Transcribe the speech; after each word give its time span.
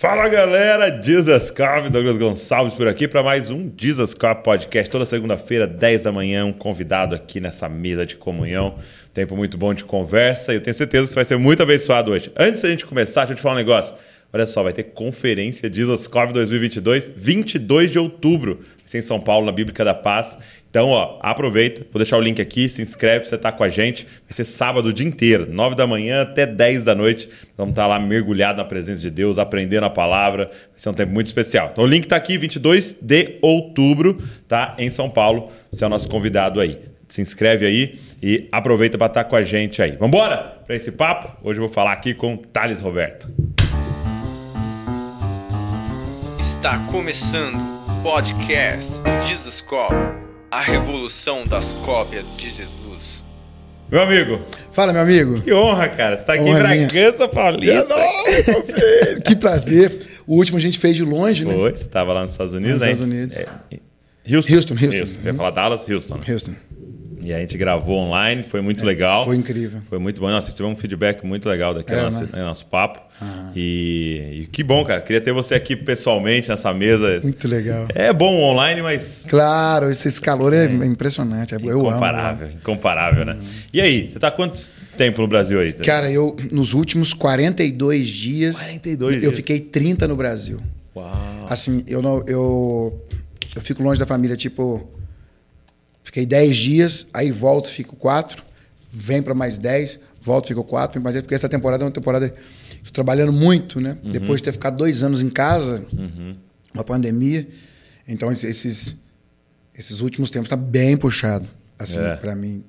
Fala 0.00 0.28
galera, 0.28 1.02
Jesus 1.02 1.50
Cop, 1.50 1.90
Douglas 1.90 2.16
Gonçalves 2.16 2.72
por 2.72 2.86
aqui 2.86 3.08
para 3.08 3.20
mais 3.20 3.50
um 3.50 3.68
Jesus 3.76 4.14
Cop 4.14 4.44
Podcast. 4.44 4.88
Toda 4.88 5.04
segunda-feira, 5.04 5.66
10 5.66 6.04
da 6.04 6.12
manhã, 6.12 6.44
um 6.44 6.52
convidado 6.52 7.16
aqui 7.16 7.40
nessa 7.40 7.68
mesa 7.68 8.06
de 8.06 8.14
comunhão. 8.14 8.78
Tempo 9.12 9.34
muito 9.34 9.58
bom 9.58 9.74
de 9.74 9.82
conversa 9.82 10.52
e 10.52 10.56
eu 10.58 10.60
tenho 10.60 10.72
certeza 10.72 11.02
que 11.02 11.08
você 11.08 11.14
vai 11.16 11.24
ser 11.24 11.36
muito 11.36 11.64
abençoado 11.64 12.12
hoje. 12.12 12.30
Antes 12.38 12.62
da 12.62 12.68
gente 12.68 12.86
começar, 12.86 13.22
deixa 13.22 13.32
eu 13.32 13.36
te 13.38 13.42
falar 13.42 13.56
um 13.56 13.58
negócio. 13.58 13.92
Olha 14.32 14.46
só, 14.46 14.62
vai 14.62 14.72
ter 14.72 14.84
conferência 14.84 15.68
Jesus 15.72 16.06
Cop 16.06 16.32
2022, 16.32 17.10
22 17.16 17.90
de 17.90 17.98
outubro, 17.98 18.60
em 18.94 19.00
São 19.00 19.18
Paulo, 19.18 19.46
na 19.46 19.52
Bíblica 19.52 19.84
da 19.84 19.94
Paz. 19.94 20.38
Então, 20.70 20.90
ó, 20.90 21.18
aproveita, 21.22 21.86
vou 21.90 21.98
deixar 21.98 22.18
o 22.18 22.20
link 22.20 22.42
aqui, 22.42 22.68
se 22.68 22.82
inscreve 22.82 23.26
você 23.26 23.36
estar 23.36 23.52
tá 23.52 23.56
com 23.56 23.64
a 23.64 23.68
gente. 23.68 24.04
Vai 24.04 24.32
ser 24.32 24.44
sábado 24.44 24.90
o 24.90 24.92
dia 24.92 25.06
inteiro, 25.06 25.46
9 25.50 25.74
da 25.74 25.86
manhã 25.86 26.22
até 26.22 26.46
10 26.46 26.84
da 26.84 26.94
noite. 26.94 27.28
Vamos 27.56 27.72
estar 27.72 27.82
tá 27.82 27.88
lá 27.88 27.98
mergulhado 27.98 28.58
na 28.58 28.64
presença 28.64 29.00
de 29.00 29.10
Deus, 29.10 29.38
aprendendo 29.38 29.84
a 29.84 29.90
palavra. 29.90 30.44
Vai 30.46 30.54
ser 30.76 30.90
um 30.90 30.94
tempo 30.94 31.12
muito 31.12 31.26
especial. 31.26 31.70
Então, 31.72 31.84
o 31.84 31.86
link 31.86 32.04
está 32.04 32.16
aqui, 32.16 32.36
22 32.36 32.98
de 33.00 33.38
outubro, 33.40 34.22
tá? 34.46 34.76
Em 34.78 34.90
São 34.90 35.08
Paulo. 35.08 35.50
Você 35.70 35.84
é 35.84 35.86
o 35.86 35.90
nosso 35.90 36.08
convidado 36.08 36.60
aí. 36.60 36.78
Se 37.08 37.22
inscreve 37.22 37.64
aí 37.64 37.98
e 38.22 38.46
aproveita 38.52 38.98
para 38.98 39.06
estar 39.06 39.24
tá 39.24 39.30
com 39.30 39.36
a 39.36 39.42
gente 39.42 39.80
aí. 39.80 39.92
Vamos 39.92 40.08
embora 40.08 40.36
para 40.66 40.76
esse 40.76 40.92
papo? 40.92 41.34
Hoje 41.42 41.58
eu 41.58 41.64
vou 41.64 41.72
falar 41.72 41.92
aqui 41.92 42.12
com 42.12 42.36
Thales 42.36 42.82
Roberto. 42.82 43.30
Está 46.38 46.78
começando 46.90 47.56
o 47.56 48.02
podcast 48.02 48.92
Jesus 49.26 49.60
Cop, 49.60 49.94
a 50.50 50.60
revolução 50.62 51.44
das 51.44 51.72
cópias 51.84 52.26
de 52.36 52.50
Jesus. 52.50 53.24
Meu 53.90 54.02
amigo. 54.02 54.40
Fala, 54.72 54.92
meu 54.92 55.02
amigo. 55.02 55.40
Que 55.40 55.52
honra, 55.52 55.88
cara. 55.88 56.16
Você 56.16 56.22
está 56.22 56.34
aqui 56.34 56.42
honra 56.42 56.76
em 56.76 56.86
Bragança 56.86 57.28
Paulista. 57.28 57.94
Que 59.24 59.34
prazer. 59.36 60.06
O 60.26 60.36
último 60.36 60.58
a 60.58 60.60
gente 60.60 60.78
fez 60.78 60.96
de 60.96 61.04
longe, 61.04 61.44
né? 61.44 61.54
Foi, 61.54 61.70
você 61.70 61.84
estava 61.84 62.12
lá 62.12 62.22
nos 62.22 62.32
Estados 62.32 62.52
Unidos, 62.52 62.74
nos 62.74 62.82
né? 62.82 62.92
Estados 62.92 63.14
Unidos. 63.14 63.36
É, 63.36 63.46
Houston. 64.30 64.54
Houston, 64.54 64.74
Houston. 64.74 64.98
Houston. 64.98 65.28
Uhum. 65.28 65.34
falar 65.36 65.50
Dallas, 65.50 65.88
Houston. 65.88 66.16
Né? 66.16 66.24
Houston. 66.28 66.54
E 67.22 67.32
a 67.32 67.38
gente 67.38 67.56
gravou 67.58 68.06
online, 68.06 68.42
foi 68.42 68.60
muito 68.60 68.82
é, 68.82 68.86
legal. 68.86 69.24
Foi 69.24 69.36
incrível. 69.36 69.80
Foi 69.88 69.98
muito 69.98 70.20
bom. 70.20 70.28
Nossa, 70.28 70.52
tivemos 70.52 70.78
um 70.78 70.80
feedback 70.80 71.24
muito 71.24 71.48
legal 71.48 71.74
daquele 71.74 72.00
é, 72.00 72.02
nosso, 72.04 72.22
né? 72.24 72.42
nosso 72.42 72.66
papo. 72.66 73.00
E, 73.56 74.42
e, 74.42 74.46
que 74.46 74.62
bom, 74.62 74.84
cara. 74.84 75.00
Queria 75.00 75.20
ter 75.20 75.32
você 75.32 75.54
aqui 75.54 75.74
pessoalmente 75.74 76.48
nessa 76.48 76.72
mesa. 76.72 77.20
Muito 77.22 77.48
legal. 77.48 77.88
É 77.94 78.12
bom 78.12 78.40
online, 78.40 78.82
mas. 78.82 79.26
Claro, 79.28 79.90
esse, 79.90 80.06
esse 80.08 80.20
calor 80.20 80.52
é, 80.52 80.66
é 80.66 80.86
impressionante. 80.86 81.54
Eu 81.54 81.60
incomparável, 81.60 82.46
amo. 82.46 82.56
Incomparável, 82.56 83.24
né? 83.24 83.32
Uhum. 83.32 83.46
E 83.72 83.80
aí, 83.80 84.08
você 84.08 84.18
tá 84.18 84.30
quanto 84.30 84.60
tempo 84.96 85.20
no 85.20 85.28
Brasil 85.28 85.60
aí? 85.60 85.72
Cara, 85.72 86.10
eu, 86.10 86.36
nos 86.52 86.72
últimos 86.72 87.12
42 87.12 88.08
dias. 88.08 88.56
42 88.56 89.14
eu 89.16 89.20
dias. 89.20 89.34
fiquei 89.34 89.60
30 89.60 90.06
no 90.06 90.16
Brasil. 90.16 90.60
Uau. 90.94 91.46
Assim, 91.48 91.82
eu, 91.88 92.00
não, 92.00 92.22
eu, 92.26 93.04
eu 93.56 93.62
fico 93.62 93.82
longe 93.82 93.98
da 93.98 94.06
família, 94.06 94.36
tipo 94.36 94.88
Fiquei 96.18 96.26
10 96.26 96.56
dias, 96.56 97.06
aí 97.14 97.30
volto, 97.30 97.68
fico 97.68 97.94
4, 97.94 98.42
vem 98.90 99.22
para 99.22 99.34
mais 99.34 99.56
10, 99.56 100.00
volto, 100.20 100.48
fico 100.48 100.64
4, 100.64 100.94
vem 100.94 101.02
mais 101.02 101.14
10, 101.14 101.22
porque 101.22 101.34
essa 101.36 101.48
temporada 101.48 101.84
é 101.84 101.86
uma 101.86 101.92
temporada. 101.92 102.34
Estou 102.72 102.92
trabalhando 102.92 103.32
muito, 103.32 103.80
né? 103.80 103.96
Uhum. 104.02 104.10
Depois 104.10 104.40
de 104.40 104.46
ter 104.46 104.52
ficado 104.52 104.76
dois 104.76 105.04
anos 105.04 105.22
em 105.22 105.30
casa, 105.30 105.86
uhum. 105.96 106.34
uma 106.74 106.82
pandemia. 106.82 107.46
Então, 108.08 108.32
esses, 108.32 108.96
esses 109.78 110.00
últimos 110.00 110.28
tempos 110.28 110.46
está 110.46 110.56
bem 110.56 110.96
puxado, 110.96 111.46
assim, 111.78 112.00
é. 112.00 112.16
para 112.16 112.34
mim. 112.34 112.64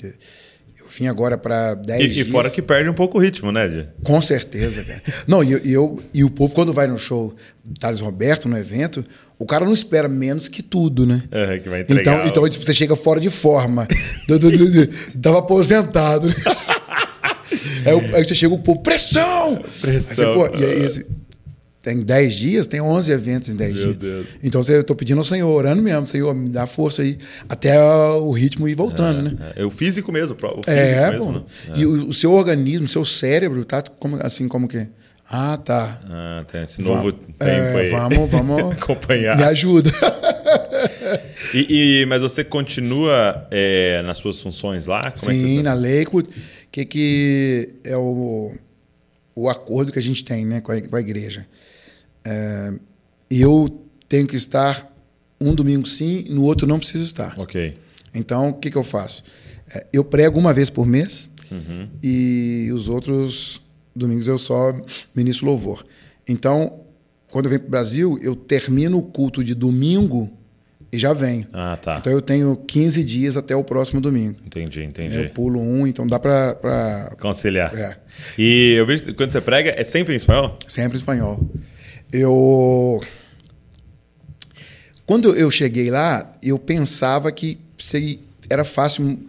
Vim 1.00 1.08
agora 1.08 1.38
para 1.38 1.76
10 1.76 2.04
e, 2.04 2.08
dias. 2.10 2.28
E 2.28 2.30
fora 2.30 2.50
que 2.50 2.62
perde 2.62 2.90
um 2.90 2.94
pouco 2.94 3.18
o 3.18 3.22
ritmo, 3.22 3.54
né, 3.54 3.66
Dia? 3.70 3.94
Com 4.04 4.22
certeza, 4.22 4.84
cara. 4.84 5.02
Não, 5.26 5.42
e, 5.42 5.70
e, 5.70 5.72
eu, 5.72 5.98
e 6.14 6.26
o 6.26 6.30
povo, 6.30 6.54
quando 6.54 6.74
vai 6.74 6.88
no 6.88 7.00
show 7.00 7.34
Thales 7.80 8.02
Roberto, 8.02 8.50
no 8.50 8.58
evento, 8.58 9.06
o 9.38 9.46
cara 9.46 9.64
não 9.64 9.74
espera 9.74 10.10
menos 10.10 10.50
que 10.50 10.62
tudo, 10.62 11.06
né? 11.06 11.24
É, 11.32 11.58
que 11.58 11.70
vai 11.70 11.82
entregar. 11.82 12.02
Então, 12.02 12.28
então 12.28 12.50
tipo, 12.50 12.66
você 12.66 12.74
chega 12.74 12.98
fora 12.98 13.22
de 13.22 13.30
forma. 13.30 13.88
Tava 15.22 15.40
aposentado. 15.40 16.28
Né? 16.28 16.36
aí, 17.86 18.16
aí, 18.16 18.26
você 18.26 18.36
chega 18.36 18.54
o 18.54 18.60
povo, 18.60 18.82
pressão! 18.82 19.64
Pressão. 19.80 20.10
Aí 20.10 20.50
você, 20.50 20.50
pô, 20.52 20.58
e 20.58 20.66
aí, 20.66 20.86
esse, 20.86 21.06
tem 21.90 22.00
10 22.00 22.34
dias, 22.36 22.68
tem 22.68 22.80
11 22.80 23.12
eventos 23.12 23.50
em 23.50 23.56
10 23.56 23.74
dias. 23.74 23.98
Deus. 23.98 24.28
Então 24.44 24.62
eu 24.68 24.84
tô 24.84 24.96
pedindo 24.96 25.18
ao 25.18 25.24
Senhor, 25.24 25.50
orando 25.50 25.82
mesmo, 25.82 26.06
Senhor, 26.06 26.36
me 26.36 26.50
dá 26.50 26.68
força 26.68 27.02
aí, 27.02 27.18
até 27.48 27.82
o 27.82 28.32
ritmo 28.32 28.68
ir 28.68 28.76
voltando, 28.76 29.20
é, 29.20 29.32
né? 29.32 29.54
É, 29.56 29.66
o 29.66 29.72
físico 29.72 30.12
mesmo, 30.12 30.34
o 30.34 30.38
físico 30.38 30.64
é, 30.68 31.10
mesmo, 31.10 31.26
bom. 31.26 31.32
Né? 31.32 31.44
E 31.76 31.86
o, 31.88 32.10
o, 32.10 32.14
seu 32.14 32.32
organismo, 32.32 32.86
o 32.86 32.90
seu 32.90 33.04
cérebro, 33.04 33.66
tá 33.66 33.82
como, 33.82 34.18
assim 34.18 34.48
como 34.48 34.68
que. 34.68 34.88
Ah, 35.32 35.58
tá. 35.58 36.00
Ah, 36.10 36.44
tem 36.52 36.64
esse 36.64 36.82
novo 36.82 36.96
vamos, 36.96 37.14
tempo 37.14 37.44
é, 37.44 37.82
aí. 37.82 37.90
Vamos, 37.90 38.32
vamos 38.32 38.72
acompanhar. 38.74 39.36
Me 39.36 39.44
ajuda. 39.44 39.90
e, 41.54 42.02
e, 42.02 42.06
mas 42.06 42.22
você 42.22 42.44
continua 42.44 43.48
é, 43.50 44.04
nas 44.04 44.20
suas 44.20 44.40
funções 44.40 44.86
lá? 44.86 45.12
Como 45.12 45.32
Sim, 45.32 45.60
é 45.60 45.64
na 45.64 45.74
Lakewood, 45.74 46.30
que, 46.72 46.86
que 46.86 47.70
é 47.84 47.98
o, 47.98 48.52
o 49.36 49.50
acordo 49.50 49.92
que 49.92 50.00
a 50.00 50.02
gente 50.02 50.24
tem 50.24 50.46
né, 50.46 50.62
com, 50.62 50.72
a, 50.72 50.82
com 50.82 50.96
a 50.96 51.00
igreja. 51.00 51.48
É, 52.30 52.74
eu 53.32 53.84
tenho 54.08 54.28
que 54.28 54.36
estar 54.36 54.88
um 55.42 55.56
domingo 55.56 55.88
sim, 55.88 56.26
no 56.30 56.44
outro 56.44 56.68
não 56.68 56.78
preciso 56.78 57.04
estar. 57.04 57.34
Ok. 57.40 57.74
Então, 58.14 58.50
o 58.50 58.54
que, 58.54 58.70
que 58.70 58.78
eu 58.78 58.84
faço? 58.84 59.24
É, 59.74 59.88
eu 59.92 60.04
prego 60.04 60.38
uma 60.38 60.54
vez 60.54 60.70
por 60.70 60.86
mês 60.86 61.28
uhum. 61.52 61.88
e 62.04 62.70
os 62.72 62.88
outros 62.88 63.62
domingos 63.96 64.28
eu 64.28 64.38
só 64.38 64.80
ministro 65.16 65.48
louvor. 65.48 65.84
Então, 66.28 66.82
quando 67.32 67.46
eu 67.46 67.50
venho 67.50 67.62
para 67.62 67.68
o 67.68 67.72
Brasil, 67.72 68.20
eu 68.22 68.36
termino 68.36 69.00
o 69.00 69.04
culto 69.04 69.44
de 69.44 69.56
domingo 69.56 70.32
e 70.92 70.98
já 70.98 71.14
venho. 71.14 71.48
Ah, 71.54 71.78
tá. 71.82 71.98
Então 72.00 72.12
eu 72.12 72.22
tenho 72.22 72.56
15 72.56 73.04
dias 73.04 73.38
até 73.38 73.56
o 73.56 73.64
próximo 73.64 74.02
domingo. 74.02 74.40
Entendi, 74.46 74.84
entendi. 74.84 75.16
Eu 75.16 75.30
pulo 75.30 75.60
um, 75.60 75.86
então 75.86 76.08
dá 76.08 76.20
para. 76.20 77.16
Conciliar. 77.20 77.76
É. 77.76 77.98
E 78.38 78.74
eu 78.74 78.86
vejo 78.86 79.14
quando 79.14 79.32
você 79.32 79.42
prega, 79.42 79.74
é 79.78 79.84
sempre 79.84 80.14
em 80.14 80.18
espanhol? 80.18 80.58
Sempre 80.68 80.98
em 80.98 81.00
espanhol. 81.00 81.48
Eu. 82.12 83.02
Quando 85.06 85.36
eu 85.36 85.50
cheguei 85.50 85.90
lá, 85.90 86.38
eu 86.42 86.60
pensava 86.60 87.32
que 87.32 87.60
era 88.50 88.64
fácil 88.64 89.20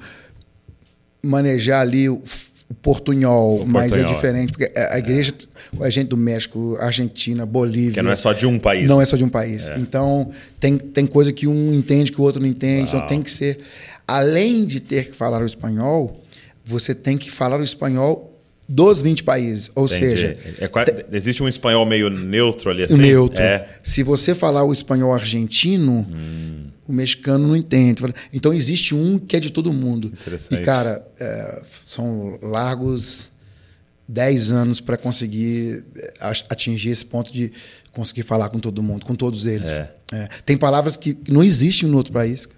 manejar 1.22 1.80
ali 1.80 2.08
o 2.08 2.22
o 2.70 2.74
portunhol, 2.74 3.62
o 3.62 3.66
mas 3.66 3.96
é 3.96 4.04
diferente, 4.04 4.52
porque 4.52 4.70
a 4.76 4.96
igreja, 4.96 5.32
é. 5.80 5.84
a 5.84 5.90
gente 5.90 6.06
do 6.06 6.16
México, 6.16 6.78
Argentina, 6.80 7.44
Bolívia. 7.44 7.94
Que 7.94 8.02
não 8.02 8.12
é 8.12 8.16
só 8.16 8.32
de 8.32 8.46
um 8.46 8.60
país. 8.60 8.86
Não 8.86 9.02
é 9.02 9.04
só 9.04 9.16
de 9.16 9.24
um 9.24 9.28
país. 9.28 9.68
É. 9.68 9.76
Então, 9.76 10.30
tem, 10.60 10.78
tem 10.78 11.04
coisa 11.04 11.32
que 11.32 11.48
um 11.48 11.74
entende 11.74 12.12
que 12.12 12.20
o 12.20 12.22
outro 12.22 12.40
não 12.40 12.46
entende. 12.46 12.92
Uau. 12.92 12.98
Então, 12.98 13.06
tem 13.08 13.22
que 13.22 13.30
ser. 13.30 13.58
Além 14.06 14.64
de 14.64 14.78
ter 14.78 15.10
que 15.10 15.16
falar 15.16 15.42
o 15.42 15.44
espanhol, 15.44 16.22
você 16.64 16.94
tem 16.94 17.18
que 17.18 17.28
falar 17.28 17.58
o 17.58 17.64
espanhol 17.64 18.29
dos 18.70 19.02
20 19.02 19.24
países. 19.24 19.70
Ou 19.74 19.86
Entendi. 19.86 20.00
seja. 20.00 20.38
É, 20.60 21.16
existe 21.16 21.42
um 21.42 21.48
espanhol 21.48 21.84
meio 21.84 22.08
neutro 22.08 22.70
ali 22.70 22.84
assim? 22.84 22.96
Neutro. 22.96 23.42
É. 23.42 23.68
Se 23.82 24.04
você 24.04 24.32
falar 24.32 24.62
o 24.62 24.72
espanhol 24.72 25.12
argentino, 25.12 26.06
hum. 26.08 26.68
o 26.86 26.92
mexicano 26.92 27.48
não 27.48 27.56
entende. 27.56 28.00
Então 28.32 28.52
existe 28.54 28.94
um 28.94 29.18
que 29.18 29.36
é 29.36 29.40
de 29.40 29.50
todo 29.50 29.72
mundo. 29.72 30.12
E, 30.52 30.58
cara, 30.58 31.04
é, 31.18 31.62
são 31.84 32.38
largos 32.40 33.32
10 34.06 34.52
anos 34.52 34.80
para 34.80 34.96
conseguir 34.96 35.84
é, 35.96 36.12
atingir 36.48 36.90
esse 36.90 37.04
ponto 37.04 37.32
de 37.32 37.50
conseguir 37.92 38.22
falar 38.22 38.50
com 38.50 38.60
todo 38.60 38.80
mundo, 38.84 39.04
com 39.04 39.16
todos 39.16 39.46
eles. 39.46 39.72
É. 39.72 39.92
É. 40.12 40.28
Tem 40.46 40.56
palavras 40.56 40.96
que 40.96 41.18
não 41.28 41.42
existem 41.42 41.88
no 41.88 41.96
outro 41.96 42.12
país. 42.12 42.48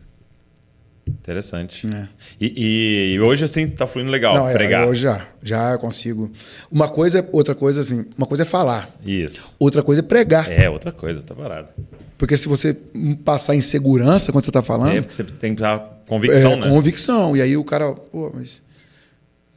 Interessante. 1.06 1.86
É. 1.86 2.08
E, 2.40 3.14
e, 3.14 3.20
hoje, 3.20 3.44
assim, 3.44 3.66
tá 3.66 3.86
fluindo 3.86 4.10
legal 4.10 4.34
Não, 4.34 4.48
é, 4.48 4.52
pregar. 4.52 4.86
hoje 4.86 5.02
já. 5.02 5.26
Já 5.42 5.76
consigo. 5.78 6.30
Uma 6.70 6.88
coisa 6.88 7.18
é 7.18 7.28
outra 7.32 7.54
coisa, 7.54 7.80
assim. 7.80 8.06
Uma 8.16 8.26
coisa 8.26 8.44
é 8.44 8.46
falar. 8.46 8.88
Isso. 9.04 9.54
Outra 9.58 9.82
coisa 9.82 10.00
é 10.00 10.04
pregar. 10.04 10.50
É, 10.50 10.70
outra 10.70 10.92
coisa, 10.92 11.22
tá 11.22 11.34
parado. 11.34 11.68
Porque 12.16 12.36
se 12.36 12.48
você 12.48 12.76
passar 13.24 13.56
em 13.56 13.60
segurança 13.60 14.30
quando 14.30 14.44
você 14.44 14.52
tá 14.52 14.62
falando. 14.62 14.96
É, 14.96 15.00
porque 15.00 15.14
você 15.14 15.24
tem 15.24 15.54
que 15.56 15.62
convicção, 16.06 16.52
é, 16.52 16.56
né? 16.56 16.68
Convicção. 16.68 17.36
E 17.36 17.42
aí 17.42 17.56
o 17.56 17.64
cara, 17.64 17.92
pô, 17.92 18.30
mas. 18.34 18.62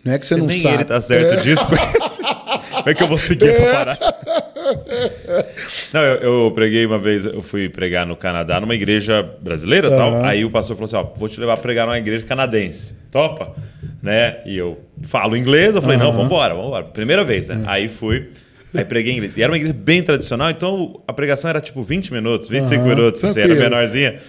Não 0.03 0.13
é 0.13 0.19
que 0.19 0.25
você, 0.25 0.33
você 0.33 0.39
não 0.39 0.47
nem 0.47 0.57
sabe. 0.57 0.75
ele 0.75 0.85
tá 0.85 1.01
certo 1.01 1.39
é. 1.39 1.41
disso. 1.41 1.65
Como 1.67 2.89
é 2.89 2.93
que 2.93 3.03
eu 3.03 3.07
vou 3.07 3.17
seguir 3.17 3.49
essa 3.49 3.71
parada? 3.71 3.99
Não, 5.93 6.01
eu, 6.01 6.45
eu, 6.45 6.51
preguei 6.51 6.85
uma 6.85 6.99
vez, 6.99 7.25
eu 7.25 7.41
fui 7.41 7.69
pregar 7.69 8.05
no 8.05 8.15
Canadá, 8.15 8.59
numa 8.59 8.75
igreja 8.75 9.23
brasileira 9.41 9.89
uhum. 9.89 9.97
tal. 9.97 10.25
Aí 10.25 10.45
o 10.45 10.49
pastor 10.49 10.75
falou 10.75 10.85
assim: 10.85 10.95
ó, 10.95 11.17
vou 11.17 11.29
te 11.29 11.39
levar 11.39 11.53
a 11.53 11.57
pregar 11.57 11.85
numa 11.85 11.97
igreja 11.97 12.25
canadense. 12.25 12.95
Topa? 13.11 13.55
Né? 14.01 14.37
E 14.45 14.57
eu 14.57 14.79
falo 15.03 15.35
inglês, 15.35 15.75
eu 15.75 15.81
falei, 15.81 15.97
uhum. 15.97 16.03
não, 16.03 16.11
vambora, 16.11 16.53
vambora. 16.53 16.83
Primeira 16.85 17.23
vez, 17.23 17.47
né? 17.47 17.55
Uhum. 17.55 17.63
Aí 17.67 17.89
fui. 17.89 18.29
Aí 18.73 18.83
preguei 18.83 19.13
em 19.13 19.15
inglês. 19.15 19.37
E 19.37 19.41
era 19.41 19.51
uma 19.51 19.57
igreja 19.57 19.73
bem 19.73 20.03
tradicional, 20.03 20.49
então 20.49 21.01
a 21.07 21.13
pregação 21.13 21.49
era 21.49 21.61
tipo 21.61 21.81
20 21.81 22.11
minutos, 22.13 22.47
25 22.47 22.81
uhum, 22.81 22.89
minutos, 22.89 23.23
assim, 23.23 23.39
era 23.39 23.55
menorzinha. 23.55 24.19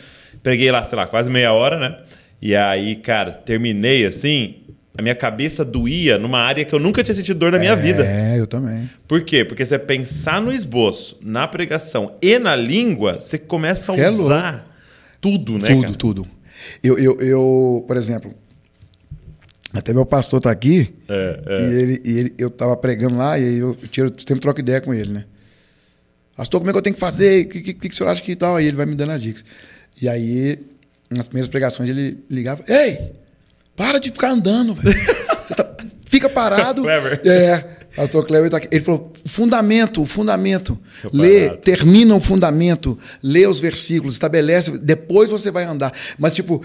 Preguei 0.43 0.71
lá, 0.71 0.85
sei 0.85 0.97
lá, 0.97 1.07
quase 1.07 1.29
meia 1.29 1.53
hora, 1.53 1.79
né? 1.79 1.97
E 2.41 2.55
aí, 2.55 2.97
cara, 2.97 3.33
terminei 3.33 4.05
assim, 4.05 4.57
a 4.99 5.03
minha 5.03 5.15
cabeça 5.15 5.65
doía 5.65 6.19
numa 6.19 6.39
área 6.39 6.65
que 6.65 6.75
eu 6.75 6.79
nunca 6.79 7.05
tinha 7.05 7.15
sentido 7.15 7.39
dor 7.39 7.53
na 7.53 7.59
minha 7.59 7.77
vida. 7.77 8.05
É, 8.05 8.39
eu 8.39 8.47
também. 8.47 8.89
Por 9.07 9.23
quê? 9.25 9.45
Porque 9.45 9.65
você 9.65 9.79
pensar 9.79 10.41
no 10.41 10.53
esboço, 10.53 11.19
na 11.21 11.47
pregação 11.47 12.17
e 12.23 12.39
na 12.39 12.57
língua, 12.57 13.21
você 13.21 13.39
começa 13.39 13.93
a 13.93 13.95
Você 13.95 14.01
é 14.01 14.11
usar 14.11 14.77
tudo, 15.21 15.59
né? 15.59 15.69
tudo, 15.69 15.83
cara? 15.83 15.95
tudo. 15.95 16.27
Eu, 16.83 16.99
eu, 16.99 17.17
eu, 17.21 17.85
por 17.87 17.97
exemplo, 17.97 18.35
até 19.73 19.93
meu 19.93 20.07
pastor 20.07 20.41
tá 20.41 20.51
aqui 20.51 20.95
É, 21.09 21.41
é. 21.47 21.61
e, 21.61 21.75
ele, 21.75 22.03
e 22.05 22.19
ele, 22.19 22.35
eu 22.39 22.51
tava 22.51 22.77
pregando 22.77 23.17
lá 23.17 23.39
e 23.39 23.45
aí 23.45 23.59
eu 23.59 23.75
tiro, 23.91 24.11
sempre 24.17 24.41
troco 24.41 24.61
ideia 24.61 24.81
com 24.81 24.95
ele, 24.95 25.13
né? 25.13 25.25
Pastor, 26.37 26.61
como 26.61 26.71
é 26.71 26.73
que 26.73 26.79
eu 26.79 26.83
tenho 26.83 26.95
que 26.95 27.01
fazer? 27.01 27.47
O 27.47 27.49
que, 27.49 27.61
que, 27.61 27.75
que 27.75 27.89
o 27.89 27.95
senhor 27.95 28.11
acha 28.11 28.21
que 28.21 28.37
tal? 28.37 28.57
Aí 28.57 28.67
ele 28.67 28.77
vai 28.77 28.85
me 28.87 28.95
dando 28.95 29.13
as 29.13 29.23
dicas. 29.23 29.45
E 30.01 30.09
aí, 30.09 30.59
nas 31.11 31.27
primeiras 31.29 31.49
pregações, 31.49 31.89
ele 31.89 32.19
ligava: 32.29 32.63
Ei, 32.69 33.13
para 33.77 33.99
de 34.01 34.09
ficar 34.09 34.31
andando, 34.31 34.75
velho. 34.75 34.97
Tá- 35.55 35.77
fica 36.07 36.29
parado. 36.29 36.83
Clever. 36.85 37.21
É. 37.25 37.77
Pastor 37.97 38.27
Cleber 38.27 38.51
tá 38.51 38.59
aqui. 38.59 38.69
Ele 38.71 38.85
falou: 38.85 39.11
fundamento, 39.25 40.05
fundamento. 40.05 40.79
Lê, 41.13 41.49
termina 41.51 42.15
o 42.15 42.21
fundamento, 42.21 42.99
lê 43.23 43.47
os 43.47 43.59
versículos, 43.59 44.17
estabelece, 44.17 44.77
depois 44.79 45.31
você 45.31 45.51
vai 45.51 45.65
andar. 45.65 45.93
Mas, 46.19 46.35
tipo, 46.35 46.63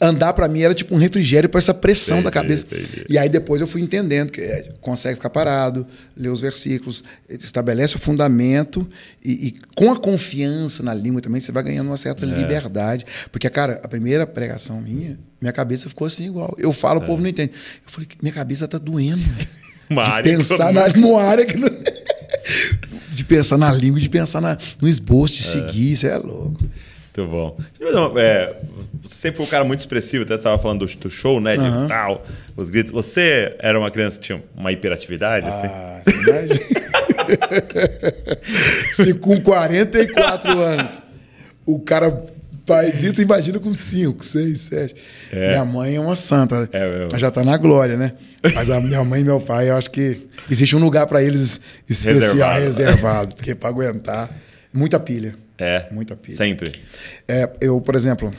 andar 0.00 0.32
pra 0.32 0.48
mim 0.48 0.62
era 0.62 0.74
tipo 0.74 0.94
um 0.94 0.98
refrigério 0.98 1.48
pra 1.48 1.58
essa 1.58 1.72
pressão 1.74 2.22
da 2.22 2.28
Entendi, 2.30 2.32
cabeça. 2.32 2.66
entendi. 2.70 3.06
E 3.08 3.16
aí 3.18 3.28
depois 3.28 3.60
eu 3.60 3.66
fui 3.66 3.80
entendendo 3.80 4.30
que 4.32 4.40
é, 4.40 4.68
consegue 4.80 5.14
ficar 5.16 5.30
parado, 5.30 5.86
lê 6.16 6.28
os 6.28 6.40
versículos, 6.40 7.02
estabelece 7.28 7.96
o 7.96 7.98
fundamento 7.98 8.88
e, 9.24 9.48
e 9.48 9.54
com 9.74 9.90
a 9.92 9.96
confiança 9.98 10.82
na 10.82 10.92
língua 10.94 11.20
também 11.20 11.40
você 11.40 11.52
vai 11.52 11.62
ganhando 11.62 11.86
uma 11.88 11.96
certa 11.96 12.24
É. 12.26 12.28
liberdade. 12.28 13.06
Porque, 13.30 13.48
cara, 13.48 13.80
a 13.82 13.88
primeira 13.88 14.26
pregação 14.26 14.80
minha, 14.80 15.18
minha 15.40 15.52
cabeça 15.52 15.88
ficou 15.88 16.06
assim 16.06 16.26
igual. 16.26 16.54
Eu 16.58 16.72
falo, 16.72 17.00
o 17.00 17.04
povo 17.04 17.22
não 17.22 17.28
entende. 17.28 17.52
Eu 17.84 17.90
falei, 17.90 18.08
minha 18.22 18.32
cabeça 18.34 18.66
tá 18.68 18.78
doendo. 18.78 19.22
Uma 19.90 20.02
de 20.04 20.10
área 20.10 20.36
pensar 20.38 20.72
na 20.72 20.88
numa 20.88 21.22
área 21.22 21.44
que 21.44 21.56
não... 21.58 21.68
De 23.14 23.22
pensar 23.24 23.56
na 23.56 23.70
língua, 23.72 24.00
de 24.00 24.08
pensar 24.10 24.40
na, 24.40 24.58
no 24.80 24.88
esboço, 24.88 25.34
de 25.34 25.44
seguir, 25.44 25.92
isso 25.92 26.06
é 26.06 26.16
louco. 26.18 26.62
Muito 27.16 27.30
bom. 27.30 27.56
Uma- 27.80 28.20
é, 28.20 28.56
você 29.02 29.14
sempre 29.14 29.36
foi 29.38 29.46
um 29.46 29.48
cara 29.48 29.64
muito 29.64 29.80
expressivo, 29.80 30.24
até 30.24 30.34
você 30.34 30.40
estava 30.40 30.58
falando 30.58 30.84
do, 30.86 30.96
do 30.96 31.10
show, 31.10 31.40
né? 31.40 31.54
De 31.56 31.60
Aham. 31.64 31.86
tal, 31.86 32.24
os 32.56 32.68
gritos. 32.68 32.90
Você 32.92 33.54
era 33.60 33.78
uma 33.78 33.90
criança 33.90 34.18
que 34.18 34.24
tinha 34.26 34.42
uma 34.56 34.72
hiperatividade, 34.72 35.46
assim? 35.46 35.66
Ah, 35.68 36.00
você 36.04 36.10
imagina? 36.10 36.84
Se 38.94 39.14
com 39.14 39.40
44 39.40 40.58
anos 40.60 41.00
o 41.66 41.78
cara 41.80 42.24
faz 42.66 43.02
isso, 43.02 43.20
imagina 43.20 43.58
com 43.60 43.74
5, 43.76 44.24
6, 44.24 44.60
7. 44.60 44.94
É. 45.32 45.48
Minha 45.50 45.64
mãe 45.64 45.96
é 45.96 46.00
uma 46.00 46.16
santa. 46.16 46.68
É. 46.72 47.06
Ela 47.10 47.18
já 47.18 47.30
tá 47.30 47.44
na 47.44 47.56
glória, 47.56 47.96
né? 47.96 48.12
Mas 48.54 48.70
a 48.70 48.80
minha 48.80 49.02
mãe 49.04 49.20
e 49.20 49.24
meu 49.24 49.40
pai, 49.40 49.70
eu 49.70 49.76
acho 49.76 49.90
que 49.90 50.26
existe 50.50 50.74
um 50.74 50.78
lugar 50.80 51.06
para 51.06 51.22
eles 51.22 51.60
especial, 51.88 52.54
Reservado. 52.54 52.60
reservado. 52.64 53.34
porque 53.34 53.54
para 53.54 53.68
aguentar, 53.68 54.30
muita 54.72 54.98
pilha. 54.98 55.34
É. 55.58 55.88
Muita 55.92 56.16
pilha. 56.16 56.36
Sempre. 56.36 56.72
É, 57.28 57.50
eu, 57.60 57.80
por 57.80 57.94
exemplo, 57.94 58.34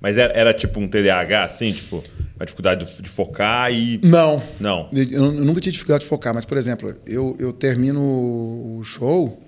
Mas 0.00 0.18
era, 0.18 0.32
era 0.32 0.52
tipo 0.54 0.78
um 0.80 0.88
TDAH, 0.88 1.44
assim, 1.44 1.72
tipo, 1.72 2.02
uma 2.36 2.44
dificuldade 2.44 2.84
de, 2.96 3.02
de 3.02 3.08
focar 3.08 3.72
e. 3.72 3.98
Não. 4.02 4.42
Não. 4.60 4.88
Eu, 4.92 5.04
eu 5.10 5.32
nunca 5.32 5.60
tive 5.60 5.72
dificuldade 5.72 6.02
de 6.04 6.08
focar, 6.08 6.34
mas, 6.34 6.44
por 6.44 6.56
exemplo, 6.58 6.94
eu, 7.06 7.36
eu 7.38 7.52
termino 7.52 8.00
o 8.00 8.82
show, 8.84 9.40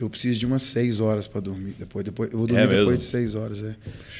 eu 0.00 0.08
preciso 0.10 0.40
de 0.40 0.46
umas 0.46 0.62
seis 0.62 0.98
horas 1.00 1.28
para 1.28 1.40
dormir. 1.40 1.76
Depois, 1.78 2.04
depois, 2.04 2.30
eu 2.32 2.38
vou 2.38 2.46
dormir 2.46 2.64
É 2.64 2.66
depois 2.66 2.98
de 2.98 3.04
seis 3.04 3.34
horas, 3.34 3.62
é. 3.62 3.76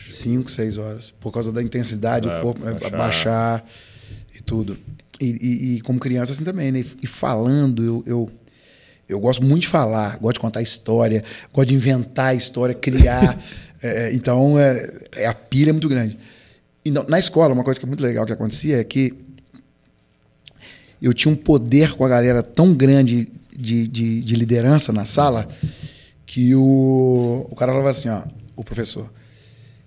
Cinco, 0.09 0.51
seis 0.51 0.79
horas. 0.79 1.11
Por 1.11 1.33
causa 1.33 1.51
da 1.51 1.63
intensidade, 1.63 2.29
Vai 2.29 2.39
o 2.39 2.43
corpo 2.43 2.69
é, 2.69 2.73
baixar. 2.75 2.91
baixar. 2.99 3.65
e 4.39 4.43
tudo. 4.43 4.79
E, 5.21 5.27
e- 5.27 5.77
e 5.77 5.81
como 5.81 5.99
criança, 5.99 6.33
assim 6.33 6.45
também, 6.45 6.71
né? 6.73 6.85
E 7.03 7.07
falando, 7.07 7.83
eu, 7.83 8.05
eu, 8.07 8.31
eu 9.09 9.19
gosto 9.21 9.45
muito 9.45 9.63
de 9.63 9.69
falar, 9.69 10.19
gosto 10.19 10.35
de 10.35 10.41
contar 10.41 10.63
história, 10.63 11.23
gosto 11.53 11.69
de 11.69 11.75
inventar 11.75 12.37
história, 12.37 12.75
criar. 12.75 13.39
É, 13.85 14.15
então, 14.15 14.57
é, 14.57 14.89
é- 15.17 15.27
a 15.27 15.35
pilha 15.35 15.71
é 15.71 15.73
muito 15.73 15.89
grande. 15.89 16.17
E 16.85 16.91
não- 16.93 17.05
na 17.09 17.19
escola, 17.19 17.53
uma 17.53 17.65
coisa 17.65 17.81
que 17.81 17.85
é 17.85 17.89
muito 17.89 18.01
legal 18.01 18.25
que 18.25 18.33
acontecia 18.33 18.79
é 18.79 18.85
que 18.85 19.13
eu 21.01 21.13
tinha 21.13 21.33
um 21.33 21.37
poder 21.37 21.93
com 21.95 22.05
a 22.05 22.09
galera 22.09 22.45
tão 22.45 22.73
grande 22.75 23.29
de, 23.53 23.89
de, 23.89 24.21
de 24.23 24.37
liderança 24.37 24.93
na 24.93 25.05
sala 25.05 25.49
que 26.25 26.55
o, 26.55 27.45
o 27.51 27.57
cara 27.57 27.73
falava 27.73 27.91
assim, 27.91 28.09
ó, 28.09 28.23
o 28.55 28.63
professor, 28.63 29.13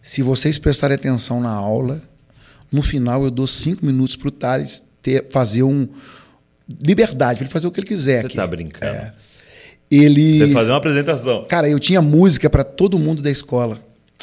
se 0.02 0.22
vocês 0.22 0.60
prestarem 0.60 0.96
atenção 0.96 1.40
na 1.40 1.52
aula, 1.52 2.02
no 2.70 2.84
final 2.84 3.24
eu 3.24 3.32
dou 3.32 3.48
cinco 3.48 3.86
minutos 3.86 4.18
para 4.18 4.28
o 4.28 4.32
Thales 4.32 4.84
ter, 5.02 5.26
fazer 5.30 5.64
um 5.64 5.88
liberdade, 6.84 7.38
para 7.38 7.46
ele 7.46 7.54
fazer 7.54 7.68
o 7.68 7.72
que 7.72 7.80
ele 7.80 7.88
quiser. 7.88 8.22
Você 8.22 8.28
aqui. 8.28 8.36
tá 8.36 8.48
brincando. 8.48 8.96
É. 8.96 9.14
Ele 9.90 10.40
Você 10.40 10.54
fazer 10.54 10.72
uma 10.72 10.78
apresentação. 10.78 11.46
Cara, 11.48 11.70
eu 11.70 11.80
tinha 11.80 12.02
música 12.02 12.50
para 12.50 12.64
todo 12.64 12.98
mundo 12.98 13.22
da 13.22 13.30
escola. 13.30 13.80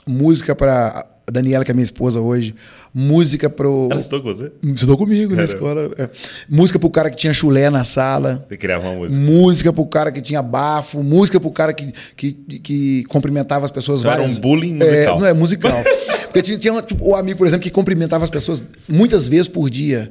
Música 0.06 0.54
para 0.54 1.04
Daniela, 1.30 1.64
que 1.64 1.70
é 1.70 1.74
minha 1.74 1.84
esposa 1.84 2.20
hoje. 2.20 2.54
Música 2.94 3.48
pro. 3.48 3.88
Ela 3.90 4.00
estudou 4.00 4.22
com 4.22 4.34
você? 4.34 4.52
Estudou 4.62 4.96
comigo 4.98 5.34
na 5.34 5.46
Caramba. 5.46 5.52
escola. 5.54 5.90
é. 5.98 6.10
Música 6.48 6.78
pro 6.78 6.90
cara 6.90 7.10
que 7.10 7.16
tinha 7.16 7.32
chulé 7.32 7.70
na 7.70 7.84
sala. 7.84 8.44
Você 8.48 8.56
criava 8.56 8.88
uma 8.88 8.96
música. 8.98 9.20
Música 9.20 9.72
pro 9.72 9.86
cara 9.86 10.12
que 10.12 10.20
tinha 10.20 10.42
bafo. 10.42 11.02
Música 11.02 11.40
pro 11.40 11.50
cara 11.50 11.72
que, 11.72 11.90
que, 12.16 12.32
que 12.32 13.04
cumprimentava 13.04 13.64
as 13.64 13.70
pessoas 13.70 14.00
Então 14.00 14.10
era 14.12 14.20
várias. 14.20 14.38
um 14.38 14.40
bullying 14.42 14.78
É, 14.80 14.84
musical. 14.84 15.20
não 15.20 15.26
é 15.26 15.32
musical. 15.32 15.84
Porque 16.32 16.40
tinha, 16.42 16.56
tinha 16.58 16.80
tipo, 16.80 17.06
o 17.06 17.14
amigo, 17.14 17.36
por 17.36 17.46
exemplo, 17.46 17.62
que 17.62 17.70
cumprimentava 17.70 18.24
as 18.24 18.30
pessoas 18.30 18.64
muitas 18.88 19.28
vezes 19.28 19.48
por 19.48 19.68
dia. 19.68 20.10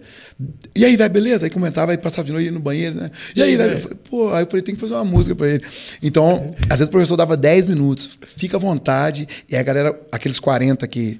E 0.76 0.86
aí, 0.86 0.96
velho, 0.96 1.10
beleza? 1.12 1.46
Aí 1.46 1.50
comentava, 1.50 1.92
aí 1.92 1.98
passava 1.98 2.26
de 2.28 2.32
noite 2.32 2.46
ia 2.46 2.52
no 2.52 2.60
banheiro, 2.60 2.96
né? 2.96 3.10
E 3.36 3.42
aí, 3.42 3.58
velho? 3.58 3.80
Pô, 4.08 4.32
aí 4.32 4.44
eu 4.44 4.48
falei, 4.48 4.62
tem 4.62 4.76
que 4.76 4.82
fazer 4.82 4.94
uma 4.94 5.04
música 5.04 5.34
pra 5.34 5.48
ele. 5.50 5.64
Então, 6.02 6.54
às 6.70 6.78
vezes 6.78 6.90
o 6.90 6.92
professor 6.92 7.18
dava 7.18 7.36
10 7.36 7.66
minutos, 7.66 8.20
fica 8.24 8.58
à 8.58 8.60
vontade, 8.60 9.28
e 9.50 9.56
aí 9.56 9.62
a 9.62 9.64
galera, 9.64 10.00
aqueles 10.12 10.40
40 10.40 10.86
que, 10.88 11.20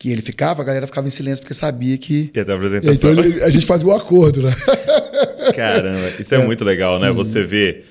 que 0.00 0.10
ele 0.10 0.22
ficava, 0.22 0.62
a 0.62 0.64
galera 0.64 0.86
ficava 0.86 1.06
em 1.06 1.10
silêncio 1.10 1.42
porque 1.44 1.52
sabia 1.52 1.96
que. 1.98 2.30
Ia 2.34 2.42
ter 2.42 2.50
apresentação. 2.52 2.94
Então 2.94 3.10
ele- 3.24 3.42
a 3.44 3.50
gente 3.50 3.66
fazia 3.66 3.86
o 3.86 3.92
acordo, 3.94 4.40
né? 4.42 4.50
Caramba, 5.54 6.08
isso 6.18 6.34
é, 6.34 6.42
muito 6.44 6.64
legal, 6.64 6.98
né? 6.98 7.12
Você 7.12 7.42
vê 7.42 7.84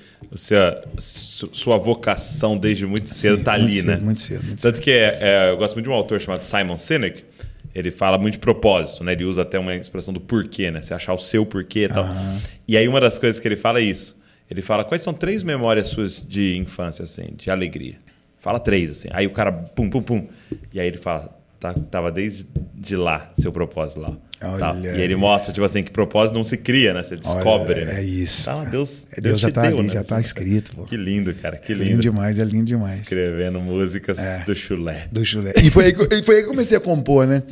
su- 0.98 1.48
sua 1.52 1.76
vocação 1.78 2.58
desde 2.58 2.84
muito 2.84 3.08
cedo 3.08 3.38
Sim, 3.38 3.42
tá 3.44 3.52
muito 3.52 3.64
ali, 3.66 3.76
cedo, 3.76 3.86
né? 3.86 3.96
muito 3.98 4.20
cedo, 4.20 4.44
muito 4.44 4.60
Tanto 4.60 4.80
que 4.80 4.90
é, 4.90 5.18
é, 5.20 5.50
eu 5.50 5.56
gosto 5.56 5.74
muito 5.74 5.84
de 5.86 5.90
um 5.90 5.94
autor 5.94 6.20
chamado 6.20 6.42
Simon 6.42 6.76
Sinek. 6.76 7.24
Ele 7.72 7.92
fala 7.92 8.18
muito 8.18 8.32
de 8.34 8.40
propósito, 8.40 9.04
né? 9.04 9.12
Ele 9.12 9.24
usa 9.24 9.42
até 9.42 9.56
uma 9.56 9.72
expressão 9.76 10.12
do 10.12 10.18
porquê, 10.20 10.68
né? 10.72 10.82
Você 10.82 10.92
achar 10.92 11.14
o 11.14 11.18
seu 11.18 11.46
porquê 11.46 11.84
e 11.84 11.88
tal. 11.88 12.04
E 12.66 12.76
aí 12.76 12.88
uma 12.88 13.00
das 13.00 13.18
coisas 13.18 13.38
que 13.40 13.46
ele 13.46 13.54
fala 13.54 13.78
é 13.78 13.82
isso. 13.84 14.16
Ele 14.50 14.60
fala 14.60 14.84
quais 14.84 15.00
são 15.02 15.14
três 15.14 15.44
memórias 15.44 15.86
suas 15.86 16.20
de 16.20 16.56
infância, 16.56 17.04
assim, 17.04 17.28
de 17.36 17.48
alegria. 17.52 17.94
Fala 18.40 18.58
três, 18.58 18.90
assim. 18.90 19.08
Aí 19.12 19.28
o 19.28 19.30
cara, 19.30 19.52
pum, 19.52 19.88
pum, 19.88 20.02
pum. 20.02 20.26
E 20.74 20.80
aí 20.80 20.88
ele 20.88 20.98
fala, 20.98 21.39
tá, 21.60 21.74
tava 21.90 22.10
desde 22.10 22.46
de 22.74 22.96
lá, 22.96 23.30
seu 23.38 23.52
propósito 23.52 24.00
lá. 24.00 24.16
Tal. 24.58 24.78
E 24.80 24.86
ele 25.02 25.14
mostra, 25.14 25.52
tipo 25.52 25.64
assim, 25.66 25.82
que 25.82 25.90
propósito 25.90 26.34
não 26.34 26.42
se 26.44 26.56
cria, 26.56 26.94
né? 26.94 27.02
Você 27.02 27.14
descobre, 27.16 27.74
Olha, 27.74 27.84
né? 27.84 28.00
é 28.00 28.02
isso. 28.02 28.46
Tá, 28.46 28.64
Deus, 28.64 29.06
É, 29.14 29.20
Deus 29.20 29.38
já 29.38 29.48
te 29.48 29.54
tá 29.54 29.62
deu, 29.68 29.78
ali, 29.78 29.86
né? 29.88 29.92
já 29.92 30.02
tá 30.02 30.18
escrito, 30.18 30.74
pô. 30.74 30.84
Que 30.84 30.96
lindo, 30.96 31.34
cara, 31.34 31.58
que 31.58 31.72
É 31.72 31.74
lindo. 31.74 31.90
lindo 31.90 32.00
demais, 32.02 32.38
é 32.38 32.44
lindo 32.44 32.64
demais. 32.64 33.02
Escrevendo 33.02 33.60
músicas 33.60 34.18
É. 34.18 34.42
do 34.44 34.54
chulé. 34.56 35.06
Do 35.12 35.22
chulé. 35.26 35.52
E 35.62 35.70
foi 35.70 35.84
aí, 35.86 35.92
que, 35.92 36.02
e 36.14 36.22
foi 36.22 36.36
aí 36.36 36.40
que 36.40 36.46
eu 36.46 36.50
comecei 36.52 36.76
a 36.76 36.80
compor, 36.80 37.26
né? 37.26 37.42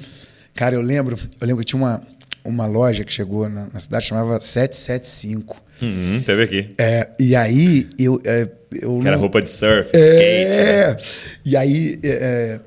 Cara, 0.54 0.74
eu 0.74 0.80
lembro, 0.80 1.18
eu 1.38 1.46
lembro 1.46 1.62
que 1.62 1.68
tinha 1.68 1.80
uma, 1.80 2.02
uma 2.42 2.64
loja 2.64 3.04
que 3.04 3.12
chegou 3.12 3.48
na, 3.50 3.68
na 3.72 3.78
cidade, 3.80 4.06
chamava 4.06 4.40
775. 4.40 5.62
Uhum, 5.80 6.22
teve 6.24 6.42
aqui. 6.42 6.68
É, 6.78 7.08
e 7.20 7.36
aí 7.36 7.86
eu. 7.98 8.20
É, 8.24 8.48
eu 8.82 8.98
Que 8.98 9.06
era 9.06 9.16
não- 9.16 9.20
roupa 9.20 9.40
de 9.40 9.48
surf, 9.50 9.90
skate. 9.94 10.02
né? 10.02 10.90
É. 10.90 10.96
E 11.44 11.56
aí 11.56 11.98
é, 12.02 12.08
é, 12.08 12.60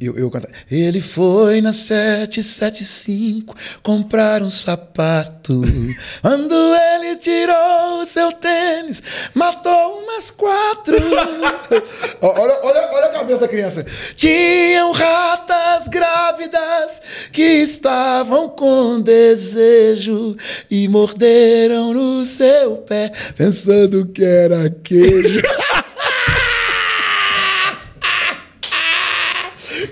eu, 0.00 0.16
eu 0.18 0.30
cantava. 0.30 0.52
Ele 0.70 1.00
foi 1.00 1.60
na 1.60 1.72
775 1.72 3.54
comprar 3.82 4.42
um 4.42 4.50
sapato. 4.50 5.62
Quando 6.22 6.54
ele 6.54 7.16
tirou 7.16 8.00
o 8.00 8.04
seu 8.04 8.32
tênis, 8.32 9.02
matou 9.34 10.00
umas 10.02 10.30
quatro. 10.30 10.96
Olha, 12.20 12.58
olha, 12.62 12.90
olha 12.92 13.06
a 13.06 13.10
cabeça 13.10 13.40
da 13.40 13.48
criança. 13.48 13.84
Tinham 14.16 14.92
ratas 14.92 15.88
grávidas 15.88 17.00
que 17.32 17.42
estavam 17.42 18.48
com 18.48 19.00
desejo 19.00 20.36
e 20.70 20.88
morderam 20.88 21.92
no 21.92 22.24
seu 22.26 22.78
pé, 22.78 23.12
pensando 23.36 24.06
que 24.06 24.24
era 24.24 24.70
queijo. 24.82 25.42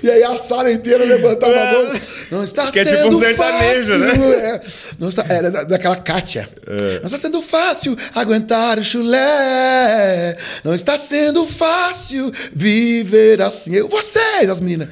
E 0.03 0.11
aí 0.11 0.23
a 0.23 0.34
sala 0.45 0.71
inteira 0.71 1.05
levantava 1.05 1.53
a 1.61 1.73
mão. 1.73 2.01
Não 2.31 2.45
está 2.45 2.71
Que 2.71 2.79
é 2.81 2.85
tipo 2.85 2.97
sendo 2.97 3.17
um 3.17 3.21
sertanejo, 3.21 3.99
fácil. 3.99 3.99
né? 3.99 4.35
É, 4.35 4.61
não 4.99 5.09
está, 5.09 5.25
era 5.29 5.51
da- 5.51 5.65
daquela 5.65 5.97
Kátia. 5.97 6.49
Não 7.01 7.07
está 7.07 7.19
sendo 7.19 7.43
fácil 7.43 7.97
aguentar 8.15 8.79
o 8.79 8.85
chulé. 8.85 9.19
é. 9.19 10.37
Não 10.63 10.75
está 10.75 10.97
sendo 10.97 11.47
fácil 11.47 12.31
viver 12.53 13.43
assim. 13.43 13.75
Eu, 13.75 13.89
vocês, 13.89 14.49
as 14.49 14.61
meninas. 14.61 14.89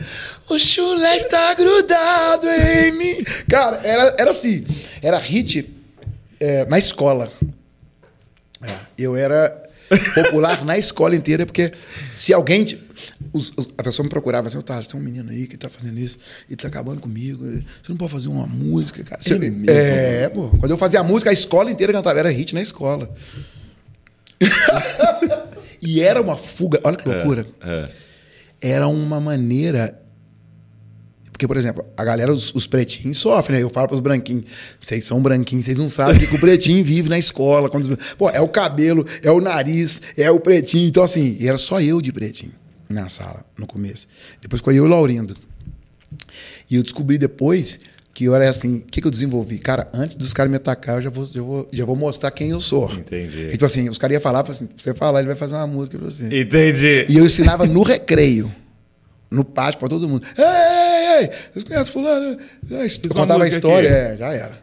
O 0.49 0.59
chulé 0.59 1.17
está 1.17 1.55
grudado 1.55 2.49
em 2.49 2.93
mim. 2.93 3.25
Cara, 3.49 3.81
era, 3.85 4.15
era 4.19 4.31
assim. 4.33 4.65
Era 5.01 5.19
hit 5.19 5.71
é, 6.41 6.65
na 6.65 6.79
escola. 6.79 7.31
É, 8.63 8.71
eu 8.99 9.17
era 9.17 9.61
popular 10.15 10.65
na 10.65 10.79
escola 10.79 11.15
inteira, 11.17 11.45
porque 11.47 11.73
se 12.15 12.33
alguém. 12.33 12.65
Os, 13.33 13.51
os, 13.57 13.69
a 13.79 13.83
pessoa 13.83 14.05
me 14.05 14.11
procurava 14.11 14.47
assim, 14.47 14.59
Otávio, 14.59 14.87
tem 14.87 15.01
um 15.01 15.03
menino 15.03 15.31
aí 15.31 15.47
que 15.47 15.57
tá 15.57 15.69
fazendo 15.69 15.99
isso 15.99 16.19
e 16.51 16.55
tá 16.55 16.69
acabando 16.69 17.01
comigo. 17.01 17.45
Você 17.45 17.89
não 17.89 17.97
pode 17.97 18.13
fazer 18.13 18.29
uma 18.29 18.47
música, 18.47 19.03
cara. 19.03 19.23
Você, 19.23 19.39
é, 19.69 20.29
pô. 20.29 20.49
Quando 20.61 20.71
eu 20.71 20.77
fazia 20.77 21.01
a 21.01 21.03
música, 21.03 21.31
a 21.31 21.33
escola 21.33 21.71
inteira 21.71 21.93
cantava, 21.93 22.19
era 22.19 22.31
hit 22.31 22.55
na 22.55 22.61
escola. 22.61 23.11
e 25.81 26.01
era 26.01 26.21
uma 26.21 26.37
fuga, 26.37 26.79
olha 26.85 26.97
que 26.97 27.09
loucura. 27.09 27.47
É, 27.63 27.89
é. 28.61 28.73
Era 28.75 28.87
uma 28.87 29.21
maneira 29.21 29.99
porque, 31.31 31.49
por 31.49 31.57
exemplo, 31.57 31.85
a 31.97 32.05
galera, 32.05 32.33
os, 32.33 32.55
os 32.55 32.69
pretinhos 32.69 33.17
sofrem, 33.17 33.59
né? 33.59 33.65
Eu 33.65 33.71
falo 33.71 33.89
para 33.89 33.95
os 33.97 34.01
branquinhos, 34.01 34.45
vocês 34.79 35.05
são 35.05 35.21
branquinhos, 35.21 35.65
vocês 35.65 35.77
não 35.77 35.89
sabem 35.89 36.25
que 36.25 36.37
o 36.37 36.39
pretinho 36.39 36.85
vive 36.85 37.09
na 37.09 37.19
escola. 37.19 37.69
Quando... 37.69 37.99
Pô, 38.17 38.31
é 38.31 38.41
o 38.41 38.47
cabelo, 38.47 39.05
é 39.23 39.31
o 39.31 39.41
nariz, 39.41 40.01
é 40.17 40.31
o 40.31 40.39
pretinho. 40.39 40.87
Então, 40.87 41.03
assim, 41.03 41.37
era 41.41 41.59
só 41.59 41.81
eu 41.81 42.01
de 42.01 42.13
pretinho 42.13 42.62
na 42.93 43.09
sala, 43.09 43.45
no 43.59 43.67
começo. 43.67 44.07
Depois 44.41 44.61
ficou 44.61 44.73
eu 44.73 44.85
e 44.85 44.87
o 44.87 44.91
Laurindo. 44.91 45.35
E 46.71 46.77
eu 46.77 46.83
descobri 46.83 47.19
depois 47.19 47.79
que 48.15 48.25
eu 48.25 48.35
era 48.35 48.49
assim, 48.49 48.77
o 48.77 48.81
que, 48.83 49.01
que 49.01 49.07
eu 49.07 49.11
desenvolvi? 49.11 49.59
Cara, 49.59 49.89
antes 49.95 50.17
dos 50.17 50.33
caras 50.33 50.51
me 50.51 50.57
atacar, 50.57 50.97
eu 50.97 51.03
já 51.03 51.11
vou, 51.11 51.27
já 51.27 51.43
vou, 51.43 51.69
já 51.73 51.85
vou 51.85 51.97
mostrar 51.97 52.31
quem 52.31 52.51
eu 52.51 52.61
sou. 52.61 52.93
Entendi. 52.93 53.47
E, 53.47 53.53
tipo 53.53 53.65
assim, 53.65 53.89
os 53.89 53.97
caras 53.97 54.15
iam 54.15 54.21
falar, 54.21 54.49
assim, 54.49 54.69
você 54.77 54.95
falar, 54.95 55.21
ele 55.21 55.29
vai 55.29 55.37
fazer 55.37 55.55
uma 55.55 55.67
música 55.67 55.99
pra 55.99 56.11
você. 56.11 56.27
Entendi. 56.27 57.07
E 57.09 57.17
eu 57.17 57.25
ensinava 57.25 57.67
no 57.67 57.83
recreio 57.83 58.55
no 59.31 59.45
pátio 59.45 59.81
para 59.81 59.89
todo 59.89 60.09
mundo. 60.09 60.25
Ei, 60.37 60.45
ei, 60.45 61.23
ei, 61.23 61.31
vocês 61.53 61.65
conhecem 61.65 61.93
fulano? 61.93 62.39
Eu 62.71 63.15
contava 63.15 63.45
a 63.45 63.49
história, 63.49 63.89
é, 63.89 64.17
já 64.17 64.33
era. 64.33 64.63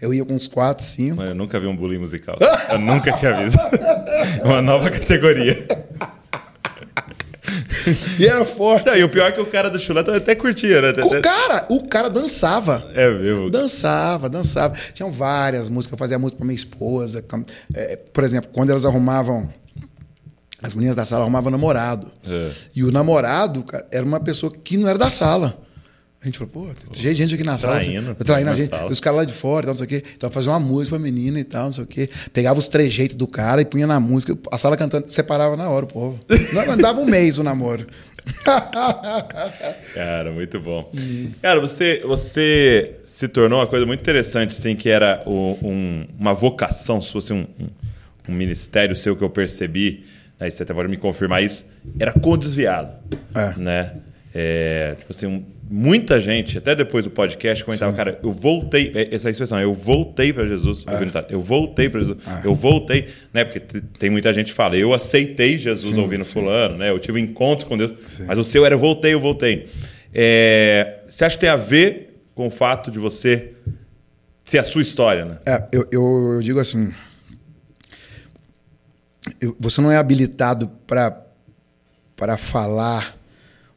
Eu 0.00 0.12
ia 0.12 0.24
com 0.24 0.34
uns 0.34 0.48
quatro, 0.48 0.84
cinco. 0.84 1.16
Mas 1.16 1.28
eu 1.28 1.34
nunca 1.34 1.58
vi 1.58 1.66
um 1.66 1.76
bullying 1.76 1.98
musical. 1.98 2.36
Eu 2.70 2.78
nunca 2.78 3.12
tinha 3.12 3.32
visto. 3.32 3.58
Uma 4.44 4.60
nova 4.60 4.90
categoria. 4.90 5.66
E 8.18 8.26
era 8.26 8.44
forte. 8.44 8.86
Não, 8.86 8.96
e 8.96 9.04
o 9.04 9.08
pior 9.08 9.28
é 9.28 9.32
que 9.32 9.40
o 9.40 9.46
cara 9.46 9.68
do 9.68 9.78
chulé 9.78 10.00
até 10.00 10.34
curtia, 10.34 10.80
né? 10.80 10.92
O 11.02 11.20
cara, 11.20 11.66
o 11.68 11.86
cara 11.86 12.08
dançava. 12.08 12.88
É 12.94 13.10
mesmo. 13.10 13.50
Dançava, 13.50 14.28
dançava. 14.28 14.74
Tinham 14.92 15.10
várias 15.10 15.68
músicas, 15.68 15.92
eu 15.92 15.98
fazia 15.98 16.18
música 16.18 16.38
pra 16.38 16.46
minha 16.46 16.56
esposa. 16.56 17.24
É, 17.74 17.96
por 17.96 18.24
exemplo, 18.24 18.50
quando 18.52 18.70
elas 18.70 18.84
arrumavam 18.84 19.48
as 20.62 20.74
meninas 20.74 20.96
da 20.96 21.04
sala 21.04 21.22
arrumavam 21.22 21.50
namorado. 21.50 22.08
É. 22.26 22.50
E 22.74 22.82
o 22.82 22.90
namorado, 22.90 23.62
cara, 23.62 23.86
era 23.90 24.04
uma 24.04 24.18
pessoa 24.20 24.50
que 24.50 24.76
não 24.76 24.88
era 24.88 24.98
da 24.98 25.10
sala. 25.10 25.65
A 26.20 26.24
gente 26.26 26.38
falou, 26.38 26.52
pô, 26.52 26.74
tem 26.92 27.14
gente 27.14 27.34
aqui 27.34 27.44
na 27.44 27.56
sala. 27.56 27.78
Traindo. 27.78 28.10
Assim, 28.10 28.24
traindo 28.24 28.50
a 28.50 28.54
gente. 28.54 28.70
Sala. 28.70 28.90
Os 28.90 29.00
caras 29.00 29.18
lá 29.18 29.24
de 29.24 29.32
fora, 29.32 29.66
tal, 29.66 29.74
não 29.74 29.76
sei 29.76 29.84
o 29.84 29.88
quê. 29.88 30.02
Então, 30.16 30.30
fazer 30.30 30.48
uma 30.48 30.58
música 30.58 30.96
pra 30.96 31.04
menina 31.04 31.38
e 31.38 31.44
tal, 31.44 31.66
não 31.66 31.72
sei 31.72 31.84
o 31.84 31.86
quê. 31.86 32.08
Pegava 32.32 32.58
os 32.58 32.68
trejeitos 32.68 33.16
do 33.16 33.26
cara 33.26 33.60
e 33.60 33.64
punha 33.64 33.86
na 33.86 34.00
música. 34.00 34.36
A 34.50 34.58
sala 34.58 34.76
cantando, 34.76 35.12
separava 35.12 35.56
na 35.56 35.68
hora 35.68 35.84
o 35.84 35.88
povo. 35.88 36.18
Não, 36.52 36.72
andava 36.72 37.00
um 37.00 37.06
mês 37.06 37.38
o 37.38 37.44
namoro. 37.44 37.86
cara, 39.94 40.32
muito 40.32 40.58
bom. 40.58 40.90
Hum. 40.98 41.30
Cara, 41.40 41.60
você, 41.60 42.02
você 42.04 42.96
se 43.04 43.28
tornou 43.28 43.60
uma 43.60 43.66
coisa 43.66 43.86
muito 43.86 44.00
interessante, 44.00 44.56
assim, 44.56 44.74
que 44.74 44.88
era 44.88 45.22
um, 45.26 46.06
uma 46.18 46.34
vocação 46.34 47.00
sua, 47.00 47.20
assim, 47.20 47.34
um, 47.34 47.68
um 48.28 48.34
ministério 48.34 48.96
seu 48.96 49.14
que 49.14 49.22
eu 49.22 49.30
percebi 49.30 50.04
aí 50.38 50.50
você 50.50 50.62
até 50.62 50.72
pode 50.74 50.88
me 50.88 50.96
confirmar 50.96 51.42
isso, 51.42 51.64
era 51.98 52.12
com 52.12 52.36
desviado. 52.36 52.92
É. 53.34 53.58
Né? 53.58 53.92
É, 54.34 54.94
tipo 54.98 55.12
assim, 55.12 55.46
muita 55.68 56.20
gente, 56.20 56.58
até 56.58 56.74
depois 56.74 57.04
do 57.04 57.10
podcast, 57.10 57.64
comentava, 57.64 57.90
Sim. 57.90 57.96
cara, 57.96 58.18
eu 58.22 58.32
voltei, 58.32 58.92
é, 58.94 59.14
essa 59.14 59.28
expressão, 59.28 59.60
eu 59.60 59.74
voltei 59.74 60.32
para 60.32 60.46
Jesus, 60.46 60.84
é. 60.86 61.34
eu 61.34 61.40
voltei 61.40 61.88
para 61.88 62.00
Jesus, 62.00 62.18
é. 62.26 62.46
eu 62.46 62.54
voltei, 62.54 63.08
né? 63.32 63.44
Porque 63.44 63.60
tem 63.98 64.10
muita 64.10 64.32
gente 64.32 64.46
que 64.46 64.52
fala, 64.52 64.76
eu 64.76 64.94
aceitei 64.94 65.58
Jesus 65.58 65.94
sim, 65.94 66.00
ouvindo 66.00 66.24
sim. 66.24 66.34
fulano, 66.34 66.78
né? 66.78 66.90
Eu 66.90 66.98
tive 66.98 67.20
um 67.20 67.24
encontro 67.24 67.66
com 67.66 67.76
Deus, 67.76 67.94
sim. 68.10 68.24
mas 68.26 68.38
o 68.38 68.44
seu 68.44 68.64
era 68.64 68.74
eu 68.74 68.78
voltei, 68.78 69.14
eu 69.14 69.20
voltei. 69.20 69.66
É, 70.14 71.00
você 71.08 71.24
acha 71.24 71.36
que 71.36 71.40
tem 71.40 71.50
a 71.50 71.56
ver 71.56 72.22
com 72.34 72.46
o 72.46 72.50
fato 72.50 72.90
de 72.90 72.98
você 72.98 73.52
ser 74.44 74.58
a 74.58 74.64
sua 74.64 74.82
história, 74.82 75.24
né? 75.24 75.38
É, 75.44 75.68
eu, 75.72 75.88
eu, 75.90 76.32
eu 76.34 76.42
digo 76.42 76.60
assim, 76.60 76.92
você 79.58 79.80
não 79.80 79.90
é 79.90 79.96
habilitado 79.96 80.70
para 80.86 82.36
falar 82.38 83.16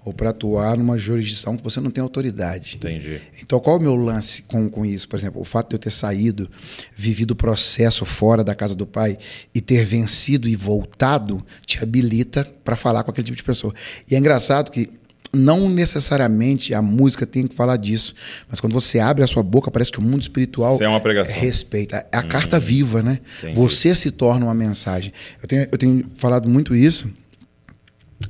ou 0.10 0.14
para 0.14 0.32
atuar 0.32 0.76
numa 0.76 0.98
jurisdição 0.98 1.56
que 1.56 1.64
você 1.64 1.80
não 1.80 1.92
tem 1.92 2.02
autoridade. 2.02 2.78
Entendi. 2.78 3.22
Então, 3.42 3.60
qual 3.60 3.78
é 3.78 3.80
o 3.80 3.82
meu 3.82 3.96
lance 3.96 4.42
com, 4.42 4.68
com 4.68 4.84
isso? 4.84 5.08
Por 5.08 5.18
exemplo, 5.18 5.40
o 5.40 5.46
fato 5.46 5.70
de 5.70 5.76
eu 5.76 5.80
ter 5.80 5.92
saído, 5.92 6.50
vivido 6.96 7.32
o 7.32 7.36
processo 7.36 8.06
fora 8.06 8.44
da 8.44 8.56
casa 8.56 8.76
do 8.76 8.88
pai 8.88 9.18
e 9.54 9.62
ter 9.62 9.86
vencido 9.86 10.48
e 10.48 10.56
voltado 10.56 11.46
te 11.66 11.82
habilita 11.84 12.44
para 12.64 12.76
falar 12.76 13.04
com 13.04 13.12
aquele 13.12 13.26
tipo 13.26 13.38
de 13.38 13.44
pessoa. 13.44 13.72
E 14.10 14.16
é 14.16 14.18
engraçado 14.18 14.72
que 14.72 14.90
não 15.32 15.70
necessariamente 15.70 16.74
a 16.74 16.82
música 16.82 17.24
tem 17.28 17.46
que 17.46 17.54
falar 17.54 17.78
disso, 17.78 18.16
mas 18.50 18.60
quando 18.60 18.74
você 18.74 18.98
abre 18.98 19.24
a 19.24 19.28
sua 19.28 19.44
boca, 19.44 19.70
parece 19.70 19.92
que 19.92 20.00
o 20.00 20.02
mundo 20.02 20.24
espiritual 20.24 20.74
Isso 20.74 20.84
é 20.84 20.88
uma 20.88 21.00
pregação. 21.00 21.36
respeita. 21.36 22.04
É 22.12 22.18
a 22.18 22.22
hum, 22.22 22.28
carta 22.28 22.60
viva, 22.60 23.04
né? 23.04 23.20
Entendi. 23.38 23.60
Você 23.60 23.94
se 23.94 24.10
torna 24.10 24.48
uma 24.48 24.56
mensagem. 24.56 25.14
Eu 25.40 25.48
tenho, 25.48 25.68
eu 25.72 25.78
tenho 25.78 26.06
falado 26.16 26.50
muito 26.50 26.76
isso. 26.76 27.08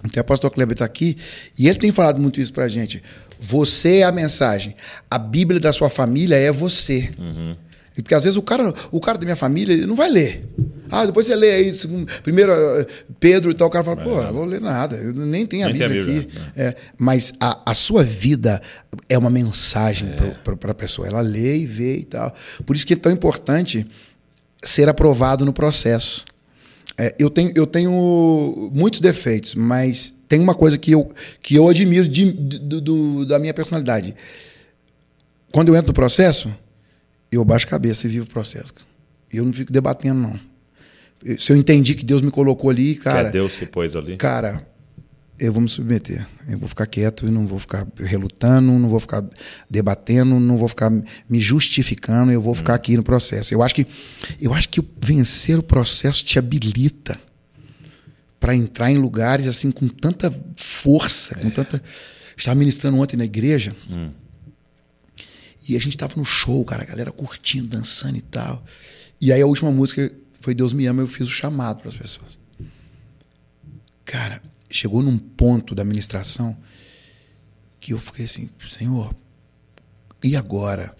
Até 0.03 0.21
o 0.21 0.23
pastor 0.23 0.49
Kleber 0.51 0.73
está 0.73 0.85
aqui 0.85 1.17
e 1.57 1.67
ele 1.67 1.77
tem 1.77 1.91
falado 1.91 2.21
muito 2.21 2.39
isso 2.39 2.53
para 2.53 2.65
a 2.65 2.69
gente. 2.69 3.03
Você 3.39 3.97
é 3.97 4.03
a 4.03 4.11
mensagem. 4.11 4.75
A 5.09 5.17
Bíblia 5.17 5.59
da 5.59 5.73
sua 5.73 5.89
família 5.89 6.35
é 6.35 6.51
você. 6.51 7.11
Uhum. 7.17 7.55
Porque 7.95 8.15
às 8.15 8.23
vezes 8.23 8.37
o 8.37 8.41
cara, 8.41 8.73
o 8.91 8.99
cara 8.99 9.17
da 9.17 9.25
minha 9.25 9.35
família 9.35 9.73
ele 9.73 9.85
não 9.85 9.95
vai 9.95 10.09
ler. 10.09 10.47
Ah, 10.89 11.05
depois 11.05 11.27
você 11.27 11.35
lê 11.35 11.51
aí, 11.51 11.71
primeiro 12.23 12.51
eh, 12.51 12.85
Pedro 13.19 13.51
e 13.51 13.53
tal, 13.53 13.67
o 13.67 13.71
cara 13.71 13.83
fala, 13.83 13.97
pô, 13.97 14.21
não 14.21 14.33
vou 14.33 14.45
ler 14.45 14.59
nada, 14.59 14.95
eu 14.95 15.13
nem 15.13 15.45
tenho 15.45 15.67
a 15.67 15.69
Bíblia, 15.69 15.85
a 15.85 15.89
Bíblia 15.89 16.19
aqui. 16.21 16.35
Né? 16.35 16.51
É, 16.55 16.75
mas 16.97 17.33
a, 17.39 17.61
a 17.65 17.73
sua 17.73 18.03
vida 18.03 18.61
é 19.07 19.17
uma 19.17 19.29
mensagem 19.29 20.09
é. 20.09 20.55
para 20.55 20.71
a 20.71 20.75
pessoa. 20.75 21.07
Ela 21.07 21.21
lê 21.21 21.57
e 21.57 21.65
vê 21.65 21.97
e 21.97 22.03
tal. 22.03 22.33
Por 22.65 22.75
isso 22.75 22.87
que 22.87 22.93
é 22.93 22.97
tão 22.97 23.11
importante 23.11 23.85
ser 24.63 24.89
aprovado 24.89 25.45
no 25.45 25.53
processo. 25.53 26.25
É, 26.99 27.15
eu, 27.17 27.29
tenho, 27.29 27.53
eu 27.55 27.65
tenho 27.65 28.69
muitos 28.73 28.99
defeitos, 28.99 29.55
mas 29.55 30.13
tem 30.27 30.37
uma 30.37 30.53
coisa 30.53 30.77
que 30.77 30.91
eu, 30.91 31.09
que 31.41 31.55
eu 31.55 31.69
admiro 31.69 32.05
de, 32.05 32.29
do, 32.29 32.81
do, 32.81 33.25
da 33.25 33.39
minha 33.39 33.53
personalidade. 33.53 34.13
Quando 35.49 35.69
eu 35.69 35.75
entro 35.77 35.87
no 35.87 35.93
processo, 35.93 36.53
eu 37.31 37.45
baixo 37.45 37.65
a 37.67 37.69
cabeça 37.69 38.05
e 38.05 38.09
vivo 38.09 38.25
o 38.25 38.29
processo. 38.29 38.73
Eu 39.31 39.45
não 39.45 39.53
fico 39.53 39.71
debatendo, 39.71 40.19
não. 40.19 40.39
Se 41.37 41.53
eu 41.53 41.55
entendi 41.55 41.95
que 41.95 42.03
Deus 42.03 42.21
me 42.21 42.31
colocou 42.31 42.69
ali, 42.69 42.95
cara. 42.95 43.23
Que 43.23 43.29
é 43.29 43.31
Deus 43.31 43.55
que 43.55 43.65
pôs 43.65 43.95
ali. 43.95 44.17
Cara, 44.17 44.61
eu 45.39 45.53
vou 45.53 45.61
me 45.61 45.69
submeter. 45.69 46.27
Eu 46.47 46.59
vou 46.59 46.67
ficar 46.67 46.85
quieto 46.85 47.25
e 47.27 47.31
não 47.31 47.47
vou 47.47 47.59
ficar 47.59 47.87
relutando, 47.97 48.71
não 48.71 48.89
vou 48.89 48.99
ficar 48.99 49.23
debatendo, 49.69 50.39
não 50.39 50.57
vou 50.57 50.67
ficar 50.67 50.91
me 50.91 51.39
justificando, 51.39 52.31
eu 52.31 52.41
vou 52.41 52.53
ficar 52.53 52.73
hum. 52.73 52.75
aqui 52.75 52.97
no 52.97 53.03
processo. 53.03 53.53
Eu 53.53 53.63
acho 53.63 53.73
que 53.73 53.87
eu 54.41 54.53
acho 54.53 54.69
que 54.69 54.83
vencer 55.01 55.57
o 55.57 55.63
processo 55.63 56.23
te 56.23 56.37
habilita 56.37 57.19
para 58.39 58.55
entrar 58.55 58.91
em 58.91 58.97
lugares 58.97 59.47
assim 59.47 59.71
com 59.71 59.87
tanta 59.87 60.33
força, 60.55 61.37
é. 61.37 61.41
com 61.41 61.49
tanta 61.49 61.81
estava 62.35 62.55
ministrando 62.55 62.97
ontem 62.97 63.17
na 63.17 63.25
igreja. 63.25 63.75
Hum. 63.89 64.11
E 65.67 65.75
a 65.75 65.79
gente 65.79 65.95
tava 65.95 66.15
no 66.17 66.25
show, 66.25 66.65
cara, 66.65 66.83
a 66.83 66.85
galera 66.85 67.11
curtindo, 67.11 67.67
dançando 67.67 68.17
e 68.17 68.21
tal. 68.21 68.63
E 69.21 69.31
aí 69.31 69.41
a 69.41 69.45
última 69.45 69.71
música 69.71 70.11
foi 70.41 70.53
Deus 70.55 70.73
me 70.73 70.85
ama, 70.85 71.01
eu 71.01 71.07
fiz 71.07 71.27
o 71.27 71.31
chamado 71.31 71.81
para 71.81 71.89
as 71.89 71.95
pessoas. 71.95 72.39
Cara, 74.05 74.41
chegou 74.69 75.01
num 75.01 75.17
ponto 75.17 75.73
da 75.73 75.83
ministração 75.83 76.57
que 77.79 77.93
eu 77.93 77.97
fiquei 77.97 78.25
assim, 78.25 78.49
Senhor, 78.67 79.15
e 80.23 80.35
agora? 80.35 80.95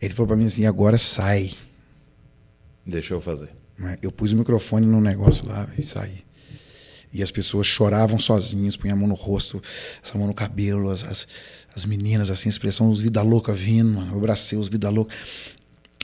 Ele 0.00 0.14
falou 0.14 0.28
para 0.28 0.36
mim 0.36 0.46
assim, 0.46 0.64
agora 0.64 0.96
sai. 0.96 1.52
Deixa 2.86 3.14
eu 3.14 3.20
fazer. 3.20 3.50
Né? 3.76 3.96
Eu 4.00 4.12
pus 4.12 4.32
o 4.32 4.36
microfone 4.36 4.86
no 4.86 5.00
negócio 5.00 5.46
lá 5.46 5.68
e 5.76 5.82
saí. 5.82 6.24
E 7.12 7.22
as 7.22 7.30
pessoas 7.32 7.66
choravam 7.66 8.20
sozinhas, 8.20 8.76
punham 8.76 8.94
a 8.94 8.98
mão 8.98 9.08
no 9.08 9.14
rosto, 9.14 9.60
essa 10.02 10.16
mão 10.16 10.28
no 10.28 10.34
cabelo, 10.34 10.90
as, 10.90 11.02
as, 11.02 11.28
as 11.74 11.84
meninas, 11.84 12.30
assim, 12.30 12.48
expressão, 12.48 12.88
os 12.88 13.00
vida 13.00 13.20
louca 13.20 13.52
vindo, 13.52 13.90
mano. 13.90 14.12
Eu 14.12 14.18
abracei 14.18 14.56
os 14.56 14.68
vida 14.68 14.88
louca 14.88 15.12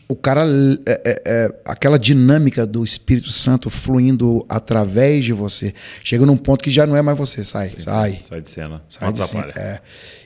o 0.09 0.15
cara 0.15 0.45
é, 0.87 1.03
é, 1.05 1.23
é, 1.27 1.61
aquela 1.65 1.99
dinâmica 1.99 2.67
do 2.67 2.85
Espírito 2.85 3.33
Santo 3.33 3.69
fluindo 3.71 4.45
através 4.49 5.25
de 5.25 5.33
você 5.33 5.75
chega 6.03 6.25
num 6.25 6.37
ponto 6.37 6.63
que 6.63 6.71
já 6.71 6.87
não 6.87 6.97
é 6.97 7.03
mais 7.03 7.19
você 7.19 7.45
sai 7.45 7.71
Sim, 7.71 7.81
sai 7.81 8.21
sai 8.29 8.41
de 8.41 8.51
cena 8.51 8.83
sai 8.89 9.13
de 9.13 9.27
cena 9.27 9.53
é. 9.57 9.81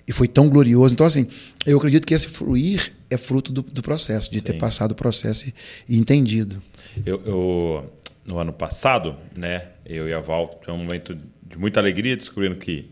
e 0.06 0.12
foi 0.12 0.28
tão 0.28 0.48
glorioso 0.48 0.94
então 0.94 1.06
assim 1.06 1.26
eu 1.66 1.78
acredito 1.78 2.06
que 2.06 2.12
esse 2.12 2.28
fluir 2.28 2.92
é 3.08 3.16
fruto 3.16 3.52
do, 3.52 3.62
do 3.62 3.82
processo 3.82 4.30
de 4.30 4.38
Sim. 4.38 4.44
ter 4.44 4.58
passado 4.58 4.92
o 4.92 4.94
processo 4.94 5.48
e, 5.48 5.54
e 5.88 5.98
entendido 5.98 6.62
eu, 7.04 7.22
eu, 7.24 7.90
no 8.24 8.38
ano 8.38 8.52
passado, 8.52 9.16
né? 9.36 9.68
Eu 9.84 10.08
e 10.08 10.14
a 10.14 10.20
Val 10.20 10.58
tivemos 10.60 10.82
um 10.82 10.84
momento 10.84 11.14
de 11.14 11.58
muita 11.58 11.80
alegria 11.80 12.16
descobrindo 12.16 12.56
que 12.56 12.90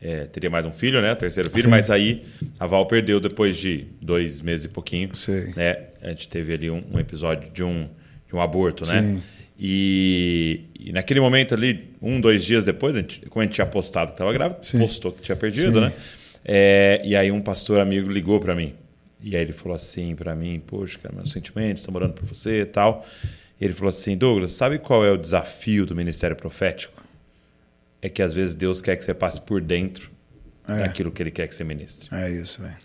é, 0.00 0.24
teria 0.26 0.48
mais 0.48 0.64
um 0.64 0.70
filho, 0.70 1.02
né? 1.02 1.14
Terceiro 1.14 1.50
filho, 1.50 1.64
Sim. 1.64 1.70
mas 1.70 1.90
aí 1.90 2.24
a 2.58 2.66
Val 2.66 2.86
perdeu 2.86 3.18
depois 3.18 3.56
de 3.56 3.86
dois 4.00 4.40
meses 4.40 4.66
e 4.66 4.68
pouquinho. 4.68 5.14
Sei. 5.14 5.52
Né? 5.56 5.78
A 6.00 6.10
gente 6.10 6.28
teve 6.28 6.52
ali 6.52 6.70
um, 6.70 6.82
um 6.92 6.98
episódio 6.98 7.50
de 7.50 7.64
um, 7.64 7.88
de 8.28 8.34
um 8.34 8.40
aborto, 8.40 8.86
né? 8.86 9.02
Sim. 9.02 9.22
E, 9.58 10.66
e 10.78 10.92
naquele 10.92 11.18
momento 11.18 11.52
ali, 11.52 11.90
um, 12.00 12.20
dois 12.20 12.44
dias 12.44 12.64
depois, 12.64 12.94
a 12.94 13.00
gente, 13.00 13.26
como 13.26 13.42
a 13.42 13.44
gente 13.44 13.54
tinha 13.54 13.66
postado 13.66 14.08
que 14.08 14.14
estava 14.14 14.32
grávida, 14.32 14.60
Sim. 14.62 14.78
postou 14.78 15.10
que 15.10 15.22
tinha 15.22 15.34
perdido, 15.34 15.72
Sim. 15.72 15.80
né? 15.80 15.92
É, 16.44 17.02
e 17.04 17.16
aí 17.16 17.32
um 17.32 17.40
pastor 17.40 17.80
amigo 17.80 18.08
ligou 18.08 18.38
para 18.38 18.54
mim. 18.54 18.74
E 19.20 19.34
aí 19.34 19.42
ele 19.42 19.52
falou 19.52 19.74
assim 19.74 20.14
para 20.14 20.34
mim, 20.36 20.62
poxa, 20.64 20.96
cara, 20.98 21.12
meus 21.12 21.32
sentimentos, 21.32 21.80
estão 21.80 21.92
morando 21.92 22.12
por 22.12 22.24
você 22.24 22.60
e 22.60 22.66
tal. 22.66 23.04
E 23.60 23.64
ele 23.64 23.74
falou 23.74 23.88
assim, 23.88 24.16
Douglas, 24.16 24.52
sabe 24.52 24.78
qual 24.78 25.04
é 25.04 25.10
o 25.10 25.16
desafio 25.16 25.84
do 25.84 25.94
ministério 25.94 26.36
profético? 26.36 27.02
É 28.00 28.08
que 28.08 28.22
às 28.22 28.32
vezes 28.32 28.54
Deus 28.54 28.80
quer 28.80 28.96
que 28.96 29.04
você 29.04 29.12
passe 29.14 29.40
por 29.40 29.60
dentro 29.60 30.10
É. 30.68 30.80
daquilo 30.82 31.10
que 31.10 31.22
ele 31.22 31.30
quer 31.30 31.46
que 31.48 31.54
você 31.54 31.64
ministre. 31.64 32.08
É 32.12 32.30
isso, 32.30 32.62
velho. 32.62 32.76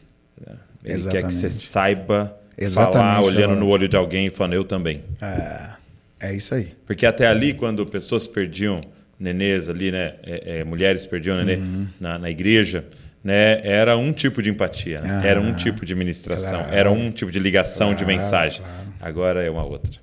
Ele 0.83 1.01
quer 1.09 1.23
que 1.23 1.33
você 1.33 1.45
Exatamente. 1.47 1.53
saiba 1.67 2.39
Exatamente, 2.57 2.97
falar 2.97 3.21
olhando 3.21 3.55
no 3.55 3.67
olho 3.67 3.87
de 3.87 3.95
alguém 3.95 4.27
e 4.27 4.29
falando, 4.29 4.53
eu 4.53 4.63
também. 4.63 5.03
É, 5.21 6.27
é 6.29 6.33
isso 6.35 6.53
aí. 6.55 6.73
Porque 6.85 7.05
até 7.05 7.27
ali, 7.27 7.53
quando 7.53 7.85
pessoas 7.85 8.27
perdiam 8.27 8.81
nenês 9.19 9.69
ali, 9.69 9.91
né? 9.91 10.15
é, 10.23 10.59
é, 10.59 10.63
mulheres 10.63 11.05
perdiam 11.05 11.37
nenê 11.37 11.55
Uhum. 11.55 11.85
na, 11.99 12.19
na 12.19 12.29
igreja, 12.29 12.85
né? 13.23 13.61
Era 13.65 13.95
um 13.95 14.11
tipo 14.11 14.41
de 14.41 14.49
empatia? 14.49 14.99
Ah, 15.03 15.25
era 15.25 15.39
um 15.39 15.53
tipo 15.53 15.85
de 15.85 15.95
ministração, 15.95 16.59
claro. 16.59 16.75
era 16.75 16.91
um 16.91 17.09
tipo 17.11 17.31
de 17.31 17.39
ligação 17.39 17.91
de 17.95 18.03
Claro, 18.03 18.07
mensagem. 18.19 18.61
claro. 18.61 18.87
Agora 18.99 19.43
é 19.43 19.49
uma 19.49 19.63
outra. 19.63 20.01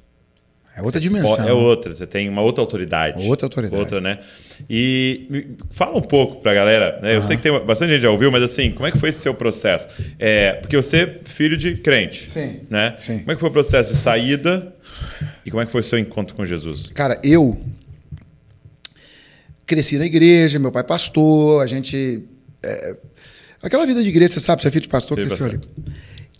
É 0.76 0.82
outra 0.82 1.00
dimensão. 1.00 1.48
É 1.48 1.52
outra, 1.52 1.92
você 1.92 2.06
tem 2.06 2.28
uma 2.28 2.42
outra 2.42 2.62
autoridade. 2.62 3.26
Outra 3.26 3.46
autoridade. 3.46 3.80
Outra, 3.80 4.00
né? 4.00 4.20
E 4.68 5.48
fala 5.70 5.98
um 5.98 6.02
pouco 6.02 6.40
pra 6.40 6.54
galera, 6.54 6.98
né? 7.02 7.16
Eu 7.16 7.22
sei 7.22 7.36
que 7.36 7.42
tem 7.42 7.52
bastante 7.64 7.90
gente 7.90 8.02
já 8.02 8.10
ouviu, 8.10 8.30
mas 8.30 8.42
assim, 8.42 8.70
como 8.70 8.86
é 8.86 8.92
que 8.92 8.98
foi 8.98 9.08
esse 9.08 9.20
seu 9.20 9.34
processo? 9.34 9.88
É, 10.18 10.52
porque 10.54 10.76
você 10.76 10.96
é 10.98 11.20
filho 11.24 11.56
de 11.56 11.76
crente, 11.76 12.30
Sim, 12.30 12.60
né? 12.70 12.94
sim. 12.98 13.18
Como 13.20 13.32
é 13.32 13.34
que 13.34 13.40
foi 13.40 13.48
o 13.48 13.52
processo 13.52 13.92
de 13.92 13.98
saída 13.98 14.74
e 15.44 15.50
como 15.50 15.62
é 15.62 15.66
que 15.66 15.72
foi 15.72 15.80
o 15.80 15.84
seu 15.84 15.98
encontro 15.98 16.34
com 16.34 16.44
Jesus? 16.46 16.88
Cara, 16.94 17.20
eu 17.24 17.58
cresci 19.66 19.98
na 19.98 20.06
igreja, 20.06 20.58
meu 20.58 20.72
pai 20.72 20.84
pastor, 20.84 21.62
a 21.62 21.66
gente. 21.66 22.22
é, 22.62 22.96
aquela 23.62 23.86
vida 23.86 24.02
de 24.02 24.08
igreja, 24.08 24.34
você 24.34 24.40
sabe, 24.40 24.62
você 24.62 24.68
é 24.68 24.70
filho 24.70 24.82
de 24.82 24.88
pastor, 24.88 25.16
Filho 25.16 25.28
cresceu 25.28 25.46
ali. 25.46 25.60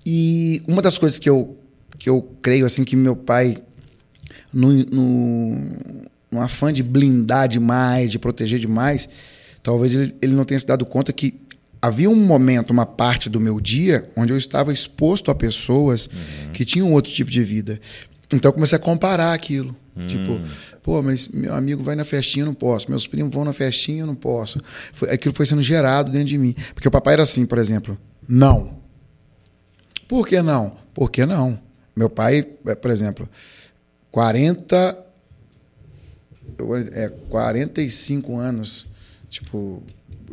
E 0.04 0.62
uma 0.66 0.82
das 0.82 0.98
coisas 0.98 1.18
que 1.18 1.28
eu, 1.28 1.58
que 1.98 2.08
eu 2.08 2.22
creio, 2.42 2.66
assim, 2.66 2.84
que 2.84 2.96
meu 2.96 3.14
pai, 3.14 3.56
no, 4.52 4.72
no, 4.72 5.54
no 6.30 6.40
afã 6.40 6.72
de 6.72 6.82
blindar 6.82 7.48
demais, 7.48 8.10
de 8.10 8.18
proteger 8.18 8.58
demais, 8.58 9.08
talvez 9.62 9.94
ele, 9.94 10.14
ele 10.20 10.32
não 10.32 10.44
tenha 10.44 10.58
se 10.58 10.66
dado 10.66 10.84
conta 10.84 11.12
que 11.12 11.40
havia 11.82 12.10
um 12.10 12.16
momento, 12.16 12.70
uma 12.70 12.86
parte 12.86 13.28
do 13.28 13.40
meu 13.40 13.60
dia, 13.60 14.08
onde 14.16 14.32
eu 14.32 14.38
estava 14.38 14.72
exposto 14.72 15.30
a 15.30 15.34
pessoas 15.34 16.08
que 16.52 16.64
tinham 16.64 16.92
outro 16.92 17.10
tipo 17.12 17.30
de 17.30 17.42
vida. 17.42 17.80
Então 18.32 18.48
eu 18.48 18.52
comecei 18.52 18.76
a 18.76 18.80
comparar 18.80 19.32
aquilo. 19.32 19.74
Tipo, 20.06 20.40
pô, 20.82 21.02
mas 21.02 21.28
meu 21.28 21.54
amigo 21.54 21.82
vai 21.82 21.94
na 21.94 22.04
festinha, 22.04 22.42
eu 22.42 22.46
não 22.46 22.54
posso. 22.54 22.88
Meus 22.88 23.06
primos 23.06 23.34
vão 23.34 23.44
na 23.44 23.52
festinha, 23.52 24.02
eu 24.02 24.06
não 24.06 24.14
posso. 24.14 24.60
Foi, 24.92 25.10
aquilo 25.10 25.34
foi 25.34 25.44
sendo 25.46 25.62
gerado 25.62 26.10
dentro 26.10 26.28
de 26.28 26.38
mim. 26.38 26.54
Porque 26.74 26.88
o 26.88 26.90
papai 26.90 27.14
era 27.14 27.22
assim, 27.22 27.44
por 27.44 27.58
exemplo. 27.58 27.98
Não. 28.28 28.78
Por 30.08 30.26
que 30.26 30.40
não? 30.40 30.74
Por 30.94 31.10
que 31.10 31.26
não? 31.26 31.58
Meu 31.94 32.08
pai, 32.08 32.46
é, 32.66 32.74
por 32.74 32.90
exemplo, 32.90 33.28
40. 34.10 34.98
eu- 36.58 36.74
É, 36.92 37.08
45 37.28 38.36
anos. 38.38 38.86
Tipo, 39.28 39.82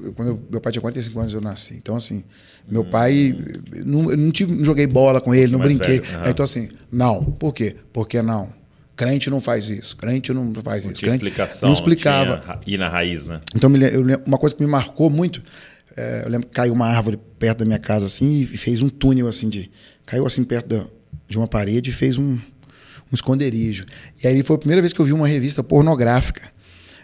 eu- 0.03 0.13
quando 0.13 0.29
eu- 0.29 0.41
meu 0.51 0.59
pai 0.59 0.71
tinha 0.71 0.81
45 0.81 1.19
anos, 1.19 1.33
eu 1.33 1.41
nasci. 1.41 1.75
Então, 1.75 1.95
assim, 1.95 2.23
meu 2.67 2.83
pai. 2.83 3.35
Não, 3.85 4.11
eu 4.11 4.17
não, 4.17 4.31
tive, 4.31 4.53
não 4.53 4.63
joguei 4.65 4.87
bola 4.87 5.21
com 5.21 5.33
ele, 5.33 5.51
não 5.51 5.59
brinquei. 5.59 5.99
aham. 5.99 6.29
Então, 6.29 6.43
assim, 6.43 6.69
não. 6.91 7.23
Por 7.23 7.53
quê? 7.53 7.75
Por 7.93 8.07
que 8.07 8.21
não? 8.21 8.51
Crente 8.95 9.29
não 9.29 9.39
faz 9.39 9.69
isso. 9.69 9.95
Crente 9.95 10.33
não 10.33 10.51
faz 10.55 10.83
Não 10.83 10.91
isso. 10.91 10.99
tinha 10.99 11.11
Crente- 11.11 11.25
explicação. 11.25 11.69
Não 11.69 11.73
explicava. 11.75 12.59
Ir 12.65 12.77
na 12.79 12.89
raiz, 12.89 13.27
né? 13.27 13.41
Então, 13.55 13.69
eu 13.75 14.21
uma 14.25 14.37
coisa 14.39 14.55
que 14.55 14.61
me 14.63 14.67
marcou 14.69 15.09
muito, 15.09 15.41
é, 15.95 16.23
eu 16.25 16.29
lembro 16.29 16.47
que 16.47 16.53
caiu 16.55 16.73
uma 16.73 16.87
árvore 16.87 17.17
perto 17.37 17.59
da 17.59 17.65
minha 17.65 17.77
casa 17.79 18.07
assim 18.07 18.41
e 18.41 18.45
fez 18.45 18.81
um 18.81 18.89
túnel 18.89 19.27
assim 19.27 19.47
de. 19.49 19.69
Caiu 20.05 20.25
assim 20.25 20.43
perto 20.43 20.67
da- 20.67 20.87
de 21.27 21.37
uma 21.37 21.47
parede 21.47 21.91
e 21.91 21.93
fez 21.93 22.17
um, 22.17 22.39
um 23.11 23.15
esconderijo. 23.15 23.85
E 24.23 24.27
aí 24.27 24.43
foi 24.43 24.55
a 24.55 24.59
primeira 24.59 24.81
vez 24.81 24.93
que 24.93 24.99
eu 24.99 25.05
vi 25.05 25.13
uma 25.13 25.27
revista 25.27 25.63
pornográfica 25.63 26.41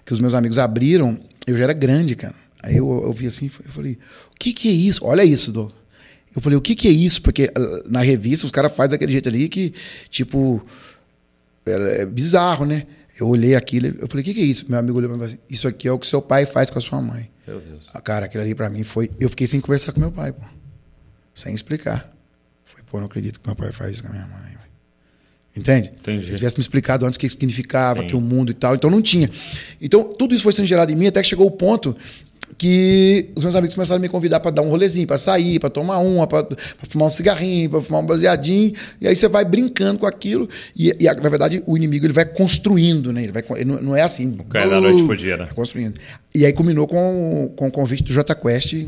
que 0.05 0.13
os 0.13 0.19
meus 0.19 0.33
amigos 0.33 0.57
abriram. 0.57 1.19
Eu 1.47 1.57
já 1.57 1.63
era 1.63 1.73
grande, 1.73 2.15
cara. 2.15 2.35
Aí 2.61 2.77
eu, 2.77 3.03
eu 3.03 3.11
vi 3.13 3.27
assim, 3.27 3.51
eu 3.65 3.71
falei, 3.71 3.93
o 4.33 4.39
que, 4.39 4.53
que 4.53 4.69
é 4.69 4.71
isso? 4.71 5.05
Olha 5.05 5.23
isso, 5.23 5.51
Dô. 5.51 5.71
Eu 6.35 6.41
falei, 6.41 6.57
o 6.57 6.61
que, 6.61 6.75
que 6.75 6.87
é 6.87 6.91
isso? 6.91 7.21
Porque 7.21 7.51
ah, 7.55 7.83
na 7.87 8.01
revista 8.01 8.45
os 8.45 8.51
caras 8.51 8.73
fazem 8.73 8.91
daquele 8.91 9.11
jeito 9.11 9.29
ali 9.29 9.47
que, 9.49 9.73
tipo, 10.09 10.65
é, 11.65 12.01
é 12.01 12.05
bizarro, 12.05 12.65
né? 12.65 12.87
Eu 13.19 13.27
olhei 13.27 13.53
aquilo, 13.53 13.87
eu 13.87 14.07
falei, 14.07 14.21
o 14.21 14.25
que, 14.25 14.33
que 14.33 14.39
é 14.39 14.45
isso? 14.45 14.65
Meu 14.67 14.79
amigo 14.79 14.97
olhou 14.97 15.09
pra 15.09 15.17
mim 15.17 15.23
e 15.23 15.27
falou 15.27 15.41
assim, 15.41 15.53
isso 15.53 15.67
aqui 15.67 15.87
é 15.87 15.91
o 15.91 15.99
que 15.99 16.07
seu 16.07 16.21
pai 16.21 16.45
faz 16.45 16.71
com 16.71 16.79
a 16.79 16.81
sua 16.81 16.99
mãe. 17.01 17.29
Meu 17.47 17.59
Deus. 17.59 17.87
Ah, 17.93 18.01
Cara, 18.01 18.25
aquilo 18.25 18.41
ali 18.41 18.55
pra 18.55 18.69
mim 18.69 18.83
foi. 18.83 19.11
Eu 19.19 19.29
fiquei 19.29 19.45
sem 19.45 19.59
conversar 19.59 19.91
com 19.91 19.99
meu 19.99 20.11
pai, 20.11 20.31
pô. 20.31 20.45
Sem 21.35 21.53
explicar. 21.53 22.11
Foi, 22.65 22.81
pô, 22.83 22.99
não 22.99 23.05
acredito 23.05 23.39
que 23.39 23.47
meu 23.47 23.55
pai 23.55 23.71
faz 23.71 23.93
isso 23.93 24.03
com 24.03 24.09
a 24.09 24.13
minha 24.13 24.25
mãe. 24.25 24.62
Entende? 25.55 25.91
Entendi. 25.99 26.23
Se 26.23 26.29
ele 26.29 26.37
tivesse 26.37 26.57
me 26.57 26.61
explicado 26.61 27.05
antes 27.05 27.15
o 27.15 27.19
que 27.19 27.29
significava, 27.29 28.01
Sim. 28.01 28.07
que 28.07 28.15
o 28.15 28.21
mundo 28.21 28.51
e 28.51 28.55
tal. 28.55 28.73
Então 28.75 28.89
não 28.89 29.01
tinha. 29.01 29.29
Então 29.79 30.03
tudo 30.03 30.33
isso 30.33 30.43
foi 30.43 30.53
sendo 30.53 30.65
gerado 30.65 30.91
em 30.91 30.95
mim 30.95 31.07
até 31.07 31.21
que 31.21 31.27
chegou 31.27 31.45
o 31.45 31.51
ponto 31.51 31.95
que 32.57 33.31
os 33.35 33.43
meus 33.43 33.55
amigos 33.55 33.75
começaram 33.75 33.97
a 33.97 34.01
me 34.01 34.09
convidar 34.09 34.39
para 34.39 34.51
dar 34.51 34.61
um 34.61 34.69
rolezinho, 34.69 35.07
para 35.07 35.17
sair, 35.17 35.59
para 35.59 35.69
tomar 35.69 35.97
uma, 35.99 36.27
para 36.27 36.45
fumar 36.87 37.07
um 37.07 37.09
cigarrinho, 37.09 37.69
para 37.69 37.81
fumar 37.81 38.01
um 38.01 38.05
baseadinho. 38.05 38.73
E 39.01 39.07
aí 39.07 39.15
você 39.15 39.27
vai 39.27 39.43
brincando 39.43 39.99
com 39.99 40.05
aquilo. 40.05 40.47
E, 40.75 40.95
e, 40.99 41.05
na 41.05 41.29
verdade 41.29 41.63
o 41.65 41.75
inimigo 41.77 42.05
ele 42.05 42.13
vai 42.13 42.25
construindo, 42.25 43.11
né? 43.11 43.23
Ele 43.23 43.31
vai, 43.31 43.43
ele 43.55 43.65
não, 43.65 43.81
não 43.81 43.95
é 43.95 44.01
assim. 44.01 44.35
O 44.39 44.43
cara 44.45 44.69
da 44.69 44.81
noite 44.81 45.05
pro 45.05 45.17
dia, 45.17 45.37
né? 45.37 45.45
Vai 45.45 45.53
construindo. 45.53 45.99
E 46.33 46.45
aí 46.45 46.53
culminou 46.53 46.87
com, 46.87 47.51
com 47.55 47.67
o 47.67 47.71
convite 47.71 48.03
do 48.03 48.13
J 48.13 48.33
Quest 48.35 48.87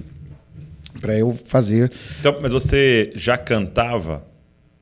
para 1.01 1.17
eu 1.17 1.37
fazer 1.45 1.91
Então, 2.19 2.37
mas 2.41 2.51
você 2.51 3.11
já 3.15 3.37
cantava 3.37 4.25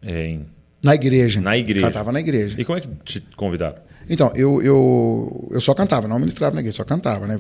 é, 0.02 0.28
em- 0.28 0.46
na 0.84 0.94
igreja. 0.94 1.40
na 1.40 1.58
igreja? 1.58 1.88
Cantava 1.88 2.12
na 2.12 2.20
igreja. 2.20 2.56
E 2.60 2.66
como 2.66 2.78
é 2.78 2.82
que 2.82 2.90
te 3.04 3.24
convidaram? 3.38 3.78
Então, 4.10 4.32
eu, 4.36 4.62
eu, 4.62 5.50
eu 5.52 5.62
só 5.62 5.74
cantava, 5.74 6.08
não 6.08 6.20
ministrava 6.20 6.54
na 6.54 6.60
igreja, 6.60 6.76
só 6.78 6.84
cantava, 6.84 7.26
né? 7.26 7.40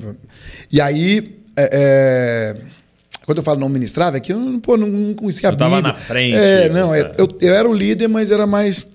E 0.71 0.79
aí, 0.79 1.39
é, 1.57 1.69
é, 1.73 2.55
quando 3.25 3.39
eu 3.39 3.43
falo 3.43 3.59
não 3.59 3.67
ministrava, 3.67 4.15
é 4.15 4.19
que 4.21 4.31
eu 4.31 4.39
não, 4.39 4.59
pô, 4.59 4.77
não, 4.77 4.87
não 4.87 5.13
conhecia 5.13 5.49
a 5.49 5.51
Não 5.51 5.57
tava 5.57 5.75
Bíblia. 5.75 5.93
na 5.93 5.99
frente, 5.99 6.35
É, 6.37 6.69
não, 6.69 6.95
é, 6.95 7.11
eu, 7.17 7.27
eu 7.41 7.53
era 7.53 7.69
o 7.69 7.73
líder, 7.73 8.07
mas 8.07 8.31
era 8.31 8.47
mais... 8.47 8.85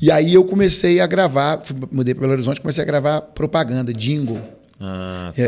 E 0.00 0.10
aí 0.12 0.34
eu 0.34 0.44
comecei 0.44 1.00
a 1.00 1.06
gravar, 1.06 1.62
mudei 1.90 2.12
para 2.12 2.20
Belo 2.20 2.34
Horizonte, 2.34 2.60
comecei 2.60 2.82
a 2.82 2.86
gravar 2.86 3.22
propaganda, 3.22 3.94
jingle. 3.94 4.40
Ah, 4.78 5.32
tá. 5.34 5.42
é, 5.42 5.46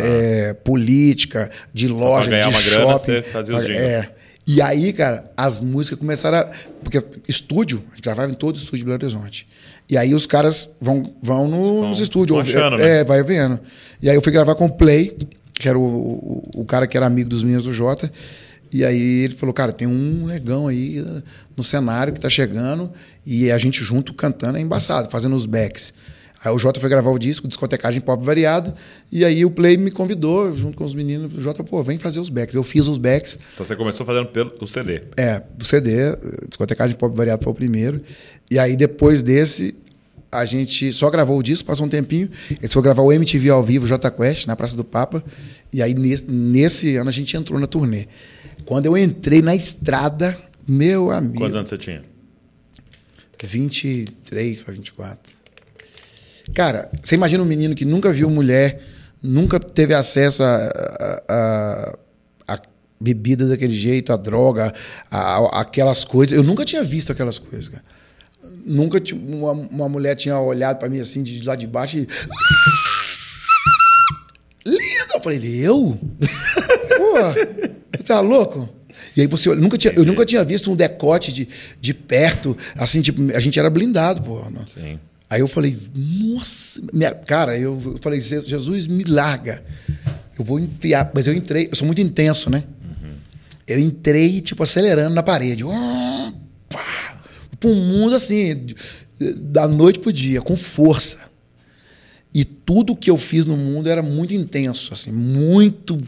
é, 0.49 0.55
política, 0.55 1.51
de 1.75 1.87
loja, 1.87 2.31
de 2.31 2.37
uma 2.47 2.53
shopping. 2.53 2.71
grana, 2.71 2.93
você 2.95 3.23
fazia 3.23 3.55
os 3.55 3.63
jingles. 3.63 3.83
É. 3.83 4.11
E 4.51 4.63
aí, 4.63 4.95
cara, 4.95 5.31
as 5.37 5.61
músicas 5.61 5.99
começaram 5.99 6.39
a. 6.39 6.51
Porque 6.83 7.05
estúdio, 7.29 7.85
a 7.93 7.95
gente 7.95 8.03
gravava 8.05 8.33
em 8.33 8.35
todo 8.35 8.57
o 8.57 8.59
estúdio 8.59 8.79
de 8.79 8.85
Belo 8.87 8.97
Horizonte. 8.97 9.47
E 9.91 9.97
aí 9.97 10.15
os 10.15 10.27
caras 10.27 10.71
vão, 10.81 11.03
vão 11.21 11.47
no- 11.47 11.87
nos 11.87 12.01
estúdios. 12.01 12.39
achando, 12.41 12.77
é, 12.77 12.79
né? 12.79 12.99
é, 13.01 13.05
vai 13.05 13.23
vendo. 13.23 13.61
E 14.03 14.09
aí 14.09 14.17
eu 14.17 14.23
fui 14.23 14.33
gravar 14.33 14.55
com 14.55 14.65
o 14.65 14.73
Play, 14.73 15.15
que 15.53 15.69
era 15.69 15.79
o, 15.79 15.83
o, 15.83 16.51
o 16.63 16.65
cara 16.65 16.87
que 16.87 16.97
era 16.97 17.05
amigo 17.07 17.29
dos 17.29 17.43
meninos 17.43 17.65
do 17.65 17.73
Jota. 17.75 18.11
E 18.73 18.85
aí 18.85 19.25
ele 19.25 19.35
falou, 19.35 19.53
cara, 19.55 19.73
tem 19.73 19.87
um 19.87 20.27
negão 20.27 20.67
aí 20.69 20.99
eh, 20.99 21.23
no 21.57 21.63
cenário 21.65 22.13
que 22.13 22.21
tá 22.21 22.29
chegando 22.29 22.91
e 23.25 23.51
a 23.51 23.57
gente 23.57 23.83
junto 23.83 24.13
cantando 24.13 24.59
é 24.59 24.61
embaçado, 24.61 25.11
fazendo 25.11 25.35
os 25.37 25.47
backs. 25.47 25.93
Aí 26.45 26.53
o 26.53 26.59
Jota 26.59 26.79
foi 26.79 26.89
gravar 26.89 27.11
o 27.11 27.19
disco, 27.19 27.49
discotecagem 27.49 28.01
pop 28.01 28.25
variado, 28.25 28.73
e 29.11 29.25
aí 29.25 29.45
o 29.45 29.51
Play 29.51 29.77
me 29.77 29.91
convidou, 29.91 30.57
junto 30.57 30.77
com 30.77 30.85
os 30.85 30.95
meninos, 30.95 31.37
o 31.37 31.41
Jota, 31.41 31.65
pô, 31.65 31.83
vem 31.83 31.99
fazer 31.99 32.21
os 32.21 32.29
backs. 32.29 32.55
Eu 32.55 32.63
fiz 32.63 32.87
os 32.87 32.97
backs, 32.97 33.37
Então 33.55 33.67
você 33.67 33.75
começou 33.75 34.07
fazendo 34.07 34.27
pelo 34.27 34.53
o 34.61 34.67
CD. 34.67 35.03
é, 35.17 35.43
o 35.61 35.65
CD, 35.65 36.17
discotecagem 36.49 36.97
pop 36.97 37.15
variado 37.17 37.43
foi 37.43 37.53
o 37.53 37.57
primeiro. 37.57 38.01
E 38.51 38.59
aí 38.59 38.77
depois 38.77 39.21
desse, 39.21 39.75
a 40.31 40.45
gente 40.45 40.93
só 40.93 41.11
gravou 41.11 41.39
o 41.39 41.43
disco, 41.43 41.65
passou 41.67 41.87
um 41.87 41.89
tempinho. 41.89 42.29
Eles 42.51 42.73
foram 42.73 42.85
gravar 42.85 43.03
o 43.03 43.13
MTV 43.13 43.51
ao 43.51 43.65
vivo, 43.65 43.87
J 43.87 44.11
Quest, 44.11 44.47
na 44.47 44.55
Praça 44.55 44.77
do 44.77 44.85
Papa. 44.85 45.25
E 45.73 45.83
aí 45.83 45.93
nesse, 45.93 46.31
nesse 46.31 46.97
ano 46.97 47.09
a 47.11 47.13
gente 47.13 47.37
entrou 47.37 47.59
na 47.59 47.67
turnê. 47.67 48.07
Quando 48.65 48.87
eu 48.87 48.97
entrei 48.97 49.43
na 49.43 49.57
estrada, 49.57 50.39
meu 50.67 51.11
amigo. 51.11 51.39
Quantos 51.39 51.57
anos 51.57 51.69
você 51.71 51.79
tinha? 51.79 52.05
23 53.43 54.61
para 54.61 54.75
24. 54.75 55.38
Cara, 56.55 56.89
você 57.03 57.15
imagina 57.15 57.43
um 57.43 57.47
menino 57.47 57.75
que 57.75 57.85
nunca 57.85 58.13
viu 58.13 58.29
mulher, 58.31 58.81
nunca 59.23 59.59
teve 59.61 59.95
acesso 59.95 60.43
a, 60.43 60.57
a, 60.57 61.23
a- 61.29 61.99
a 62.57 62.61
bebida 63.01 63.47
daquele 63.47 63.79
jeito, 63.79 64.13
a 64.13 64.17
droga, 64.17 64.73
a, 65.11 65.61
aquelas 65.61 66.05
coisas. 66.05 66.37
Eu 66.37 66.43
nunca 66.43 66.65
tinha 66.65 66.83
visto 66.83 67.13
aquelas 67.13 67.39
coisas, 67.39 67.69
cara. 67.69 67.85
nunca 68.67 69.01
uma, 69.15 69.53
uma 69.53 69.89
mulher 69.89 70.15
tinha 70.17 70.39
olhado 70.41 70.79
pra 70.79 70.89
mim 70.89 70.99
assim, 71.01 71.23
de 71.23 71.43
lá 71.45 71.55
de 71.55 71.67
baixo 71.67 71.99
e. 71.99 72.09
Linda! 74.67 75.15
Eu 75.15 75.21
falei, 75.23 75.61
eu? 75.67 75.99
Pô, 76.99 77.97
você 77.97 78.03
tá 78.05 78.21
louco? 78.21 78.69
E 79.17 79.21
aí 79.21 79.27
você 79.27 79.49
olha, 79.49 79.61
nunca 79.61 79.79
tinha, 79.79 79.93
eu 79.95 80.05
nunca 80.05 80.25
tinha 80.27 80.45
visto 80.45 80.71
um 80.71 80.77
decote 80.77 81.33
de, 81.33 81.49
de 81.81 81.95
perto, 81.95 82.57
assim, 82.77 83.01
tipo, 83.01 83.21
a 83.35 83.41
gente 83.41 83.59
era 83.59 83.71
blindado, 83.71 84.23
pô. 84.23 84.41
né? 84.51 84.61
Sim. 84.75 84.99
Aí 85.31 85.41
eu 85.41 85.49
falei, 85.49 85.77
nossa, 85.95 86.81
minha, 86.93 87.13
cara, 87.15 87.57
eu, 87.59 87.81
eu 87.85 87.99
falei, 88.01 88.21
"Je- 88.21 88.45
Jesus, 88.47 88.87
me 88.87 89.05
larga. 89.05 89.63
Eu 90.39 90.45
vou 90.45 90.59
enfiar. 90.59 91.11
Mas 91.15 91.27
eu 91.27 91.35
entrei, 91.35 91.69
eu 91.71 91.77
sou 91.77 91.85
muito 91.87 92.01
intenso, 92.01 92.49
né? 92.49 92.65
Eu 93.67 93.79
entrei, 93.79 94.41
tipo, 94.41 94.63
acelerando 94.63 95.15
na 95.15 95.23
parede. 95.23 95.63
Hum, 95.65 96.33
pá, 96.71 97.21
Pro 97.61 97.75
mundo, 97.75 98.15
assim, 98.15 98.67
da 99.37 99.69
noite 99.69 99.99
pro 99.99 100.11
dia, 100.13 100.41
com 100.41 100.57
força. 100.57 101.29
E 102.33 102.45
tudo 102.45 102.97
que 102.97 103.11
eu 103.11 103.17
fiz 103.19 103.45
no 103.45 103.57
mundo 103.57 103.89
era 103.91 104.03
muito 104.03 104.33
intenso, 104.33 104.95
assim, 104.95 105.11
muito 105.13 106.01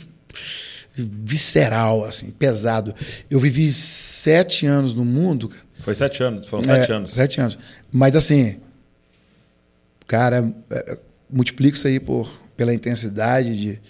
visceral, 0.97 2.05
assim, 2.05 2.31
pesado. 2.31 2.95
Eu 3.31 3.39
vivi 3.41 3.73
sete 3.73 4.67
anos 4.67 4.95
no 4.95 5.05
mundo. 5.05 5.51
Foi 5.81 5.95
sete 5.95 6.23
anos, 6.23 6.47
foram 6.47 6.63
É, 6.65 6.79
sete 6.81 6.93
anos. 6.93 7.11
Sete 7.13 7.41
anos. 7.41 7.59
Mas 7.93 8.15
assim, 8.17 8.57
cara, 10.11 10.53
é, 10.71 10.99
multiplica 11.31 11.77
isso 11.77 11.87
aí 11.87 12.01
por, 12.01 12.29
pela 12.57 12.75
intensidade 12.75 13.57
de 13.57 13.81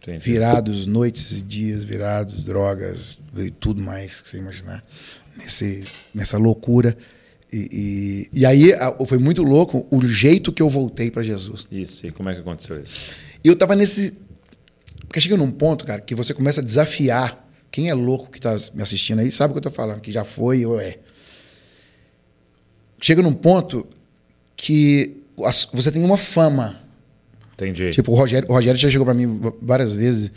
Entendi. 0.00 0.24
virados, 0.24 0.86
noites 0.86 1.32
e 1.32 1.42
dias 1.42 1.84
virados, 1.84 2.42
drogas 2.42 3.18
e 3.36 3.50
tudo 3.50 3.82
mais 3.82 4.22
que 4.22 4.30
você 4.30 4.38
imaginar. 4.38 4.82
Nesse, 5.36 5.84
nessa 6.14 6.38
loucura. 6.38 6.96
E, 7.52 8.30
e, 8.32 8.40
e 8.40 8.46
aí 8.46 8.72
foi 9.06 9.18
muito 9.18 9.42
louco 9.42 9.86
o 9.90 10.02
jeito 10.06 10.50
que 10.50 10.62
eu 10.62 10.68
voltei 10.70 11.10
para 11.10 11.22
Jesus. 11.22 11.66
Isso, 11.70 12.06
e 12.06 12.10
como 12.10 12.30
é 12.30 12.34
que 12.34 12.40
aconteceu 12.40 12.82
isso? 12.82 13.14
E 13.44 13.48
eu 13.48 13.54
tava 13.54 13.76
nesse. 13.76 14.16
Porque 15.06 15.20
chega 15.20 15.36
num 15.36 15.50
ponto, 15.50 15.84
cara, 15.84 16.00
que 16.00 16.14
você 16.14 16.32
começa 16.32 16.62
a 16.62 16.64
desafiar. 16.64 17.38
Quem 17.70 17.90
é 17.90 17.94
louco 17.94 18.30
que 18.30 18.40
tá 18.40 18.56
me 18.72 18.82
assistindo 18.82 19.18
aí 19.18 19.30
sabe 19.30 19.50
o 19.50 19.54
que 19.54 19.58
eu 19.58 19.70
tô 19.70 19.70
falando, 19.70 20.00
que 20.00 20.10
já 20.10 20.24
foi 20.24 20.64
ou 20.64 20.80
é. 20.80 20.98
Chega 22.98 23.20
num 23.20 23.34
ponto 23.34 23.86
que 24.64 25.16
você 25.72 25.90
tem 25.90 26.04
uma 26.04 26.16
fama. 26.16 26.80
Entendi. 27.54 27.90
Tipo, 27.90 28.12
o 28.12 28.14
Rogério, 28.14 28.48
o 28.48 28.52
Rogério 28.52 28.78
já 28.78 28.88
chegou 28.88 29.04
pra 29.04 29.12
mim 29.12 29.40
várias 29.60 29.96
vezes. 29.96 30.30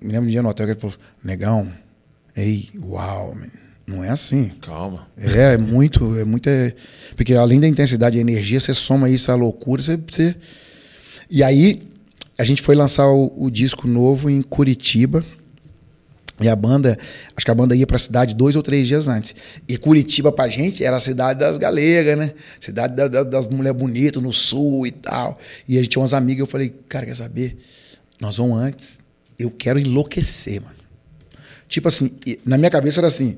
Me 0.00 0.10
lembro 0.12 0.26
um 0.26 0.30
dia 0.30 0.42
no 0.42 0.48
hotel 0.48 0.66
que 0.66 0.72
ele 0.72 0.80
falou: 0.80 0.96
Negão, 1.22 1.72
ei, 2.36 2.68
uau, 2.82 3.32
man, 3.34 3.46
não 3.86 4.02
é 4.02 4.08
assim. 4.10 4.48
Calma. 4.60 5.06
É, 5.16 5.54
é 5.54 5.56
muito, 5.56 6.18
é 6.18 6.24
muito. 6.24 6.48
é- 6.48 6.74
porque 7.14 7.34
além 7.34 7.60
da 7.60 7.68
intensidade 7.68 8.18
e 8.18 8.20
energia, 8.20 8.58
você 8.58 8.74
soma 8.74 9.08
isso 9.08 9.30
à 9.30 9.36
loucura, 9.36 9.80
você. 9.80 9.96
você- 9.96 10.34
E 11.30 11.42
aí, 11.44 11.80
a 12.36 12.42
gente 12.44 12.62
foi 12.62 12.74
lançar 12.74 13.06
o, 13.06 13.32
o 13.36 13.50
disco 13.50 13.86
novo 13.86 14.28
em 14.28 14.42
Curitiba. 14.42 15.24
E 16.40 16.48
a 16.48 16.56
banda, 16.56 16.98
acho 17.36 17.44
que 17.44 17.50
a 17.50 17.54
banda 17.54 17.74
ia 17.76 17.86
pra 17.86 17.98
cidade 17.98 18.34
dois 18.34 18.56
ou 18.56 18.62
três 18.62 18.88
dias 18.88 19.08
antes. 19.08 19.34
E 19.68 19.76
Curitiba 19.76 20.32
pra 20.32 20.48
gente 20.48 20.82
era 20.84 20.96
a 20.96 21.00
cidade 21.00 21.38
das 21.40 21.58
galegas, 21.58 22.16
né? 22.18 22.32
Cidade 22.58 22.94
da- 22.96 23.08
da- 23.08 23.22
das 23.22 23.46
mulheres 23.46 23.78
bonitas 23.78 24.22
no 24.22 24.32
sul 24.32 24.86
e 24.86 24.90
tal. 24.90 25.38
E 25.68 25.76
a 25.76 25.80
gente 25.82 25.90
tinha 25.90 26.00
umas 26.02 26.12
amigas, 26.14 26.40
eu 26.40 26.46
falei, 26.46 26.74
cara, 26.88 27.04
quer 27.06 27.16
saber? 27.16 27.56
Nós 28.20 28.36
vamos 28.38 28.58
antes. 28.58 28.98
Eu 29.38 29.50
quero 29.50 29.78
enlouquecer, 29.78 30.60
mano. 30.62 30.76
Tipo 31.68 31.88
assim, 31.88 32.10
na 32.44 32.58
minha 32.58 32.70
cabeça 32.70 33.00
era 33.00 33.08
assim: 33.08 33.36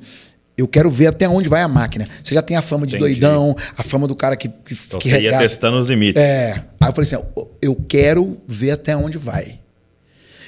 eu 0.57 0.67
quero 0.67 0.91
ver 0.91 1.09
até 1.09 1.29
onde 1.29 1.49
vai 1.49 1.63
a 1.63 1.69
máquina. 1.69 2.09
Você 2.25 2.35
já 2.35 2.43
tem 2.43 2.57
a 2.57 2.63
fama 2.63 2.87
de 2.87 2.97
Entendi. 2.97 3.21
doidão, 3.21 3.55
a 3.77 3.83
fama 3.83 4.09
do 4.09 4.15
cara 4.17 4.37
que, 4.37 4.49
que, 4.49 4.75
Então 4.87 4.99
que 4.99 5.09
você 5.11 5.21
ia 5.21 5.39
testando 5.39 5.79
os 5.79 5.89
limites. 5.89 6.21
É. 6.23 6.65
Aí 6.81 6.89
eu 6.89 6.93
falei 6.95 7.11
assim: 7.13 7.25
eu 7.61 7.75
quero 7.77 8.41
ver 8.49 8.73
até 8.73 8.97
onde 8.97 9.19
vai. 9.19 9.61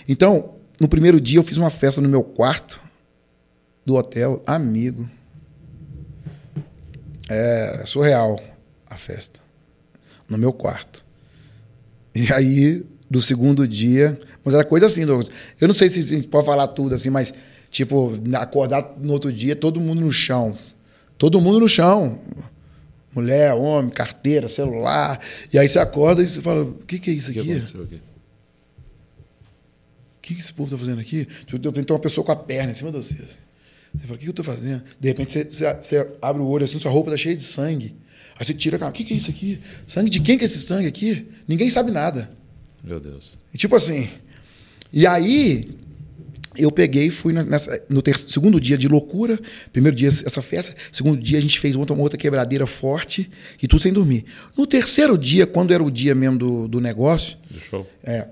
Então, 0.08 0.53
no 0.80 0.88
primeiro 0.88 1.20
dia, 1.20 1.38
eu 1.38 1.44
fiz 1.44 1.56
uma 1.56 1.70
festa 1.70 2.00
no 2.00 2.08
meu 2.08 2.22
quarto 2.22 2.80
do 3.84 3.94
hotel, 3.94 4.42
amigo. 4.46 5.08
É 7.28 7.82
surreal 7.86 8.40
a 8.86 8.96
festa. 8.96 9.40
No 10.28 10.36
meu 10.36 10.52
quarto. 10.52 11.04
E 12.14 12.32
aí, 12.32 12.84
do 13.10 13.20
segundo 13.20 13.66
dia. 13.66 14.18
Mas 14.44 14.54
era 14.54 14.64
coisa 14.64 14.86
assim, 14.86 15.06
Douglas. 15.06 15.30
Eu 15.60 15.68
não 15.68 15.74
sei 15.74 15.88
se 15.88 16.00
a 16.00 16.16
gente 16.16 16.28
pode 16.28 16.46
falar 16.46 16.68
tudo 16.68 16.94
assim, 16.94 17.10
mas, 17.10 17.32
tipo, 17.70 18.12
acordar 18.34 18.94
no 19.00 19.12
outro 19.12 19.32
dia, 19.32 19.56
todo 19.56 19.80
mundo 19.80 20.00
no 20.00 20.10
chão. 20.10 20.56
Todo 21.16 21.40
mundo 21.40 21.60
no 21.60 21.68
chão. 21.68 22.18
Mulher, 23.14 23.54
homem, 23.54 23.90
carteira, 23.90 24.48
celular. 24.48 25.20
E 25.52 25.58
aí 25.58 25.68
você 25.68 25.78
acorda 25.78 26.22
e 26.22 26.28
você 26.28 26.40
fala: 26.40 26.64
o 26.64 26.74
que, 26.74 26.98
que 26.98 27.10
é 27.10 27.12
isso 27.12 27.30
O 27.30 27.32
que 27.32 27.40
aqui? 27.40 27.52
aconteceu 27.52 27.82
aqui? 27.82 28.00
O 30.24 30.26
que, 30.26 30.40
esse 30.40 30.52
povo 30.54 30.70
tá 30.70 30.78
fazendo 30.78 31.00
aqui? 31.00 31.26
De 31.46 31.52
repente 31.52 31.84
tem 31.84 31.94
uma 31.94 32.00
pessoa 32.00 32.24
com 32.24 32.32
a 32.32 32.36
perna 32.36 32.72
em 32.72 32.74
cima 32.74 32.90
de 32.90 32.96
você. 32.96 33.14
Assim. 33.22 33.38
Você 33.94 34.02
fala, 34.06 34.14
o 34.14 34.18
que, 34.18 34.24
que 34.24 34.30
eu 34.30 34.34
tô 34.34 34.42
fazendo? 34.42 34.82
De 34.98 35.08
repente 35.08 35.32
você, 35.32 35.44
você- 35.44 35.74
você 35.74 36.08
abre 36.22 36.40
o 36.40 36.46
olho 36.46 36.64
assim, 36.64 36.78
sua 36.78 36.90
roupa 36.90 37.10
tá 37.10 37.16
cheia 37.16 37.36
de 37.36 37.44
sangue. 37.44 37.94
Aí 38.38 38.44
você 38.44 38.54
tira 38.54 38.78
o 38.88 38.92
que, 38.92 39.04
que 39.04 39.12
é 39.14 39.16
isso 39.16 39.30
aqui? 39.30 39.60
Sangue 39.86 40.08
de 40.10 40.20
quem 40.20 40.36
que 40.38 40.44
é 40.44 40.46
esse 40.46 40.58
sangue 40.62 40.88
aqui? 40.88 41.26
Ninguém 41.46 41.68
sabe 41.70 41.90
nada. 41.92 42.32
Meu 42.82 42.98
Deus. 42.98 43.38
E 43.52 43.58
tipo 43.58 43.76
assim. 43.76 44.08
E 44.92 45.06
aí, 45.06 45.62
eu 46.56 46.70
peguei 46.72 47.06
e 47.06 47.10
fui 47.10 47.32
nessa, 47.32 47.80
no 47.88 48.00
ter- 48.02 48.18
segundo 48.18 48.60
dia 48.60 48.78
de 48.78 48.88
loucura. 48.88 49.38
Primeiro 49.72 49.96
dia, 49.96 50.08
essa 50.08 50.40
festa. 50.42 50.74
Segundo 50.90 51.20
dia, 51.22 51.38
a 51.38 51.40
gente 51.40 51.58
fez 51.60 51.76
outra, 51.76 51.94
uma 51.94 52.02
outra 52.02 52.18
quebradeira 52.18 52.66
forte 52.66 53.30
e 53.62 53.68
tudo 53.68 53.80
sem 53.82 53.92
dormir. 53.92 54.24
No 54.56 54.66
terceiro 54.66 55.16
dia, 55.18 55.46
quando 55.46 55.72
era 55.72 55.82
o 55.84 55.90
dia 55.90 56.14
mesmo 56.14 56.38
do, 56.38 56.66
do 56.68 56.80
negócio, 56.80 57.36
Do 57.50 57.60
show? 57.60 57.86
é, 58.02 58.28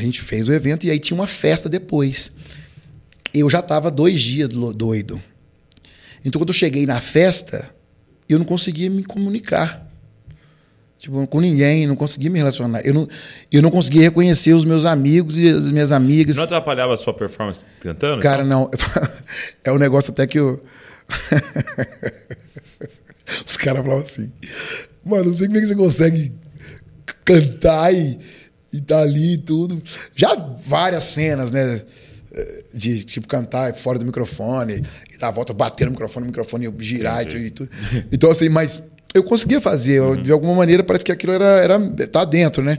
a 0.00 0.02
gente 0.02 0.22
fez 0.22 0.48
o 0.48 0.52
evento 0.52 0.86
e 0.86 0.90
aí 0.90 0.98
tinha 0.98 1.14
uma 1.14 1.26
festa 1.26 1.68
depois. 1.68 2.32
Eu 3.32 3.48
já 3.48 3.60
estava 3.60 3.90
dois 3.90 4.20
dias 4.20 4.48
doido. 4.48 5.22
Então, 6.24 6.40
quando 6.40 6.48
eu 6.48 6.54
cheguei 6.54 6.86
na 6.86 7.00
festa, 7.00 7.70
eu 8.28 8.38
não 8.38 8.46
conseguia 8.46 8.90
me 8.90 9.04
comunicar. 9.04 9.88
Tipo, 10.98 11.26
com 11.26 11.40
ninguém, 11.40 11.86
não 11.86 11.96
conseguia 11.96 12.30
me 12.30 12.38
relacionar. 12.38 12.80
Eu 12.80 12.92
não, 12.92 13.08
eu 13.50 13.62
não 13.62 13.70
conseguia 13.70 14.02
reconhecer 14.02 14.52
os 14.52 14.64
meus 14.64 14.84
amigos 14.84 15.38
e 15.38 15.48
as 15.48 15.70
minhas 15.70 15.92
amigas. 15.92 16.36
Não 16.36 16.44
atrapalhava 16.44 16.94
a 16.94 16.96
sua 16.96 17.14
performance 17.14 17.64
cantando? 17.80 18.20
Cara, 18.20 18.44
não. 18.44 18.68
É 19.62 19.70
um 19.70 19.78
negócio 19.78 20.10
até 20.10 20.26
que 20.26 20.38
eu. 20.38 20.62
Os 23.46 23.56
caras 23.56 23.82
falavam 23.82 24.04
assim. 24.04 24.32
Mano, 25.04 25.30
não 25.30 25.36
sei 25.36 25.46
como 25.46 25.58
é 25.58 25.60
que 25.60 25.68
você 25.68 25.76
consegue 25.76 26.32
cantar 27.24 27.94
e, 27.94 28.18
e 28.72 28.80
tá 28.80 29.00
ali 29.00 29.34
e 29.34 29.38
tudo. 29.38 29.82
Já 30.14 30.34
várias 30.66 31.04
cenas, 31.04 31.50
né? 31.50 31.82
De 32.72 33.04
tipo 33.04 33.26
cantar 33.26 33.74
fora 33.74 33.98
do 33.98 34.04
microfone, 34.04 34.82
e 35.12 35.18
dar 35.18 35.28
a 35.28 35.30
volta, 35.32 35.52
bater 35.52 35.86
no 35.86 35.90
microfone, 35.90 36.26
o 36.26 36.28
microfone 36.28 36.72
girar 36.78 37.22
e 37.22 37.26
tudo, 37.26 37.40
e 37.42 37.50
tudo. 37.50 37.70
Então, 38.12 38.30
assim, 38.30 38.48
mas 38.48 38.82
eu 39.12 39.22
conseguia 39.22 39.60
fazer. 39.60 39.94
eu, 39.94 40.16
de 40.16 40.30
alguma 40.30 40.54
maneira, 40.54 40.84
parece 40.84 41.04
que 41.04 41.12
aquilo 41.12 41.32
era, 41.32 41.44
era. 41.44 41.78
tá 42.06 42.24
dentro, 42.24 42.62
né? 42.62 42.78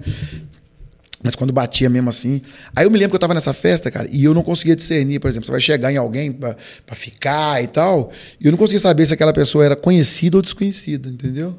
Mas 1.23 1.35
quando 1.35 1.53
batia 1.53 1.89
mesmo 1.89 2.09
assim. 2.09 2.41
Aí 2.75 2.85
eu 2.85 2.91
me 2.91 2.97
lembro 2.97 3.11
que 3.11 3.15
eu 3.15 3.19
tava 3.19 3.33
nessa 3.33 3.53
festa, 3.53 3.91
cara, 3.91 4.07
e 4.11 4.23
eu 4.23 4.33
não 4.33 4.41
conseguia 4.41 4.75
discernir, 4.75 5.19
por 5.19 5.29
exemplo, 5.29 5.45
você 5.45 5.51
vai 5.51 5.61
chegar 5.61 5.91
em 5.91 5.97
alguém 5.97 6.31
pra, 6.31 6.55
pra 6.85 6.95
ficar 6.95 7.63
e 7.63 7.67
tal, 7.67 8.11
e 8.39 8.47
eu 8.47 8.51
não 8.51 8.57
conseguia 8.57 8.79
saber 8.79 9.05
se 9.05 9.13
aquela 9.13 9.33
pessoa 9.33 9.63
era 9.63 9.75
conhecida 9.75 10.37
ou 10.37 10.41
desconhecida, 10.41 11.09
entendeu? 11.09 11.57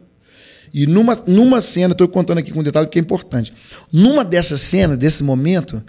E 0.74 0.86
numa, 0.86 1.22
numa 1.26 1.60
cena, 1.60 1.92
estou 1.92 2.08
contando 2.08 2.38
aqui 2.38 2.50
com 2.50 2.60
um 2.60 2.62
detalhe 2.62 2.88
que 2.88 2.98
é 2.98 3.02
importante. 3.02 3.52
Numa 3.92 4.24
dessas 4.24 4.60
cenas, 4.62 4.96
desse 4.96 5.22
momento, 5.22 5.82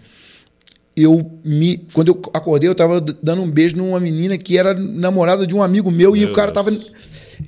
eu 0.96 1.32
me. 1.44 1.78
Quando 1.94 2.10
eu 2.10 2.22
acordei, 2.34 2.70
eu 2.70 2.76
tava 2.76 3.00
d- 3.02 3.16
dando 3.24 3.42
um 3.42 3.50
beijo 3.50 3.76
numa 3.78 4.00
menina 4.00 4.38
que 4.38 4.58
era 4.58 4.74
namorada 4.74 5.48
de 5.48 5.56
um 5.56 5.64
amigo 5.64 5.90
meu, 5.90 6.16
e 6.16 6.20
Meu 6.22 6.30
o 6.30 6.34
cara 6.34 6.52
Deus. 6.52 6.66
tava. 6.66 6.94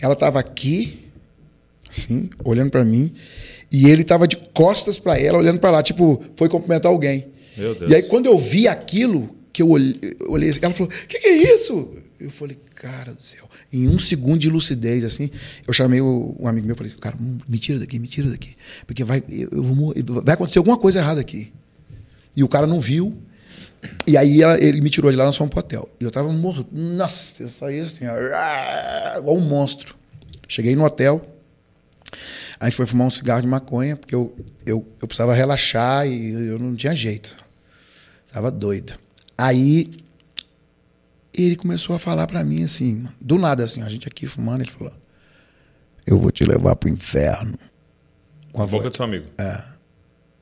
Ela 0.01 0.15
tava 0.15 0.39
aqui, 0.39 0.99
assim, 1.89 2.29
olhando 2.43 2.71
pra 2.71 2.83
mim, 2.83 3.11
e 3.71 3.87
ele 3.89 4.03
tava 4.03 4.27
de 4.27 4.37
costas 4.53 4.97
pra 4.97 5.19
ela, 5.19 5.37
olhando 5.37 5.59
pra 5.59 5.71
lá, 5.71 5.83
tipo, 5.83 6.21
foi 6.35 6.49
cumprimentar 6.49 6.91
alguém. 6.91 7.27
Meu 7.57 7.75
Deus. 7.75 7.91
E 7.91 7.95
aí, 7.95 8.03
quando 8.03 8.25
eu 8.25 8.37
vi 8.37 8.67
aquilo, 8.67 9.29
que 9.53 9.61
eu 9.61 9.69
olhei, 9.69 9.99
eu 10.21 10.31
olhei 10.31 10.51
ela 10.61 10.73
falou: 10.73 10.91
O 10.91 11.07
que, 11.07 11.19
que 11.19 11.27
é 11.27 11.53
isso? 11.55 11.89
Eu 12.19 12.29
falei, 12.31 12.57
cara 12.75 13.13
do 13.13 13.21
céu. 13.23 13.49
Em 13.73 13.87
um 13.89 13.99
segundo 13.99 14.39
de 14.39 14.49
lucidez, 14.49 15.03
assim, 15.03 15.29
eu 15.67 15.73
chamei 15.73 15.99
o, 16.01 16.35
um 16.39 16.47
amigo 16.47 16.65
meu 16.65 16.73
e 16.75 16.77
falei, 16.77 16.93
cara, 16.93 17.17
me 17.19 17.59
tira 17.59 17.77
daqui, 17.79 17.99
me 17.99 18.07
tira 18.07 18.29
daqui. 18.29 18.55
Porque 18.87 19.03
vai, 19.03 19.21
eu, 19.27 19.49
eu 19.51 19.63
vou 19.63 19.93
vai 20.23 20.33
acontecer 20.33 20.59
alguma 20.59 20.77
coisa 20.77 20.99
errada 20.99 21.19
aqui. 21.19 21.51
E 22.35 22.43
o 22.43 22.47
cara 22.47 22.65
não 22.65 22.79
viu. 22.79 23.17
E 24.07 24.17
aí 24.17 24.41
ela- 24.41 24.57
ele 24.61 24.81
me 24.81 24.89
tirou 24.89 25.11
de 25.11 25.17
lá, 25.17 25.25
nós 25.25 25.35
fomos 25.37 25.51
pro 25.51 25.59
hotel. 25.59 25.89
E 25.99 26.03
eu 26.05 26.11
tava 26.11 26.31
morto. 26.31 26.65
Nossa, 26.71 27.43
eu 27.43 27.47
saí 27.47 27.79
assim, 27.79 28.05
ó, 28.07 28.13
ah, 28.13 29.15
igual 29.17 29.37
um 29.37 29.41
monstro. 29.41 29.95
Cheguei 30.47 30.75
no 30.75 30.83
hotel. 30.85 31.21
A 32.59 32.65
gente 32.65 32.75
foi 32.77 32.85
fumar 32.85 33.07
um 33.07 33.11
cigarro 33.11 33.41
de 33.41 33.47
maconha, 33.47 33.97
porque 33.97 34.15
eu, 34.15 34.33
eu, 34.65 34.87
eu 35.01 35.07
precisava 35.07 35.33
relaxar 35.33 36.07
e 36.07 36.31
eu 36.47 36.57
não 36.57 36.75
tinha 36.75 36.95
jeito. 36.95 37.35
Tava 38.31 38.49
doido. 38.49 38.93
Aí 39.37 39.91
ele 41.43 41.55
começou 41.55 41.95
a 41.95 41.99
falar 41.99 42.27
pra 42.27 42.43
mim 42.43 42.63
assim, 42.63 43.05
do 43.19 43.37
nada 43.37 43.63
assim, 43.63 43.81
a 43.81 43.89
gente 43.89 44.07
aqui 44.07 44.27
fumando, 44.27 44.61
ele 44.61 44.71
falou: 44.71 44.93
eu 46.05 46.17
vou 46.17 46.31
te 46.31 46.43
levar 46.43 46.75
pro 46.75 46.89
inferno. 46.89 47.57
Com 48.51 48.61
a 48.61 48.67
boca 48.67 48.89
do 48.89 48.95
seu 48.95 49.05
amigo. 49.05 49.25
É. 49.37 49.63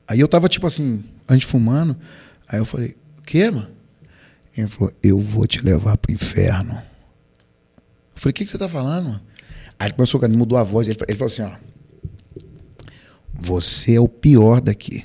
Aí 0.06 0.20
eu 0.20 0.28
tava 0.28 0.48
tipo 0.48 0.66
assim, 0.66 1.02
antes 1.28 1.48
fumando. 1.48 1.96
Aí 2.46 2.58
eu 2.58 2.64
falei, 2.64 2.96
o 3.18 3.22
quê, 3.22 3.50
mano? 3.50 3.68
Ele 4.56 4.66
falou, 4.66 4.92
eu 5.02 5.18
vou 5.18 5.46
te 5.46 5.64
levar 5.64 5.96
pro 5.96 6.12
inferno. 6.12 6.74
Eu 6.74 8.20
falei, 8.20 8.30
o 8.30 8.34
que, 8.34 8.44
que 8.44 8.50
você 8.50 8.58
tá 8.58 8.68
falando, 8.68 9.06
mano? 9.06 9.20
Aí 9.78 9.88
ele 9.88 9.94
começou, 9.94 10.22
ele 10.22 10.36
mudou 10.36 10.58
a 10.58 10.62
voz, 10.62 10.86
ele 10.86 10.96
falou 11.16 11.26
assim, 11.26 11.42
ó. 11.42 11.56
Você 13.32 13.96
é 13.96 14.00
o 14.00 14.08
pior 14.08 14.60
daqui. 14.60 15.04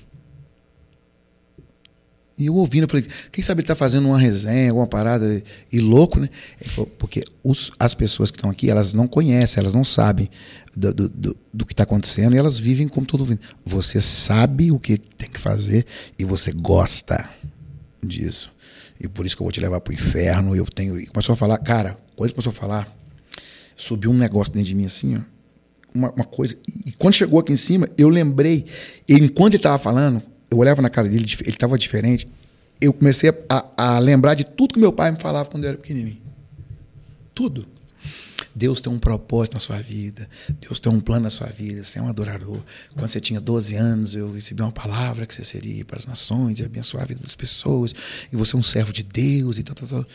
E 2.39 2.45
eu 2.45 2.55
ouvindo, 2.55 2.83
eu 2.83 2.89
falei, 2.89 3.05
quem 3.33 3.43
sabe 3.43 3.59
ele 3.59 3.65
está 3.65 3.75
fazendo 3.75 4.07
uma 4.07 4.17
resenha, 4.17 4.69
alguma 4.69 4.87
parada, 4.87 5.43
e 5.69 5.79
louco, 5.81 6.21
né? 6.21 6.29
Ele 6.61 6.69
falou, 6.69 6.89
porque 6.97 7.25
os, 7.43 7.69
as 7.77 7.93
pessoas 7.93 8.31
que 8.31 8.37
estão 8.37 8.49
aqui, 8.49 8.69
elas 8.69 8.93
não 8.93 9.09
conhecem, 9.09 9.59
elas 9.59 9.73
não 9.73 9.83
sabem 9.83 10.29
do, 10.73 10.93
do, 10.93 11.09
do, 11.09 11.37
do 11.53 11.65
que 11.65 11.73
está 11.73 11.83
acontecendo, 11.83 12.33
e 12.33 12.39
elas 12.39 12.57
vivem 12.57 12.87
como 12.87 13.05
todo 13.05 13.25
mundo. 13.25 13.41
Você 13.65 13.99
sabe 13.99 14.71
o 14.71 14.79
que 14.79 14.97
tem 14.97 15.29
que 15.29 15.37
fazer 15.37 15.85
e 16.17 16.23
você 16.23 16.53
gosta 16.53 17.29
disso. 18.01 18.49
E 19.01 19.09
por 19.09 19.25
isso 19.25 19.35
que 19.35 19.41
eu 19.41 19.45
vou 19.45 19.51
te 19.51 19.59
levar 19.59 19.81
para 19.81 19.91
o 19.91 19.93
inferno. 19.93 20.55
Eu 20.55 20.65
tenho. 20.65 20.97
E 20.97 21.07
começou 21.07 21.33
a 21.33 21.35
falar, 21.35 21.57
cara, 21.57 21.97
quando 22.15 22.27
ele 22.27 22.33
começou 22.35 22.51
a 22.51 22.55
falar, 22.55 22.97
subiu 23.75 24.11
um 24.11 24.17
negócio 24.17 24.53
dentro 24.53 24.67
de 24.67 24.75
mim 24.75 24.85
assim, 24.85 25.17
ó, 25.17 25.19
uma, 25.93 26.11
uma 26.11 26.25
coisa. 26.25 26.57
E 26.85 26.91
quando 26.93 27.15
chegou 27.15 27.39
aqui 27.39 27.51
em 27.51 27.57
cima, 27.57 27.89
eu 27.97 28.07
lembrei, 28.09 28.65
enquanto 29.07 29.53
ele 29.53 29.57
estava 29.57 29.77
falando, 29.77 30.21
eu 30.49 30.57
olhava 30.57 30.81
na 30.81 30.89
cara 30.89 31.07
dele, 31.07 31.25
ele 31.41 31.49
estava 31.49 31.77
diferente. 31.77 32.27
Eu 32.81 32.93
comecei 32.93 33.29
a, 33.49 33.65
a, 33.77 33.99
lembrar 33.99 34.35
de 34.35 34.43
tudo 34.43 34.73
que 34.73 34.79
meu 34.79 34.91
pai 34.91 35.11
me 35.11 35.19
falava 35.19 35.49
quando 35.49 35.65
eu 35.65 35.69
era 35.69 35.77
pequenininho. 35.77 36.21
Tudo. 37.33 37.67
Deus 38.55 38.81
tem 38.81 38.91
um 38.91 38.99
propósito 38.99 39.53
na 39.53 39.59
sua 39.59 39.77
vida. 39.77 40.27
Deus 40.59 40.79
tem 40.79 40.91
um 40.91 40.99
plano 40.99 41.23
na 41.23 41.29
sua 41.29 41.47
vida. 41.47 41.83
Você 41.83 41.99
é 41.99 42.01
um 42.01 42.07
adorador. 42.07 42.61
Quando 42.93 43.11
você 43.11 43.19
tinha 43.19 43.39
12 43.39 43.75
anos, 43.75 44.15
eu 44.15 44.31
recebi 44.33 44.61
uma 44.61 44.71
palavra 44.71 45.25
que 45.25 45.33
você 45.33 45.43
seria 45.43 45.85
para 45.85 45.99
as 45.99 46.05
nações 46.05 46.59
e 46.59 46.63
abençoar 46.63 47.03
a 47.03 47.07
vida 47.07 47.21
das 47.21 47.35
pessoas. 47.35 47.93
E 48.31 48.35
você 48.35 48.55
é 48.55 48.59
um 48.59 48.63
servo 48.63 48.91
de 48.91 49.03
Deus 49.03 49.57
e 49.57 49.63
tal, 49.63 49.75
tal, 49.75 49.87
tal. 49.87 50.05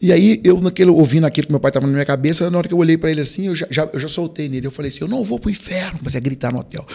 E 0.00 0.12
aí, 0.12 0.40
eu 0.44 0.60
naquele, 0.60 0.90
ouvindo 0.90 1.26
aquilo 1.26 1.48
que 1.48 1.52
meu 1.52 1.58
pai 1.58 1.70
estava 1.70 1.84
na 1.84 1.92
minha 1.92 2.04
cabeça, 2.04 2.48
na 2.48 2.58
hora 2.58 2.68
que 2.68 2.74
eu 2.74 2.78
olhei 2.78 2.96
para 2.96 3.10
ele 3.10 3.20
assim, 3.20 3.48
eu 3.48 3.54
já, 3.56 3.66
já, 3.68 3.88
eu 3.92 3.98
já 3.98 4.06
soltei 4.08 4.48
nele. 4.48 4.66
Eu 4.66 4.70
falei 4.70 4.90
assim: 4.90 5.00
eu 5.00 5.08
não 5.08 5.24
vou 5.24 5.40
pro 5.40 5.50
inferno. 5.50 5.98
Comecei 5.98 6.18
a 6.18 6.22
gritar 6.22 6.52
no 6.52 6.60
hotel. 6.60 6.86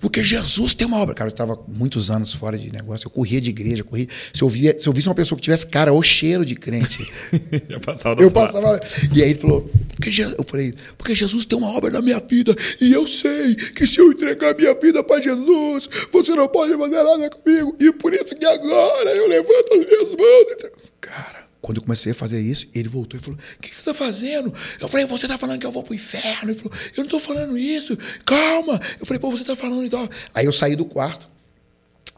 Porque 0.00 0.22
Jesus 0.22 0.72
tem 0.72 0.86
uma 0.86 0.98
obra. 0.98 1.12
Cara, 1.12 1.28
eu 1.28 1.32
estava 1.32 1.58
muitos 1.66 2.08
anos 2.08 2.32
fora 2.32 2.56
de 2.56 2.72
negócio. 2.72 3.06
Eu 3.06 3.10
corria 3.10 3.40
de 3.40 3.50
igreja, 3.50 3.82
corria. 3.82 4.06
Se 4.32 4.42
eu, 4.42 4.48
via, 4.48 4.78
se 4.78 4.88
eu 4.88 4.92
visse 4.92 5.08
uma 5.08 5.14
pessoa 5.14 5.36
que 5.36 5.42
tivesse 5.42 5.66
cara 5.66 5.92
ou 5.92 6.00
cheiro 6.04 6.46
de 6.46 6.54
crente. 6.54 7.10
eu 7.68 7.80
passava. 7.80 8.22
Eu 8.22 8.30
passava. 8.30 8.80
E 9.12 9.22
aí 9.22 9.30
ele 9.30 9.38
falou: 9.40 9.68
porque 9.96 10.22
eu 10.22 10.44
falei, 10.44 10.72
porque 10.96 11.16
Jesus 11.16 11.44
tem 11.44 11.58
uma 11.58 11.68
obra 11.68 11.90
na 11.90 12.00
minha 12.00 12.20
vida. 12.20 12.54
E 12.80 12.92
eu 12.92 13.08
sei 13.08 13.56
que 13.56 13.84
se 13.88 14.00
eu 14.00 14.12
entregar 14.12 14.54
minha 14.54 14.74
vida 14.74 15.02
para 15.02 15.20
Jesus, 15.20 15.88
você 16.12 16.32
não 16.36 16.46
pode 16.46 16.76
fazer 16.76 17.02
nada 17.02 17.30
comigo. 17.30 17.76
E 17.80 17.92
por 17.92 18.14
isso 18.14 18.36
que 18.36 18.46
agora 18.46 19.10
eu 19.10 19.28
levanto 19.28 19.74
as 19.74 19.86
minhas 19.86 20.10
mãos. 20.10 20.72
Cara. 21.00 21.41
Quando 21.62 21.76
eu 21.76 21.84
comecei 21.84 22.10
a 22.10 22.14
fazer 22.14 22.40
isso, 22.40 22.66
ele 22.74 22.88
voltou 22.88 23.18
e 23.18 23.22
falou: 23.22 23.38
O 23.38 23.60
que, 23.60 23.68
você 23.72 23.80
está 23.80 23.94
fazendo? 23.94 24.52
Eu 24.80 24.88
falei: 24.88 25.06
Você 25.06 25.26
está 25.26 25.38
falando 25.38 25.60
que 25.60 25.66
eu 25.66 25.70
vou 25.70 25.84
para 25.84 25.92
o 25.92 25.94
inferno? 25.94 26.50
Ele 26.50 26.58
falou: 26.58 26.72
Eu 26.88 26.96
não 26.98 27.04
estou 27.04 27.20
falando 27.20 27.56
isso, 27.56 27.96
calma. 28.26 28.80
Eu 28.98 29.06
falei: 29.06 29.20
Pô, 29.20 29.30
você 29.30 29.42
está 29.42 29.54
falando 29.54 29.84
e 29.84 29.88
tal. 29.88 30.08
Aí 30.34 30.44
eu 30.44 30.52
saí 30.52 30.74
do 30.74 30.84
quarto, 30.84 31.28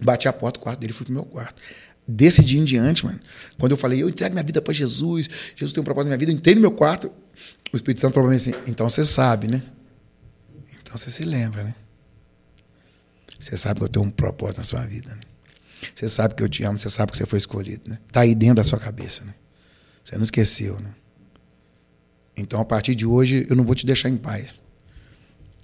bati 0.00 0.26
a 0.26 0.32
porta 0.32 0.58
do 0.58 0.62
quarto 0.62 0.80
dele 0.80 0.94
fui 0.94 1.04
para 1.04 1.12
meu 1.14 1.26
quarto. 1.26 1.60
Desse 2.08 2.42
dia 2.42 2.58
em 2.58 2.64
diante, 2.64 3.04
mano, 3.04 3.20
quando 3.58 3.72
eu 3.72 3.76
falei: 3.76 4.02
Eu 4.02 4.08
entrego 4.08 4.34
minha 4.34 4.44
vida 4.44 4.62
para 4.62 4.72
Jesus, 4.72 5.28
Jesus 5.54 5.74
tem 5.74 5.82
um 5.82 5.84
propósito 5.84 6.08
na 6.08 6.16
minha 6.16 6.18
vida, 6.18 6.32
eu 6.32 6.36
entrei 6.36 6.54
no 6.54 6.62
meu 6.62 6.72
quarto, 6.72 7.12
o 7.70 7.76
Espírito 7.76 8.00
Santo 8.00 8.14
falou 8.14 8.30
para 8.30 8.38
mim 8.38 8.40
assim: 8.40 8.54
Então 8.66 8.88
você 8.88 9.04
sabe, 9.04 9.46
né? 9.48 9.62
Então 10.80 10.96
você 10.96 11.10
se 11.10 11.22
lembra, 11.22 11.64
né? 11.64 11.74
Você 13.38 13.58
sabe 13.58 13.80
que 13.80 13.84
eu 13.84 13.90
tenho 13.90 14.06
um 14.06 14.10
propósito 14.10 14.56
na 14.56 14.64
sua 14.64 14.80
vida, 14.86 15.14
né? 15.14 15.33
Você 15.94 16.08
sabe 16.08 16.34
que 16.34 16.42
eu 16.42 16.48
te 16.48 16.62
amo, 16.64 16.78
você 16.78 16.90
sabe 16.90 17.12
que 17.12 17.18
você 17.18 17.26
foi 17.26 17.38
escolhido, 17.38 17.82
né? 17.86 17.98
Tá 18.12 18.20
aí 18.20 18.34
dentro 18.34 18.56
da 18.56 18.64
sua 18.64 18.78
cabeça, 18.78 19.24
né? 19.24 19.34
Você 20.02 20.16
não 20.16 20.22
esqueceu, 20.22 20.78
né? 20.80 20.90
Então, 22.36 22.60
a 22.60 22.64
partir 22.64 22.94
de 22.94 23.06
hoje, 23.06 23.46
eu 23.48 23.56
não 23.56 23.64
vou 23.64 23.74
te 23.74 23.86
deixar 23.86 24.08
em 24.08 24.16
paz. 24.16 24.54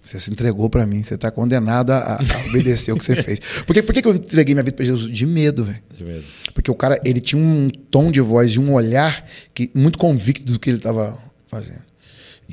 Você 0.03 0.19
se 0.19 0.31
entregou 0.31 0.71
para 0.71 0.87
mim, 0.87 1.03
você 1.03 1.15
está 1.15 1.31
condenado 1.31 1.91
a, 1.91 2.17
a, 2.17 2.47
obedecer 2.49 2.93
o 2.93 2.97
que 2.97 3.05
você 3.05 3.23
fez. 3.23 3.39
Por, 3.67 3.75
que, 3.75 3.83
por 3.83 3.95
que 3.95 4.07
eu 4.07 4.15
entreguei 4.15 4.55
minha 4.55 4.65
vida 4.65 4.75
para 4.75 4.85
Jesus? 4.85 5.11
De 5.11 5.27
medo, 5.27 5.65
velho. 5.65 5.83
De 5.97 6.05
medo. 6.05 6.25
Porque 6.55 6.71
o 6.71 6.75
cara, 6.75 7.01
ele 7.05 7.21
tinha 7.21 7.41
um 7.41 7.69
tom 7.91 8.11
de 8.11 8.21
voz 8.21 8.53
e 8.53 8.59
um 8.59 8.73
olhar 8.73 9.25
que, 9.53 9.71
muito 9.75 9.99
convicto 9.99 10.51
do 10.51 10.59
que 10.59 10.71
ele 10.71 10.79
estava 10.79 11.23
fazendo. 11.47 11.85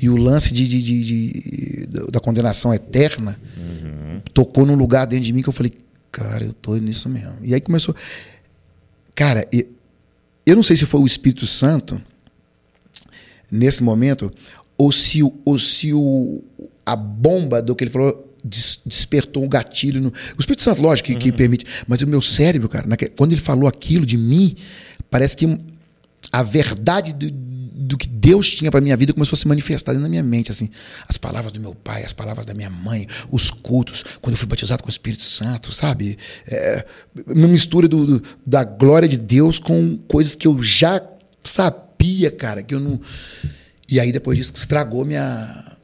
E 0.00 0.08
o 0.08 0.16
lance 0.16 0.52
de, 0.52 0.68
de, 0.68 0.82
de, 0.82 1.04
de 1.04 1.86
da 2.12 2.20
condenação 2.20 2.72
eterna 2.72 3.40
uhum. 3.56 4.20
tocou 4.32 4.64
num 4.64 4.76
lugar 4.76 5.06
dentro 5.06 5.24
de 5.24 5.32
mim 5.32 5.42
que 5.42 5.48
eu 5.48 5.52
falei, 5.52 5.72
cara, 6.18 6.44
eu 6.44 6.52
tô 6.52 6.74
nisso 6.76 7.08
mesmo. 7.08 7.36
E 7.42 7.54
aí 7.54 7.60
começou. 7.60 7.94
Cara, 9.14 9.48
eu 10.44 10.56
não 10.56 10.62
sei 10.62 10.76
se 10.76 10.84
foi 10.84 11.00
o 11.00 11.06
Espírito 11.06 11.46
Santo 11.46 12.00
nesse 13.50 13.82
momento 13.82 14.32
ou 14.76 14.90
se, 14.92 15.22
ou 15.22 15.58
se 15.58 15.92
o, 15.92 16.42
a 16.84 16.96
bomba 16.96 17.62
do 17.62 17.74
que 17.74 17.84
ele 17.84 17.90
falou 17.90 18.24
despertou 18.44 19.44
um 19.44 19.48
gatilho 19.48 20.00
no. 20.00 20.08
O 20.08 20.40
Espírito 20.40 20.62
Santo, 20.62 20.82
lógico, 20.82 21.08
que, 21.08 21.14
uhum. 21.14 21.18
que 21.18 21.32
permite. 21.32 21.66
Mas 21.86 22.00
o 22.02 22.06
meu 22.06 22.22
cérebro, 22.22 22.68
cara, 22.68 22.86
naquele, 22.86 23.10
quando 23.10 23.32
ele 23.32 23.40
falou 23.40 23.68
aquilo 23.68 24.06
de 24.06 24.16
mim, 24.16 24.56
parece 25.10 25.36
que 25.36 25.58
a 26.32 26.42
verdade 26.42 27.14
do, 27.14 27.30
do 27.78 27.96
que 27.96 28.08
Deus 28.08 28.50
tinha 28.50 28.70
para 28.72 28.80
minha 28.80 28.96
vida 28.96 29.12
começou 29.12 29.36
a 29.36 29.38
se 29.38 29.46
manifestar 29.46 29.94
na 29.94 30.08
minha 30.08 30.22
mente, 30.22 30.50
assim, 30.50 30.68
as 31.08 31.16
palavras 31.16 31.52
do 31.52 31.60
meu 31.60 31.74
pai, 31.74 32.04
as 32.04 32.12
palavras 32.12 32.44
da 32.44 32.52
minha 32.52 32.68
mãe, 32.68 33.06
os 33.30 33.50
cultos, 33.50 34.04
quando 34.20 34.34
eu 34.34 34.38
fui 34.38 34.48
batizado 34.48 34.82
com 34.82 34.88
o 34.88 34.90
Espírito 34.90 35.22
Santo, 35.22 35.70
sabe? 35.72 36.18
É, 36.46 36.84
uma 37.28 37.46
mistura 37.46 37.86
do, 37.86 38.18
do, 38.18 38.22
da 38.44 38.64
glória 38.64 39.08
de 39.08 39.16
Deus 39.16 39.60
com 39.60 39.96
coisas 40.08 40.34
que 40.34 40.48
eu 40.48 40.60
já 40.60 41.00
sabia, 41.44 42.32
cara, 42.32 42.62
que 42.62 42.74
eu 42.74 42.80
não. 42.80 43.00
E 43.88 44.00
aí 44.00 44.10
depois 44.10 44.36
disso 44.36 44.52
estragou 44.56 45.04
minha 45.04 45.76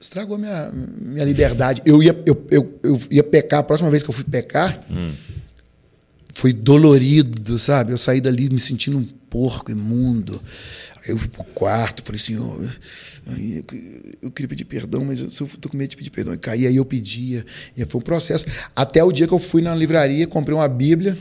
estragou 0.00 0.38
minha, 0.38 0.72
minha 0.72 1.24
liberdade. 1.24 1.82
Eu 1.84 2.02
ia, 2.02 2.20
eu, 2.26 2.46
eu, 2.50 2.80
eu 2.82 3.00
ia 3.10 3.22
pecar, 3.22 3.60
a 3.60 3.62
próxima 3.62 3.90
vez 3.90 4.02
que 4.02 4.10
eu 4.10 4.14
fui 4.14 4.24
pecar, 4.24 4.84
hum. 4.90 5.12
foi 6.34 6.52
dolorido, 6.52 7.58
sabe? 7.58 7.92
Eu 7.92 7.98
saí 7.98 8.20
dali 8.20 8.48
me 8.50 8.58
sentindo 8.58 8.98
um 8.98 9.04
porco 9.04 9.70
imundo. 9.70 10.42
Aí 11.04 11.10
eu 11.10 11.18
fui 11.18 11.28
pro 11.28 11.42
quarto, 11.44 12.04
falei, 12.04 12.20
Senhor, 12.20 12.62
eu, 13.26 13.64
eu 14.22 14.30
queria 14.30 14.48
pedir 14.48 14.64
perdão, 14.64 15.04
mas 15.04 15.20
eu 15.20 15.48
tô 15.60 15.68
com 15.68 15.76
medo 15.76 15.90
de 15.90 15.96
pedir 15.96 16.10
perdão. 16.10 16.32
E 16.32 16.38
caí, 16.38 16.64
aí 16.66 16.76
eu 16.76 16.84
pedia. 16.84 17.44
E 17.76 17.84
foi 17.84 18.00
um 18.00 18.04
processo. 18.04 18.46
Até 18.74 19.02
o 19.02 19.10
dia 19.10 19.26
que 19.26 19.34
eu 19.34 19.38
fui 19.38 19.62
na 19.62 19.74
livraria, 19.74 20.28
comprei 20.28 20.56
uma 20.56 20.68
Bíblia. 20.68 21.18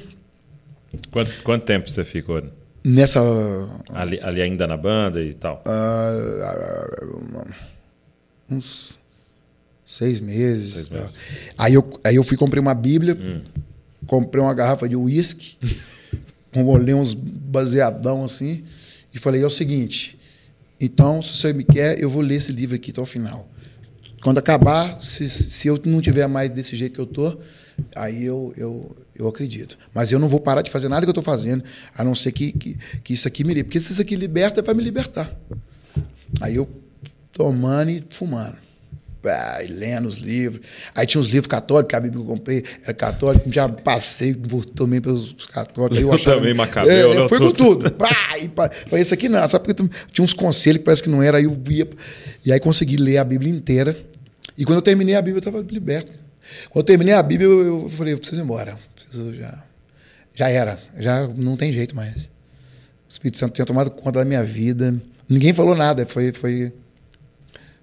Quanto, 1.09 1.31
quanto 1.41 1.65
tempo 1.65 1.89
você 1.89 2.05
ficou? 2.05 2.43
Nessa. 2.83 3.21
Ali, 3.89 4.19
ali 4.21 4.41
ainda 4.41 4.67
na 4.67 4.77
banda 4.77 5.21
e 5.21 5.33
tal? 5.33 5.63
Uh, 5.65 7.45
uns 8.51 8.99
seis 9.85 10.21
meses. 10.21 10.73
Seis 10.73 10.89
meses. 10.89 11.17
Aí, 11.57 11.73
eu, 11.73 11.99
aí 12.03 12.15
eu 12.17 12.23
fui 12.23 12.37
comprei 12.37 12.61
uma 12.61 12.75
Bíblia, 12.75 13.17
hum. 13.19 13.41
comprei 14.05 14.43
uma 14.43 14.53
garrafa 14.53 14.87
de 14.87 14.95
uísque. 14.95 15.57
olhei 16.53 16.93
uns 16.93 17.15
baseadão 17.15 18.23
assim 18.23 18.63
e 19.13 19.19
falei: 19.19 19.41
é 19.41 19.45
o 19.45 19.49
seguinte, 19.49 20.19
então, 20.79 21.21
se 21.21 21.35
você 21.35 21.53
me 21.53 21.63
quer, 21.63 21.99
eu 21.99 22.09
vou 22.09 22.21
ler 22.21 22.35
esse 22.35 22.51
livro 22.51 22.75
aqui 22.75 22.91
até 22.91 23.01
o 23.01 23.05
final. 23.05 23.47
Quando 24.21 24.37
acabar, 24.37 24.99
se, 24.99 25.29
se 25.29 25.67
eu 25.67 25.79
não 25.85 26.01
tiver 26.01 26.27
mais 26.27 26.49
desse 26.49 26.75
jeito 26.75 26.93
que 26.93 26.99
eu 26.99 27.05
tô, 27.05 27.37
aí 27.95 28.23
eu, 28.23 28.53
eu, 28.55 28.95
eu 29.15 29.27
acredito. 29.27 29.77
Mas 29.93 30.11
eu 30.11 30.19
não 30.19 30.29
vou 30.29 30.39
parar 30.39 30.61
de 30.61 30.69
fazer 30.69 30.89
nada 30.89 31.05
que 31.05 31.09
eu 31.09 31.11
estou 31.11 31.23
fazendo, 31.23 31.63
a 31.95 32.03
não 32.03 32.13
ser 32.13 32.31
que, 32.31 32.51
que, 32.51 32.77
que 33.03 33.13
isso 33.13 33.27
aqui 33.27 33.43
me 33.43 33.49
liberte. 33.49 33.65
Porque 33.65 33.79
se 33.79 33.91
isso 33.91 34.01
aqui 34.01 34.15
liberta, 34.15 34.61
vai 34.61 34.75
me 34.75 34.83
libertar. 34.83 35.35
Aí 36.39 36.55
eu 36.55 36.69
tomando 37.31 37.89
e 37.91 38.03
fumando 38.09 38.57
ah, 39.25 39.59
lendo 39.69 40.07
os 40.07 40.17
livros. 40.17 40.65
Aí 40.95 41.05
tinha 41.05 41.21
os 41.21 41.27
livros 41.27 41.47
católicos, 41.47 41.89
que 41.89 41.95
a 41.95 41.99
Bíblia 41.99 42.23
que 42.23 42.29
eu 42.29 42.35
comprei 42.35 42.63
era 42.83 42.93
católico, 42.93 43.51
já 43.51 43.67
passei 43.69 44.33
por, 44.33 44.65
também 44.65 44.99
pelos 44.99 45.33
católicos. 45.47 45.99
Eu, 45.99 46.07
eu 46.07 46.13
achava, 46.13 46.37
também, 46.37 46.53
Macabeu. 46.53 46.91
É, 46.91 47.17
eu 47.17 47.29
fui 47.29 47.37
com 47.37 47.51
tudo. 47.51 47.91
Pá, 47.91 48.37
e 48.39 48.49
falei, 48.89 49.01
isso 49.01 49.13
aqui 49.13 49.29
não, 49.29 49.47
sabe 49.47 49.65
porque 49.65 49.89
tinha 50.11 50.25
uns 50.25 50.33
conselhos 50.33 50.79
que 50.79 50.85
parece 50.85 51.03
que 51.03 51.09
não 51.09 51.21
era, 51.21 51.37
aí 51.37 51.43
eu 51.43 51.57
via. 51.59 51.87
E 52.45 52.51
aí 52.51 52.59
consegui 52.59 52.97
ler 52.97 53.17
a 53.17 53.23
Bíblia 53.23 53.51
inteira. 53.51 53.97
E 54.57 54.65
quando 54.65 54.77
eu 54.77 54.81
terminei 54.81 55.15
a 55.15 55.21
Bíblia, 55.21 55.37
eu 55.43 55.49
estava 55.49 55.65
liberto. 55.71 56.11
Quando 56.69 56.83
eu 56.83 56.83
terminei 56.83 57.13
a 57.13 57.23
Bíblia, 57.23 57.47
eu, 57.47 57.83
eu 57.83 57.89
falei, 57.89 58.13
eu 58.13 58.17
preciso 58.17 58.41
ir 58.41 58.43
embora. 58.43 58.77
Preciso 58.95 59.33
já. 59.35 59.63
Já 60.33 60.49
era, 60.49 60.79
já 60.97 61.27
não 61.27 61.55
tem 61.55 61.71
jeito 61.71 61.95
mais. 61.95 62.15
O 62.15 62.29
Espírito 63.07 63.37
Santo 63.37 63.53
tinha 63.53 63.65
tomado 63.65 63.91
conta 63.91 64.19
da 64.19 64.25
minha 64.25 64.43
vida. 64.43 64.95
Ninguém 65.29 65.53
falou 65.53 65.75
nada, 65.75 66.05
foi, 66.05 66.31
foi 66.31 66.73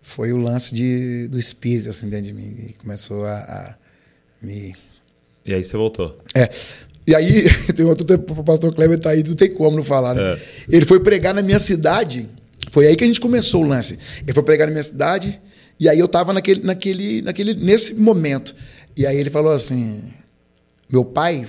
foi 0.08 0.32
o 0.32 0.36
lance 0.36 0.74
de, 0.74 1.28
do 1.28 1.38
espírito 1.38 1.90
assim 1.90 2.08
dentro 2.08 2.26
de 2.26 2.32
mim 2.32 2.68
e 2.70 2.72
começou 2.74 3.24
a, 3.24 3.36
a 3.36 3.74
me 4.42 4.74
e 5.44 5.54
aí 5.54 5.62
você 5.62 5.76
voltou 5.76 6.18
é 6.34 6.48
e 7.06 7.14
aí 7.14 7.44
tem 7.76 7.84
outro 7.84 8.06
o 8.14 8.44
pastor 8.44 8.74
Kleber 8.74 8.98
tá 8.98 9.10
aí 9.10 9.22
não 9.22 9.34
tem 9.34 9.52
como 9.52 9.76
não 9.76 9.84
falar 9.84 10.14
né 10.14 10.22
é. 10.32 10.38
ele 10.68 10.86
foi 10.86 11.00
pregar 11.00 11.34
na 11.34 11.42
minha 11.42 11.58
cidade 11.58 12.28
foi 12.70 12.86
aí 12.86 12.96
que 12.96 13.04
a 13.04 13.06
gente 13.06 13.20
começou 13.20 13.62
o 13.62 13.66
lance 13.66 13.98
ele 14.22 14.32
foi 14.32 14.42
pregar 14.42 14.66
na 14.66 14.72
minha 14.72 14.82
cidade 14.82 15.40
E 15.80 15.88
aí 15.88 15.98
eu 15.98 16.08
tava 16.08 16.32
naquele, 16.32 16.62
naquele, 16.62 17.22
naquele, 17.22 17.54
nesse 17.54 17.94
momento. 17.94 18.54
E 18.96 19.06
aí 19.06 19.16
ele 19.16 19.30
falou 19.30 19.52
assim: 19.52 20.02
meu 20.90 21.04
pai 21.04 21.46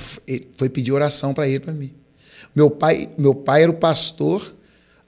foi 0.54 0.70
pedir 0.70 0.92
oração 0.92 1.34
para 1.34 1.48
ele, 1.48 1.60
para 1.60 1.74
mim. 1.74 1.92
Meu 2.56 2.70
pai, 2.70 3.10
meu 3.18 3.34
pai 3.34 3.64
era 3.64 3.72
o 3.72 3.76
pastor 3.76 4.56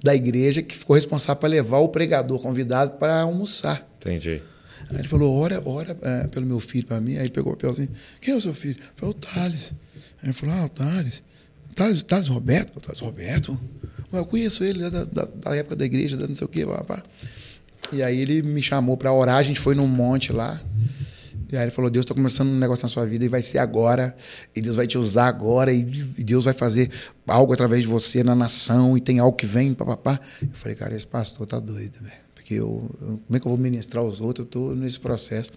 da 0.03 0.15
igreja 0.15 0.61
que 0.61 0.75
ficou 0.75 0.95
responsável 0.95 1.39
para 1.39 1.49
levar 1.49 1.79
o 1.79 1.89
pregador 1.89 2.39
convidado 2.39 2.91
para 2.91 3.21
almoçar. 3.21 3.87
Entendi. 3.99 4.41
Aí 4.89 4.97
ele 4.99 5.07
falou: 5.07 5.35
ora, 5.37 5.61
ora 5.65 5.97
é, 6.01 6.27
pelo 6.27 6.45
meu 6.45 6.59
filho 6.59 6.85
para 6.85 6.99
mim. 6.99 7.13
Aí 7.13 7.23
ele 7.23 7.29
pegou 7.29 7.53
o 7.53 7.55
papel 7.55 7.71
assim: 7.71 7.87
quem 8.19 8.33
é 8.33 8.37
o 8.37 8.41
seu 8.41 8.53
filho? 8.53 8.77
Falei: 8.95 9.15
o 9.15 9.17
Thales. 9.17 9.73
Aí 10.21 10.29
ele 10.29 10.33
falou: 10.33 10.55
ah, 10.55 10.65
o 10.65 10.69
Thales. 10.69 11.23
Thales, 11.75 12.03
Thales 12.03 12.27
Roberto? 12.27 12.77
O 12.77 12.79
Thales 12.81 12.99
Roberto? 12.99 13.59
Eu 14.11 14.25
conheço 14.25 14.63
ele 14.63 14.89
da, 14.89 15.05
da, 15.05 15.25
da, 15.25 15.55
época 15.55 15.75
da 15.75 15.85
igreja, 15.85 16.17
da 16.17 16.27
não 16.27 16.35
sei 16.35 16.45
o 16.45 16.49
quê. 16.49 16.65
Pá, 16.65 17.01
E 17.93 18.03
aí 18.03 18.19
ele 18.19 18.41
me 18.41 18.61
chamou 18.61 18.97
para 18.97 19.13
orar, 19.13 19.37
a 19.37 19.43
gente 19.43 19.59
foi 19.59 19.73
num 19.73 19.87
monte 19.87 20.33
lá. 20.33 20.61
E 21.51 21.57
aí 21.57 21.63
ele 21.63 21.71
falou: 21.71 21.91
Deus 21.91 22.05
está 22.05 22.15
começando 22.15 22.49
um 22.49 22.57
negócio 22.57 22.83
na 22.83 22.89
sua 22.89 23.05
vida 23.05 23.25
e 23.25 23.27
vai 23.27 23.41
ser 23.41 23.57
agora. 23.57 24.15
E 24.55 24.61
Deus 24.61 24.75
vai 24.75 24.87
te 24.87 24.97
usar 24.97 25.27
agora. 25.27 25.73
E 25.73 25.83
Deus 25.83 26.45
vai 26.45 26.53
fazer 26.53 26.89
algo 27.27 27.53
através 27.53 27.81
de 27.81 27.87
você 27.87 28.23
na 28.23 28.33
nação. 28.33 28.97
E 28.97 29.01
tem 29.01 29.19
algo 29.19 29.35
que 29.35 29.45
vem, 29.45 29.73
papapá. 29.73 30.19
Eu 30.41 30.49
falei: 30.53 30.75
Cara, 30.75 30.95
esse 30.95 31.07
pastor 31.07 31.45
tá 31.45 31.59
doido, 31.59 31.97
velho. 31.99 32.21
Porque 32.33 32.53
eu, 32.55 32.89
como 32.99 33.37
é 33.37 33.39
que 33.39 33.45
eu 33.45 33.49
vou 33.49 33.57
ministrar 33.57 34.03
os 34.03 34.21
outros? 34.21 34.45
Eu 34.45 34.45
estou 34.45 34.75
nesse 34.75 34.99
processo. 34.99 35.51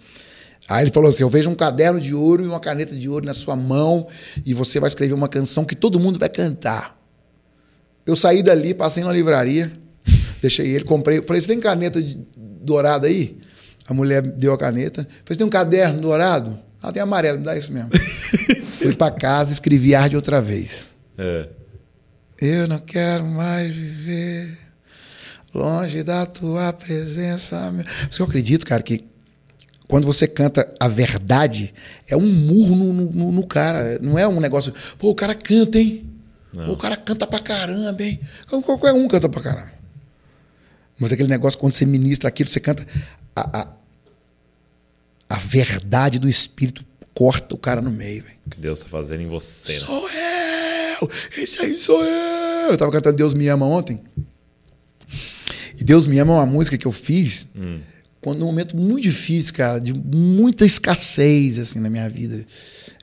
Aí 0.68 0.84
ele 0.84 0.90
falou 0.90 1.08
assim: 1.08 1.22
Eu 1.22 1.28
vejo 1.28 1.48
um 1.48 1.54
caderno 1.54 2.00
de 2.00 2.14
ouro 2.14 2.42
e 2.42 2.48
uma 2.48 2.60
caneta 2.60 2.94
de 2.94 3.08
ouro 3.08 3.24
na 3.24 3.34
sua 3.34 3.54
mão. 3.54 4.08
E 4.44 4.52
você 4.52 4.80
vai 4.80 4.88
escrever 4.88 5.14
uma 5.14 5.28
canção 5.28 5.64
que 5.64 5.76
todo 5.76 6.00
mundo 6.00 6.18
vai 6.18 6.28
cantar. 6.28 7.00
Eu 8.04 8.16
saí 8.16 8.42
dali, 8.42 8.74
passei 8.74 9.02
na 9.02 9.12
livraria, 9.12 9.72
deixei 10.42 10.68
ele, 10.68 10.84
comprei. 10.84 11.22
Falei: 11.22 11.40
Você 11.40 11.48
tem 11.48 11.60
caneta 11.60 12.04
dourada 12.36 13.06
aí? 13.06 13.38
A 13.88 13.94
mulher 13.94 14.22
deu 14.22 14.52
a 14.52 14.58
caneta. 14.58 15.06
Falei, 15.24 15.38
tem 15.38 15.46
um 15.46 15.50
caderno 15.50 16.00
dourado? 16.00 16.58
Ah, 16.82 16.92
tem 16.92 17.02
amarelo, 17.02 17.38
me 17.38 17.44
dá 17.44 17.56
isso 17.56 17.72
mesmo. 17.72 17.90
Fui 18.64 18.94
para 18.94 19.10
casa, 19.10 19.52
escrevi 19.52 19.94
Arde 19.94 20.16
outra 20.16 20.40
vez. 20.40 20.86
É. 21.16 21.48
Eu 22.40 22.68
não 22.68 22.78
quero 22.78 23.24
mais 23.24 23.74
viver 23.74 24.58
longe 25.54 26.02
da 26.02 26.26
tua 26.26 26.72
presença. 26.72 27.72
Porque 28.02 28.20
eu 28.20 28.26
acredito, 28.26 28.66
cara, 28.66 28.82
que 28.82 29.04
quando 29.86 30.06
você 30.06 30.26
canta 30.26 30.72
a 30.80 30.88
verdade, 30.88 31.72
é 32.08 32.16
um 32.16 32.26
murro 32.26 32.74
no, 32.74 32.92
no, 32.92 33.32
no 33.32 33.46
cara. 33.46 33.98
Não 34.00 34.18
é 34.18 34.26
um 34.26 34.40
negócio. 34.40 34.72
Pô, 34.98 35.10
o 35.10 35.14
cara 35.14 35.34
canta, 35.34 35.78
hein? 35.78 36.10
Pô, 36.52 36.72
o 36.72 36.76
cara 36.76 36.96
canta 36.96 37.26
pra 37.26 37.38
caramba, 37.38 38.02
hein? 38.02 38.20
Qualquer 38.48 38.92
um 38.92 39.06
canta 39.08 39.28
pra 39.28 39.42
caramba. 39.42 39.72
Mas 40.98 41.12
aquele 41.12 41.28
negócio, 41.28 41.58
quando 41.58 41.74
você 41.74 41.84
ministra 41.84 42.28
aquilo, 42.28 42.48
você 42.48 42.60
canta 42.60 42.86
a, 43.34 43.60
a, 43.60 43.68
a 45.28 45.38
verdade 45.38 46.18
do 46.18 46.28
Espírito 46.28 46.84
corta 47.14 47.54
o 47.54 47.58
cara 47.58 47.80
no 47.80 47.90
meio. 47.90 48.24
O 48.46 48.50
que 48.50 48.60
Deus 48.60 48.78
está 48.78 48.90
fazendo 48.90 49.22
em 49.22 49.28
você. 49.28 49.72
Né? 49.72 49.78
Sou 49.78 50.10
eu! 50.10 51.10
Esse 51.36 51.62
aí 51.62 51.78
sou 51.78 52.04
eu! 52.04 52.68
Eu 52.68 52.74
estava 52.74 52.90
cantando 52.90 53.16
Deus 53.16 53.34
Me 53.34 53.48
Ama 53.48 53.66
ontem. 53.66 54.00
E 55.78 55.84
Deus 55.84 56.06
Me 56.06 56.18
Ama 56.18 56.32
é 56.34 56.36
uma 56.36 56.46
música 56.46 56.78
que 56.78 56.86
eu 56.86 56.92
fiz 56.92 57.48
hum. 57.54 57.80
quando 58.20 58.38
num 58.40 58.46
momento 58.46 58.76
muito 58.76 59.02
difícil, 59.02 59.54
cara, 59.54 59.78
de 59.78 59.92
muita 59.92 60.64
escassez 60.64 61.58
assim 61.58 61.80
na 61.80 61.90
minha 61.90 62.08
vida 62.08 62.44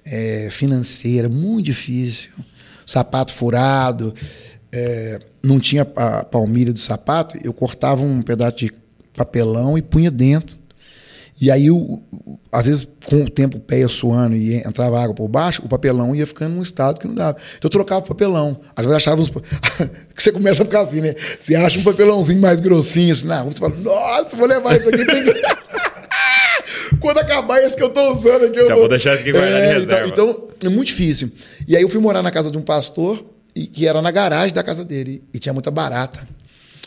é, 0.03 0.49
financeira, 0.51 1.29
muito 1.29 1.65
difícil. 1.65 2.31
Sapato 2.85 3.33
furado, 3.33 4.13
é, 4.71 5.19
não 5.43 5.59
tinha 5.59 5.83
a 5.95 6.23
palmilha 6.23 6.73
do 6.73 6.79
sapato, 6.79 7.37
eu 7.43 7.53
cortava 7.53 8.03
um 8.03 8.21
pedaço 8.21 8.57
de 8.57 8.73
papelão 9.25 9.77
e 9.77 9.81
punha 9.81 10.09
dentro. 10.09 10.57
E 11.39 11.49
aí, 11.49 11.67
eu, 11.67 12.03
às 12.51 12.67
vezes, 12.67 12.87
com 13.05 13.23
o 13.23 13.29
tempo, 13.29 13.57
o 13.57 13.59
pé 13.59 13.79
ia 13.79 13.87
suando 13.87 14.35
e 14.35 14.57
entrava 14.57 15.01
água 15.01 15.15
por 15.15 15.27
baixo, 15.27 15.63
o 15.65 15.67
papelão 15.67 16.15
ia 16.15 16.27
ficando 16.27 16.53
num 16.53 16.61
estado 16.61 16.99
que 16.99 17.07
não 17.07 17.15
dava. 17.15 17.35
Então 17.57 17.67
eu 17.67 17.69
trocava 17.69 18.05
o 18.05 18.07
papelão. 18.07 18.59
Às 18.75 18.85
vezes 18.85 18.95
achava 18.95 19.21
uns. 19.21 19.29
que 20.15 20.21
você 20.21 20.31
começa 20.31 20.61
a 20.61 20.65
ficar 20.65 20.81
assim, 20.81 21.01
né? 21.01 21.15
Você 21.39 21.55
acha 21.55 21.79
um 21.79 21.83
papelãozinho 21.83 22.39
mais 22.39 22.59
grossinho, 22.59 23.13
assim, 23.13 23.25
na 23.25 23.43
você 23.43 23.57
fala, 23.57 23.75
nossa, 23.75 24.35
vou 24.35 24.47
levar 24.47 24.79
isso 24.79 24.89
aqui. 24.89 25.03
Quando 26.99 27.17
acabar 27.17 27.59
esse 27.63 27.75
que 27.75 27.81
eu 27.81 27.89
tô 27.89 28.13
usando 28.13 28.45
aqui, 28.45 28.59
eu 28.59 28.67
Já 28.67 28.73
vou, 28.73 28.81
vou 28.81 28.89
deixar 28.89 29.13
isso 29.13 29.23
aqui 29.23 29.31
guardado 29.31 29.55
é, 29.55 29.71
em 29.71 29.73
reserva. 29.73 30.07
Então, 30.07 30.29
então, 30.29 30.49
é 30.63 30.69
muito 30.69 30.89
difícil. 30.89 31.31
E 31.67 31.75
aí 31.75 31.81
eu 31.81 31.89
fui 31.89 31.99
morar 31.99 32.21
na 32.21 32.29
casa 32.29 32.51
de 32.51 32.57
um 32.57 32.61
pastor, 32.61 33.25
e, 33.55 33.65
que 33.65 33.87
era 33.87 33.99
na 33.99 34.11
garagem 34.11 34.53
da 34.53 34.61
casa 34.61 34.85
dele, 34.85 35.23
e 35.33 35.39
tinha 35.39 35.53
muita 35.53 35.71
barata. 35.71 36.27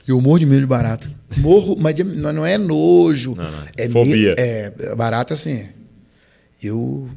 Eu 0.06 0.20
morro 0.20 0.38
de 0.38 0.46
medo 0.46 0.60
de 0.60 0.66
barata. 0.66 1.10
Morro, 1.38 1.76
mas 1.78 1.94
não 1.98 2.44
é 2.44 2.58
nojo. 2.58 3.34
Não, 3.34 3.44
não. 3.44 3.58
É 3.76 3.88
Fobia. 3.88 4.34
é 4.36 4.94
barata 4.96 5.34
assim. 5.34 5.66
Eu. 6.62 7.08